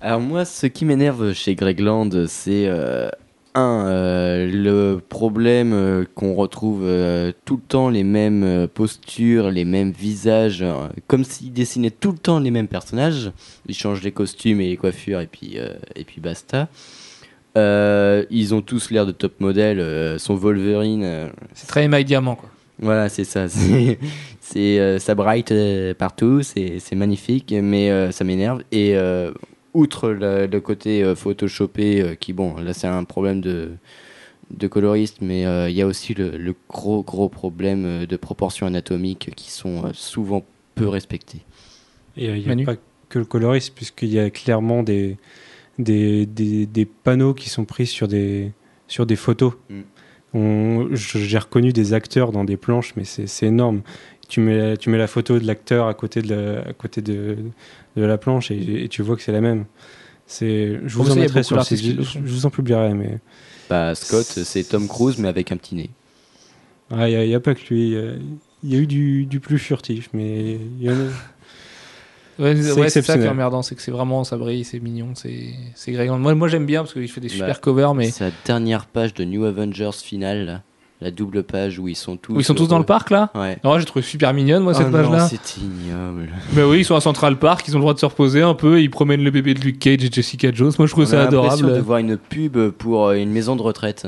Alors 0.00 0.20
moi, 0.20 0.44
ce 0.44 0.66
qui 0.66 0.84
m'énerve 0.84 1.32
chez 1.32 1.54
Greg 1.54 1.80
Land, 1.80 2.10
c'est 2.26 2.66
euh, 2.66 3.08
un 3.54 3.86
euh, 3.86 4.50
le 4.50 5.00
problème 5.00 5.72
euh, 5.72 6.04
qu'on 6.14 6.34
retrouve 6.34 6.82
euh, 6.84 7.32
tout 7.44 7.56
le 7.56 7.62
temps 7.62 7.88
les 7.88 8.02
mêmes 8.02 8.66
postures, 8.74 9.50
les 9.50 9.64
mêmes 9.64 9.92
visages, 9.92 10.64
comme 11.06 11.24
s'il 11.24 11.52
dessinait 11.52 11.90
tout 11.90 12.12
le 12.12 12.18
temps 12.18 12.40
les 12.40 12.50
mêmes 12.50 12.68
personnages. 12.68 13.30
Il 13.66 13.74
change 13.74 14.02
les 14.02 14.12
costumes 14.12 14.60
et 14.60 14.68
les 14.68 14.76
coiffures 14.76 15.20
et 15.20 15.26
puis 15.26 15.56
et 15.94 16.04
puis 16.04 16.20
basta. 16.20 16.68
Ils 17.56 18.54
ont 18.54 18.62
tous 18.62 18.90
l'air 18.90 19.06
de 19.06 19.12
top 19.12 19.40
modèle. 19.40 20.18
son 20.18 20.34
Wolverine, 20.34 21.30
C'est 21.54 21.68
très 21.68 21.84
émail 21.84 22.04
diamant, 22.04 22.34
quoi. 22.34 22.50
Voilà, 22.81 23.09
c'est 23.09 23.25
ça. 23.25 23.47
C'est, 24.41 24.79
euh, 24.79 24.99
ça 24.99 25.14
bright 25.14 25.53
euh, 25.53 25.95
partout, 25.95 26.43
c'est, 26.43 26.79
c'est 26.79 26.95
magnifique, 26.97 27.55
mais 27.62 27.91
euh, 27.91 28.11
ça 28.12 28.25
m'énerve. 28.25 28.62
Et 28.72 28.95
euh, 28.95 29.33
outre 29.72 30.11
le, 30.11 30.47
le 30.47 30.61
côté 30.61 31.03
euh, 31.03 31.14
photoshopé, 31.14 32.03
euh, 32.03 32.14
qui 32.14 32.35
bon, 32.35 32.57
là 32.57 32.75
c'est 32.75 32.87
un 32.87 33.05
problème 33.05 33.41
de, 33.41 33.70
de 34.51 34.66
coloriste, 34.68 35.18
mais 35.22 35.47
euh, 35.47 35.70
il 35.70 35.77
y 35.77 35.83
a 35.83 35.87
aussi 35.87 36.12
le, 36.14 36.37
le 36.37 36.55
gros 36.68 37.03
gros 37.03 37.31
problème 37.31 38.05
de 38.07 38.16
proportions 38.16 38.66
anatomiques 38.66 39.31
qui 39.35 39.51
sont 39.51 39.87
euh, 39.87 39.91
souvent 39.95 40.45
peu 40.75 40.89
respectées. 40.89 41.41
Et 42.16 42.29
euh, 42.29 42.37
il 42.37 42.55
n'y 42.55 42.62
a 42.62 42.66
pas 42.66 42.77
que 43.09 43.18
le 43.18 43.25
coloriste, 43.25 43.75
puisqu'il 43.75 44.11
y 44.11 44.18
a 44.18 44.29
clairement 44.31 44.83
des, 44.83 45.16
des, 45.79 46.27
des, 46.27 46.66
des 46.66 46.85
panneaux 46.85 47.35
qui 47.35 47.49
sont 47.49 47.64
pris 47.64 47.87
sur 47.87 48.09
des, 48.09 48.53
sur 48.89 49.07
des 49.07 49.16
photos. 49.16 49.55
Mm. 49.70 49.81
J'ai 50.35 51.39
reconnu 51.39 51.72
des 51.72 51.93
acteurs 51.95 52.32
dans 52.32 52.45
des 52.45 52.57
planches, 52.57 52.95
mais 52.97 53.05
c'est 53.05 53.47
énorme. 53.47 53.82
Tu 54.28 54.41
mets, 54.41 54.76
tu 54.76 54.91
mets 54.91 54.99
la 54.99 55.07
photo 55.07 55.39
de 55.39 55.47
l'acteur 55.47 55.87
à 55.87 55.95
côté, 55.95 56.22
de 56.22 56.35
la, 56.35 56.61
à 56.61 56.72
côté 56.72 57.03
de, 57.03 57.37
de 57.97 58.03
la 58.05 58.18
planche 58.18 58.51
et, 58.51 58.85
et 58.85 58.89
tu 58.89 59.03
vois 59.03 59.16
que 59.16 59.22
c'est 59.22 59.32
la 59.32 59.41
même. 59.41 59.66
Je 60.41 60.78
vous 60.89 61.11
en 61.11 61.16
mettrai 61.16 61.43
sur 61.43 61.62
je, 61.62 62.03
je 62.03 62.18
vous 62.20 62.51
publierai, 62.51 62.95
mais 62.95 63.18
Bah, 63.68 63.95
Scott, 63.95 64.24
c'est 64.24 64.64
Tom 64.64 64.89
Cruise, 64.89 65.18
mais 65.18 65.28
avec 65.28 65.53
un 65.53 65.57
petit 65.57 65.74
nez. 65.74 65.91
ah, 66.91 67.09
il 67.09 67.28
n'y 67.28 67.35
a, 67.35 67.41
pas 67.41 67.55
que 67.55 67.61
lui. 67.68 67.89
Il 67.89 67.93
y 67.93 67.97
a- 67.99 68.14
Il 68.66 68.72
y 68.72 68.76
a 68.76 68.78
eu 68.78 68.87
du, 68.87 69.26
du 69.26 69.41
plus 69.41 69.59
furtif, 69.59 70.09
mais 70.14 70.55
il 70.55 70.82
y 70.82 70.89
en 70.89 70.95
a. 70.95 71.11
Ouais, 72.39 72.57
C'est 72.57 72.72
ouais, 72.72 72.89
ça 72.89 73.01
qui 73.03 73.11
est 73.24 73.28
emmerdant, 73.28 73.62
c'est 73.62 73.74
que 73.74 73.82
c'est 73.82 73.91
vraiment, 73.93 74.24
ça 74.24 74.37
brille, 74.37 74.64
c'est 74.64 74.80
mignon, 74.80 75.09
c'est 75.14 75.93
Land. 75.93 76.18
Moi, 76.18 76.35
moi 76.35 76.49
j'aime 76.49 76.66
bien 76.66 76.80
parce 76.82 76.93
qu'il 76.93 77.09
fait 77.09 77.20
des 77.20 77.28
super 77.28 77.49
Bah, 77.49 77.55
covers, 77.61 77.95
mais 77.95 78.11
Sa 78.11 78.26
dernière 78.45 78.87
page 78.87 79.14
de 79.14 79.24
New 79.24 79.45
Avengers 79.45 79.91
finale, 80.03 80.45
là, 80.47 80.61
la 81.01 81.11
double 81.11 81.43
page 81.43 81.78
où 81.78 81.87
ils 81.89 81.97
sont 81.97 82.16
tous. 82.16 82.32
où 82.35 82.41
ils 82.41 82.45
sont 82.45 82.55
tous 82.55 82.66
dans 82.68 82.78
le 82.78 82.85
parc 82.85 83.11
là. 83.11 83.30
Ouais. 83.35 83.59
Oh, 83.64 83.78
j'ai 83.78 83.85
trouvé 83.85 84.03
super 84.03 84.32
mignonne 84.32 84.62
moi 84.62 84.74
cette 84.74 84.87
Oh 84.89 84.91
non, 84.91 84.99
page 85.03 85.11
là. 85.11 85.28
c'est 85.28 85.59
ignoble. 85.59 86.28
Mais 86.55 86.62
oui, 86.62 86.80
ils 86.80 86.85
sont 86.85 86.95
à 86.97 87.01
Central 87.01 87.37
Park, 87.39 87.64
ils 87.68 87.74
ont 87.76 87.78
le 87.78 87.82
droit 87.82 87.95
de 87.95 87.99
se 87.99 88.07
reposer 88.07 88.43
un 88.43 88.55
peu, 88.55 88.80
ils 88.80 88.91
promènent 88.91 89.22
le 89.22 89.30
bébé 89.30 89.55
de 89.55 89.61
Luke 89.61 89.78
Cage 89.78 90.03
et 90.05 90.11
Jessica 90.11 90.51
Jones. 90.53 90.72
Moi 90.78 90.87
je 90.87 90.93
trouve 90.93 91.05
On 91.05 91.09
ça 91.09 91.22
adorable. 91.24 91.74
de 91.74 91.80
voir 91.80 91.99
une 91.99 92.16
pub 92.16 92.57
pour 92.70 93.09
euh, 93.09 93.14
une 93.14 93.30
maison 93.30 93.55
de 93.57 93.62
retraite. 93.62 94.07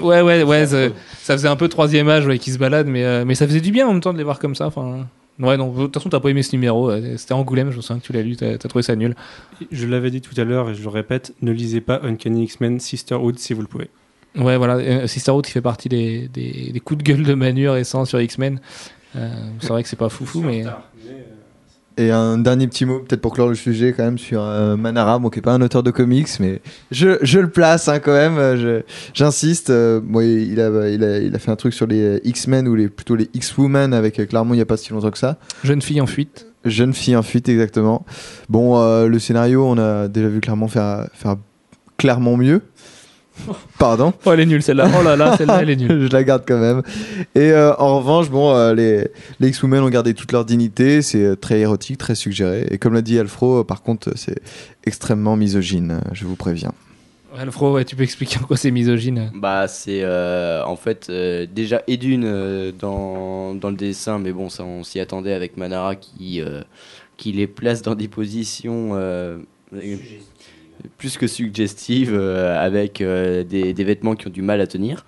Ouais, 0.00 0.22
ouais, 0.22 0.44
ouais, 0.44 0.66
ça, 0.66 0.86
ça 1.20 1.34
faisait 1.34 1.48
un 1.48 1.56
peu 1.56 1.68
troisième 1.68 2.08
âge 2.08 2.26
ouais, 2.26 2.38
qui 2.38 2.52
se 2.52 2.58
balade, 2.58 2.86
mais, 2.86 3.04
euh, 3.04 3.24
mais 3.26 3.34
ça 3.34 3.46
faisait 3.46 3.60
du 3.60 3.72
bien 3.72 3.86
en 3.88 3.92
même 3.92 4.00
temps 4.00 4.12
de 4.12 4.18
les 4.18 4.24
voir 4.24 4.38
comme 4.38 4.54
ça. 4.54 4.66
Enfin, 4.68 5.06
ouais, 5.40 5.56
non, 5.56 5.72
de 5.72 5.82
toute 5.84 5.94
façon, 5.94 6.08
t'as 6.08 6.20
pas 6.20 6.28
aimé 6.30 6.42
ce 6.42 6.54
numéro. 6.54 6.90
euh, 6.90 7.16
C'était 7.16 7.32
Angoulême, 7.34 7.70
je 7.70 7.76
me 7.76 7.82
souviens 7.82 8.00
que 8.00 8.06
tu 8.06 8.12
l'as 8.12 8.22
lu, 8.22 8.36
t'as 8.36 8.58
t'as 8.58 8.68
trouvé 8.68 8.82
ça 8.82 8.94
nul. 8.96 9.14
Je 9.70 9.86
l'avais 9.86 10.10
dit 10.10 10.20
tout 10.20 10.38
à 10.40 10.44
l'heure 10.44 10.70
et 10.70 10.74
je 10.74 10.82
le 10.82 10.88
répète, 10.88 11.34
ne 11.42 11.52
lisez 11.52 11.80
pas 11.80 12.00
Uncanny 12.02 12.44
X-Men 12.44 12.78
Sisterhood 12.80 13.38
si 13.38 13.54
vous 13.54 13.62
le 13.62 13.66
pouvez. 13.68 13.88
Ouais, 14.36 14.56
voilà, 14.56 14.76
euh, 14.76 15.06
Sisterhood 15.06 15.44
qui 15.44 15.52
fait 15.52 15.60
partie 15.60 15.88
des, 15.88 16.28
des, 16.28 16.70
des 16.72 16.80
coups 16.80 16.98
de 16.98 17.04
gueule 17.04 17.24
de 17.24 17.34
Manu 17.34 17.68
récents 17.68 18.04
sur 18.04 18.20
X-Men. 18.20 18.60
Euh, 19.16 19.28
c'est 19.60 19.68
vrai 19.70 19.82
que 19.82 19.88
c'est 19.88 19.96
pas 19.96 20.08
foufou, 20.08 20.40
mais. 20.42 20.64
Et 22.00 22.10
un 22.10 22.38
dernier 22.38 22.66
petit 22.66 22.86
mot, 22.86 23.00
peut-être 23.00 23.20
pour 23.20 23.34
clore 23.34 23.50
le 23.50 23.54
sujet, 23.54 23.92
quand 23.92 24.02
même, 24.04 24.16
sur 24.16 24.40
euh, 24.42 24.74
Manara, 24.74 25.18
bon, 25.18 25.28
qui 25.28 25.36
n'est 25.38 25.42
pas 25.42 25.52
un 25.52 25.60
auteur 25.60 25.82
de 25.82 25.90
comics, 25.90 26.28
mais 26.40 26.62
je, 26.90 27.18
je 27.20 27.38
le 27.38 27.50
place 27.50 27.88
hein, 27.88 27.98
quand 27.98 28.14
même, 28.14 28.38
euh, 28.38 28.80
j'insiste. 29.12 29.68
euh, 29.68 30.00
bon, 30.02 30.20
il, 30.20 30.58
a, 30.62 30.88
il, 30.88 31.04
a, 31.04 31.18
il 31.18 31.34
a 31.34 31.38
fait 31.38 31.50
un 31.50 31.56
truc 31.56 31.74
sur 31.74 31.86
les 31.86 32.00
euh, 32.02 32.20
X-Men 32.24 32.68
ou 32.68 32.74
les, 32.74 32.88
plutôt 32.88 33.16
les 33.16 33.28
X-Women 33.34 33.92
avec 33.92 34.26
Claremont 34.28 34.54
il 34.54 34.58
n'y 34.58 34.62
a 34.62 34.66
pas 34.66 34.78
si 34.78 34.94
longtemps 34.94 35.10
que 35.10 35.18
ça. 35.18 35.36
Jeune 35.62 35.82
fille 35.82 36.00
en 36.00 36.06
fuite. 36.06 36.46
Jeune 36.64 36.94
fille 36.94 37.16
en 37.16 37.22
fuite, 37.22 37.50
exactement. 37.50 38.06
Bon, 38.48 38.78
euh, 38.80 39.06
le 39.06 39.18
scénario, 39.18 39.66
on 39.66 39.76
a 39.76 40.08
déjà 40.08 40.28
vu 40.28 40.40
Claremont 40.40 40.68
faire, 40.68 41.06
faire 41.12 41.36
clairement 41.98 42.38
mieux. 42.38 42.62
Pardon. 43.78 44.12
Oh, 44.24 44.32
elle 44.32 44.40
est 44.40 44.46
nulle 44.46 44.62
celle-là. 44.62 44.88
Oh 44.98 45.02
là 45.02 45.16
là, 45.16 45.36
celle-là, 45.36 45.60
elle 45.62 45.70
est 45.70 45.76
nulle. 45.76 46.06
je 46.08 46.12
la 46.12 46.24
garde 46.24 46.44
quand 46.46 46.58
même. 46.58 46.82
Et 47.34 47.50
euh, 47.52 47.74
en 47.76 47.98
revanche, 47.98 48.30
bon, 48.30 48.54
euh, 48.54 48.74
les, 48.74 49.08
les 49.40 49.48
X-Women 49.48 49.82
ont 49.82 49.88
gardé 49.90 50.14
toute 50.14 50.32
leur 50.32 50.44
dignité. 50.44 51.02
C'est 51.02 51.24
euh, 51.24 51.36
très 51.36 51.60
érotique, 51.60 51.98
très 51.98 52.14
suggéré. 52.14 52.66
Et 52.70 52.78
comme 52.78 52.94
l'a 52.94 53.02
dit 53.02 53.18
Alfro, 53.18 53.60
euh, 53.60 53.64
par 53.64 53.82
contre, 53.82 54.12
c'est 54.16 54.40
extrêmement 54.84 55.36
misogyne. 55.36 56.00
Je 56.12 56.24
vous 56.26 56.36
préviens. 56.36 56.72
Alfro, 57.38 57.72
ouais, 57.74 57.84
tu 57.84 57.94
peux 57.94 58.02
expliquer 58.02 58.38
en 58.42 58.42
quoi 58.42 58.56
c'est 58.56 58.72
misogyne? 58.72 59.30
Bah, 59.36 59.68
c'est 59.68 60.00
euh, 60.02 60.64
en 60.64 60.74
fait 60.74 61.06
euh, 61.10 61.46
déjà 61.48 61.80
Edune 61.86 62.24
euh, 62.24 62.72
dans, 62.76 63.54
dans 63.54 63.70
le 63.70 63.76
dessin, 63.76 64.18
mais 64.18 64.32
bon, 64.32 64.48
ça 64.48 64.64
on 64.64 64.82
s'y 64.82 64.98
attendait 64.98 65.32
avec 65.32 65.56
Manara 65.56 65.94
qui, 65.94 66.40
euh, 66.40 66.62
qui 67.16 67.30
les 67.30 67.46
place 67.46 67.82
dans 67.82 67.94
des 67.94 68.08
positions. 68.08 68.90
euh, 68.94 69.38
plus 70.98 71.16
que 71.18 71.26
suggestive, 71.26 72.14
euh, 72.14 72.58
avec 72.58 73.00
euh, 73.00 73.44
des, 73.44 73.72
vêtements 73.84 74.14
qui 74.14 74.28
ont 74.28 74.30
du 74.30 74.42
mal 74.42 74.60
à 74.60 74.66
tenir 74.66 75.04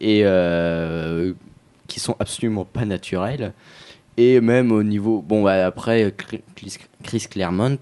et 0.00 0.20
euh, 0.24 1.32
qui 1.86 2.00
sont 2.00 2.16
absolument 2.18 2.64
pas 2.64 2.84
naturels. 2.84 3.52
Et 4.16 4.40
même 4.40 4.72
au 4.72 4.82
niveau. 4.82 5.22
Bon, 5.22 5.44
bah, 5.44 5.66
après, 5.66 6.12
Chris, 7.04 7.26
Claremont 7.30 7.78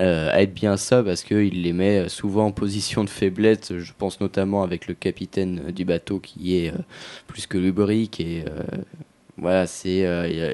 euh, 0.00 0.34
aide 0.34 0.52
bien 0.52 0.76
ça 0.76 1.02
parce 1.02 1.22
qu'il 1.22 1.62
les 1.62 1.72
met 1.72 2.08
souvent 2.08 2.46
en 2.46 2.52
position 2.52 3.04
de 3.04 3.10
faiblesse. 3.10 3.76
Je 3.78 3.92
pense 3.96 4.20
notamment 4.20 4.62
avec 4.62 4.86
le 4.86 4.94
capitaine 4.94 5.70
du 5.72 5.84
bateau 5.84 6.18
qui 6.18 6.56
est 6.56 6.72
plus 7.26 7.46
que 7.46 7.56
lubrique. 7.56 8.20
Et 8.20 8.44
voilà, 9.38 9.66
c'est, 9.66 10.00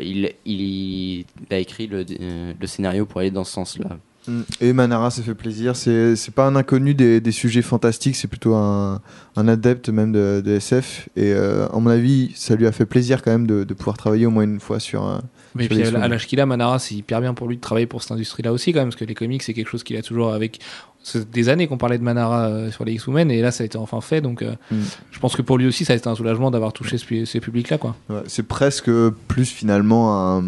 il, 0.05 1.25
a 1.51 1.59
écrit 1.59 1.89
le 1.89 2.67
scénario 2.67 3.07
pour 3.07 3.21
aller 3.21 3.33
dans 3.33 3.45
ce 3.45 3.53
sens-là. 3.53 3.99
Mm. 4.31 4.41
Et 4.61 4.73
Manara, 4.73 5.11
ça 5.11 5.23
fait 5.23 5.35
plaisir. 5.35 5.75
C'est 5.77 6.15
c'est 6.17 6.33
pas 6.35 6.47
un 6.47 6.57
inconnu 6.57 6.95
des, 6.95 7.21
des 7.21 7.33
sujets 7.33 7.63
fantastiques, 7.63 8.17
c'est 8.17 8.29
plutôt 8.29 8.55
un, 8.55 9.01
un 9.37 9.49
adepte 9.49 9.89
même 9.89 10.13
de, 10.13 10.43
de 10.45 10.53
SF. 10.53 11.09
Et 11.17 11.33
euh, 11.33 11.67
à 11.69 11.79
mon 11.79 11.91
avis, 11.91 12.33
ça 12.35 12.55
lui 12.55 12.67
a 12.67 12.73
fait 12.73 12.87
plaisir 12.87 13.23
quand 13.23 13.31
même 13.33 13.47
de, 13.47 13.65
de 13.65 13.75
pouvoir 13.75 13.97
travailler 13.97 14.27
au 14.27 14.31
moins 14.31 14.45
une 14.45 14.61
fois 14.61 14.79
sur 14.81 15.03
un. 15.05 15.23
Mais 15.57 15.65
sur 15.67 15.75
puis 15.77 15.83
à 15.97 16.07
l'âge 16.09 16.27
qu'il 16.29 16.39
a, 16.41 16.47
Manara, 16.47 16.79
c'est 16.79 16.95
hyper 16.95 17.21
bien 17.21 17.35
pour 17.35 17.49
lui 17.49 17.57
de 17.57 17.61
travailler 17.61 17.87
pour 17.87 18.03
cette 18.03 18.13
industrie-là 18.13 18.53
aussi, 18.53 18.73
quand 18.73 18.79
même, 18.81 18.89
parce 18.91 19.01
que 19.01 19.05
les 19.05 19.15
comics, 19.17 19.43
c'est 19.43 19.53
quelque 19.55 19.69
chose 19.69 19.83
qu'il 19.83 19.97
a 19.97 20.03
toujours 20.03 20.33
avec. 20.33 20.61
C'est 21.03 21.29
des 21.31 21.49
années 21.49 21.67
qu'on 21.67 21.79
parlait 21.79 21.97
de 21.99 22.05
Manara 22.05 22.47
euh, 22.49 22.71
sur 22.71 22.85
les 22.85 22.93
X-Men, 22.93 23.31
et 23.31 23.41
là, 23.41 23.51
ça 23.51 23.63
a 23.63 23.67
été 23.67 23.79
enfin 23.79 24.01
fait. 24.01 24.21
Donc, 24.21 24.43
euh, 24.43 24.53
Mm. 24.71 24.77
je 25.11 25.19
pense 25.19 25.35
que 25.35 25.43
pour 25.43 25.57
lui 25.59 25.67
aussi, 25.67 25.85
ça 25.85 25.95
a 25.95 25.97
été 25.97 26.09
un 26.09 26.15
soulagement 26.15 26.51
d'avoir 26.53 26.73
touché 26.73 26.99
ce- 26.99 27.25
ces 27.25 27.41
publics-là, 27.41 27.79
quoi. 27.79 27.97
Ouais, 28.11 28.21
c'est 28.27 28.47
presque 28.47 28.91
plus 29.27 29.47
finalement 29.51 30.37
un. 30.39 30.45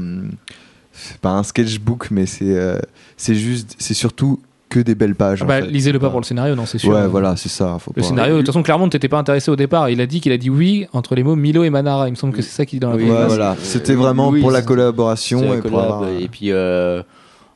C'est 0.92 1.18
pas 1.18 1.30
un 1.30 1.42
sketchbook, 1.42 2.10
mais 2.10 2.26
c'est 2.26 2.44
euh, 2.56 2.78
c'est 3.16 3.34
juste. 3.34 3.74
C'est 3.78 3.94
surtout 3.94 4.40
que 4.68 4.80
des 4.80 4.94
belles 4.94 5.14
pages. 5.14 5.42
en 5.42 5.46
bah, 5.46 5.60
fait. 5.60 5.66
lisez-le 5.66 5.98
pas 5.98 6.06
Ouais. 6.06 6.10
pour 6.12 6.20
le 6.20 6.24
scénario, 6.24 6.54
non, 6.54 6.64
c'est 6.64 6.78
sûr. 6.78 6.90
Ouais, 6.92 7.06
voilà, 7.06 7.36
c'est 7.36 7.50
ça. 7.50 7.76
Faut 7.78 7.92
Le 7.94 8.00
pas- 8.00 8.08
scénario, 8.08 8.34
de 8.34 8.38
toute 8.38 8.46
façon, 8.46 8.62
clairement, 8.62 8.88
t'étais 8.88 9.08
pas 9.08 9.18
intéressé 9.18 9.50
au 9.50 9.56
départ. 9.56 9.90
Il 9.90 10.00
a 10.00 10.06
dit 10.06 10.20
qu'il 10.22 10.32
a 10.32 10.38
dit 10.38 10.48
oui 10.48 10.86
entre 10.94 11.14
les 11.14 11.22
mots 11.22 11.36
Milo 11.36 11.62
et 11.64 11.68
Manara. 11.70 12.08
Il 12.08 12.12
me 12.12 12.16
semble 12.16 12.32
que 12.32 12.40
c'est 12.40 12.50
ça 12.50 12.64
qu'il 12.64 12.78
dit 12.78 12.80
dans 12.80 12.88
la 12.90 12.96
Oui, 12.96 13.02
Ouais, 13.04 13.10
préface. 13.10 13.26
voilà. 13.28 13.50
Euh, 13.52 13.54
C'était 13.62 13.94
vraiment 13.94 14.28
oui, 14.30 14.40
pour 14.40 14.50
la 14.50 14.62
collaboration 14.62 15.42
la 15.42 15.56
et 15.56 15.60
pour 15.60 15.70
collab, 15.72 15.84
avoir. 15.84 16.08
Et 16.08 16.26
puis 16.28 16.52
euh, 16.52 17.02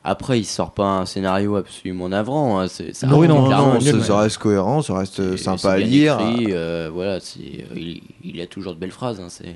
après, 0.03 0.39
il 0.39 0.45
sort 0.45 0.71
pas 0.73 0.99
un 0.99 1.05
scénario 1.07 1.55
absolument 1.55 2.07
navrant. 2.07 2.59
hein, 2.59 2.67
c'est- 2.67 2.93
ça 2.95 3.07
Non, 3.07 3.17
oui, 3.17 3.27
non, 3.27 3.49
non, 3.49 3.79
ça, 3.81 4.03
ça 4.03 4.17
reste 4.19 4.37
cohérent, 4.37 4.83
ça 4.83 4.93
reste 4.99 5.15
c'est- 5.15 5.37
sympa 5.43 5.57
c'est 5.57 5.67
à 5.69 5.77
lire. 5.79 6.19
écrit, 6.19 6.47
euh, 6.51 6.91
voilà, 6.93 7.19
c'est, 7.19 7.39
euh, 7.39 7.75
il, 7.75 8.01
il 8.23 8.39
a 8.41 8.45
toujours 8.45 8.75
de 8.75 8.79
belles 8.79 8.91
phrases. 8.91 9.19
hein, 9.19 9.27
c'est... 9.29 9.55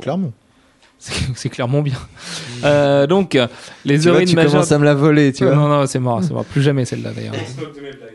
Clairement. 0.00 0.32
C'est 1.34 1.48
clairement 1.50 1.82
bien. 1.82 1.98
Euh, 2.64 3.06
donc, 3.06 3.34
euh, 3.34 3.46
les 3.84 3.96
Tu 3.96 4.02
vois, 4.04 4.12
héroïnes 4.12 4.28
tu 4.28 4.36
majeures. 4.36 4.52
commences 4.52 4.72
à 4.72 4.78
me 4.78 4.84
la 4.84 4.94
voler, 4.94 5.32
tu 5.32 5.44
vois. 5.44 5.54
non, 5.54 5.68
non, 5.68 5.86
c'est 5.86 5.98
mort, 5.98 6.22
c'est 6.22 6.32
mort. 6.32 6.44
Plus 6.44 6.62
jamais 6.62 6.84
celle-là 6.84 7.10
d'ailleurs. 7.14 7.34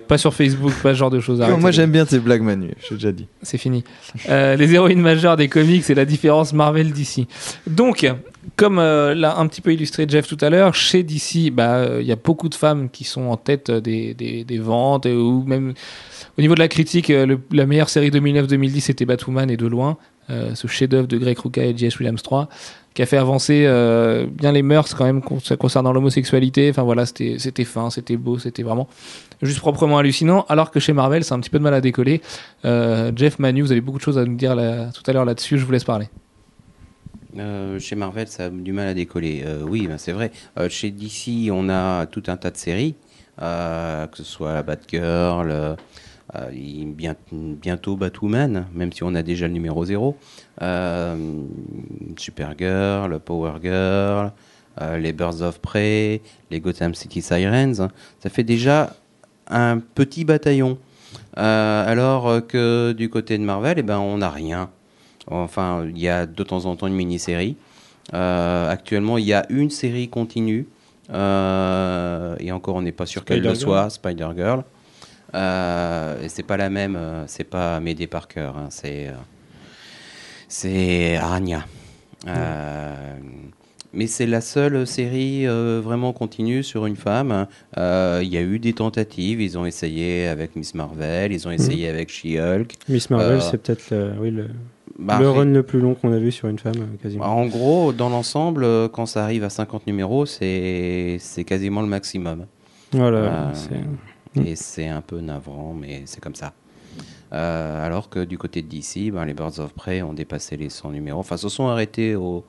Pas 0.08 0.18
sur 0.18 0.34
Facebook, 0.34 0.74
pas 0.82 0.94
ce 0.94 1.00
genre 1.00 1.12
de 1.12 1.20
choses. 1.20 1.40
Non, 1.40 1.58
moi 1.60 1.70
j'aime 1.72 1.92
bien 1.92 2.06
tes 2.06 2.18
blagues 2.20 2.42
Manu, 2.42 2.72
j'ai 2.88 2.96
déjà 2.96 3.12
dit. 3.12 3.28
C'est 3.44 3.60
fini. 3.60 3.84
Euh, 4.30 4.56
les 4.56 4.74
héroïnes 4.74 5.02
majeures 5.02 5.38
des 5.38 5.48
comics, 5.48 5.84
c'est 5.84 5.94
la 5.94 6.06
différence 6.06 6.52
Marvel 6.54 6.92
DC. 6.92 7.28
Donc, 7.68 8.12
comme 8.56 8.80
euh, 8.80 9.14
l'a 9.14 9.38
un 9.38 9.46
petit 9.48 9.62
peu 9.62 9.72
illustré 9.72 10.08
Jeff 10.10 10.28
tout 10.28 10.38
à 10.42 10.50
l'heure, 10.50 10.74
chez 10.74 11.04
DC, 11.04 11.52
bah, 11.52 11.76
euh, 11.76 11.98
il 12.02 12.08
y 12.08 12.12
a 12.12 12.16
beaucoup 12.16 12.50
de 12.50 12.56
femmes 12.56 12.90
qui 12.90 13.04
sont 13.04 13.24
en 13.28 13.38
tête 13.38 13.70
des, 13.70 14.16
des, 14.16 14.44
des 14.44 14.58
ventes, 14.58 15.06
euh, 15.06 15.16
ou 15.16 15.44
même 15.46 15.74
au 16.38 16.42
niveau 16.42 16.56
de 16.56 16.60
la 16.60 16.68
critique, 16.70 17.12
euh, 17.12 17.28
le- 17.28 17.40
la 17.52 17.68
meilleure 17.68 17.90
série 17.90 18.10
2009-2010 18.10 18.80
c'était 18.82 19.06
Batwoman 19.06 19.52
et 19.52 19.58
de 19.58 19.68
loin, 19.68 19.98
euh, 20.32 20.56
ce 20.56 20.68
chef-d'œuvre 20.68 21.08
de 21.08 21.18
Greg 21.18 21.38
Rucka 21.38 21.64
et 21.64 21.76
J.S. 21.78 22.00
Williams 22.00 22.22
3, 22.24 22.50
qui 22.94 23.02
a 23.02 23.06
fait 23.06 23.18
avancer 23.18 23.64
euh, 23.68 24.26
bien 24.30 24.52
les 24.52 24.62
mœurs 24.64 24.94
quand 24.96 25.06
même 25.06 25.22
con- 25.22 25.40
concernant 25.60 25.94
l'homosexualité. 25.94 26.70
Enfin 26.70 26.84
voilà, 26.84 27.06
c'était 27.06 27.64
fin, 27.64 27.90
c'était 27.90 28.18
beau, 28.18 28.40
c'était 28.40 28.64
vraiment 28.64 28.88
juste 29.42 29.60
proprement 29.60 29.98
hallucinant. 30.00 30.46
Alors 30.50 30.72
que 30.72 30.80
chez 30.80 30.94
Marvel, 30.94 31.24
c'est 31.24 31.34
un 31.34 31.40
petit 31.40 31.50
peu 31.50 31.60
de 31.60 31.64
mal 31.64 31.74
à 31.74 31.82
décoller. 31.82 32.22
Euh, 32.66 33.12
Jeff 33.16 33.40
Manu, 33.40 33.62
vous 33.62 33.72
avez 33.72 33.82
beaucoup 33.82 34.00
de 34.00 34.04
choses 34.04 34.18
à 34.18 34.26
nous 34.26 34.36
dire 34.36 34.56
tout 34.94 35.04
à 35.10 35.14
l'heure 35.14 35.26
là-dessus. 35.26 35.58
Je 35.58 35.66
vous 35.66 35.72
laisse 35.72 35.84
parler. 35.84 36.10
Euh, 37.38 37.80
chez 37.80 37.96
Marvel, 37.96 38.28
ça 38.28 38.46
a 38.46 38.50
du 38.50 38.74
mal 38.74 38.88
à 38.88 38.94
décoller. 38.94 39.46
Oui, 39.68 39.88
ben, 39.88 39.98
c'est 39.98 40.12
vrai. 40.12 40.32
Chez 40.70 40.90
DC, 40.92 41.52
on 41.52 41.70
a 41.70 42.06
tout 42.08 42.24
un 42.28 42.38
tas 42.38 42.50
de 42.52 42.58
séries, 42.58 42.96
que 43.38 44.18
ce 44.18 44.24
soit 44.24 44.54
la 44.56 44.64
Batgirl, 44.64 45.76
bien- 46.54 47.16
bientôt 47.32 47.96
Batwoman, 47.96 48.66
même 48.74 48.92
si 48.94 49.04
on 49.04 49.16
a 49.16 49.24
déjà 49.24 49.48
le 49.48 49.54
numéro 49.54 49.84
0, 49.86 50.16
euh, 50.62 51.16
Supergirl, 52.18 53.20
Power 53.20 53.54
Girl, 53.62 54.32
euh, 54.82 54.98
les 54.98 55.14
Birds 55.14 55.42
of 55.42 55.60
Prey, 55.60 56.22
les 56.52 56.60
Gotham 56.60 56.94
City 56.94 57.22
Sirens. 57.22 57.88
Ça 58.20 58.30
fait 58.30 58.44
déjà 58.44 58.94
un 59.48 59.80
petit 59.80 60.26
bataillon. 60.26 60.78
Euh, 61.38 61.88
alors 61.92 62.46
que 62.48 62.92
du 62.92 63.10
côté 63.10 63.38
de 63.38 63.44
Marvel, 63.44 63.80
eh 63.80 63.84
ben, 63.84 63.98
on 64.00 64.18
n'a 64.18 64.30
rien. 64.30 64.70
Enfin, 65.28 65.86
il 65.90 66.00
y 66.00 66.08
a 66.08 66.26
de 66.26 66.44
temps 66.44 66.66
en 66.66 66.76
temps 66.76 66.88
une 66.88 66.94
mini-série. 66.96 67.56
Euh, 68.14 68.70
actuellement, 68.70 69.18
il 69.18 69.26
y 69.26 69.34
a 69.34 69.46
une 69.50 69.70
série 69.70 70.10
continue. 70.10 70.68
Euh, 71.12 72.36
et 72.40 72.52
encore, 72.52 72.76
on 72.76 72.82
n'est 72.82 72.92
pas 72.92 73.06
sûr 73.06 73.24
qu'elle 73.26 73.42
le 73.42 73.56
soit, 73.56 73.90
Spider-Girl. 73.90 74.64
Euh, 75.36 76.24
et 76.24 76.30
c'est 76.30 76.44
pas 76.44 76.58
la 76.58 76.70
même, 76.70 76.96
euh, 76.96 77.24
c'est 77.28 77.44
pas 77.44 77.80
Mayday 77.80 78.08
Parker, 78.08 78.52
hein, 78.56 78.68
c'est 78.70 79.08
euh, 79.08 79.12
c'est 80.48 81.18
Aranya. 81.18 81.66
Euh, 82.28 82.94
mais 83.94 84.08
c'est 84.08 84.26
la 84.28 84.42
seule 84.42 84.86
série 84.86 85.46
vraiment 85.48 86.14
continue 86.14 86.62
sur 86.64 86.86
une 86.86 86.96
femme. 86.96 87.48
Il 87.78 88.28
y 88.28 88.38
a 88.38 88.42
eu 88.42 88.60
des 88.60 88.74
tentatives, 88.74 89.42
ils 89.42 89.58
ont 89.58 89.66
essayé 89.66 90.28
avec 90.28 90.56
Miss 90.56 90.76
Marvel, 90.76 91.32
ils 91.32 91.48
ont 91.48 91.52
essayé 91.52 91.88
avec 91.90 92.10
She-Hulk. 92.10 92.74
Miss 92.88 93.10
Marvel, 93.10 93.42
c'est 93.42 93.58
peut-être 93.58 93.90
le, 93.90 94.12
oui, 94.20 94.30
le, 94.32 94.48
Bah, 95.00 95.18
le 95.20 95.30
run 95.30 95.46
le 95.46 95.64
plus 95.64 95.80
long 95.80 95.96
qu'on 95.96 96.12
a 96.14 96.18
vu 96.20 96.32
sur 96.32 96.48
une 96.50 96.60
femme, 96.60 96.98
quasiment. 97.02 97.26
En 97.26 97.48
gros, 97.48 97.92
dans 97.94 98.10
l'ensemble, 98.10 98.90
quand 98.90 99.08
ça 99.08 99.24
arrive 99.24 99.44
à 99.44 99.50
50 99.50 99.88
numéros, 99.88 100.26
c'est 100.28 101.18
c'est 101.20 101.44
quasiment 101.44 101.82
le 101.82 101.88
maximum. 101.88 102.46
Voilà, 102.92 103.18
Euh, 103.18 103.54
Mm. 104.36 104.46
Et 104.46 104.56
c'est 104.56 104.88
un 104.88 105.02
peu 105.02 105.20
navrant, 105.22 105.74
mais 105.74 106.04
c'est 106.06 106.22
comme 106.22 106.36
ça. 106.36 106.54
Euh, 107.32 107.86
alors 107.86 108.10
que 108.10 108.24
du 108.26 108.38
côté 108.38 108.62
de 108.62 108.68
DC, 108.68 109.12
ben, 109.12 109.26
les 109.26 109.34
Birds 109.34 109.60
of 109.60 109.74
Prey 109.74 110.02
ont 110.02 110.14
dépassé 110.14 110.58
les 110.58 110.70
100 110.70 110.92
numéros. 110.92 111.20
Enfin, 111.20 111.38
se 111.38 111.48
sont 111.50 111.68
arrêtés 111.68 112.16
au- 112.16 112.44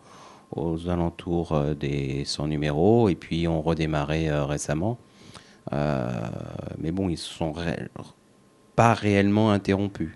aux 0.56 0.88
alentours 0.88 1.52
euh, 1.52 1.74
des 1.74 2.24
100 2.24 2.46
numéros 2.48 3.08
et 3.08 3.14
puis 3.14 3.46
ont 3.46 3.62
redémarré 3.62 4.28
euh, 4.30 4.44
récemment. 4.44 4.98
Mais 5.70 6.90
bon, 6.90 7.08
ils 7.08 7.12
ne 7.12 7.16
sont 7.16 7.52
ré- 7.52 7.86
pas 8.74 8.92
réellement 8.94 9.52
interrompus. 9.52 10.10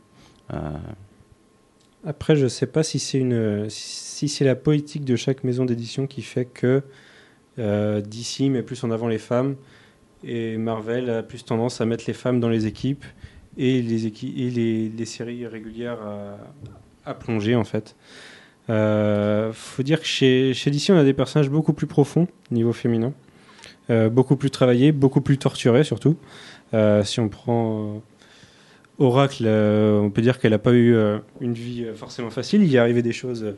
Après, 2.05 2.35
je 2.37 2.49
sais 2.49 2.67
pas 2.67 2.83
si 2.83 2.99
c'est 2.99 3.19
une, 3.19 3.67
si 3.71 4.29
c'est 4.29 4.45
la 4.45 4.57
politique 4.57 5.05
de 5.05 5.15
chaque 5.17 5.45
maison 5.45 5.65
d'édition 5.65 6.07
qui 6.07 6.23
fait 6.23 6.45
que 6.47 6.83
DC 7.57 8.51
met 8.51 8.63
plus 8.63 8.83
en 8.85 8.91
avant 8.91 9.07
les 9.09 9.19
femmes 9.19 9.55
et 10.27 10.57
Marvel 10.57 11.11
a 11.11 11.23
plus 11.23 11.45
tendance 11.45 11.81
à 11.81 11.87
mettre 11.87 12.05
les 12.07 12.13
femmes 12.13 12.41
dans 12.41 12.49
les 12.49 12.67
équipes 12.67 13.05
et 13.57 13.83
les 13.83 14.07
équipes 14.07 14.35
et 14.37 14.51
les, 14.51 15.05
séries 15.05 15.47
régulières 15.47 15.99
à, 17.05 17.15
plonger 17.15 17.55
en 17.55 17.65
fait. 17.65 17.97
Euh, 18.71 19.53
faut 19.53 19.83
dire 19.83 20.01
que 20.01 20.07
chez, 20.07 20.55
chez 20.55 20.71
DC, 20.71 20.91
on 20.91 20.97
a 20.97 21.05
des 21.05 21.13
personnages 21.13 21.51
beaucoup 21.51 21.73
plus 21.73 21.87
profonds 21.87 22.27
niveau 22.51 22.73
féminin, 22.73 23.13
Euh, 23.91 24.09
beaucoup 24.09 24.37
plus 24.37 24.51
travaillés, 24.51 24.93
beaucoup 24.93 25.21
plus 25.21 25.37
torturés 25.37 25.85
surtout. 25.85 26.17
Euh, 26.73 27.05
si 27.05 27.21
on 27.21 27.29
prend 27.29 28.03
Oracle, 28.99 29.47
on 29.47 30.11
peut 30.11 30.23
dire 30.23 30.39
qu'elle 30.39 30.53
n'a 30.53 30.59
pas 30.59 30.73
eu 30.73 30.97
une 31.41 31.53
vie 31.53 31.87
forcément 31.95 32.31
facile. 32.31 32.63
Il 32.63 32.71
y 32.71 32.77
est 32.77 32.79
arrivé 32.79 33.03
des 33.03 33.13
choses 33.13 33.55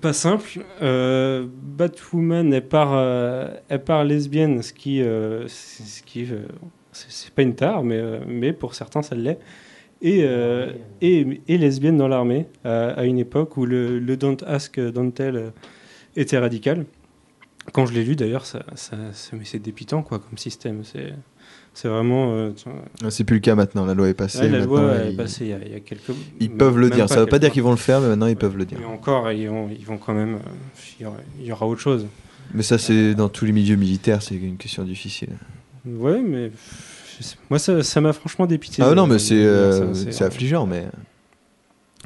pas 0.00 0.12
simples. 0.12 0.60
Euh, 0.82 1.46
Batwoman, 1.50 2.52
elle 2.52 2.66
part, 2.66 2.92
euh, 2.94 3.48
elle 3.68 3.82
part 3.82 4.04
lesbienne, 4.04 4.62
ce 4.62 4.72
qui, 4.72 5.02
euh, 5.02 5.46
ce 5.48 6.02
qui, 6.02 6.28
c'est 6.92 7.32
pas 7.32 7.42
une 7.42 7.54
tare, 7.54 7.82
mais, 7.84 8.00
mais 8.26 8.52
pour 8.52 8.74
certains, 8.74 9.02
ça 9.02 9.14
l'est. 9.14 9.38
Et, 10.00 10.20
et, 11.00 11.40
et 11.48 11.58
lesbienne 11.58 11.96
dans 11.96 12.06
l'armée, 12.06 12.46
à, 12.64 13.04
une 13.04 13.18
époque 13.18 13.56
où 13.56 13.66
le, 13.66 13.98
le 13.98 14.16
Don't 14.16 14.36
Ask, 14.46 14.78
Don't 14.78 15.10
Tell 15.12 15.52
était 16.16 16.38
radical. 16.38 16.86
Quand 17.72 17.84
je 17.86 17.92
l'ai 17.94 18.04
lu, 18.04 18.14
d'ailleurs, 18.14 18.46
ça, 18.46 18.64
ça, 18.76 18.96
ça- 19.12 19.36
c'est 19.44 19.58
dépitant 19.58 20.02
quoi, 20.02 20.20
comme 20.20 20.38
système. 20.38 20.82
C'est 21.80 21.86
vraiment. 21.86 22.32
euh, 22.34 22.50
vois, 23.00 23.10
C'est 23.12 23.22
plus 23.22 23.34
le 23.36 23.40
cas 23.40 23.54
maintenant, 23.54 23.84
la 23.86 23.94
loi 23.94 24.08
est 24.08 24.14
passée. 24.14 24.40
Ouais, 24.40 24.48
la 24.48 24.64
loi 24.64 24.96
est 24.96 25.10
ils, 25.12 25.16
passée 25.16 25.44
il 25.44 25.50
y, 25.50 25.52
a, 25.52 25.58
il 25.64 25.72
y 25.72 25.76
a 25.76 25.80
quelques. 25.80 26.02
ils 26.40 26.48
même- 26.48 26.58
peuvent 26.58 26.76
le 26.76 26.90
dire. 26.90 27.08
Ça 27.08 27.20
veut 27.20 27.26
pas 27.26 27.38
dire 27.38 27.52
qu'ils 27.52 27.62
vont 27.62 27.70
le 27.70 27.76
faire, 27.76 28.00
mais 28.00 28.08
maintenant 28.08 28.26
ils 28.26 28.36
peuvent 28.36 28.56
le 28.56 28.64
dire. 28.64 28.78
Mais 28.80 28.84
encore, 28.86 29.30
ils 29.30 29.48
vont, 29.48 29.68
ils 29.70 29.86
vont 29.86 29.96
quand 29.96 30.12
même. 30.12 30.34
euh, 30.34 30.38
il 30.98 31.04
y 31.04 31.06
aura- 31.06 31.16
il 31.38 31.46
y 31.46 31.52
aura 31.52 31.66
autre 31.68 31.80
chose. 31.80 32.06
Mais 32.52 32.64
ça, 32.64 32.78
c'est 32.78 33.14
dans 33.14 33.28
tous 33.28 33.44
les 33.44 33.52
milieux 33.52 33.76
militaires, 33.76 34.22
c'est 34.22 34.34
une 34.34 34.56
question 34.56 34.82
difficile. 34.82 35.28
Ouais, 35.86 36.20
mais 36.20 36.50
moi, 37.48 37.58
ça 37.60 37.82
ça 37.84 38.00
m'a 38.00 38.12
franchement 38.12 38.46
dépité. 38.46 38.82
Ah 38.82 38.94
non, 38.96 39.06
mais 39.06 39.20
c'est 39.20 39.36
euh, 39.36 39.94
ça, 39.94 40.10
c'est 40.10 40.24
affligeant, 40.24 40.66
mais. 40.66 40.86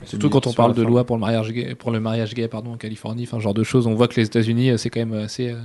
Surtout 0.04 0.28
quand 0.30 0.46
on 0.48 0.52
parle 0.52 0.74
de 0.74 0.82
loi 0.82 1.04
pour 1.04 1.16
le 1.16 1.20
mariage 1.20 1.52
gay, 1.52 1.74
pour 1.76 1.92
le 1.92 2.00
mariage 2.00 2.34
gay 2.34 2.48
pardon, 2.48 2.72
en 2.72 2.76
Californie, 2.76 3.22
enfin, 3.22 3.38
ce 3.38 3.42
genre 3.42 3.54
de 3.54 3.62
choses. 3.62 3.86
On 3.86 3.94
voit 3.94 4.08
que 4.08 4.18
les 4.20 4.26
États-Unis, 4.26 4.72
c'est 4.76 4.90
quand 4.90 5.00
même 5.00 5.12
assez, 5.14 5.50
euh, 5.50 5.56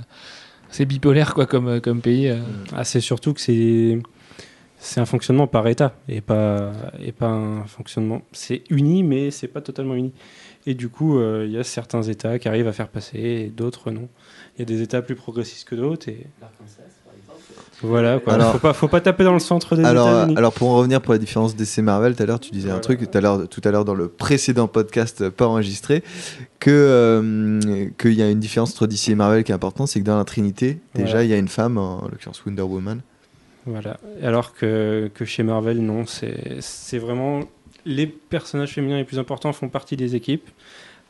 C'est 0.70 0.84
bipolaire 0.84 1.34
quoi 1.34 1.46
comme, 1.46 1.68
euh, 1.68 1.80
comme 1.80 2.00
pays. 2.00 2.28
euh. 2.28 2.38
Ah, 2.72 2.84
c'est 2.84 3.00
surtout 3.00 3.34
que 3.34 3.40
c'est 3.40 3.98
c'est 4.80 5.00
un 5.00 5.06
fonctionnement 5.06 5.48
par 5.48 5.66
état 5.66 5.96
et 6.08 6.20
pas 6.20 6.72
et 7.00 7.10
pas 7.12 7.26
un 7.26 7.64
fonctionnement. 7.64 8.22
C'est 8.32 8.62
uni, 8.70 9.02
mais 9.02 9.30
c'est 9.32 9.48
pas 9.48 9.60
totalement 9.60 9.94
uni. 9.94 10.12
Et 10.66 10.74
du 10.74 10.88
coup, 10.88 11.18
euh, 11.18 11.44
il 11.46 11.52
y 11.52 11.58
a 11.58 11.64
certains 11.64 12.02
États 12.02 12.38
qui 12.38 12.46
arrivent 12.48 12.68
à 12.68 12.72
faire 12.72 12.88
passer, 12.88 13.18
et 13.18 13.46
d'autres 13.48 13.90
non. 13.90 14.08
Il 14.56 14.60
y 14.60 14.62
a 14.62 14.66
des 14.66 14.82
États 14.82 15.02
plus 15.02 15.14
progressistes 15.14 15.66
que 15.68 15.74
d'autres. 15.74 16.08
Et 16.08 16.26
voilà, 17.82 18.18
quoi. 18.18 18.34
Alors- 18.34 18.52
faut 18.52 18.58
pas 18.58 18.72
faut 18.72 18.88
pas 18.88 19.00
taper 19.00 19.22
dans 19.24 19.32
le 19.34 19.38
centre 19.38 19.76
des 19.76 19.84
Alors, 19.84 20.08
États-Unis. 20.08 20.34
alors 20.36 20.52
pour 20.52 20.68
en 20.70 20.76
revenir 20.78 21.00
pour 21.00 21.12
la 21.12 21.18
différence 21.18 21.54
DC 21.54 21.78
Marvel, 21.78 22.16
tout 22.16 22.22
à 22.22 22.26
l'heure 22.26 22.40
tu 22.40 22.50
disais 22.50 22.70
un 22.70 22.80
truc, 22.80 23.08
tout 23.10 23.16
à 23.18 23.20
l'heure, 23.20 23.48
tout 23.48 23.60
à 23.64 23.70
l'heure 23.70 23.84
dans 23.84 23.94
le 23.94 24.08
précédent 24.08 24.66
podcast 24.66 25.28
pas 25.28 25.46
enregistré, 25.46 26.02
que 26.58 26.70
euh, 26.70 27.88
qu'il 27.98 28.14
y 28.14 28.22
a 28.22 28.28
une 28.30 28.40
différence 28.40 28.72
entre 28.72 28.86
DC 28.88 29.10
et 29.10 29.14
Marvel 29.14 29.44
qui 29.44 29.52
est 29.52 29.54
importante, 29.54 29.88
c'est 29.88 30.00
que 30.00 30.04
dans 30.04 30.18
la 30.18 30.24
Trinité, 30.24 30.78
déjà 30.94 31.06
Voilà. 31.06 31.24
il 31.24 31.30
y 31.30 31.34
a 31.34 31.38
une 31.38 31.48
femme, 31.48 31.78
en 31.78 32.02
l'occurrence 32.10 32.44
Wonder 32.44 32.62
Woman. 32.62 33.00
Voilà. 33.66 33.98
Alors 34.22 34.54
que, 34.54 35.10
que 35.14 35.24
chez 35.24 35.42
Marvel, 35.42 35.78
non, 35.84 36.04
c'est 36.06 36.56
c'est 36.60 36.98
vraiment 36.98 37.40
les 37.84 38.06
personnages 38.06 38.72
féminins 38.74 38.96
les 38.96 39.04
plus 39.04 39.18
importants 39.18 39.52
font 39.52 39.68
partie 39.68 39.96
des 39.96 40.14
équipes. 40.16 40.48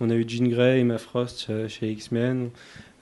On 0.01 0.11
a 0.11 0.15
eu 0.15 0.25
Jean 0.29 0.47
Grey, 0.49 0.81
Emma 0.81 0.99
Frost 0.99 1.47
euh, 1.51 1.67
chez 1.69 1.91
X-Men. 1.91 2.51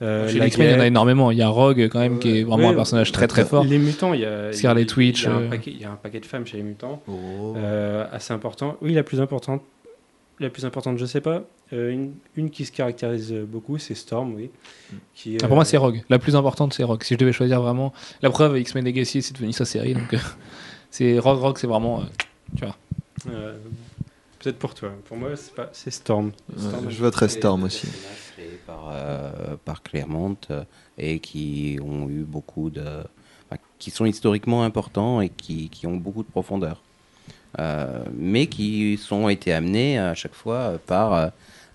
Euh, 0.01 0.27
Chez 0.29 0.39
les 0.39 0.47
X-Men, 0.47 0.67
il 0.67 0.71
y 0.73 0.75
en 0.75 0.79
a 0.81 0.87
énormément. 0.87 1.31
Il 1.31 1.37
y 1.37 1.41
a 1.41 1.47
Rogue 1.47 1.87
quand 1.91 1.99
même 1.99 2.19
qui 2.19 2.39
est 2.39 2.43
vraiment 2.43 2.67
Ouais, 2.67 2.73
un 2.73 2.75
personnage 2.75 3.11
très 3.11 3.27
très 3.27 3.45
fort. 3.45 3.63
Les 3.63 3.77
mutants, 3.79 4.13
il 4.13 4.21
y 4.21 4.25
a 4.25 4.53
Scarlet 4.53 4.83
il 4.83 4.87
y 4.89 4.91
a- 4.91 4.97
Witch, 4.97 5.23
Il 5.23 5.25
y, 5.25 5.27
a 5.27 5.33
un 5.35 5.41
euh. 5.41 5.49
paquet, 5.49 5.71
il 5.71 5.81
y 5.81 5.85
a 5.85 5.91
un 5.91 5.95
paquet 5.95 6.19
de 6.19 6.25
femmes 6.25 6.45
chez 6.45 6.57
les 6.57 6.63
mutants, 6.63 7.01
Oh. 7.07 7.53
euh, 7.57 8.05
assez 8.11 8.33
important. 8.33 8.77
Oui, 8.81 8.93
la 8.93 9.03
plus 9.03 9.19
importante, 9.21 9.61
la 10.39 10.49
plus 10.49 10.65
importante, 10.65 10.97
je 10.99 11.05
sais 11.05 11.21
pas. 11.21 11.43
Euh, 11.73 11.91
une, 11.91 12.13
une 12.37 12.49
qui 12.49 12.63
se 12.63 12.71
caractérise 12.71 13.33
beaucoup, 13.33 13.77
c'est 13.77 13.95
Storm, 13.95 14.35
oui. 14.35 14.49
Qui, 15.15 15.37
Ah, 15.43 15.47
pour 15.47 15.55
moi, 15.55 15.65
c'est 15.65 15.75
Rogue. 15.77 16.01
La 16.09 16.17
plus 16.19 16.35
importante, 16.35 16.73
c'est 16.73 16.83
Rogue. 16.83 17.03
Si 17.03 17.15
je 17.15 17.19
devais 17.19 17.33
choisir 17.33 17.61
vraiment. 17.61 17.91
La 18.21 18.29
preuve, 18.29 18.57
X-Men 18.59 18.85
Legacy, 18.85 19.21
c'est 19.21 19.33
devenu 19.33 19.51
sa 19.51 19.65
série. 19.65 19.93
Donc, 19.93 20.13
euh, 20.13 20.17
c'est 20.91 21.19
Rogue, 21.19 21.39
Rogue, 21.39 21.57
c'est 21.57 21.67
vraiment. 21.67 22.01
euh, 22.63 22.67
euh, 23.29 23.55
Peut-être 24.47 24.59
pour 24.59 24.75
toi. 24.75 24.91
Pour 25.03 25.17
moi, 25.17 25.35
c'est 25.35 25.53
pas, 25.53 25.67
c'est 25.73 25.91
Storm. 25.91 26.31
Storm, 26.57 26.89
je 26.89 27.03
voterais 27.03 27.27
Storm 27.27 27.63
aussi. 27.63 27.85
Créés 28.31 28.61
par, 28.65 28.89
euh, 28.93 29.57
par 29.65 29.83
Claremont 29.83 30.37
euh, 30.51 30.63
et 30.97 31.19
qui 31.19 31.77
ont 31.83 32.07
eu 32.07 32.23
beaucoup 32.23 32.69
de. 32.69 33.03
enfin, 33.49 33.61
qui 33.77 33.91
sont 33.91 34.05
historiquement 34.05 34.63
importants 34.63 35.19
et 35.19 35.27
qui, 35.27 35.67
qui 35.67 35.85
ont 35.85 35.97
beaucoup 35.97 36.23
de 36.23 36.29
profondeur. 36.29 36.81
Euh, 37.59 38.05
mais 38.15 38.47
qui 38.47 38.97
sont 38.97 39.27
été 39.27 39.51
amenés 39.51 39.99
à 39.99 40.13
chaque 40.13 40.33
fois 40.33 40.79
par 40.87 41.13
euh, 41.13 41.27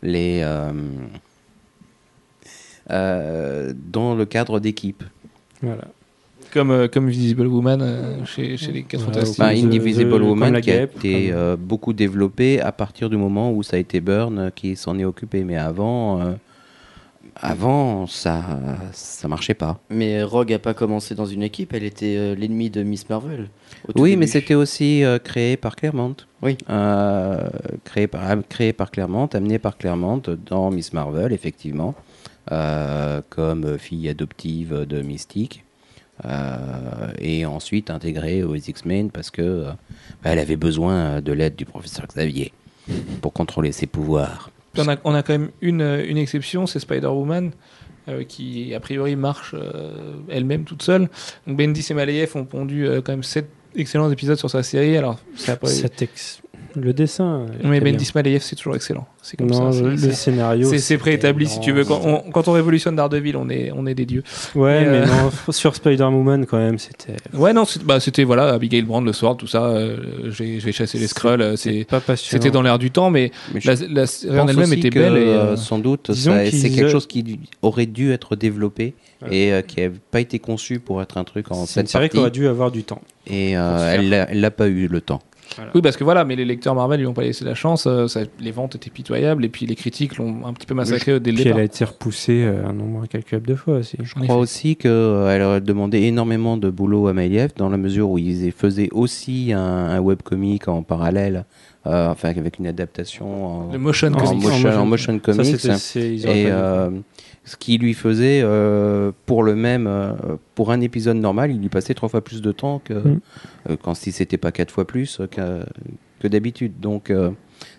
les. 0.02 0.40
euh, 0.42 0.72
euh, 2.90 3.74
dans 3.76 4.14
le 4.14 4.24
cadre 4.24 4.60
d'équipe. 4.60 5.04
Voilà. 5.60 5.84
Comme, 6.53 6.70
euh, 6.70 6.88
comme 6.88 7.09
Visible 7.09 7.46
Woman 7.46 7.80
euh, 7.82 8.24
chez, 8.26 8.57
chez 8.59 8.72
les 8.72 8.82
4 8.82 9.00
Voilà, 9.05 9.24
Fantastiques. 9.24 9.64
Indivisible 9.64 10.11
The- 10.11 10.12
comme 10.12 10.22
Woman 10.28 10.61
qui 10.61 10.70
a 10.70 10.74
guêpe, 10.80 10.96
été 10.98 11.30
euh, 11.32 11.57
beaucoup 11.59 11.92
développé 11.94 12.61
à 12.61 12.72
partir 12.72 13.09
du 13.09 13.16
moment 13.16 13.53
où 13.53 13.62
ça 13.62 13.76
a 13.76 13.78
été 13.80 14.00
Byrne 14.00 14.38
euh, 14.38 14.50
qui 14.50 14.76
s'en 14.76 14.98
est 14.98 15.05
occupé. 15.05 15.44
Mais 15.44 15.57
avant, 15.57 16.20
euh, 16.20 16.32
avant 17.36 18.07
ça, 18.07 18.44
ça 18.92 19.28
marchait 19.28 19.55
pas. 19.55 19.80
Mais 19.88 20.22
Rogue 20.22 20.53
a 20.53 20.59
pas 20.59 20.74
commencé 20.74 21.14
dans 21.14 21.24
une 21.24 21.42
équipe, 21.42 21.72
elle 21.72 21.84
était 21.84 22.16
euh, 22.18 22.34
l'ennemi 22.34 22.68
de 22.68 22.82
Miss 22.82 23.09
Marvel. 23.09 23.48
Oui, 23.94 24.11
début. 24.11 24.20
mais 24.20 24.26
c'était 24.26 24.55
aussi 24.55 25.03
euh, 25.05 25.18
créé 25.18 25.57
par 25.57 25.74
Claremont. 25.74 26.16
Oui. 26.42 26.59
Euh, 26.68 27.48
créé, 27.84 28.07
par, 28.07 28.28
créé 28.48 28.72
par 28.74 28.90
Claremont, 28.90 29.26
amené 29.32 29.59
par 29.59 29.78
Claremont 29.78 30.20
dans 30.46 30.70
Miss 30.70 30.92
Marvel, 30.92 31.32
effectivement, 31.32 31.94
euh, 32.53 33.22
comme 33.30 33.78
fille 33.78 34.09
adoptive 34.11 34.84
de 34.86 35.00
Mystique. 35.00 35.64
Euh, 36.24 37.08
et 37.18 37.46
ensuite 37.46 37.90
intégrée 37.90 38.42
aux 38.44 38.54
X-Men 38.54 39.10
parce 39.10 39.30
que 39.30 39.42
euh, 39.42 39.64
bah, 40.22 40.30
elle 40.30 40.38
avait 40.38 40.56
besoin 40.56 41.20
de 41.20 41.32
l'aide 41.32 41.56
du 41.56 41.64
professeur 41.64 42.06
Xavier 42.06 42.52
pour 43.20 43.32
contrôler 43.32 43.72
ses 43.72 43.86
pouvoirs. 43.86 44.50
On, 44.78 44.88
a, 44.88 44.96
on 45.04 45.14
a 45.14 45.22
quand 45.22 45.32
même 45.32 45.50
une, 45.60 45.80
une 45.82 46.16
exception, 46.18 46.66
c'est 46.66 46.78
Spider-Woman, 46.78 47.50
euh, 48.08 48.24
qui 48.24 48.74
a 48.74 48.80
priori 48.80 49.16
marche 49.16 49.54
euh, 49.58 50.14
elle-même 50.28 50.64
toute 50.64 50.82
seule. 50.82 51.08
Donc 51.46 51.56
Bendis 51.56 51.86
et 51.90 51.94
Malayev 51.94 52.36
ont 52.36 52.44
pondu 52.44 52.86
euh, 52.86 53.00
quand 53.02 53.12
même 53.12 53.22
7 53.22 53.48
excellents 53.76 54.10
épisodes 54.10 54.38
sur 54.38 54.50
sa 54.50 54.62
série. 54.62 54.96
Alors, 54.96 55.18
ça 55.36 55.52
a 55.52 55.56
pas- 55.56 55.66
Cet 55.68 56.02
ex- 56.02 56.41
Le 56.74 56.92
dessin. 56.92 57.46
est 57.60 57.64
Mais 57.66 57.78
très 57.78 57.80
bien. 57.80 57.92
Bendis 57.92 58.10
Malayev, 58.14 58.40
c'est 58.42 58.56
toujours 58.56 58.74
excellent. 58.76 59.06
C'est 59.22 59.36
comme 59.36 59.50
Non, 59.50 59.70
ça. 59.72 59.82
le, 59.82 59.96
c'est- 59.96 60.06
le 60.06 60.12
scénario. 60.12 60.72
C'est 60.78 60.98
préétabli 60.98 61.46
si 61.46 61.60
tu 61.60 61.72
veux. 61.72 61.84
Quand 61.84 62.00
on, 62.04 62.18
quand 62.30 62.48
on 62.48 62.52
révolutionne 62.52 62.96
Daredevil, 62.96 63.36
on 63.36 63.48
est, 63.50 63.70
on 63.74 63.86
est 63.86 63.94
des 63.94 64.06
dieux. 64.06 64.22
Ouais, 64.54 64.84
Mais, 64.84 64.90
mais 64.90 64.96
euh, 64.98 65.06
non, 65.06 65.30
sur 65.52 65.74
Spider-Woman, 65.74 66.46
quand 66.46 66.58
même, 66.58 66.78
c'était. 66.78 67.14
Ouais, 67.34 67.52
non, 67.52 67.64
bah, 67.84 68.00
c'était 68.00 68.24
voilà, 68.24 68.48
Abigail 68.48 68.82
Brand, 68.82 69.04
le 69.04 69.12
soir, 69.12 69.36
tout 69.36 69.46
ça. 69.46 69.64
euh, 69.66 70.30
j'ai 70.30 70.60
j'ai 70.60 70.72
chassé 70.72 70.98
les 70.98 71.06
Skrulls. 71.06 71.40
euh, 71.42 71.56
c'est- 71.56 71.84
pas 71.84 72.00
passionnant. 72.00 72.42
C'était 72.42 72.50
dans 72.52 72.62
l'air 72.62 72.78
du 72.78 72.90
temps, 72.90 73.10
mais 73.10 73.30
Mais 73.54 73.60
la, 73.64 73.74
la 73.90 74.06
série 74.06 74.38
en 74.40 74.48
elle-même 74.48 74.72
était 74.72 74.90
que, 74.90 74.98
belle. 74.98 75.16
Et, 75.16 75.26
euh, 75.26 75.56
sans 75.56 75.78
doute, 75.78 76.10
c'est 76.14 76.70
quelque 76.70 76.88
chose 76.88 77.06
qui 77.06 77.38
aurait 77.62 77.86
dû 77.86 78.12
être 78.12 78.34
développé 78.36 78.94
et 79.30 79.52
euh, 79.52 79.62
qui 79.62 79.80
n'a 79.80 79.88
pas 80.10 80.20
été 80.20 80.38
conçu 80.40 80.80
pour 80.80 81.00
être 81.02 81.16
un 81.16 81.24
truc 81.24 81.50
en 81.52 81.66
C'est 81.66 81.80
une 81.80 81.86
sept 81.86 81.88
série 81.88 82.08
qui 82.08 82.18
aurait 82.18 82.30
dû 82.32 82.48
avoir 82.48 82.70
du 82.72 82.82
temps. 82.82 83.02
Et 83.28 83.56
euh, 83.56 83.96
elle 84.30 84.40
l'a 84.40 84.50
pas 84.50 84.66
eu 84.66 84.88
le 84.88 85.00
temps. 85.00 85.20
Oui, 85.74 85.82
parce 85.82 85.97
que 85.97 86.05
voilà, 86.05 86.24
mais 86.24 86.34
les 86.34 86.45
lecteurs 86.47 86.74
Marvel 86.74 87.01
lui 87.01 87.07
ont 87.07 87.12
pas 87.12 87.22
laissé 87.22 87.45
la 87.45 87.55
chance. 87.55 87.86
euh, 87.86 88.07
ça- 88.09 88.20
les 88.40 88.51
ventes 88.53 88.74
étaient 88.76 88.88
pitoyables 88.90 89.45
et 89.45 89.49
puis 89.49 89.66
les 89.66 89.74
critiques 89.74 90.16
l'ont 90.16 90.47
un 90.47 90.53
petit 90.55 90.66
peu 90.66 90.74
massacré 90.74 91.20
dès 91.20 91.30
le 91.30 91.34
Puis 91.36 91.45
départ. 91.45 91.59
elle 91.59 91.62
a 91.62 91.66
été 91.66 91.84
repoussée 91.84 92.45
euh, 92.45 92.66
un 92.66 92.72
nombre 92.72 93.03
incalculable 93.03 93.47
de 93.47 93.55
fois 93.55 93.78
aussi. 93.78 93.97
Je 94.03 94.14
crois 94.14 94.36
aussi 94.36 94.76
qu'elle 94.76 94.90
aurait 95.43 95.61
demandé 95.61 95.99
énormément 96.03 96.57
de 96.57 96.70
boulot 96.70 97.07
à 97.09 97.12
Mailiev 97.12 97.51
dans 97.57 97.68
la 97.68 97.76
mesure 97.76 98.09
où 98.11 98.18
ils 98.18 98.53
faisaient 98.53 98.88
aussi 98.93 99.53
un, 99.53 99.61
un 99.61 100.01
webcomic 100.01 100.68
en 100.68 100.82
parallèle, 100.82 101.45
euh, 101.86 102.11
enfin 102.11 102.30
avec 102.30 102.59
une 102.59 102.66
adaptation 102.66 103.68
en, 103.68 103.72
Le 103.72 103.78
motion 103.78 104.09
En 104.09 104.12
en 104.14 104.16
comics. 104.24 104.43
motion, 104.45 104.51
motion- 104.59 104.80
en 104.80 104.86
motion 104.86 105.12
Ça, 105.14 105.32
comics. 105.32 105.97
Et 105.97 106.47
euh, 106.49 106.90
ce 107.45 107.57
qui 107.57 107.76
lui 107.78 107.95
faisait, 107.95 108.40
euh, 108.45 109.11
pour 109.26 109.43
le 109.43 109.55
même, 109.57 109.86
euh, 109.88 110.12
pour 110.55 110.70
un 110.70 110.80
épisode 110.80 111.16
normal, 111.16 111.51
il 111.51 111.64
y 111.64 111.68
passait 111.68 111.95
trois 111.95 112.09
fois 112.09 112.22
plus 112.22 112.40
de 112.43 112.53
temps 112.53 112.80
que 112.84 112.95
Mm. 112.95 113.20
euh, 113.70 113.76
quand 113.82 113.95
si 113.95 114.12
c'était 114.12 114.36
pas 114.38 114.53
quatre 114.53 114.70
fois 114.70 114.86
plus 114.86 115.20
euh, 115.20 115.26
que, 115.26 115.64
que 116.20 116.28
d'habitude. 116.28 116.78
Donc 116.80 117.11
euh, 117.11 117.30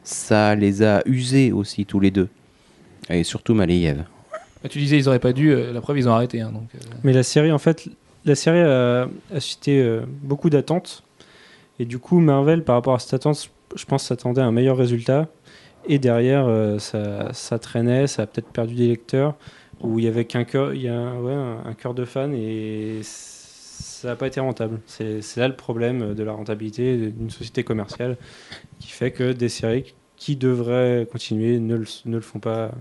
ça 0.03 0.55
les 0.55 0.83
a 0.83 1.01
usés 1.05 1.51
aussi 1.51 1.85
tous 1.85 1.99
les 2.01 2.11
deux, 2.11 2.27
et 3.09 3.23
surtout 3.23 3.53
Malayev. 3.53 4.03
Bah, 4.61 4.69
Tu 4.69 4.79
disais 4.79 4.97
ils 4.97 5.07
auraient 5.07 5.19
pas 5.19 5.33
dû. 5.33 5.51
euh, 5.51 5.71
la 5.73 5.81
preuve, 5.81 5.97
ils 5.97 6.09
ont 6.09 6.13
arrêté. 6.13 6.41
hein, 6.41 6.51
donc, 6.53 6.67
euh, 6.75 6.79
Mais 7.03 7.13
la 7.13 7.23
série, 7.23 7.51
en 7.51 7.57
fait, 7.57 7.87
la 8.25 8.35
série 8.35 8.59
a, 8.59 9.03
a 9.33 9.39
suscité 9.39 9.81
euh, 9.81 10.01
beaucoup 10.23 10.49
d'attentes. 10.49 11.03
Et 11.79 11.85
du 11.85 11.99
coup, 11.99 12.19
Marvel, 12.19 12.63
par 12.63 12.75
rapport 12.75 12.93
à 12.95 12.99
cette 12.99 13.13
attente, 13.13 13.49
je 13.75 13.85
pense 13.85 14.03
s'attendait 14.05 14.41
à 14.41 14.45
un 14.45 14.51
meilleur 14.51 14.77
résultat. 14.77 15.27
Et 15.85 15.99
derrière, 15.99 16.45
euh, 16.47 16.79
ça, 16.79 17.59
traînait, 17.59 18.07
ça 18.07 18.23
a 18.23 18.27
peut-être 18.27 18.49
perdu 18.49 18.75
des 18.75 18.87
lecteurs. 18.87 19.35
Où 19.81 19.99
il 19.99 20.05
y 20.05 20.07
avait 20.07 20.23
qu'un 20.25 20.45
cœur, 20.45 20.73
il 20.73 20.83
y 20.83 20.87
a 20.87 20.93
cœur 21.77 21.93
de 21.93 22.05
fan 22.05 22.33
et 22.33 23.01
ça 23.03 24.09
n'a 24.09 24.15
pas 24.15 24.27
été 24.27 24.39
rentable. 24.39 24.79
C'est 24.85 25.35
là 25.35 25.49
le 25.49 25.57
problème 25.57 26.13
de 26.13 26.23
la 26.23 26.31
rentabilité 26.31 27.11
d'une 27.11 27.29
société 27.29 27.65
commerciale 27.65 28.17
qui 28.79 28.89
fait 28.89 29.11
que 29.11 29.33
des 29.33 29.49
séries 29.49 29.93
qui 30.15 30.37
devraient 30.37 31.05
continuer 31.11 31.59
ne 31.59 31.75
le 31.75 32.21
font 32.21 32.39
pas. 32.39 32.71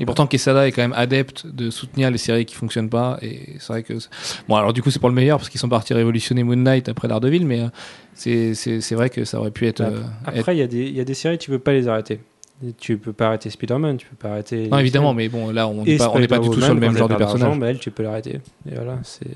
Et 0.00 0.06
pourtant, 0.06 0.26
Quesada 0.26 0.66
est 0.66 0.72
quand 0.72 0.82
même 0.82 0.94
adepte 0.94 1.46
de 1.46 1.70
soutenir 1.70 2.10
les 2.10 2.18
séries 2.18 2.46
qui 2.46 2.54
fonctionnent 2.54 2.88
pas. 2.88 3.18
Et 3.22 3.56
c'est 3.58 3.72
vrai 3.72 3.82
que. 3.82 3.92
Bon, 4.48 4.56
alors 4.56 4.72
du 4.72 4.82
coup, 4.82 4.90
c'est 4.90 4.98
pour 4.98 5.08
le 5.10 5.14
meilleur 5.14 5.38
parce 5.38 5.50
qu'ils 5.50 5.60
sont 5.60 5.68
partis 5.68 5.92
révolutionner 5.94 6.42
Moon 6.44 6.56
Knight 6.56 6.88
après 6.88 7.08
Daredevil, 7.08 7.46
mais 7.46 7.60
euh, 7.60 7.68
c'est- 8.14 8.94
vrai 8.94 9.10
que 9.10 9.24
ça 9.24 9.38
aurait 9.38 9.50
pu 9.50 9.66
être. 9.66 9.82
euh, 9.82 10.00
être- 10.28 10.38
Après, 10.38 10.56
il 10.56 10.58
y, 10.58 10.62
a 10.62 10.66
des- 10.66 10.86
il 10.88 10.96
y 10.96 11.00
a 11.00 11.04
des 11.04 11.14
séries, 11.14 11.38
tu 11.38 11.50
peux 11.50 11.58
pas 11.58 11.72
les 11.72 11.88
arrêter. 11.88 12.20
Tu 12.78 12.96
peux 12.96 13.12
pas 13.12 13.26
arrêter 13.26 13.50
Spider-Man, 13.50 13.96
tu 13.96 14.06
peux 14.06 14.16
pas 14.16 14.30
arrêter. 14.30 14.68
Non, 14.68 14.78
évidemment, 14.78 15.14
mais 15.14 15.28
bon, 15.28 15.50
là, 15.50 15.66
on 15.68 15.84
n'est 15.84 15.96
pas, 15.98 16.10
on 16.10 16.18
n'est 16.20 16.28
pas 16.28 16.38
du 16.38 16.48
tout 16.48 16.60
sur 16.60 16.74
le 16.74 16.80
même 16.80 16.96
genre 16.96 17.08
de 17.08 17.14
personnage. 17.16 17.58
bah, 17.58 17.66
elle, 17.70 17.78
tu 17.78 17.90
peux 17.90 18.02
l'arrêter. 18.02 18.40
Et 18.70 18.74
voilà, 18.74 18.98
c'est. 19.02 19.26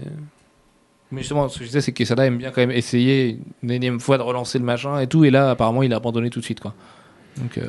Mais 1.13 1.21
justement, 1.21 1.49
ce 1.49 1.59
que 1.59 1.65
je 1.65 1.69
disais, 1.69 1.81
c'est 1.81 1.93
que 1.93 1.99
Quesada 1.99 2.25
aime 2.27 2.39
bien 2.39 2.51
quand 2.51 2.61
même 2.63 2.73
essayer 2.73 3.39
une 3.63 3.71
énième 3.71 4.01
fois 4.01 4.17
de 4.19 4.23
relancer 4.23 4.59
le 4.59 4.65
machin 4.65 4.99
et 5.01 5.07
tout. 5.07 5.25
Et 5.25 5.31
là, 5.31 5.51
apparemment, 5.51 5.83
il 5.85 5.93
a 5.93 5.97
abandonné 5.97 6.31
tout 6.31 6.41
de 6.41 6.45
suite, 6.45 6.61
quoi. 6.61 6.75
Donc, 7.37 7.59
euh, 7.59 7.69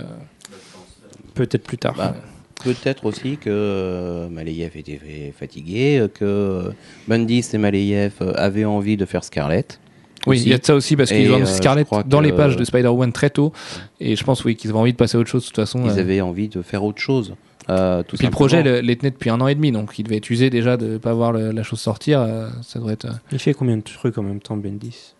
Peut-être 1.35 1.63
plus 1.63 1.77
tard. 1.77 1.93
Bah, 1.95 2.15
Peut-être 2.63 3.05
aussi 3.05 3.37
que 3.37 3.49
euh, 3.49 4.29
Malayev 4.29 4.75
était 4.77 4.99
fatigué, 5.37 5.99
euh, 5.99 6.07
que 6.07 6.71
Bendis 7.07 7.45
et 7.53 7.57
Malayev 7.57 8.13
euh, 8.21 8.33
avaient 8.35 8.65
envie 8.65 8.97
de 8.97 9.05
faire 9.05 9.23
Scarlett. 9.23 9.79
oui, 10.25 10.41
il 10.41 10.49
y 10.49 10.53
a 10.53 10.57
de 10.57 10.65
ça 10.65 10.73
aussi 10.75 10.95
parce 10.95 11.11
qu'ils 11.11 11.31
ont 11.31 11.41
euh, 11.41 11.45
Scarlett 11.45 11.87
dans 12.07 12.19
les 12.19 12.31
pages 12.33 12.55
de 12.57 12.63
Spider-Man 12.65 13.13
très 13.13 13.29
tôt. 13.29 13.53
Et 13.99 14.15
je 14.15 14.23
pense, 14.23 14.43
oui, 14.43 14.55
qu'ils 14.55 14.71
avaient 14.71 14.79
envie 14.79 14.91
de 14.93 14.97
passer 14.97 15.17
à 15.17 15.19
autre 15.19 15.29
chose 15.29 15.43
de 15.43 15.47
toute 15.47 15.55
façon. 15.55 15.83
Ils 15.85 15.91
euh. 15.91 16.01
avaient 16.01 16.21
envie 16.21 16.47
de 16.49 16.61
faire 16.63 16.83
autre 16.83 16.99
chose. 17.01 17.35
euh, 17.69 18.01
tout 18.03 18.15
Puis 18.17 18.25
le 18.25 18.31
simplement. 18.31 18.31
projet 18.31 18.63
le- 18.63 18.79
les 18.79 18.95
tenait 18.95 19.11
depuis 19.11 19.29
un 19.29 19.39
an 19.41 19.47
et 19.47 19.55
demi, 19.55 19.71
donc 19.71 19.97
il 19.99 20.03
devait 20.03 20.17
être 20.17 20.29
usé 20.29 20.49
déjà 20.49 20.77
de 20.77 20.97
pas 20.97 21.13
voir 21.13 21.31
le- 21.33 21.51
la 21.51 21.63
chose 21.63 21.79
sortir. 21.79 22.21
euh, 22.21 22.47
ça 22.63 22.79
devrait 22.79 22.93
être. 22.93 23.05
euh. 23.05 23.11
Il 23.31 23.39
fait 23.39 23.53
combien 23.53 23.77
de 23.77 23.81
trucs 23.83 24.17
en 24.17 24.23
même 24.23 24.39
temps, 24.39 24.57
Bendis? 24.57 25.13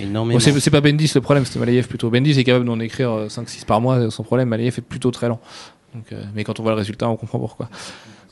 Énormément. 0.00 0.34
Bon, 0.38 0.40
c'est 0.40 0.58
c'est 0.60 0.70
pas 0.72 0.80
Bendis 0.80 1.12
le 1.14 1.20
problème, 1.20 1.44
c'était 1.44 1.60
Malayev 1.60 1.86
plutôt. 1.86 2.10
Bendis 2.10 2.38
est 2.38 2.42
capable 2.44 2.64
d'en 2.64 2.80
écrire 2.80 3.12
euh, 3.12 3.28
5-6 3.28 3.64
par 3.64 3.80
mois 3.80 4.10
sans 4.10 4.24
problème. 4.24 4.48
Malayev 4.48 4.74
est 4.78 4.82
plutôt 4.82 5.12
très 5.12 5.28
lent. 5.28 5.40
Donc, 5.96 6.12
euh, 6.12 6.22
mais 6.34 6.44
quand 6.44 6.60
on 6.60 6.62
voit 6.62 6.72
le 6.72 6.78
résultat, 6.78 7.08
on 7.08 7.16
comprend 7.16 7.38
pourquoi. 7.38 7.70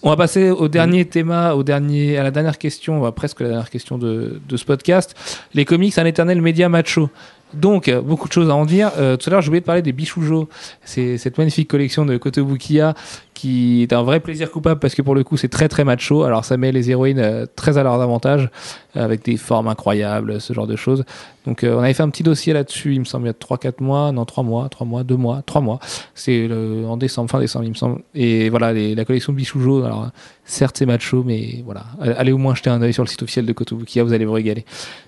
On 0.02 0.10
va 0.10 0.16
passer 0.16 0.50
au 0.50 0.68
dernier 0.68 1.06
thème, 1.06 1.30
au 1.30 1.62
dernier, 1.62 2.18
à 2.18 2.22
la 2.22 2.30
dernière 2.30 2.58
question, 2.58 3.10
presque 3.10 3.40
la 3.40 3.48
dernière 3.48 3.70
question 3.70 3.96
de, 3.96 4.38
de 4.46 4.56
ce 4.58 4.66
podcast. 4.66 5.16
Les 5.54 5.64
comics, 5.64 5.96
un 5.96 6.04
éternel 6.04 6.42
média 6.42 6.68
macho. 6.68 7.08
Donc, 7.54 7.90
beaucoup 7.90 8.28
de 8.28 8.32
choses 8.32 8.50
à 8.50 8.54
en 8.54 8.66
dire. 8.66 8.90
Euh, 8.98 9.16
tout 9.16 9.28
à 9.28 9.32
l'heure, 9.32 9.40
j'ai 9.40 9.48
oublié 9.48 9.60
de 9.60 9.66
parler 9.66 9.82
des 9.82 9.92
Bichoujo. 9.92 10.48
C'est 10.84 11.18
cette 11.18 11.38
magnifique 11.38 11.68
collection 11.68 12.04
de 12.04 12.16
Kotobukiya 12.16 12.94
qui 13.34 13.82
est 13.82 13.92
un 13.92 14.02
vrai 14.02 14.20
plaisir 14.20 14.50
coupable 14.50 14.80
parce 14.80 14.94
que 14.94 15.02
pour 15.02 15.14
le 15.14 15.24
coup, 15.24 15.36
c'est 15.36 15.48
très 15.48 15.68
très 15.68 15.84
macho. 15.84 16.22
Alors, 16.22 16.44
ça 16.44 16.56
met 16.56 16.72
les 16.72 16.90
héroïnes 16.90 17.18
euh, 17.18 17.46
très 17.56 17.76
à 17.76 17.82
leur 17.82 18.00
avantage 18.00 18.48
avec 18.94 19.24
des 19.24 19.36
formes 19.36 19.68
incroyables, 19.68 20.40
ce 20.40 20.52
genre 20.52 20.66
de 20.66 20.76
choses. 20.76 21.04
Donc, 21.46 21.66
on 21.68 21.80
avait 21.80 21.92
fait 21.92 22.02
un 22.02 22.08
petit 22.10 22.22
dossier 22.22 22.52
là-dessus, 22.52 22.94
il 22.94 23.00
me 23.00 23.04
semble, 23.04 23.26
il 23.26 23.28
y 23.28 23.30
a 23.30 23.32
3-4 23.32 23.82
mois. 23.82 24.12
Non, 24.12 24.24
3 24.24 24.44
mois, 24.44 24.68
3 24.68 24.86
mois, 24.86 25.02
2 25.02 25.16
mois, 25.16 25.42
3 25.44 25.60
mois. 25.60 25.80
C'est 26.14 26.48
en 26.86 26.96
décembre, 26.96 27.28
fin 27.28 27.40
décembre, 27.40 27.64
il 27.64 27.70
me 27.70 27.74
semble. 27.74 28.02
Et 28.14 28.48
voilà, 28.50 28.72
les, 28.72 28.94
la 28.94 29.04
collection 29.04 29.32
Bichoujo. 29.32 29.82
Alors, 29.82 30.10
certes, 30.44 30.76
c'est 30.78 30.86
macho, 30.86 31.24
mais 31.24 31.62
voilà. 31.64 31.84
Allez 32.00 32.32
au 32.32 32.38
moins 32.38 32.54
jeter 32.54 32.70
un 32.70 32.80
œil 32.80 32.94
sur 32.94 33.02
le 33.02 33.08
site 33.08 33.22
officiel 33.22 33.46
de 33.46 33.52
Kotobukiya, 33.52 34.04
vous 34.04 34.12
allez 34.12 34.24
vous 34.24 34.32
régaler. 34.32 34.64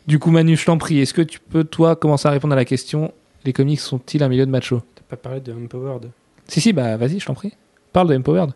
Du 0.07 0.19
coup, 0.19 0.31
Manu, 0.31 0.57
je 0.57 0.67
t'en 0.67 0.79
prie, 0.79 0.99
est-ce 0.99 1.15
que 1.15 1.23
tu 1.23 1.39
peux, 1.39 1.65
toi, 1.65 1.95
commencer 1.95 2.27
à 2.27 2.33
répondre 2.33 2.53
à 2.55 2.57
la 2.57 2.65
question 2.65 3.13
les 3.47 3.53
comics 3.53 3.79
sont-ils 3.81 4.23
un 4.23 4.29
milieu 4.29 4.45
de 4.45 4.51
macho? 4.51 4.83
T'as 4.97 5.03
pas 5.09 5.17
parlé 5.17 5.41
de 5.41 5.53
Empowered 5.53 6.11
Si, 6.49 6.61
si, 6.61 6.73
bah 6.73 6.97
vas-y, 6.97 7.21
je 7.21 7.27
t'en 7.27 7.35
prie. 7.35 7.53
Parle 7.97 8.11
de 8.11 8.17
Empowered. 8.19 8.51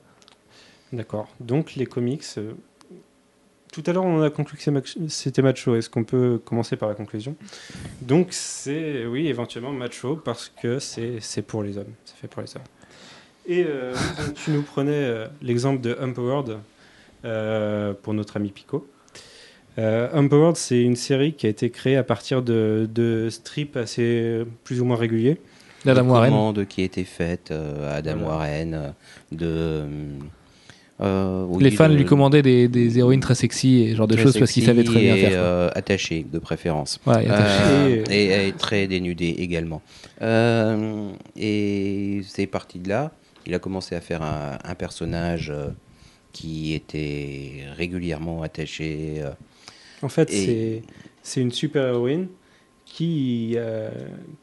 D'accord. 0.92 1.26
Donc, 1.40 1.74
les 1.74 1.86
comics. 1.86 2.24
euh, 2.36 2.52
Tout 3.72 3.82
à 3.86 3.92
l'heure, 3.94 4.04
on 4.04 4.20
a 4.20 4.28
conclu 4.28 4.58
que 4.58 5.08
c'était 5.08 5.40
macho. 5.40 5.74
Est-ce 5.76 5.88
qu'on 5.88 6.04
peut 6.04 6.38
commencer 6.44 6.76
par 6.76 6.90
la 6.90 6.94
conclusion? 6.94 7.34
Donc, 8.02 8.26
c'est, 8.32 9.06
oui, 9.06 9.28
éventuellement 9.28 9.72
macho 9.72 10.16
parce 10.16 10.52
que 10.60 10.78
c'est 10.78 11.40
pour 11.40 11.62
les 11.62 11.78
hommes. 11.78 11.94
C'est 12.04 12.16
fait 12.18 12.28
pour 12.28 12.42
les 12.42 12.54
hommes. 12.54 12.64
Et 13.46 13.64
euh, 13.66 13.94
tu 14.34 14.50
nous 14.50 14.60
prenais 14.60 14.92
euh, 14.92 15.26
l'exemple 15.40 15.80
de 15.80 15.96
Empowered 15.98 16.58
pour 18.02 18.12
notre 18.12 18.36
ami 18.36 18.50
Pico. 18.50 18.86
Empowered, 19.78 20.56
c'est 20.56 20.82
une 20.82 20.96
série 20.96 21.32
qui 21.32 21.46
a 21.46 21.48
été 21.48 21.70
créée 21.70 21.96
à 21.96 22.04
partir 22.04 22.42
de, 22.42 22.86
de 22.92 23.30
strips 23.30 23.78
assez 23.78 24.44
plus 24.64 24.82
ou 24.82 24.84
moins 24.84 24.98
réguliers. 24.98 25.40
D'Adam 25.84 26.04
de 26.04 26.10
Warren. 26.10 26.30
commandes 26.30 26.66
qui 26.66 26.82
étaient 26.82 27.04
faites 27.04 27.50
euh, 27.50 27.90
à 27.90 27.96
Adam 27.96 28.16
Voilà. 28.18 28.28
Warren, 28.36 28.74
euh, 28.74 28.90
de. 29.32 29.84
euh, 31.00 31.46
oui, 31.48 31.64
les 31.64 31.70
fans 31.70 31.88
de- 31.88 31.94
lui 31.94 32.04
commandaient 32.04 32.42
des, 32.42 32.68
des 32.68 32.98
héroïnes 32.98 33.20
très 33.20 33.34
sexy 33.34 33.82
et 33.84 33.90
ce 33.92 33.96
genre 33.96 34.06
de 34.06 34.16
choses 34.16 34.38
parce 34.38 34.52
qu'il 34.52 34.64
savait 34.64 34.84
très 34.84 35.00
bien 35.00 35.16
faire. 35.16 35.30
euh, 35.34 35.70
attachées, 35.74 36.26
de 36.30 36.38
préférence. 36.38 37.00
Ouais. 37.06 37.26
Euh, 37.28 38.04
Et- 38.10 38.24
et, 38.26 38.48
et 38.48 38.52
très 38.52 38.86
dénudé 38.86 39.28
également. 39.38 39.80
Euh, 40.20 41.10
et 41.36 42.20
c'est 42.26 42.46
parti 42.46 42.78
de 42.78 42.88
là. 42.90 43.12
Il 43.46 43.54
a 43.54 43.58
commencé 43.58 43.94
à 43.94 44.00
faire 44.02 44.22
un, 44.22 44.58
un 44.62 44.74
personnage 44.74 45.50
euh, 45.50 45.68
qui 46.32 46.74
était 46.74 47.64
régulièrement 47.76 48.42
attaché. 48.42 49.14
euh, 49.18 49.30
En 50.02 50.08
fait, 50.10 50.30
Et- 50.32 50.44
c'est 50.44 50.82
c'est 51.22 51.40
une 51.40 51.50
super-héroïne 51.52 52.28
qui, 52.92 53.52
euh, 53.56 53.88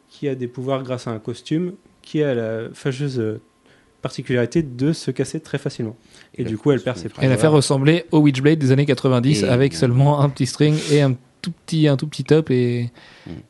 qui 0.09 0.29
a 0.29 0.33
des 0.35 0.47
pouvoirs 0.47 0.81
grâce 0.81 1.05
à 1.07 1.11
un 1.11 1.19
costume, 1.19 1.73
qui 2.01 2.23
a 2.23 2.33
la 2.33 2.69
fâcheuse 2.73 3.21
particularité 4.01 4.63
de 4.63 4.93
se 4.93 5.11
casser 5.11 5.41
très 5.41 5.57
facilement. 5.57 5.97
Et 6.35 6.45
du 6.45 6.57
coup, 6.57 6.71
elle 6.71 6.81
perd 6.81 6.95
ses 6.97 7.09
costume. 7.09 7.23
Elle 7.25 7.31
a 7.33 7.37
fait 7.37 7.47
ressembler 7.47 8.05
au 8.11 8.19
Witchblade 8.19 8.57
des 8.57 8.71
années 8.71 8.85
90 8.85 9.43
Et- 9.43 9.49
avec 9.49 9.73
seulement 9.73 10.21
un 10.21 10.29
petit 10.29 10.45
string 10.45 10.75
et 10.91 11.01
un 11.01 11.13
tout 11.41 11.51
petit, 11.65 11.87
un 11.89 11.97
tout 11.97 12.07
petit 12.07 12.23
top 12.23 12.49
et, 12.49 12.89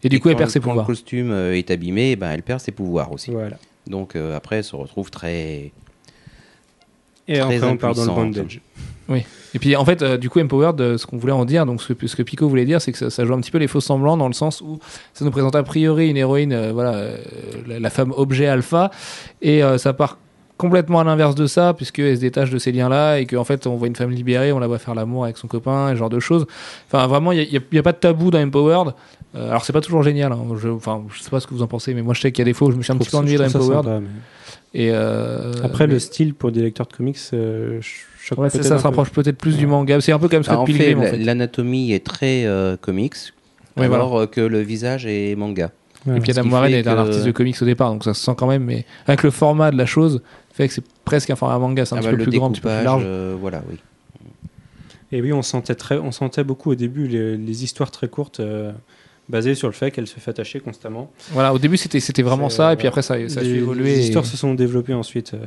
et 0.03 0.09
du 0.09 0.19
coup 0.19 0.29
elle 0.29 0.35
quand- 0.35 0.39
perd 0.39 0.49
ses 0.49 0.59
quand 0.59 0.69
pouvoirs. 0.69 0.85
le 0.87 0.93
costume 0.93 1.31
euh, 1.31 1.55
est 1.57 1.69
abîmé, 1.71 2.15
ben, 2.15 2.31
elle 2.31 2.43
perd 2.43 2.59
ses 2.59 2.71
pouvoirs 2.71 3.11
aussi. 3.11 3.31
Voilà. 3.31 3.57
Donc 3.87 4.15
euh, 4.15 4.35
après, 4.35 4.57
elle 4.57 4.63
se 4.63 4.75
retrouve 4.75 5.09
très. 5.11 5.71
Et 7.29 7.39
Très 7.39 7.39
après, 7.39 7.63
on 7.63 7.77
part 7.77 7.93
dans 7.93 8.05
le 8.05 8.11
impuissante. 8.21 8.61
Bondage. 9.07 9.25
Et 9.55 9.59
puis 9.59 9.75
en 9.75 9.85
fait, 9.85 10.01
euh, 10.01 10.17
du 10.17 10.29
coup, 10.29 10.39
Empowered, 10.39 10.79
euh, 10.81 10.97
ce 10.97 11.05
qu'on 11.07 11.17
voulait 11.17 11.33
en 11.33 11.45
dire, 11.45 11.65
donc 11.65 11.81
ce 11.81 11.93
que, 11.93 12.07
ce 12.07 12.15
que 12.15 12.23
Pico 12.23 12.47
voulait 12.47 12.65
dire, 12.65 12.81
c'est 12.81 12.91
que 12.91 12.97
ça, 12.97 13.09
ça 13.09 13.25
joue 13.25 13.33
un 13.33 13.39
petit 13.41 13.51
peu 13.51 13.57
les 13.57 13.67
faux 13.67 13.79
semblants 13.81 14.17
dans 14.17 14.27
le 14.27 14.33
sens 14.33 14.61
où 14.61 14.79
ça 15.13 15.23
nous 15.25 15.31
présente 15.31 15.55
a 15.55 15.63
priori 15.63 16.09
une 16.09 16.17
héroïne, 16.17 16.51
euh, 16.53 16.71
voilà, 16.73 16.93
euh, 16.95 17.17
la, 17.67 17.79
la 17.79 17.89
femme 17.89 18.13
objet 18.15 18.47
alpha, 18.47 18.91
et 19.41 19.63
euh, 19.63 19.77
ça 19.77 19.93
part 19.93 20.17
complètement 20.57 20.99
à 20.99 21.03
l'inverse 21.03 21.35
de 21.35 21.45
ça, 21.45 21.73
puisqu'elle 21.75 22.15
se 22.15 22.21
détache 22.21 22.49
de 22.49 22.57
ces 22.57 22.71
liens-là, 22.71 23.19
et 23.19 23.27
qu'en 23.27 23.43
fait, 23.43 23.67
on 23.67 23.75
voit 23.75 23.87
une 23.87 23.95
femme 23.95 24.09
libérée, 24.09 24.51
on 24.51 24.57
la 24.59 24.65
voit 24.67 24.79
faire 24.79 24.95
l'amour 24.95 25.23
avec 25.25 25.37
son 25.37 25.47
copain, 25.47 25.89
et 25.89 25.93
ce 25.93 25.97
genre 25.99 26.09
de 26.09 26.19
choses. 26.19 26.47
Enfin, 26.87 27.05
vraiment, 27.05 27.31
il 27.31 27.37
n'y 27.37 27.43
a, 27.57 27.59
il 27.71 27.75
y 27.75 27.77
a 27.79 27.83
pas 27.83 27.91
de 27.91 27.97
tabou 27.97 28.31
dans 28.31 28.41
Empowered. 28.41 28.93
Euh, 29.35 29.49
alors, 29.49 29.63
c'est 29.63 29.73
pas 29.73 29.81
toujours 29.81 30.01
génial, 30.01 30.31
hein. 30.31 30.39
je, 30.59 30.67
enfin, 30.69 31.03
je 31.13 31.21
sais 31.21 31.29
pas 31.29 31.39
ce 31.39 31.45
que 31.45 31.53
vous 31.53 31.61
en 31.61 31.67
pensez, 31.67 31.93
mais 31.93 32.01
moi, 32.01 32.15
je 32.15 32.21
sais 32.21 32.31
qu'il 32.31 32.41
y 32.41 32.41
a 32.41 32.45
des 32.45 32.53
fois 32.53 32.69
où 32.69 32.71
je 32.71 32.77
me 32.77 32.81
suis 32.81 32.91
un 32.91 32.95
Je 32.95 32.99
petit 33.01 33.11
peu 33.11 33.17
ennuyé 33.17 33.37
dans 33.37 33.47
je 33.47 33.55
Empowered. 33.55 33.83
sympa, 33.85 33.99
mais- 33.99 34.07
Et 34.73 34.89
euh, 34.91 35.53
Après, 35.63 35.85
mais- 35.85 35.93
le 35.93 35.99
style 35.99 36.33
pour 36.33 36.51
des 36.51 36.61
lecteurs 36.61 36.87
de 36.87 36.93
comics, 36.93 37.17
euh, 37.33 37.79
choque 37.81 38.07
Ouais, 38.35 38.49
ça 38.49 38.59
un 38.59 38.63
se 38.63 38.69
peu. 38.69 38.75
rapproche 38.75 39.09
peut-être 39.11 39.37
plus 39.37 39.57
du 39.57 39.67
manga. 39.67 40.01
C'est 40.01 40.11
un 40.11 40.19
peu 40.19 40.27
comme 40.27 40.43
Scott 40.43 40.55
Ah, 40.57 40.61
en 40.61 40.65
fait, 40.65 40.73
Pilgrim, 40.73 40.99
en 40.99 41.03
fait. 41.03 41.17
l'anatomie 41.17 41.93
est 41.93 42.05
très 42.05 42.45
euh, 42.45 42.75
comics, 42.77 43.15
Ouais, 43.77 43.85
alors 43.85 44.17
euh, 44.21 44.25
que 44.25 44.41
le 44.41 44.59
visage 44.61 45.05
est 45.05 45.35
manga. 45.35 45.71
Et 46.07 46.19
puis 46.19 46.31
Adam 46.31 46.49
Warren 46.49 46.73
est 46.73 46.87
un 46.87 46.97
artiste 46.97 47.25
de 47.25 47.31
comics 47.31 47.61
au 47.61 47.65
départ, 47.65 47.91
donc 47.91 48.03
ça 48.03 48.13
se 48.13 48.23
sent 48.23 48.31
quand 48.37 48.47
même, 48.47 48.63
mais 48.63 48.85
avec 49.07 49.23
le 49.23 49.29
format 49.31 49.71
de 49.71 49.77
la 49.77 49.85
chose, 49.85 50.21
fait 50.53 50.67
que 50.67 50.73
c'est 50.73 50.83
presque 51.05 51.29
un 51.29 51.35
format 51.35 51.59
manga, 51.59 51.85
c'est 51.85 51.95
un 51.95 51.97
Ah 51.97 52.01
petit 52.01 52.11
bah, 52.11 52.17
peu 52.17 52.23
plus 52.29 52.37
grand, 52.39 52.47
un 52.47 52.51
petit 52.51 52.61
peu 52.61 52.69
plus 52.69 52.83
large. 52.83 53.03
euh, 53.05 53.35
voilà, 53.39 53.61
oui. 53.69 53.77
Et 55.11 55.21
oui, 55.21 55.31
on 55.33 55.41
sentait, 55.41 55.75
très, 55.75 55.97
on 55.97 56.11
sentait 56.11 56.43
beaucoup 56.43 56.71
au 56.71 56.75
début 56.75 57.07
les, 57.07 57.37
les 57.37 57.63
histoires 57.63 57.91
très 57.91 58.07
courtes 58.09 58.39
euh, 58.41 58.71
basées 59.29 59.55
sur 59.55 59.67
le 59.67 59.73
fait 59.73 59.91
qu'elle 59.91 60.07
se 60.07 60.19
fait 60.19 60.31
attacher 60.31 60.59
constamment. 60.59 61.11
Voilà, 61.31 61.53
au 61.53 61.59
début 61.59 61.77
c'était 61.77 61.99
c'était 62.01 62.23
vraiment 62.23 62.49
ça, 62.49 62.69
euh, 62.69 62.73
et 62.73 62.75
puis 62.77 62.87
après 62.87 63.01
ça, 63.01 63.15
ça 63.29 63.39
a 63.39 63.43
su 63.43 63.49
les, 63.49 63.55
évoluer. 63.57 63.83
les 63.85 63.97
et- 63.99 64.03
histoires 64.03 64.25
se 64.25 64.35
sont 64.37 64.53
développées 64.53 64.93
ensuite. 64.93 65.33
euh, 65.33 65.37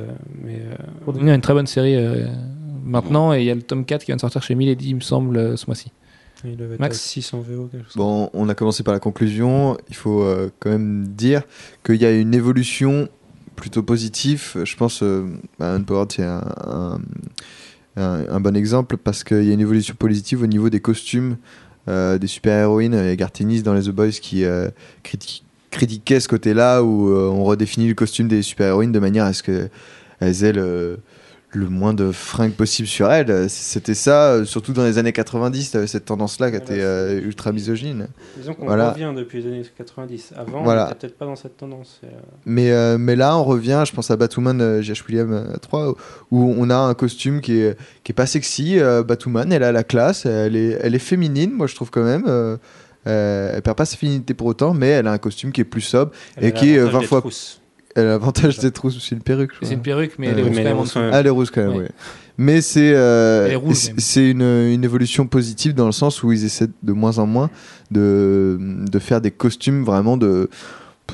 mais, 0.43 0.55
euh, 0.55 0.75
Pour 1.03 1.13
devenir 1.13 1.33
une 1.35 1.41
très 1.41 1.53
bonne 1.53 1.67
série 1.67 1.95
euh, 1.95 2.27
maintenant, 2.91 3.33
et 3.33 3.39
il 3.39 3.45
y 3.45 3.51
a 3.51 3.55
le 3.55 3.61
tome 3.61 3.85
4 3.85 4.01
qui 4.01 4.07
vient 4.07 4.15
de 4.17 4.21
sortir 4.21 4.43
chez 4.43 4.53
Milady, 4.55 4.89
il 4.89 4.95
me 4.95 5.01
semble, 5.01 5.37
euh, 5.37 5.55
ce 5.57 5.65
mois-ci. 5.67 5.91
il 6.45 6.55
devait 6.57 6.77
Max 6.77 6.97
à 6.97 6.99
600 6.99 7.39
VO. 7.47 7.67
Quelque 7.71 7.85
chose. 7.85 7.95
Bon, 7.95 8.29
on 8.33 8.47
a 8.49 8.55
commencé 8.55 8.83
par 8.83 8.93
la 8.93 8.99
conclusion. 8.99 9.77
Il 9.89 9.95
faut 9.95 10.21
euh, 10.23 10.49
quand 10.59 10.69
même 10.69 11.07
dire 11.07 11.41
qu'il 11.83 11.95
y 11.95 12.05
a 12.05 12.11
une 12.11 12.33
évolution 12.33 13.09
plutôt 13.55 13.83
positive. 13.83 14.57
Je 14.63 14.75
pense 14.75 15.03
euh, 15.03 15.25
bah, 15.59 15.73
Unpowered, 15.73 16.11
c'est 16.11 16.23
un, 16.23 16.43
un, 16.65 16.99
un- 17.97 18.25
un 18.29 18.39
bon 18.39 18.55
exemple 18.55 18.97
parce 18.97 19.23
qu'il 19.23 19.43
y 19.43 19.51
a 19.51 19.53
une 19.53 19.59
évolution 19.59 19.93
positive 19.97 20.41
au 20.41 20.47
niveau 20.47 20.69
des 20.69 20.79
costumes 20.79 21.37
euh, 21.87 22.17
des 22.17 22.27
super-héroïnes. 22.27 22.93
Il 22.93 23.05
y 23.05 23.09
a 23.09 23.15
Gartenis 23.15 23.61
dans 23.63 23.73
les 23.73 23.83
The 23.83 23.89
Boys 23.89 24.11
qui 24.21 24.45
euh, 24.45 24.69
criti- 25.03 25.43
critiquait 25.71 26.19
ce 26.19 26.27
côté-là 26.27 26.83
où 26.83 27.09
euh, 27.09 27.27
on 27.29 27.43
redéfinit 27.43 27.87
le 27.87 27.93
costume 27.95 28.27
des 28.27 28.41
super-héroïnes 28.41 28.91
de 28.91 28.99
manière 28.99 29.25
à 29.25 29.33
ce 29.33 29.43
qu'elles 29.43 30.43
aient 30.43 30.53
le, 30.53 30.99
le 31.53 31.67
moins 31.67 31.93
de 31.93 32.11
fringues 32.11 32.53
possible 32.53 32.87
sur 32.87 33.11
elles. 33.11 33.49
C'était 33.49 33.93
ça, 33.93 34.31
euh, 34.31 34.45
surtout 34.45 34.71
dans 34.71 34.85
les 34.85 34.97
années 34.97 35.11
90, 35.11 35.71
t'avais 35.71 35.87
cette 35.87 36.05
tendance-là 36.05 36.49
qui 36.49 36.55
était 36.57 36.79
euh, 36.79 37.19
ultra 37.21 37.51
misogyne. 37.51 38.07
Disons 38.37 38.53
qu'on 38.53 38.65
voilà. 38.65 38.91
revient 38.91 39.11
depuis 39.15 39.41
les 39.41 39.47
années 39.49 39.65
90. 39.77 40.33
Avant, 40.37 40.63
Voilà. 40.63 40.83
on 40.83 40.87
n'était 40.87 40.99
peut-être 40.99 41.17
pas 41.17 41.25
dans 41.25 41.35
cette 41.35 41.57
tendance. 41.57 41.99
euh, 42.05 42.07
Mais, 42.45 42.71
euh, 42.71 42.97
mais 42.97 43.17
là, 43.17 43.37
on 43.37 43.43
revient, 43.43 43.83
je 43.85 43.91
pense 43.93 44.09
à 44.11 44.15
Batwoman 44.15 44.81
J.H. 44.81 45.03
William 45.09 45.33
euh, 45.33 45.57
3, 45.57 45.95
où 46.31 46.55
on 46.57 46.69
a 46.69 46.77
un 46.77 46.93
costume 46.93 47.41
qui 47.41 47.57
est, 47.59 47.77
qui 48.05 48.13
est 48.13 48.15
pas 48.15 48.25
sexy. 48.27 48.77
Batwoman, 49.05 49.51
elle 49.51 49.63
a 49.63 49.73
la 49.73 49.83
classe, 49.83 50.25
elle 50.25 50.55
est, 50.55 50.77
elle 50.81 50.95
est 50.95 50.99
féminine, 50.99 51.51
moi 51.51 51.67
je 51.67 51.75
trouve 51.75 51.89
quand 51.91 52.03
même. 52.03 52.23
elle 53.05 53.61
perd 53.61 53.75
pas 53.77 53.85
sa 53.85 53.97
féminité 53.97 54.33
pour 54.33 54.47
autant, 54.47 54.73
mais 54.73 54.87
elle 54.89 55.07
a 55.07 55.11
un 55.11 55.17
costume 55.17 55.51
qui 55.51 55.61
est 55.61 55.65
plus 55.65 55.81
sobre. 55.81 56.11
elle 56.37 56.45
Et 56.45 56.51
qui 56.53 56.69
est 56.71 56.77
l'avantage 56.77 56.93
20 56.93 56.99
des 57.01 57.05
fois- 57.07 57.19
trousses. 57.19 57.60
Elle 57.95 58.05
a 58.05 58.09
l'avantage 58.09 58.59
d'être 58.59 58.79
rousse, 58.79 58.97
c'est 59.01 59.15
une 59.15 59.21
perruque. 59.21 59.51
je 59.61 59.65
C'est 59.65 59.73
une 59.73 59.81
perruque, 59.81 60.13
mais 60.17 60.27
Euh, 60.29 60.31
elle 60.31 60.39
est 60.39 60.71
rousse 60.73 60.93
quand 60.93 60.99
même 61.01 61.09
en. 61.11 61.13
Ah, 61.15 61.19
elle 61.19 61.27
est 61.27 61.29
rousse 61.29 61.51
quand 61.51 61.61
même, 61.67 61.77
oui. 61.81 61.85
Mais 62.37 62.61
c'est 62.61 62.93
euh, 62.95 63.59
c'est- 63.97 64.29
une, 64.31 64.41
une 64.41 64.83
évolution 64.83 65.27
positive 65.27 65.73
dans 65.75 65.85
le 65.85 65.91
sens 65.91 66.23
où 66.23 66.31
ils 66.31 66.43
essaient 66.45 66.69
de 66.81 66.91
moins 66.93 67.17
en 67.19 67.25
moins 67.27 67.49
de, 67.91 68.57
de 68.59 68.99
faire 68.99 69.21
des 69.21 69.31
costumes 69.31 69.83
vraiment 69.83 70.17
de, 70.17 70.49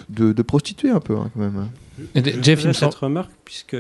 de, 0.09 0.31
de 0.31 0.41
prostituées 0.41 0.91
un 0.91 0.99
peu 0.99 1.15
hein, 1.17 1.29
quand 1.33 1.39
même. 1.39 1.67
Je 2.15 2.21
Jeff, 2.21 2.35
il 2.35 2.55
faisais 2.57 2.67
me 2.67 2.73
cette 2.73 2.93
remarque 2.93 3.31
puisque 3.43 3.75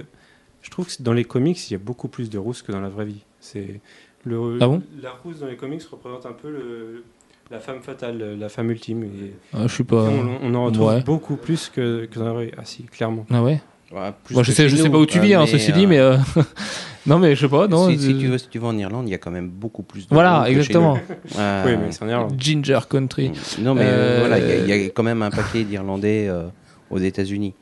je 0.61 0.69
trouve 0.71 0.87
que 0.87 1.01
dans 1.03 1.13
les 1.13 1.23
comics, 1.23 1.69
il 1.69 1.73
y 1.73 1.75
a 1.75 1.79
beaucoup 1.79 2.07
plus 2.07 2.29
de 2.29 2.37
rousses 2.37 2.61
que 2.63 2.71
dans 2.71 2.81
la 2.81 2.89
vraie 2.89 3.05
vie. 3.05 3.21
C'est 3.39 3.79
le, 4.25 4.57
Ah 4.59 4.67
bon? 4.67 4.81
la 5.01 5.11
rousse 5.11 5.39
dans 5.39 5.47
les 5.47 5.55
comics 5.55 5.83
représente 5.83 6.25
un 6.25 6.33
peu 6.33 6.49
le- 6.49 7.03
la 7.51 7.59
femme 7.59 7.81
fatale, 7.81 8.37
la 8.39 8.49
femme 8.49 8.69
ultime. 8.71 9.03
Et, 9.03 9.33
Ah, 9.53 9.63
je 9.67 9.73
suis 9.73 9.83
pas. 9.83 9.95
on, 10.03 10.39
on 10.43 10.53
en 10.55 10.65
retrouve 10.65 10.87
ouais. 10.87 11.01
beaucoup 11.01 11.35
plus 11.37 11.69
que, 11.73 12.05
que 12.05 12.19
dans 12.19 12.33
la 12.33 12.45
vie. 12.45 12.51
Ah 12.57 12.61
si, 12.63 12.83
clairement. 12.83 13.25
Ah 13.31 13.43
ouais 13.43 13.61
Ouais, 13.89 14.11
plus 14.25 14.33
Moi, 14.33 14.43
je 14.43 14.51
sais, 14.51 14.67
je 14.67 14.75
sais 14.75 14.89
pas 14.89 14.97
où 14.97 15.05
tu 15.05 15.17
euh, 15.17 15.21
vis, 15.21 15.33
hein, 15.33 15.41
mais, 15.45 15.47
ceci 15.47 15.71
euh, 15.71 15.75
dit, 15.75 15.87
mais. 15.87 15.97
euh, 15.99 16.17
non, 17.07 17.19
mais 17.19 17.35
je 17.35 17.41
sais 17.41 17.47
pas, 17.49 17.69
non. 17.69 17.89
si, 17.89 17.97
si 17.97 18.13
euh, 18.13 18.19
tu 18.19 18.27
veux, 18.27 18.37
si 18.37 18.49
tu 18.49 18.59
vas 18.59 18.67
en 18.67 18.77
Irlande, 18.77 19.07
il 19.07 19.11
y 19.11 19.15
a 19.15 19.17
quand 19.17 19.31
même 19.31 19.47
beaucoup 19.47 19.81
plus 19.81 20.09
de 20.09 20.13
Voilà, 20.13 20.39
monde 20.39 20.41
que 20.47 20.51
chez 20.51 20.57
exactement. 20.57 20.95
nous. 20.95 21.39
Euh, 21.39 21.63
Oui, 21.65 21.71
mais 21.81 21.91
c'est 21.93 22.03
en 22.03 22.09
Irlande. 22.09 22.35
Ginger 22.37 22.79
Country. 22.89 23.31
Non, 23.59 23.75
mais 23.75 23.83
Euh, 23.85 23.85
euh, 23.85 24.19
voilà, 24.19 24.39
il 24.39 24.45
y 24.45 24.51
a- 24.73 24.75
il 24.77 24.83
y, 24.83 24.85
a 24.87 24.89
quand 24.89 25.03
même 25.03 25.21
un 25.21 25.29
paquet 25.29 25.63
d'Irlandais 25.63 26.27
euh, 26.27 26.47
aux 26.89 26.97
États-Unis. 26.99 27.53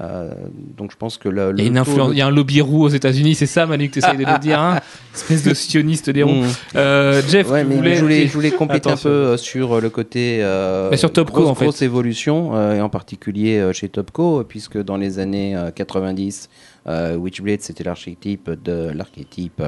Euh, 0.00 0.30
donc 0.76 0.90
je 0.90 0.96
pense 0.96 1.16
que 1.16 1.28
le, 1.28 1.54
Il 1.56 1.62
y 1.62 1.66
a, 1.66 1.68
une 1.68 1.74
le 1.76 2.12
il 2.12 2.18
y 2.18 2.20
a 2.20 2.26
un 2.26 2.30
lobby 2.30 2.60
roux 2.60 2.84
aux 2.84 2.88
États-Unis, 2.88 3.34
c'est 3.34 3.46
ça, 3.46 3.64
Manu, 3.66 3.88
que 3.88 3.94
tu 3.94 3.98
essayes 4.00 4.16
de 4.18 4.24
nous 4.24 4.38
dire, 4.40 4.60
hein 4.60 4.80
Espèce 5.14 5.42
de 5.42 5.54
sioniste 5.54 6.10
des 6.10 6.22
ronds. 6.22 6.42
Mm. 6.42 6.76
Euh, 6.76 7.22
Jeff, 7.28 7.50
Ouais, 7.50 7.62
tu 7.62 7.68
mais 7.68 7.76
voulais. 7.76 7.96
je 7.96 8.02
voulais, 8.02 8.26
je 8.26 8.32
voulais 8.32 8.50
compléter 8.62 8.90
un 8.90 8.96
peu 8.96 9.08
euh, 9.08 9.36
sur 9.36 9.80
le 9.80 9.88
côté 9.88 10.40
euh, 10.42 10.88
Mais 10.90 10.96
sur 10.98 11.12
Topco, 11.12 11.40
grosse, 11.40 11.48
en 11.50 11.54
fait. 11.54 11.64
grosse 11.64 11.82
évolution, 11.82 12.72
et 12.74 12.80
en 12.80 12.88
particulier 12.90 13.70
chez 13.72 13.88
Topco, 13.88 14.44
puisque 14.44 14.76
dans 14.82 14.96
les 14.98 15.18
années 15.18 15.56
euh, 15.56 15.70
90, 15.70 16.50
euh, 16.88 17.16
Witchblade 17.16 17.62
c'était 17.62 17.84
l'archétype 17.84 18.50
de 18.62 18.90
l'archétype 18.94 19.62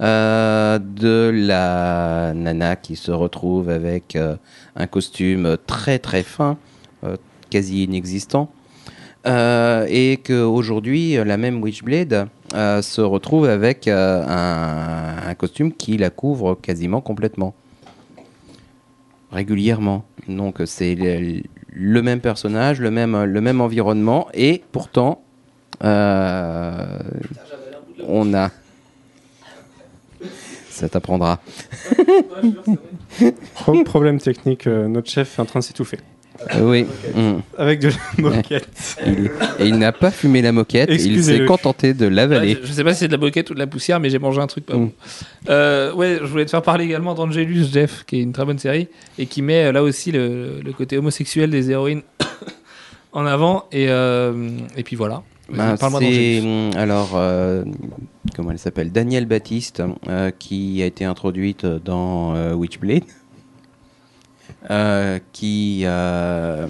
euh, 0.00 0.78
de 0.78 1.30
la 1.32 2.32
nana 2.34 2.76
qui 2.76 2.96
se 2.96 3.10
retrouve 3.12 3.68
avec 3.68 4.16
euh, 4.16 4.36
un 4.74 4.86
costume 4.86 5.56
très 5.66 5.98
très 5.98 6.22
fin, 6.22 6.56
euh, 7.04 7.16
quasi 7.50 7.84
inexistant. 7.84 8.50
Euh, 9.26 9.86
et 9.88 10.16
qu'aujourd'hui, 10.24 11.14
la 11.14 11.36
même 11.36 11.62
Witchblade 11.62 12.28
euh, 12.54 12.80
se 12.80 13.00
retrouve 13.02 13.44
avec 13.46 13.86
euh, 13.86 14.22
un, 14.26 15.28
un 15.28 15.34
costume 15.34 15.72
qui 15.72 15.98
la 15.98 16.08
couvre 16.10 16.54
quasiment 16.60 17.00
complètement. 17.02 17.54
Régulièrement. 19.30 20.04
Donc 20.26 20.56
c'est 20.64 20.94
le, 20.94 21.42
le 21.72 22.02
même 22.02 22.20
personnage, 22.20 22.80
le 22.80 22.90
même, 22.90 23.24
le 23.24 23.40
même 23.40 23.60
environnement, 23.60 24.26
et 24.34 24.62
pourtant, 24.72 25.22
euh, 25.84 26.98
on 28.06 28.32
a... 28.34 28.50
Ça 30.70 30.88
t'apprendra. 30.88 31.40
Pro- 33.54 33.84
problème 33.84 34.18
technique, 34.18 34.66
euh, 34.66 34.88
notre 34.88 35.10
chef 35.10 35.38
est 35.38 35.42
en 35.42 35.44
train 35.44 35.60
de 35.60 35.64
s'étouffer. 35.64 35.98
Euh, 36.54 36.60
oui. 36.70 36.86
Mm. 37.14 37.40
Avec 37.58 37.80
de 37.80 37.88
la 37.88 37.94
moquette. 38.30 38.96
Il, 39.06 39.30
et 39.58 39.66
il 39.68 39.76
n'a 39.76 39.92
pas 39.92 40.10
fumé 40.10 40.40
la 40.40 40.52
moquette, 40.52 40.88
il 40.90 41.22
s'est 41.22 41.44
contenté 41.44 41.92
de 41.92 42.06
Ouais, 42.06 42.10
l'avaler. 42.10 42.58
je, 42.62 42.66
je 42.66 42.72
sais 42.72 42.82
pas 42.84 42.94
si 42.94 43.00
c'est 43.00 43.08
de 43.08 43.12
la 43.12 43.18
moquette 43.18 43.50
ou 43.50 43.54
de 43.54 43.58
la 43.58 43.66
poussière, 43.66 44.00
mais 44.00 44.08
j'ai 44.10 44.18
mangé 44.18 44.40
un 44.40 44.46
truc 44.46 44.64
pas 44.66 44.74
Mm. 44.74 44.86
bon. 44.86 44.92
Euh, 45.50 45.92
ouais, 45.94 46.18
je 46.20 46.26
voulais 46.26 46.44
te 46.46 46.50
faire 46.50 46.62
parler 46.62 46.84
également 46.84 47.14
d'Angelus, 47.14 47.66
Jeff, 47.72 48.04
qui 48.06 48.20
est 48.20 48.22
une 48.22 48.32
très 48.32 48.44
bonne 48.46 48.58
série 48.58 48.88
et 49.18 49.26
qui 49.26 49.42
met 49.42 49.66
euh, 49.66 49.72
là 49.72 49.82
aussi 49.82 50.12
le, 50.12 50.60
le 50.64 50.72
côté 50.72 50.96
homosexuel 50.98 51.50
des 51.50 51.70
héroïnes 51.70 52.02
en 53.12 53.26
avant. 53.26 53.66
Et, 53.72 53.86
euh, 53.88 54.48
et 54.76 54.82
puis 54.82 54.96
voilà. 54.96 55.22
Ben, 55.52 55.76
Parle-moi 55.76 56.00
c'est 56.00 56.40
d'Angelus. 56.40 56.46
hum, 56.46 56.70
alors 56.76 57.10
euh, 57.16 57.64
comment 58.36 58.52
elle 58.52 58.58
s'appelle? 58.58 58.92
Danielle 58.92 59.26
Baptiste 59.26 59.82
euh, 60.08 60.30
qui 60.38 60.80
a 60.82 60.86
été 60.86 61.04
introduite 61.04 61.66
dans 61.66 62.34
euh, 62.36 62.54
Witchblade 62.54 63.02
qui 65.32 65.82
euh, 65.84 66.66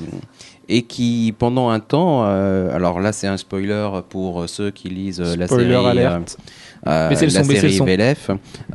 et 0.68 0.82
qui 0.82 1.34
pendant 1.36 1.70
un 1.70 1.80
temps 1.80 2.22
euh, 2.24 2.74
alors 2.74 3.00
là 3.00 3.12
c'est 3.12 3.26
un 3.26 3.36
spoiler 3.36 3.88
pour 4.08 4.48
ceux 4.48 4.70
qui 4.70 4.88
lisent 4.88 5.20
euh, 5.20 5.36
la 5.36 5.48
série 5.48 5.74
alerte. 5.74 6.38
euh, 6.86 7.10
la 7.10 7.16
son, 7.16 7.44
série 7.44 7.80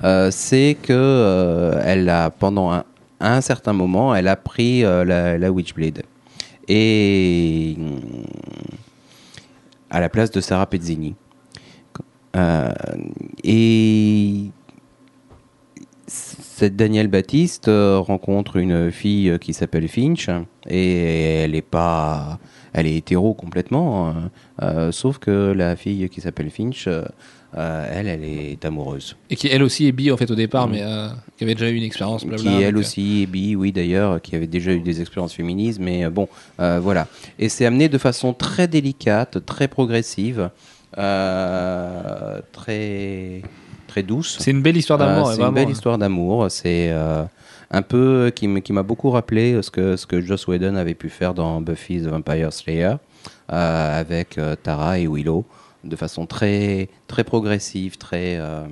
euh, 0.04 0.30
c'est 0.32 0.76
que 0.82 0.92
euh, 0.94 1.82
elle 1.86 2.10
a 2.10 2.30
pendant 2.30 2.84
un, 3.22 3.42
certain 3.42 3.74
moment 3.74 4.14
elle 4.14 4.28
a 4.28 4.36
pris 4.36 4.84
euh, 4.84 5.06
la, 5.06 5.38
la 5.38 5.52
Witchblade 5.52 6.04
et 6.68 7.78
à 9.90 10.00
la 10.00 10.10
place 10.10 10.32
de 10.32 10.42
Sarah 10.42 10.66
Pezzini. 10.66 11.16
Euh, 12.36 12.70
et 13.44 14.50
cette 16.57 16.77
Danielle 16.77 17.10
Baptiste 17.10 17.68
euh, 17.68 17.99
rencontre 17.99 18.56
une 18.56 18.90
fille 18.90 19.30
euh, 19.30 19.38
qui 19.38 19.52
s'appelle 19.53 19.90
Finch 19.90 20.30
et 20.69 21.41
elle 21.44 21.53
est 21.53 21.61
pas, 21.61 22.40
elle 22.72 22.88
est 22.88 22.95
hétéro 22.95 23.34
complètement, 23.34 24.07
hein. 24.07 24.32
Euh, 24.61 24.94
sauf 24.94 25.18
que 25.18 25.52
la 25.52 25.76
fille 25.76 26.07
qui 26.07 26.22
s'appelle 26.22 26.49
Finch, 26.49 26.88
euh, 26.88 27.03
elle, 27.53 28.07
elle 28.07 28.23
est 28.23 28.64
amoureuse. 28.64 29.18
Et 29.30 29.36
qui 29.36 29.48
elle 29.48 29.64
aussi 29.64 29.86
est 29.88 29.91
bi 29.91 30.10
en 30.14 30.15
fait 30.18 30.32
au 30.32 30.36
départ, 30.36 30.69
Mm. 30.69 30.72
mais 30.72 30.82
euh, 30.82 31.10
qui 31.38 31.44
avait 31.44 31.56
déjà 31.56 31.69
eu 31.69 31.76
une 31.76 31.84
expérience. 31.84 32.23
blabla, 32.26 32.49
qui 32.49 32.61
elle 32.64 32.77
aussi 32.77 33.23
est 33.23 33.26
bi, 33.26 33.57
oui 33.57 33.73
d'ailleurs, 33.73 34.22
qui 34.22 34.34
avait 34.38 34.48
déjà 34.48 34.72
eu 34.72 34.80
des 34.80 35.02
expériences 35.02 35.34
féministes, 35.34 35.82
mais 35.82 36.10
bon, 36.10 36.30
voilà. 36.57 37.10
Et 37.38 37.49
c'est 37.49 37.65
amené 37.65 37.90
de 37.90 37.98
façon 37.98 38.32
très 38.32 38.69
délicate, 38.69 39.45
très 39.45 39.68
progressive, 39.68 40.49
très 42.53 43.41
très 43.96 44.04
douce. 44.04 44.36
C'est 44.42 44.52
une 44.52 44.62
belle 44.62 44.76
histoire 44.76 45.00
d'amour. 45.00 45.30
Euh, 45.30 45.34
c'est 45.36 45.42
une 45.42 45.54
belle 45.54 45.70
histoire 45.70 45.98
d'amour. 45.98 46.48
C'est 46.52 46.90
euh, 46.92 47.24
un 47.72 47.82
peu 47.82 48.30
qui 48.36 48.44
m- 48.46 48.62
qui 48.62 48.74
m'a 48.74 48.84
beaucoup 48.84 49.10
rappelé 49.10 49.62
ce 49.62 49.72
que 49.72 49.96
ce 49.96 50.06
que 50.06 50.20
Joss 50.20 50.48
Whedon 50.48 50.76
avait 50.76 50.96
pu 50.96 51.08
faire 51.10 51.34
dans 51.34 51.62
Buffy 51.62 52.02
the 52.02 52.08
Vampire 52.08 52.52
Slayer 52.52 52.96
euh, 53.54 54.00
avec 54.02 54.38
euh, 54.38 54.56
Tara 54.62 55.00
et 55.00 55.08
Willow, 55.08 55.46
de 55.86 55.96
façon 55.96 56.26
très 56.26 56.90
très 57.08 57.24
progressive, 57.24 57.98
très 57.98 58.36
euh, 58.38 58.66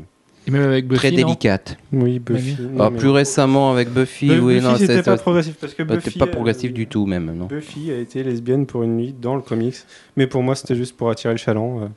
Et 0.45 0.51
même 0.51 0.63
avec 0.67 0.87
Buffy, 0.89 0.97
très 0.99 1.11
non? 1.11 1.15
délicate. 1.27 1.77
Oui, 1.93 2.19
Buffy. 2.19 2.57
Ah, 2.77 2.91
plus 2.91 3.07
récemment 3.07 3.71
avec 3.71 3.87
Buffy, 3.93 4.27
Bu- 4.27 4.39
oui, 4.39 4.55
Buffy, 4.55 4.65
non, 4.67 4.75
c'était 4.77 5.03
pas 5.03 5.15
progressif 5.15 5.55
parce 5.55 5.73
que 5.73 5.83
Buffy. 5.83 6.19
euh, 6.21 6.69
du 6.69 6.87
tout 6.87 7.05
même, 7.05 7.33
non 7.33 7.45
Buffy 7.45 7.91
a 7.91 7.97
été 7.97 8.23
lesbienne 8.23 8.65
pour 8.65 8.83
une 8.83 8.97
nuit 8.97 9.15
dans 9.17 9.35
le 9.37 9.41
comics, 9.41 9.77
mais 10.17 10.27
pour 10.27 10.43
moi 10.43 10.55
c'était 10.55 10.75
juste 10.75 10.97
pour 10.97 11.09
attirer 11.09 11.33
le 11.33 11.37
chaland, 11.39 11.79
euh, 11.83 11.87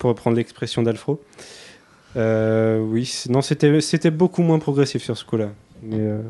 pour 0.00 0.08
reprendre 0.10 0.36
l'expression 0.36 0.82
d'Alfro. 0.82 1.20
Euh, 2.16 2.80
oui, 2.80 3.24
non, 3.28 3.40
c'était 3.42 4.10
beaucoup 4.10 4.42
moins 4.42 4.58
progressif 4.58 5.02
sur 5.02 5.16
ce 5.16 5.24
coup-là. 5.24 5.48
Euh. 5.92 6.20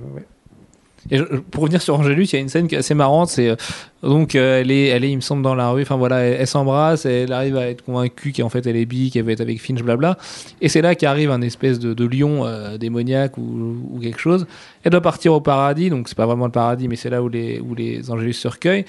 Et 1.10 1.18
pour 1.50 1.62
revenir 1.62 1.80
sur 1.80 1.98
Angelus, 1.98 2.24
il 2.24 2.32
y 2.34 2.36
a 2.36 2.40
une 2.40 2.50
scène 2.50 2.68
qui 2.68 2.74
est 2.74 2.78
assez 2.78 2.92
marrante. 2.92 3.30
C'est 3.30 3.48
euh, 3.48 3.56
donc 4.02 4.34
elle 4.34 4.70
est, 4.70 4.88
elle 4.88 5.02
est, 5.02 5.10
il 5.10 5.16
me 5.16 5.22
semble, 5.22 5.42
dans 5.42 5.54
la 5.54 5.70
rue. 5.70 5.80
Enfin 5.80 5.96
voilà, 5.96 6.18
elle, 6.18 6.46
s'embrasse, 6.46 7.06
elle 7.06 7.32
arrive 7.32 7.56
à 7.56 7.68
être 7.68 7.82
convaincue 7.82 8.32
qu'en 8.34 8.50
fait 8.50 8.66
elle 8.66 8.76
est 8.76 8.84
bi, 8.84 9.10
qu'elle 9.10 9.24
veut 9.24 9.32
être 9.32 9.40
avec 9.40 9.60
Finch, 9.62 9.82
blabla. 9.82 10.18
Et 10.60 10.68
c'est 10.68 10.82
là 10.82 10.94
qu'arrive 10.94 11.30
un 11.30 11.40
espèce 11.40 11.78
de, 11.78 12.04
lion 12.04 12.44
démoniaque 12.76 13.38
ou, 13.38 13.98
quelque 14.02 14.20
chose. 14.20 14.46
Elle 14.84 14.90
doit 14.90 15.00
partir 15.00 15.32
au 15.32 15.40
paradis, 15.40 15.88
donc 15.88 16.06
c'est 16.08 16.16
pas 16.16 16.26
vraiment 16.26 16.46
le 16.46 16.52
paradis, 16.52 16.86
mais 16.86 16.96
c'est 16.96 17.10
là 17.10 17.22
où 17.22 17.30
les, 17.30 17.60
où 17.60 17.74
les 17.74 18.10
Angelus 18.10 18.34
se 18.34 18.48
recueillent. 18.48 18.84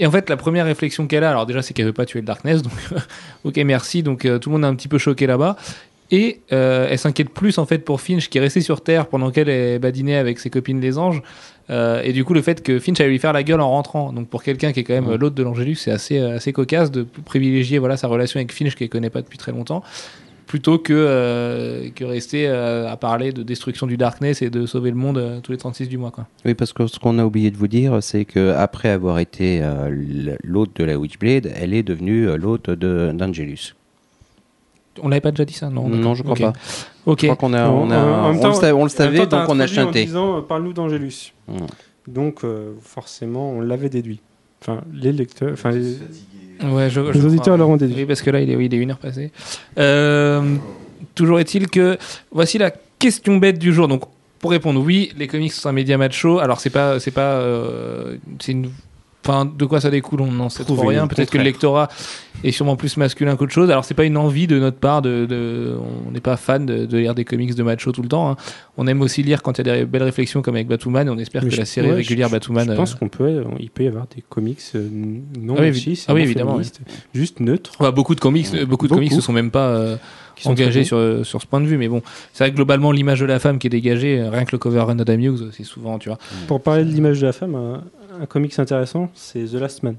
Et 0.00 0.06
en 0.06 0.12
fait, 0.12 0.30
la 0.30 0.36
première 0.36 0.64
réflexion 0.64 1.08
qu'elle 1.08 1.24
a, 1.24 1.30
alors 1.30 1.44
déjà, 1.44 1.60
c'est 1.60 1.74
qu'elle 1.74 1.86
veut 1.86 1.92
pas 1.92 2.06
tuer 2.06 2.20
le 2.20 2.26
Darkness, 2.26 2.62
donc 2.62 2.72
ok, 3.44 3.56
merci. 3.58 4.04
Donc 4.04 4.20
tout 4.20 4.48
le 4.48 4.52
monde 4.52 4.62
est 4.62 4.68
un 4.68 4.76
petit 4.76 4.86
peu 4.86 4.98
choqué 4.98 5.26
là-bas. 5.26 5.56
Et 6.10 6.40
euh, 6.52 6.88
elle 6.90 6.98
s'inquiète 6.98 7.30
plus 7.30 7.58
en 7.58 7.66
fait 7.66 7.78
pour 7.78 8.00
Finch 8.00 8.28
qui 8.28 8.38
est 8.38 8.40
resté 8.40 8.60
sur 8.60 8.80
Terre 8.80 9.06
pendant 9.06 9.30
qu'elle 9.30 9.48
est 9.48 9.78
badinée 9.78 10.16
avec 10.16 10.38
ses 10.38 10.50
copines 10.50 10.80
les 10.80 10.98
anges. 10.98 11.22
Euh, 11.70 12.00
et 12.02 12.12
du 12.12 12.24
coup, 12.24 12.32
le 12.32 12.40
fait 12.40 12.62
que 12.62 12.78
Finch 12.78 12.98
allait 13.00 13.10
lui 13.10 13.18
faire 13.18 13.34
la 13.34 13.42
gueule 13.42 13.60
en 13.60 13.68
rentrant. 13.70 14.12
Donc 14.12 14.28
pour 14.28 14.42
quelqu'un 14.42 14.72
qui 14.72 14.80
est 14.80 14.84
quand 14.84 14.94
même 14.94 15.14
l'autre 15.14 15.34
de 15.34 15.42
l'Angélus, 15.42 15.76
c'est 15.76 15.90
assez, 15.90 16.18
euh, 16.18 16.36
assez 16.36 16.52
cocasse 16.52 16.90
de 16.90 17.06
privilégier 17.24 17.78
voilà, 17.78 17.96
sa 17.96 18.08
relation 18.08 18.38
avec 18.38 18.52
Finch 18.52 18.74
qu'elle 18.74 18.88
connaît 18.88 19.10
pas 19.10 19.20
depuis 19.20 19.36
très 19.38 19.52
longtemps, 19.52 19.82
plutôt 20.48 20.78
que, 20.78 20.94
euh, 20.94 21.90
que 21.94 22.04
rester 22.04 22.48
euh, 22.48 22.90
à 22.90 22.96
parler 22.96 23.32
de 23.32 23.44
destruction 23.44 23.86
du 23.86 23.96
Darkness 23.96 24.42
et 24.42 24.50
de 24.50 24.66
sauver 24.66 24.90
le 24.90 24.96
monde 24.96 25.18
euh, 25.18 25.40
tous 25.40 25.52
les 25.52 25.58
36 25.58 25.88
du 25.88 25.98
mois. 25.98 26.10
Quoi. 26.10 26.26
Oui, 26.44 26.54
parce 26.54 26.72
que 26.72 26.88
ce 26.88 26.98
qu'on 26.98 27.18
a 27.20 27.24
oublié 27.24 27.52
de 27.52 27.56
vous 27.56 27.68
dire, 27.68 27.98
c'est 28.02 28.24
que 28.24 28.52
après 28.54 28.88
avoir 28.88 29.20
été 29.20 29.62
l'hôte 30.42 30.74
de 30.76 30.84
la 30.84 30.98
Witchblade, 30.98 31.52
elle 31.54 31.74
est 31.74 31.82
devenue 31.84 32.36
l'hôte 32.36 32.70
d'Angelus. 32.70 33.74
On 35.02 35.08
l'avait 35.08 35.20
pas 35.20 35.30
déjà 35.30 35.44
dit 35.44 35.54
ça 35.54 35.68
Non. 35.70 35.88
Non, 35.88 36.14
je 36.14 36.22
crois 36.22 36.36
pas. 36.36 36.52
Ok. 37.06 37.20
Je 37.22 37.26
crois 37.26 37.36
qu'on 37.36 37.52
a, 37.54 37.68
on, 37.68 37.90
a- 37.90 37.98
En- 37.98 38.00
en 38.24 38.28
même 38.28 38.38
on 38.38 38.40
temps- 38.42 38.48
le 38.48 38.54
savait, 38.54 38.72
on 38.72 38.82
le 38.84 38.88
savait, 38.90 39.26
donc 39.26 39.40
on 39.48 39.58
a 39.60 39.64
introduit 39.64 39.78
En 39.80 39.84
chanté. 39.84 40.04
disant, 40.04 40.38
euh, 40.38 40.40
parle-nous 40.42 40.72
d'Angelus. 40.72 41.32
Mm. 41.48 41.56
Donc 42.06 42.44
euh, 42.44 42.72
forcément, 42.82 43.50
on 43.52 43.60
l'avait 43.60 43.88
déduit. 43.90 44.20
Enfin, 44.62 44.80
les 44.92 45.12
lecteurs, 45.12 45.50
enfin 45.52 45.70
les, 45.70 45.96
Ouais, 46.72 46.90
je- 46.90 47.00
je 47.00 47.12
les 47.18 47.24
auditeurs 47.24 47.42
crois. 47.44 47.56
l'auront 47.56 47.76
déduit. 47.76 47.96
Oui, 47.98 48.04
parce 48.06 48.20
que 48.22 48.30
là, 48.30 48.40
il 48.40 48.50
est, 48.50 48.56
oui, 48.56 48.66
il 48.66 48.74
est 48.74 48.78
une 48.78 48.90
heure 48.90 48.98
passée. 48.98 49.30
Euh, 49.78 50.56
toujours 51.14 51.38
est-il 51.38 51.68
que 51.68 51.96
voici 52.32 52.58
la 52.58 52.72
question 52.98 53.36
bête 53.36 53.58
du 53.58 53.72
jour. 53.72 53.86
Donc, 53.88 54.02
pour 54.40 54.50
répondre, 54.50 54.80
oui, 54.80 55.12
les 55.16 55.26
comics 55.28 55.52
sont 55.52 55.68
un 55.68 55.72
média 55.72 55.96
macho. 55.98 56.38
Alors, 56.40 56.58
c'est 56.60 56.70
pas, 56.70 56.98
c'est 56.98 57.10
pas, 57.12 57.34
euh, 57.34 58.16
c'est 58.40 58.52
une. 58.52 58.70
Enfin, 59.26 59.44
de 59.44 59.64
quoi 59.66 59.80
ça 59.80 59.90
découle, 59.90 60.22
on 60.22 60.30
n'en 60.32 60.48
sait 60.48 60.64
trop 60.64 60.86
rien. 60.86 61.06
Peut-être 61.06 61.30
que 61.30 61.36
le 61.38 61.44
lectorat 61.44 61.88
est 62.44 62.52
sûrement 62.52 62.76
plus 62.76 62.96
masculin 62.96 63.36
qu'autre 63.36 63.52
chose. 63.52 63.68
Alors, 63.70 63.84
c'est 63.84 63.92
pas 63.94 64.04
une 64.04 64.16
envie 64.16 64.46
de 64.46 64.58
notre 64.58 64.78
part 64.78 65.02
de. 65.02 65.26
de- 65.26 65.74
on 66.06 66.12
n'est 66.12 66.20
pas 66.20 66.36
fan 66.36 66.64
de, 66.64 66.86
de 66.86 66.96
lire 66.98 67.14
des 67.14 67.24
comics 67.26 67.54
de 67.54 67.62
macho 67.62 67.92
tout 67.92 68.00
le 68.00 68.08
temps. 68.08 68.30
hein. 68.30 68.36
On 68.78 68.86
aime 68.86 69.02
aussi 69.02 69.22
lire 69.22 69.42
quand 69.42 69.58
il 69.58 69.66
y 69.66 69.70
a 69.70 69.76
des 69.78 69.84
belles 69.84 70.04
réflexions 70.04 70.40
comme 70.40 70.54
avec 70.54 70.68
Batwoman. 70.68 71.08
Et 71.08 71.10
on 71.10 71.18
espère 71.18 71.42
Mais 71.42 71.48
que 71.48 71.54
je- 71.54 71.60
la 71.60 71.66
série 71.66 71.88
ouais, 71.88 71.94
régulière 71.96 72.28
je- 72.28 72.32
Batwoman. 72.34 72.68
Je 72.70 72.74
pense 72.74 72.94
euh, 72.94 72.96
qu'on 72.96 73.08
peut, 73.08 73.42
il 73.58 73.68
peut 73.70 73.82
y 73.84 73.88
avoir 73.88 74.06
des 74.14 74.22
comics 74.26 74.60
euh, 74.76 74.88
non 75.40 75.56
Ah 75.58 75.62
oui, 75.62 75.98
ah 76.08 76.14
oui, 76.14 76.22
évidemment, 76.22 76.60
juste 77.12 77.40
neutres. 77.40 77.72
Ouais, 77.80 77.92
beaucoup 77.92 78.14
de 78.14 78.20
comics, 78.20 78.46
euh, 78.54 78.64
beaucoup 78.66 78.86
de 78.88 78.94
comics 78.94 79.12
se 79.12 79.20
sont 79.20 79.32
même 79.32 79.50
pas 79.50 79.66
euh, 79.68 79.96
qui 80.36 80.46
engagés 80.48 80.84
sur, 80.84 81.26
sur 81.26 81.42
ce 81.42 81.46
point 81.46 81.60
de 81.60 81.66
vue. 81.66 81.76
Mais 81.76 81.88
bon, 81.88 82.00
c'est 82.32 82.44
vrai 82.44 82.50
que 82.52 82.56
globalement, 82.56 82.92
l'image 82.92 83.20
de 83.20 83.26
la 83.26 83.40
femme 83.40 83.58
qui 83.58 83.66
est 83.66 83.70
dégagée, 83.70 84.20
euh, 84.20 84.30
rien 84.30 84.44
que 84.44 84.52
le 84.52 84.58
cover 84.58 84.80
Run 84.80 85.00
Adam 85.00 85.14
Hughes, 85.18 85.50
c'est 85.52 85.64
souvent, 85.64 85.98
tu 85.98 86.08
vois. 86.08 86.16
bons. 86.18 86.46
Pour 86.46 86.62
parler 86.62 86.84
de 86.84 86.90
l'image 86.90 87.20
de 87.20 87.26
la 87.26 87.32
femme, 87.32 87.82
un, 88.20 88.26
comics 88.26 88.58
intéressant, 88.58 89.10
c'est 89.14 89.44
The 89.44 89.54
Last 89.54 89.82
Man. 89.82 89.96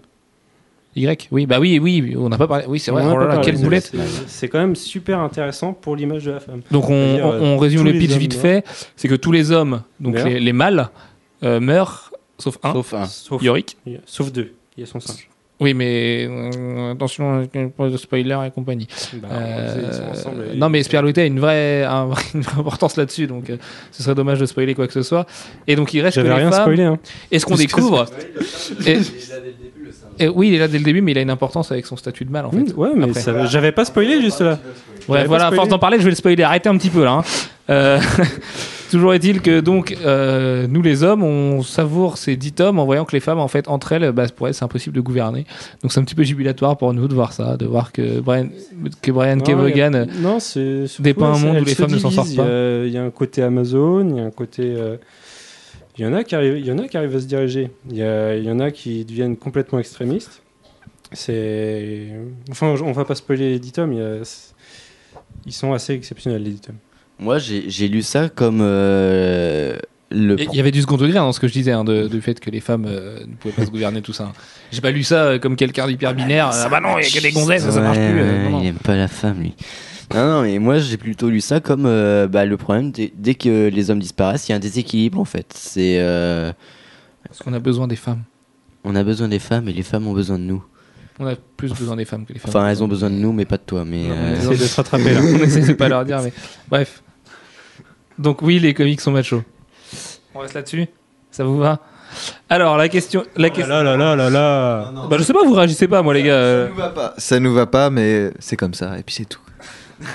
Y 0.96 1.28
Oui, 1.32 1.46
bah 1.46 1.60
oui, 1.60 1.80
oui, 1.80 2.16
on 2.18 2.30
n'a 2.30 2.38
pas 2.38 2.48
parlé. 2.48 2.66
Oui, 2.68 2.80
c'est 2.80 2.92
vrai. 2.92 3.04
Oh 3.06 3.18
là 3.18 3.28
là, 3.28 3.38
quelle 3.38 3.58
c'est- 3.58 3.64
boulette. 3.64 3.92
c'est- 4.28 4.48
quand 4.48 4.58
même 4.60 4.76
super 4.76 5.20
intéressant 5.20 5.74
pour 5.74 5.96
l'image 5.96 6.26
de 6.26 6.32
la 6.32 6.40
femme. 6.40 6.62
Donc 6.72 6.90
on, 6.90 6.94
on 6.94 7.58
résume 7.58 7.84
le 7.86 7.92
les 7.92 8.00
pitch 8.00 8.12
vite 8.18 8.34
fait. 8.34 8.66
C'est 8.96 9.08
que 9.08 9.16
tous 9.16 9.32
les 9.32 9.52
hommes, 9.52 9.84
donc 10.00 10.16
les, 10.16 10.40
les 10.40 10.54
mâles, 10.54 10.90
euh, 11.44 11.60
meurent, 11.60 12.12
sauf 12.40 12.58
un, 12.64 12.74
Sauf 12.74 12.94
un. 12.96 13.06
Sauf, 13.06 13.44
Yorick. 13.44 13.78
sauf 14.06 14.32
deux. 14.32 14.54
Il 14.78 14.82
y 14.82 14.84
a 14.84 14.88
son 14.88 15.00
sein. 15.00 15.14
Oui, 15.62 15.74
mais 15.74 16.26
euh, 16.30 16.94
attention, 16.94 17.46
pas 17.78 17.90
de 17.90 17.98
spoiler 17.98 18.38
et 18.48 18.52
compagnie. 18.52 18.88
Bah, 19.16 19.28
Euh, 19.32 19.76
ils 19.90 19.94
sont 19.94 20.04
ensemble 20.10 20.44
et- 20.54 20.58
non, 20.58 20.70
mais 20.70 20.82
Sperluté 20.84 21.22
a 21.22 21.26
une 21.26 21.40
vraie, 21.42 21.84
un 21.84 22.06
vrai- 22.06 22.24
une 22.34 22.42
vraie 22.42 22.60
importance 22.62 22.96
là-dessus, 22.96 23.28
donc 23.28 23.50
euh, 23.50 23.58
ce 23.92 24.02
serait 24.04 24.16
dommage 24.16 24.40
de 24.40 24.46
spoiler 24.46 24.74
quoi 24.74 24.88
que 24.88 24.94
ce 24.94 25.02
soit. 25.04 25.26
Et 25.68 25.76
donc 25.76 25.94
il 25.94 26.00
reste 26.02 26.16
que 26.18 26.22
les 26.22 26.32
rien 26.32 26.50
femmes. 26.50 26.62
spoilé. 26.62 26.84
Hein. 26.84 26.98
Et 27.32 27.40
ce 27.40 27.46
qu'on 27.46 27.56
découvre. 27.56 28.06
Et, 28.88 29.00
et 30.20 30.28
oui, 30.30 30.48
il 30.50 30.54
est 30.56 30.60
là 30.60 30.68
dès 30.70 30.78
le 30.78 30.84
début, 30.86 31.02
mais 31.02 31.12
il 31.12 31.18
a 31.18 31.22
une 31.22 31.30
importance 31.30 31.72
avec 31.74 31.86
son 31.86 31.98
statut 31.98 32.24
de 32.26 32.32
mâle 32.32 32.46
en 32.46 32.52
fait. 32.52 32.58
Mmh, 32.74 32.78
ouais, 32.80 32.90
mais 32.96 33.10
Après. 33.10 33.20
ça- 33.20 33.46
j'avais 33.48 33.72
pas 33.74 33.84
spoilé 33.86 34.22
juste 34.22 34.40
là. 34.42 34.60
Ouais, 35.10 35.26
voilà, 35.26 35.48
à 35.48 35.52
force 35.52 35.68
d'en 35.70 35.80
parler, 35.80 35.98
je 35.98 36.04
vais 36.04 36.10
le 36.12 36.16
spoiler. 36.16 36.44
Arrêtez 36.44 36.70
un 36.70 36.78
petit 36.78 36.90
peu 36.90 37.04
là. 37.04 37.22
hein. 37.68 38.00
Toujours 38.90 39.14
est-il 39.14 39.42
que 39.42 39.60
donc 39.60 39.96
euh, 40.04 40.66
nous 40.68 40.82
les 40.82 41.04
hommes, 41.04 41.24
on 41.24 41.62
savoure 41.62 42.18
ces 42.18 42.36
dix 42.38 42.52
tomes 42.54 42.80
en 42.80 42.86
voyant 42.86 43.06
que 43.06 43.12
les 43.14 43.20
femmes, 43.20 43.40
en 43.40 43.48
fait, 43.48 43.68
entre 43.68 43.92
elles, 43.92 44.12
bah, 44.12 44.26
pour 44.36 44.48
elles, 44.48 44.54
c'est 44.54 44.66
impossible 44.66 44.96
de 44.96 45.02
gouverner. 45.02 45.46
Donc 45.84 45.92
c'est 45.92 46.00
un 46.00 46.04
petit 46.04 46.16
peu 46.16 46.24
jubilatoire 46.24 46.78
pour 46.78 46.94
nous 46.94 47.08
de 47.08 47.14
voir 47.14 47.34
ça, 47.34 47.56
de 47.58 47.66
voir 47.66 47.92
que 47.92 48.20
Brian, 48.20 48.50
que 49.02 49.12
Brian 49.12 49.36
Non, 49.38 49.44
Kevogan. 49.44 49.96
a- 49.96 50.06
Non, 50.06 50.40
c'est 50.40 50.88
surtout, 50.88 51.04
dépeint 51.04 51.34
un 51.34 51.38
monde 51.38 51.62
où 51.62 51.66
les 51.66 51.76
femmes 51.76 51.92
ne 51.92 51.98
s'en 51.98 52.10
sortent 52.10 52.28
divisent. 52.30 52.44
Il 52.44 52.48
y 52.48 52.52
a- 52.52 52.86
Il 52.86 52.92
y 52.94 52.98
a 52.98 53.04
un 53.04 53.12
côté 53.12 53.44
Amazon, 53.44 54.08
il 54.10 54.16
y 54.18 54.20
a 54.20 54.24
un 54.24 54.32
côté. 54.32 54.64
euh, 54.66 54.98
Il 55.98 56.04
y 56.04 56.08
en 56.08 56.14
a 56.14 56.24
qui 56.24 56.34
arrivent, 56.34 56.58
il 56.58 56.66
y 56.66 56.72
en 56.72 56.78
a 56.80 56.88
qui 56.88 56.96
arrivent 56.98 57.16
à 57.16 57.20
se 57.20 57.26
diriger. 57.26 57.72
Il 57.90 57.98
y, 57.98 58.04
a- 58.04 58.36
il 58.38 58.44
y 58.46 58.50
en 58.50 58.60
a 58.62 58.72
qui 58.72 59.04
deviennent 59.04 59.36
complètement 59.36 59.80
extrémistes. 59.80 60.42
C'est, 61.12 62.08
enfin, 62.50 62.74
on 62.84 62.92
va 62.94 63.04
pas 63.04 63.16
spoiler 63.16 63.50
les 63.50 63.60
10 63.60 63.72
tomes. 63.74 63.94
il 63.94 64.00
y 64.00 64.02
a- 64.02 64.22
Ils 65.46 65.52
sont 65.54 65.74
assez 65.74 65.94
exceptionnels 65.94 66.42
les 66.44 66.52
10 66.52 66.62
tomes. 66.62 66.76
Moi, 67.20 67.38
j'ai 67.38 67.88
lu 67.88 68.02
ça 68.02 68.30
comme 68.30 68.60
euh, 68.62 69.78
le. 70.10 70.40
Il 70.40 70.56
y 70.56 70.60
avait 70.60 70.72
du 70.72 70.82
second 70.82 70.96
degré 70.98 71.18
hein, 71.18 71.24
dans 71.24 71.34
ce 71.34 71.40
que 71.40 71.48
je 71.48 71.54
disais, 71.54 71.72
hein, 71.72 71.84
de- 71.84 72.08
du 72.08 72.22
fait 72.22 72.40
que 72.40 72.50
les 72.50 72.62
femmes 72.62 72.86
euh, 72.88 73.20
ne 73.28 73.36
pouvaient 73.36 73.54
pas 73.54 73.66
se 73.66 73.72
gouverner, 73.72 74.02
tout 74.02 74.14
ça. 74.14 74.26
hein. 74.26 74.32
J'ai 74.72 74.80
pas 74.82 74.92
lu 74.92 75.04
ça 75.04 75.24
euh, 75.26 75.40
comme 75.40 75.56
quelqu'un 75.58 75.86
d'hyper 75.88 76.14
binaire. 76.14 76.50
Ah 76.54 76.70
bah 76.70 76.80
non, 76.80 76.98
il 76.98 77.04
y 77.04 77.08
a 77.08 77.12
que 77.12 77.22
des 77.22 77.32
gonzesses, 77.32 77.64
ça, 77.64 77.72
ça 77.72 77.82
marche 77.82 77.98
Ouais, 77.98 78.12
plus. 78.12 78.22
euh, 78.22 78.24
ouais, 78.38 78.44
non, 78.46 78.50
non. 78.52 78.62
Il 78.64 78.68
aime 78.68 78.76
pas 78.76 78.96
la 78.96 79.08
femme, 79.10 79.42
lui. 79.42 79.54
Non, 80.16 80.26
non, 80.26 80.42
mais 80.44 80.58
moi 80.58 80.80
j'ai 80.80 80.98
plutôt 80.98 81.30
lu 81.30 81.40
ça 81.42 81.60
comme 81.60 81.86
euh, 81.86 82.28
bah, 82.28 82.46
le 82.46 82.58
problème, 82.58 82.92
dès, 82.92 83.36
que 83.36 83.68
les 83.68 83.92
hommes 83.92 84.00
disparaissent, 84.00 84.48
il 84.48 84.52
y 84.52 84.54
a 84.54 84.56
un 84.56 84.60
déséquilibre 84.60 85.20
en 85.20 85.26
fait. 85.26 85.54
C'est. 85.56 85.98
euh, 86.00 86.52
Parce 87.28 87.40
qu'on 87.40 87.54
a 87.54 87.60
besoin 87.60 87.88
des 87.88 87.96
femmes. 87.98 88.24
on 88.86 88.96
a 88.96 89.04
besoin 89.04 89.28
des 89.28 89.38
femmes 89.40 89.68
et 89.70 89.74
les 89.74 89.84
femmes 89.84 90.08
ont 90.08 90.14
besoin 90.14 90.40
de 90.40 90.44
nous. 90.46 90.64
On 91.20 91.28
a 91.28 91.36
plus 91.58 91.74
besoin 91.74 91.98
des 91.98 92.06
femmes 92.06 92.26
que 92.26 92.32
les 92.32 92.40
femmes. 92.40 92.50
Enfin, 92.50 92.68
elles 92.70 92.82
ont 92.82 92.88
besoin 92.88 93.10
de 93.10 93.16
nous, 93.16 93.34
mais 93.34 93.44
pas 93.44 93.58
de 93.58 93.64
toi. 93.66 93.84
Mais 93.86 94.04
Non, 94.08 94.16
euh, 94.16 94.32
mais- 94.32 94.38
Essaye 94.46 94.58
de 94.58 94.64
se 94.64 94.76
rattraper 94.78 95.14
là. 95.14 95.20
on 95.22 95.36
essaie 95.44 95.62
de 95.68 95.74
pas 95.74 95.90
leur 95.90 96.06
dire, 96.06 96.22
mais 96.24 96.32
bref. 96.70 97.04
Donc 98.20 98.42
oui, 98.44 98.60
les 98.60 98.74
comics 98.76 99.02
sont 99.02 99.12
machos. 99.12 99.42
On 100.36 100.40
reste 100.40 100.54
là-dessus 100.54 100.86
Ça 101.32 101.44
vous 101.44 101.58
va 101.58 101.80
Alors, 102.50 102.78
la 102.78 102.88
question... 102.90 103.24
La 103.36 103.50
question... 103.50 103.68
là 103.74 103.82
là 103.84 103.96
là 103.98 104.16
là 104.16 104.30
là. 104.30 104.92
Bah, 105.10 105.18
je 105.18 105.24
sais 105.24 105.34
pas, 105.34 105.44
vous 105.44 105.54
réagissez 105.54 105.88
pas, 105.88 106.02
moi, 106.04 106.14
les 106.14 106.24
gars. 106.24 106.34
euh, 106.34 106.68
Ça 106.68 106.70
nous 106.72 106.78
va 106.78 106.90
pas. 106.90 107.14
Ça 107.18 107.40
nous 107.40 107.54
va 107.54 107.66
pas, 107.66 107.90
mais 107.90 108.32
c'est 108.40 108.56
comme 108.58 108.74
ça, 108.76 109.00
et 109.00 109.04
puis 109.04 109.16
c'est 109.16 109.26
tout. 109.26 109.42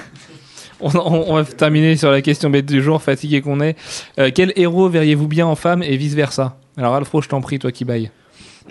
On, 0.81 0.91
on- 0.97 1.31
on 1.31 1.35
va 1.37 1.45
terminer 1.45 1.97
sur 1.97 2.11
la 2.11 2.21
question 2.21 2.51
bête 2.51 2.67
du 2.67 2.83
jour, 2.83 3.01
fatigué 3.01 3.41
qu'on 3.41 3.61
est. 3.61 3.77
Euh, 4.19 4.31
quel 4.35 4.53
héros 4.57 4.89
verriez-vous 4.89 5.29
bien 5.29 5.47
en 5.47 5.55
femme 5.55 5.83
et 5.83 5.97
vice-versa? 5.97 6.57
Alors, 6.77 6.95
Alfro, 6.95 7.23
je 7.23 7.29
t'en 7.29 7.41
prie, 7.41 7.59
toi 7.59 7.73
qui 7.73 7.85
baille. 7.87 8.11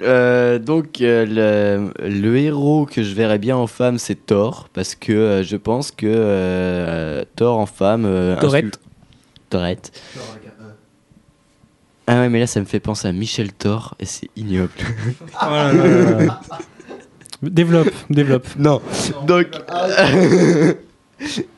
euh, 0.01 0.59
donc 0.59 1.01
euh, 1.01 1.25
le, 1.97 2.07
le 2.07 2.37
héros 2.37 2.85
que 2.85 3.01
je 3.03 3.15
verrais 3.15 3.39
bien 3.39 3.55
en 3.55 3.67
femme, 3.67 3.97
c'est 3.97 4.25
Thor, 4.27 4.67
parce 4.73 4.93
que 4.95 5.11
euh, 5.13 5.43
je 5.43 5.55
pense 5.55 5.91
que 5.91 6.05
euh, 6.07 7.23
Thor 7.35 7.57
en 7.57 7.65
femme. 7.65 8.03
euh, 8.05 8.37
Thorette. 8.39 8.79
Thorette. 9.53 9.91
Ah 12.07 12.21
ouais, 12.21 12.29
mais 12.29 12.39
là 12.39 12.47
ça 12.47 12.59
me 12.59 12.65
fait 12.65 12.79
penser 12.79 13.07
à 13.07 13.11
Michel 13.11 13.53
Thor 13.53 13.95
et 13.99 14.05
c'est 14.05 14.29
ignoble. 14.35 14.71
Oh 15.41 15.45
là 15.45 15.71
là 15.71 15.87
là 15.87 16.25
là. 16.25 16.41
Développe, 17.43 17.91
développe. 18.09 18.47
Non, 18.57 18.81
donc. 19.27 19.47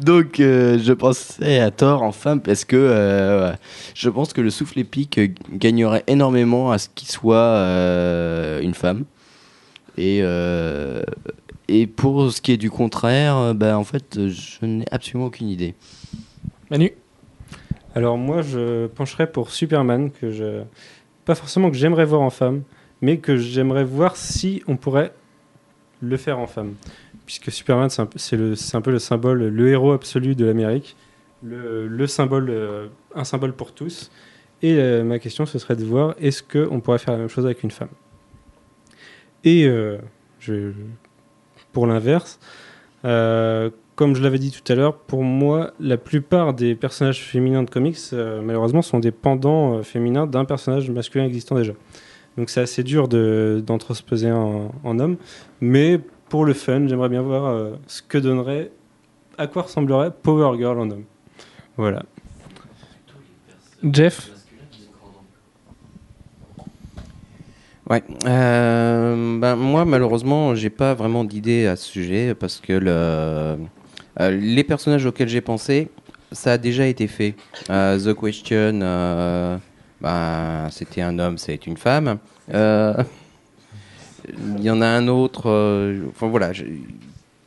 donc, 0.02 0.40
euh, 0.40 0.78
je 0.78 0.92
pensais 0.92 1.60
à 1.60 1.72
Thor 1.72 2.02
en 2.02 2.12
femme 2.12 2.42
parce 2.42 2.66
que 2.66 2.76
euh, 2.76 3.54
je 3.94 4.10
pense 4.10 4.34
que 4.34 4.42
le 4.42 4.50
souffle 4.50 4.80
épique 4.80 5.20
gagnerait 5.54 6.04
énormément 6.08 6.72
à 6.72 6.80
ce 6.80 6.90
qu'il 6.94 7.08
soit 7.08 7.38
euh, 7.38 8.60
une 8.62 8.74
femme. 8.74 9.06
Et, 9.98 10.20
euh, 10.22 11.04
et 11.70 11.88
pour 11.88 12.32
ce 12.32 12.42
qui 12.42 12.52
est 12.52 12.58
du 12.58 12.70
contraire, 12.70 13.56
bah, 13.56 13.78
en 13.78 13.86
fait, 13.86 14.28
je 14.28 14.66
n'ai 14.66 14.86
absolument 14.92 15.28
aucune 15.28 15.48
idée. 15.48 15.76
Manu? 16.70 16.92
Alors 17.96 18.18
moi, 18.18 18.42
je 18.42 18.88
pencherais 18.88 19.32
pour 19.32 19.52
Superman, 19.52 20.12
que 20.12 20.30
je 20.30 20.64
pas 21.24 21.34
forcément 21.36 21.72
que 21.72 21.78
j'aimerais 21.78 22.06
voir 22.06 22.22
en 22.22 22.30
femme, 22.30 22.62
mais 23.02 23.18
que 23.18 23.36
j'aimerais 23.38 23.84
voir 23.84 24.16
si 24.16 24.62
on 24.68 24.76
pourrait 24.78 25.12
le 26.02 26.18
faire 26.18 26.38
en 26.40 26.46
femme, 26.46 26.74
puisque 27.26 27.52
Superman 27.52 27.90
c'est 27.90 28.02
un, 28.02 28.06
peu- 28.06 28.92
le- 28.92 29.00
symbole, 29.00 29.48
le 29.48 29.70
héros 29.70 29.94
absolu 29.94 30.36
de 30.36 30.46
l'Amérique, 30.46 30.96
euh, 31.46 32.88
un 33.16 33.24
symbole 33.24 33.54
pour 33.54 33.74
tous. 33.74 34.12
Et 34.62 34.76
euh, 34.78 35.04
ma 35.04 35.20
question, 35.20 35.46
ce 35.46 35.58
serait 35.58 35.76
de 35.76 35.86
voir 35.86 36.16
est-ce 36.20 36.44
que 36.44 36.68
on 36.70 36.80
pourrait 36.82 37.00
faire 37.00 37.14
la 37.14 37.20
même 37.20 37.30
chose 37.30 37.46
avec 37.46 37.64
une 37.64 37.72
femme? 37.72 37.90
Et 39.44 39.66
euh, 39.68 39.98
pour 41.72 41.88
l'inverse. 41.88 42.40
euh, 43.06 43.70
comme 43.96 44.16
je 44.16 44.22
l'avais 44.22 44.40
dit 44.40 44.52
tout 44.52 44.72
à 44.72 44.76
l'heure, 44.76 44.96
pour 44.98 45.24
moi, 45.24 45.72
la 45.80 45.98
plupart 45.98 46.54
des 46.54 46.76
personnages 46.76 47.22
féminins 47.24 47.64
de 47.64 47.70
comics, 47.70 47.98
euh, 48.14 48.42
malheureusement, 48.42 48.82
sont 48.82 49.00
des 49.00 49.12
pendants 49.12 49.78
euh, 49.78 49.84
féminins 49.84 50.28
d'un 50.28 50.46
personnage 50.46 50.90
masculin 50.90 51.26
existant 51.26 51.56
déjà. 51.56 51.74
Donc 52.38 52.50
c'est 52.50 52.60
assez 52.62 52.84
dur 52.84 53.08
de- 53.08 53.64
d'en 53.66 53.78
transposer 53.78 54.28
un 54.28 54.36
en, 54.36 54.72
en 54.84 55.00
homme. 55.00 55.16
Mais 55.62 56.00
pour 56.28 56.44
le 56.44 56.54
fun, 56.54 56.88
j'aimerais 56.88 57.10
bien 57.10 57.22
voir 57.22 57.46
euh, 57.46 57.76
ce 57.88 58.02
que 58.02 58.18
donnerait, 58.18 58.72
à 59.38 59.48
quoi 59.48 59.62
ressemblerait 59.64 60.12
Power 60.12 60.58
Girl 60.58 60.78
en 60.80 60.90
homme. 60.92 61.04
Voilà. 61.78 62.04
Jeff? 63.84 64.32
Ouais. 67.90 68.04
Euh, 68.26 69.40
ben, 69.40 69.56
moi, 69.56 69.86
malheureusement, 69.86 70.56
j'ai 70.56 70.72
pas 70.72 70.96
vraiment 70.96 71.24
d'idée 71.24 71.68
à 71.68 71.76
ce 71.76 71.86
sujet 71.88 72.34
parce 72.34 72.60
que 72.60 72.74
le, 72.74 72.90
euh, 72.90 73.56
les 74.20 74.64
personnages 74.64 75.06
auxquels 75.06 75.30
j'ai 75.30 75.42
pensé, 75.42 75.90
ça 76.32 76.54
a 76.54 76.58
déjà 76.58 76.86
été 76.88 77.08
fait. 77.08 77.36
Euh, 77.70 78.00
The 78.00 78.20
Question, 78.20 78.80
euh, 78.82 79.58
ben, 80.02 80.68
c'était 80.72 81.02
un 81.02 81.20
homme, 81.20 81.38
c'est 81.38 81.66
une 81.68 81.78
femme. 81.78 82.18
Euh, 82.54 82.94
Il 84.58 84.64
y 84.64 84.70
en 84.70 84.82
a 84.82 84.88
un 84.88 85.08
autre. 85.08 85.50
euh, 85.50 86.00
enfin 86.10 86.28
voilà, 86.28 86.52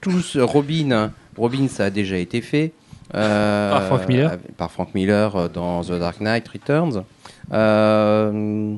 tous 0.00 0.36
Robin, 0.36 1.10
Robin, 1.36 1.68
ça 1.68 1.86
a 1.86 1.90
déjà 1.90 2.16
été 2.16 2.40
fait. 2.40 2.72
Euh, 3.14 3.70
Par 3.70 3.82
Frank 3.84 4.08
Miller. 4.08 4.38
Par 4.56 4.70
Frank 4.70 4.94
Miller 4.94 5.34
euh, 5.34 5.48
dans 5.48 5.82
The 5.82 5.92
Dark 5.98 6.20
Knight 6.20 6.46
Returns. 6.48 7.04
Euh, 7.52 8.74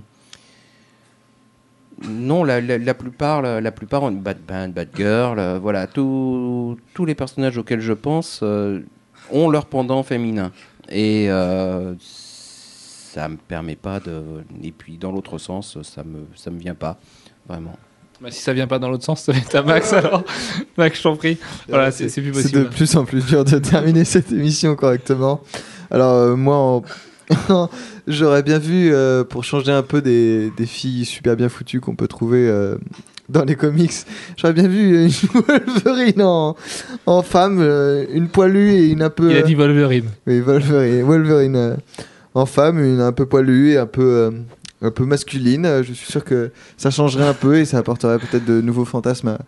non, 2.09 2.45
la, 2.45 2.61
la- 2.61 2.79
la 2.79 2.95
plupart, 2.95 3.43
la, 3.43 3.61
la 3.61 3.73
plupart 3.73 4.03
ont 4.03 4.11
une 4.11 4.21
Bad 4.21 4.39
Band, 4.47 4.69
Bad 4.69 4.89
Girl, 4.97 5.39
euh, 5.39 5.59
voilà, 5.61 5.87
tous 5.87 6.77
les 7.07 7.15
personnages 7.15 7.59
auxquels 7.59 7.81
je 7.81 7.93
pense 7.93 8.41
euh, 8.43 8.81
ont 9.31 9.49
leur 9.51 9.67
pendant 9.67 10.03
féminin. 10.03 10.51
Et 10.89 11.27
euh, 11.31 11.95
ça 12.01 13.29
me 13.29 13.37
permet 13.37 13.77
pas 13.77 14.01
de. 14.01 14.23
Et 14.63 14.73
puis 14.73 14.97
dans 14.99 15.13
l'autre 15.13 15.39
sens, 15.39 15.79
ça 15.83 16.03
me, 16.05 16.27
ça 16.35 16.51
me 16.51 16.59
vient 16.59 16.75
pas, 16.75 16.99
vraiment. 17.49 17.77
Bah, 18.21 18.31
si 18.31 18.41
ça 18.43 18.53
vient 18.53 18.67
pas 18.67 18.79
dans 18.79 18.91
l'autre 18.91 19.05
sens, 19.05 19.23
ça 19.23 19.33
va 19.33 19.39
être 19.39 19.55
à 19.55 19.63
Max 19.63 19.93
alors. 19.95 20.25
Max, 20.77 20.99
je 20.99 21.03
t'en 21.03 21.17
prie. 21.17 21.39
Voilà, 21.69 21.91
c'est 21.91 22.09
c'est 22.09 22.21
plus 22.21 22.35
C'est 22.35 22.53
de 22.53 22.65
possible. 22.65 22.69
plus 22.69 22.97
en 22.97 23.05
plus 23.05 23.27
dur 23.27 23.45
de 23.45 23.59
terminer 23.59 24.05
cette 24.05 24.31
émission 24.33 24.75
correctement. 24.77 25.41
Alors, 25.91 26.13
euh, 26.15 26.37
moi, 26.37 26.57
en- 26.57 26.83
j'aurais 28.07 28.43
bien 28.43 28.59
vu, 28.59 28.91
euh, 28.93 29.25
pour 29.25 29.45
changer 29.45 29.73
un 29.73 29.83
peu 29.83 30.01
des, 30.03 30.51
des 30.57 30.67
filles 30.67 31.05
super 31.05 31.37
bien 31.37 31.49
foutues 31.49 31.81
qu'on 31.81 31.95
peut 31.95 32.09
trouver 32.09 32.49
euh, 32.49 32.77
dans 33.29 33.45
les 33.45 33.55
comics, 33.55 33.93
j'aurais 34.37 34.53
bien 34.53 34.67
vu 34.69 35.05
une 35.05 35.11
Wolverine 35.49 36.23
en, 36.23 36.57
en 37.07 37.23
femme, 37.23 37.59
euh, 37.61 38.05
une 38.13 38.29
poilue 38.29 38.71
et 38.73 38.89
une 38.89 39.03
un 39.03 39.11
peu. 39.11 39.31
Il 39.31 39.37
a 39.37 39.43
dit 39.43 39.55
Wolverine. 39.55 40.07
Oui, 40.27 40.41
Wolverine, 40.41 41.03
Wolverine 41.03 41.77
en 42.35 42.47
femme, 42.47 42.83
une 42.83 43.01
un 43.01 43.13
peu 43.13 43.27
poilue 43.27 43.71
et 43.73 43.79
un 43.79 43.87
peu, 43.87 44.33
un 44.83 44.91
peu 44.91 45.05
masculine. 45.05 45.83
Je 45.83 45.93
suis 45.93 46.11
sûr 46.11 46.25
que 46.25 46.51
ça 46.77 46.91
changerait 46.91 47.27
un 47.29 47.35
peu 47.35 47.57
et 47.59 47.65
ça 47.65 47.79
apporterait 47.79 48.19
peut-être 48.19 48.45
de 48.45 48.61
nouveaux 48.61 48.85
fantasmes 48.85 49.29
à- 49.29 49.39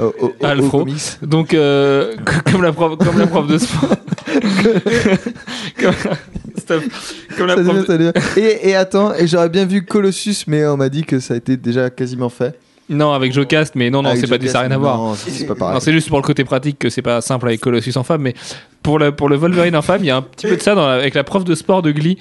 au- 0.00 0.14
au- 0.20 0.32
Alfro. 0.44 0.80
comics. 0.80 1.18
Donc, 1.22 1.54
euh, 1.54 2.14
comme, 2.52 2.62
la 2.62 2.72
prof, 2.72 2.98
comme 2.98 3.18
la 3.18 3.26
prof 3.28 3.46
de 3.48 3.58
sport. 3.58 3.90
comme, 5.80 5.94
Stop. 6.64 6.82
Comme 7.36 7.46
la 7.46 7.56
Ça 7.56 7.62
prof 7.62 7.74
devient- 7.74 7.80
de- 7.80 7.86
ça 7.86 7.98
devient- 7.98 8.12
Et, 8.64 8.70
et 8.70 8.74
attends, 8.74 9.14
et 9.14 9.26
j'aurais 9.26 9.48
bien 9.48 9.64
vu 9.66 9.84
Colossus, 9.84 10.44
mais 10.46 10.66
on 10.66 10.76
m'a 10.76 10.88
dit 10.88 11.02
que 11.04 11.20
ça 11.20 11.34
a 11.34 11.36
été 11.36 11.56
déjà 11.56 11.90
quasiment 11.90 12.28
fait. 12.28 12.58
Non, 12.90 13.12
avec 13.14 13.32
Jocast, 13.32 13.74
mais 13.76 13.88
non, 13.88 14.02
non, 14.02 14.14
c'est 14.14 14.26
pas 14.28 14.36
du 14.36 14.46
ça 14.46 14.54
n'a 14.54 14.60
rien 14.68 14.70
à 14.72 14.78
voir. 14.78 14.98
Non, 14.98 15.14
c'est 15.14 15.46
Non, 15.48 15.80
juste 15.80 16.08
pour 16.08 16.18
le 16.18 16.22
côté 16.22 16.44
pratique 16.44 16.78
que 16.78 16.90
c'est 16.90 17.00
pas 17.02 17.20
simple 17.22 17.46
avec 17.48 17.60
Colossus 17.60 17.96
en 17.96 18.02
femme, 18.02 18.20
mais 18.22 18.34
pour 18.82 18.98
le, 18.98 19.10
pour 19.12 19.28
le 19.30 19.36
Wolverine 19.36 19.74
en 19.76 19.80
femme, 19.82 20.00
il 20.02 20.06
y 20.08 20.10
a 20.10 20.16
un 20.16 20.22
petit 20.22 20.46
peu 20.46 20.56
de 20.56 20.60
ça 20.62 20.74
dans 20.74 20.86
la- 20.86 20.94
avec 20.94 21.14
la 21.14 21.24
prof 21.24 21.44
de 21.44 21.54
sport 21.54 21.80
de 21.80 21.92
Glee. 21.92 22.18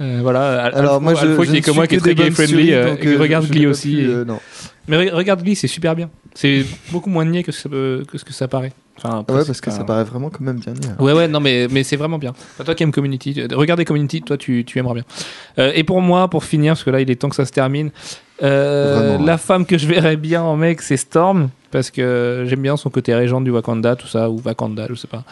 Euh, 0.00 0.18
voilà. 0.22 0.62
Alors 0.64 1.00
moi, 1.00 1.14
je, 1.14 1.26
Alfo 1.26 1.44
je 1.44 1.50
qui 1.50 1.56
est 1.58 1.60
ne 1.60 1.64
comme 1.64 1.76
moi, 1.76 1.86
qui 1.86 1.94
est 1.94 1.98
que 1.98 2.02
très 2.02 2.14
des 2.14 2.24
gay 2.24 2.30
friendly, 2.30 2.54
séries, 2.68 2.74
euh, 2.74 2.96
et 3.00 3.06
euh, 3.06 3.18
regarde 3.20 3.46
je 3.46 3.52
Glee 3.52 3.66
aussi. 3.66 3.98
euh, 4.04 4.24
non. 4.24 4.40
Mais 4.88 4.96
re- 4.96 5.12
regarde 5.12 5.42
Glee, 5.42 5.54
c'est 5.54 5.68
super 5.68 5.94
bien. 5.94 6.08
C'est 6.34 6.64
beaucoup 6.90 7.10
moins 7.10 7.24
niais 7.24 7.42
que 7.44 7.52
ce, 7.52 7.68
que, 7.68 8.02
que 8.10 8.18
ce 8.18 8.24
que 8.24 8.32
ça 8.32 8.48
paraît. 8.48 8.72
Enfin, 9.02 9.24
Ouais, 9.34 9.44
parce 9.46 9.60
que 9.60 9.70
ça 9.70 9.84
paraît 9.84 10.04
vraiment 10.04 10.28
quand 10.28 10.42
même 10.42 10.58
bien 10.58 10.74
niais. 10.74 10.90
Ouais, 10.98 11.12
ouais, 11.14 11.26
non, 11.26 11.40
mais, 11.40 11.68
mais 11.70 11.82
c'est 11.84 11.96
vraiment 11.96 12.18
bien. 12.18 12.30
Enfin, 12.30 12.64
toi 12.64 12.74
qui 12.74 12.82
aimes 12.82 12.92
Community, 12.92 13.34
euh, 13.40 13.48
regardez 13.52 13.84
Community, 13.84 14.20
toi 14.22 14.36
tu, 14.36 14.64
tu 14.66 14.78
aimeras 14.78 14.94
bien. 14.94 15.04
Euh, 15.58 15.72
et 15.74 15.84
pour 15.84 16.00
moi, 16.02 16.28
pour 16.28 16.44
finir, 16.44 16.72
parce 16.74 16.84
que 16.84 16.90
là 16.90 17.00
il 17.00 17.10
est 17.10 17.16
temps 17.16 17.28
que 17.30 17.36
ça 17.36 17.46
se 17.46 17.52
termine, 17.52 17.90
euh, 18.42 19.08
Vraiment, 19.10 19.24
la 19.24 19.32
ouais. 19.32 19.38
femme 19.38 19.64
que 19.66 19.78
je 19.78 19.86
verrais 19.86 20.16
bien 20.16 20.42
en 20.42 20.56
mec, 20.56 20.82
c'est 20.82 20.96
Storm, 20.96 21.48
parce 21.70 21.90
que 21.90 22.44
j'aime 22.46 22.60
bien 22.60 22.76
son 22.76 22.90
côté 22.90 23.14
régente 23.14 23.44
du 23.44 23.50
Wakanda, 23.50 23.96
tout 23.96 24.06
ça, 24.06 24.28
ou 24.30 24.40
Wakanda, 24.44 24.86
je 24.90 24.94
sais 24.94 25.08
pas. 25.08 25.24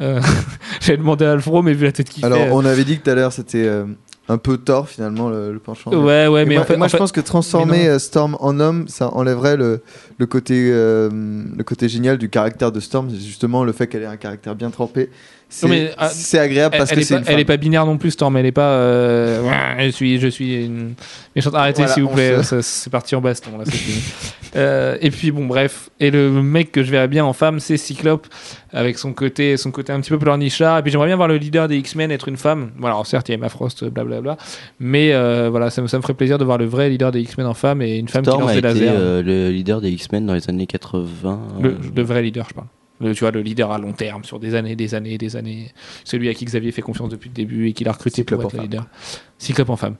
Euh, 0.00 0.20
J'avais 0.80 0.98
demandé 0.98 1.24
à 1.24 1.32
Alfro, 1.32 1.62
mais 1.62 1.72
vu 1.72 1.84
la 1.86 1.92
tête 1.92 2.08
qu'il 2.08 2.24
Alors, 2.24 2.38
fait. 2.38 2.50
on 2.52 2.64
avait 2.64 2.84
dit 2.84 2.98
que 2.98 3.04
tout 3.04 3.10
à 3.10 3.14
l'heure, 3.16 3.32
c'était 3.32 3.66
euh, 3.66 3.84
un 4.30 4.38
peu 4.38 4.58
Thor 4.58 4.88
finalement 4.88 5.28
le, 5.30 5.52
le 5.52 5.58
penchant. 5.58 5.90
Ouais, 5.90 6.26
ouais, 6.26 6.42
Et 6.42 6.44
mais 6.44 6.54
moi, 6.56 6.62
en 6.62 6.66
fait, 6.66 6.76
moi 6.76 6.84
en 6.84 6.88
je 6.88 6.92
fait- 6.92 6.98
pense 6.98 7.12
que 7.12 7.20
transformer 7.20 7.88
euh, 7.88 7.98
Storm 7.98 8.36
en 8.40 8.60
homme, 8.60 8.86
ça 8.88 9.08
enlèverait 9.14 9.56
le, 9.56 9.80
le, 10.18 10.26
côté, 10.26 10.68
euh, 10.70 11.08
le 11.56 11.64
côté 11.64 11.88
génial 11.88 12.18
du 12.18 12.28
caractère 12.28 12.70
de 12.72 12.80
Storm. 12.80 13.08
C'est 13.10 13.24
justement 13.24 13.64
le 13.64 13.72
fait 13.72 13.86
qu'elle 13.86 14.02
ait 14.02 14.06
un 14.06 14.16
caractère 14.16 14.54
bien 14.54 14.70
trempé. 14.70 15.08
C'est 15.50 15.66
mais, 15.66 15.92
ah, 15.96 16.10
c'est 16.10 16.38
agréable 16.38 16.76
parce 16.76 16.90
elle 16.92 16.98
que 16.98 17.00
est 17.02 17.04
c'est 17.06 17.14
pas, 17.14 17.20
une 17.22 17.26
elle 17.28 17.40
est 17.40 17.44
pas 17.46 17.56
binaire 17.56 17.86
non 17.86 17.96
plus, 17.96 18.10
Storm. 18.10 18.36
Elle 18.36 18.44
est 18.44 18.52
pas. 18.52 18.70
euh, 18.72 19.76
je 19.80 19.88
suis, 19.88 20.20
je 20.20 20.28
suis 20.28 20.66
une 20.66 20.92
méchante. 21.34 21.54
Arrêtez, 21.54 21.80
Voilà, 21.80 21.94
s'il 21.94 22.02
vous 22.02 22.10
plaît. 22.10 22.42
se- 22.42 22.60
C'est 22.60 22.90
parti 22.90 23.14
en 23.16 23.22
baston. 23.22 23.56
Là, 23.56 23.64
c'est 23.64 23.72
fini. 23.72 24.02
Euh, 24.56 24.96
et 25.00 25.10
puis 25.10 25.30
bon, 25.30 25.46
bref. 25.46 25.90
Et 26.00 26.10
le 26.10 26.30
mec 26.30 26.72
que 26.72 26.82
je 26.82 26.90
verrais 26.90 27.08
bien 27.08 27.24
en 27.24 27.32
femme, 27.32 27.60
c'est 27.60 27.76
Cyclope, 27.76 28.26
avec 28.72 28.98
son 28.98 29.12
côté, 29.12 29.56
son 29.56 29.70
côté 29.70 29.92
un 29.92 30.00
petit 30.00 30.10
peu 30.10 30.18
pleurnichard. 30.18 30.78
Et 30.78 30.82
puis 30.82 30.90
j'aimerais 30.90 31.06
bien 31.08 31.16
voir 31.16 31.28
le 31.28 31.36
leader 31.36 31.68
des 31.68 31.76
X-Men 31.78 32.10
être 32.10 32.28
une 32.28 32.36
femme. 32.36 32.70
Voilà, 32.78 32.94
alors 32.94 33.06
certes, 33.06 33.28
il 33.28 33.32
y 33.32 33.34
a 33.34 33.38
Emma 33.38 33.48
Frost, 33.48 33.84
blablabla. 33.84 34.36
Mais 34.80 35.12
euh, 35.12 35.48
voilà, 35.50 35.70
ça 35.70 35.82
me, 35.82 35.86
ça 35.86 35.96
me 35.98 36.02
ferait 36.02 36.14
plaisir 36.14 36.38
de 36.38 36.44
voir 36.44 36.58
le 36.58 36.64
vrai 36.64 36.88
leader 36.88 37.12
des 37.12 37.20
X-Men 37.20 37.46
en 37.46 37.54
femme 37.54 37.82
et 37.82 37.98
une 37.98 38.08
femme 38.08 38.24
Storm 38.24 38.38
qui 38.38 38.48
lance 38.48 38.50
a 38.56 38.60
des 38.60 38.76
été 38.76 38.86
lasers. 38.86 38.88
euh, 38.96 39.22
le 39.22 39.50
leader 39.50 39.80
des 39.80 39.90
X-Men 39.90 40.26
dans 40.26 40.34
les 40.34 40.48
années 40.48 40.66
80. 40.66 41.40
Le, 41.60 41.68
euh, 41.70 41.74
le 41.94 42.02
vrai 42.02 42.22
leader, 42.22 42.46
je 42.48 42.54
parle. 42.54 42.66
Le- 43.00 43.14
tu 43.14 43.20
vois, 43.20 43.30
le 43.30 43.42
leader 43.42 43.70
à 43.70 43.78
long 43.78 43.92
terme, 43.92 44.24
sur 44.24 44.40
des 44.40 44.54
années, 44.56 44.74
des 44.74 44.94
années, 44.94 45.18
des 45.18 45.36
années. 45.36 45.70
Celui 46.04 46.28
à 46.28 46.34
qui 46.34 46.44
Xavier 46.44 46.72
fait 46.72 46.82
confiance 46.82 47.08
depuis 47.10 47.28
le 47.28 47.34
début 47.34 47.68
et 47.68 47.72
qu'il 47.72 47.86
a 47.88 47.92
recruté 47.92 48.16
Cyclope 48.16 48.40
pour 48.40 48.50
être 48.50 48.56
le 48.56 48.62
leader. 48.64 48.86
Cyclope 49.38 49.70
en 49.70 49.76
femme. 49.76 49.94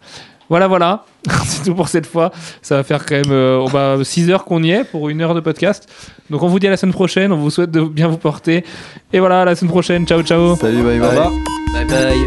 Voilà, 0.49 0.67
voilà. 0.67 1.05
C'est 1.45 1.65
tout 1.65 1.75
pour 1.75 1.89
cette 1.89 2.07
fois. 2.07 2.33
Ça 2.63 2.77
va 2.77 2.83
faire 2.83 3.05
quand 3.05 3.17
même 3.17 3.31
euh, 3.31 3.65
oh 3.65 3.69
bah, 3.73 3.97
6 4.03 4.31
heures 4.31 4.45
qu'on 4.45 4.63
y 4.63 4.71
est 4.71 4.85
pour 4.85 5.09
une 5.09 5.21
heure 5.21 5.35
de 5.35 5.41
podcast. 5.41 5.89
Donc 6.31 6.43
on 6.43 6.49
vous 6.49 6.59
dit 6.59 6.67
à 6.67 6.71
la 6.71 6.77
semaine 6.77 6.95
prochaine. 6.95 7.33
On 7.33 7.37
vous 7.37 7.51
souhaite 7.51 7.71
de 7.71 7.83
bien 7.83 8.09
vous 8.09 8.19
porter. 8.19 8.65
Et 9.13 9.21
voilà, 9.21 9.43
à 9.43 9.45
la 9.45 9.55
semaine 9.55 9.71
prochaine. 9.71 10.07
Ciao, 10.07 10.23
ciao. 10.23 10.57
Salut, 10.57 10.83
bye 10.83 10.99
bye. 10.99 11.09
revoir. 11.09 11.33
Bye 11.73 11.87
bye. 11.87 12.19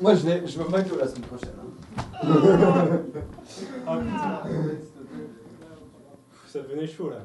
Moi, 0.00 0.14
je, 0.16 0.20
je 0.20 0.58
me 0.58 0.64
McDo 0.68 0.98
la 0.98 1.08
semaine 1.08 1.22
prochaine. 1.22 1.50
Ça 6.54 6.60
devenait 6.60 6.86
chaud 6.86 7.10
là. 7.10 7.16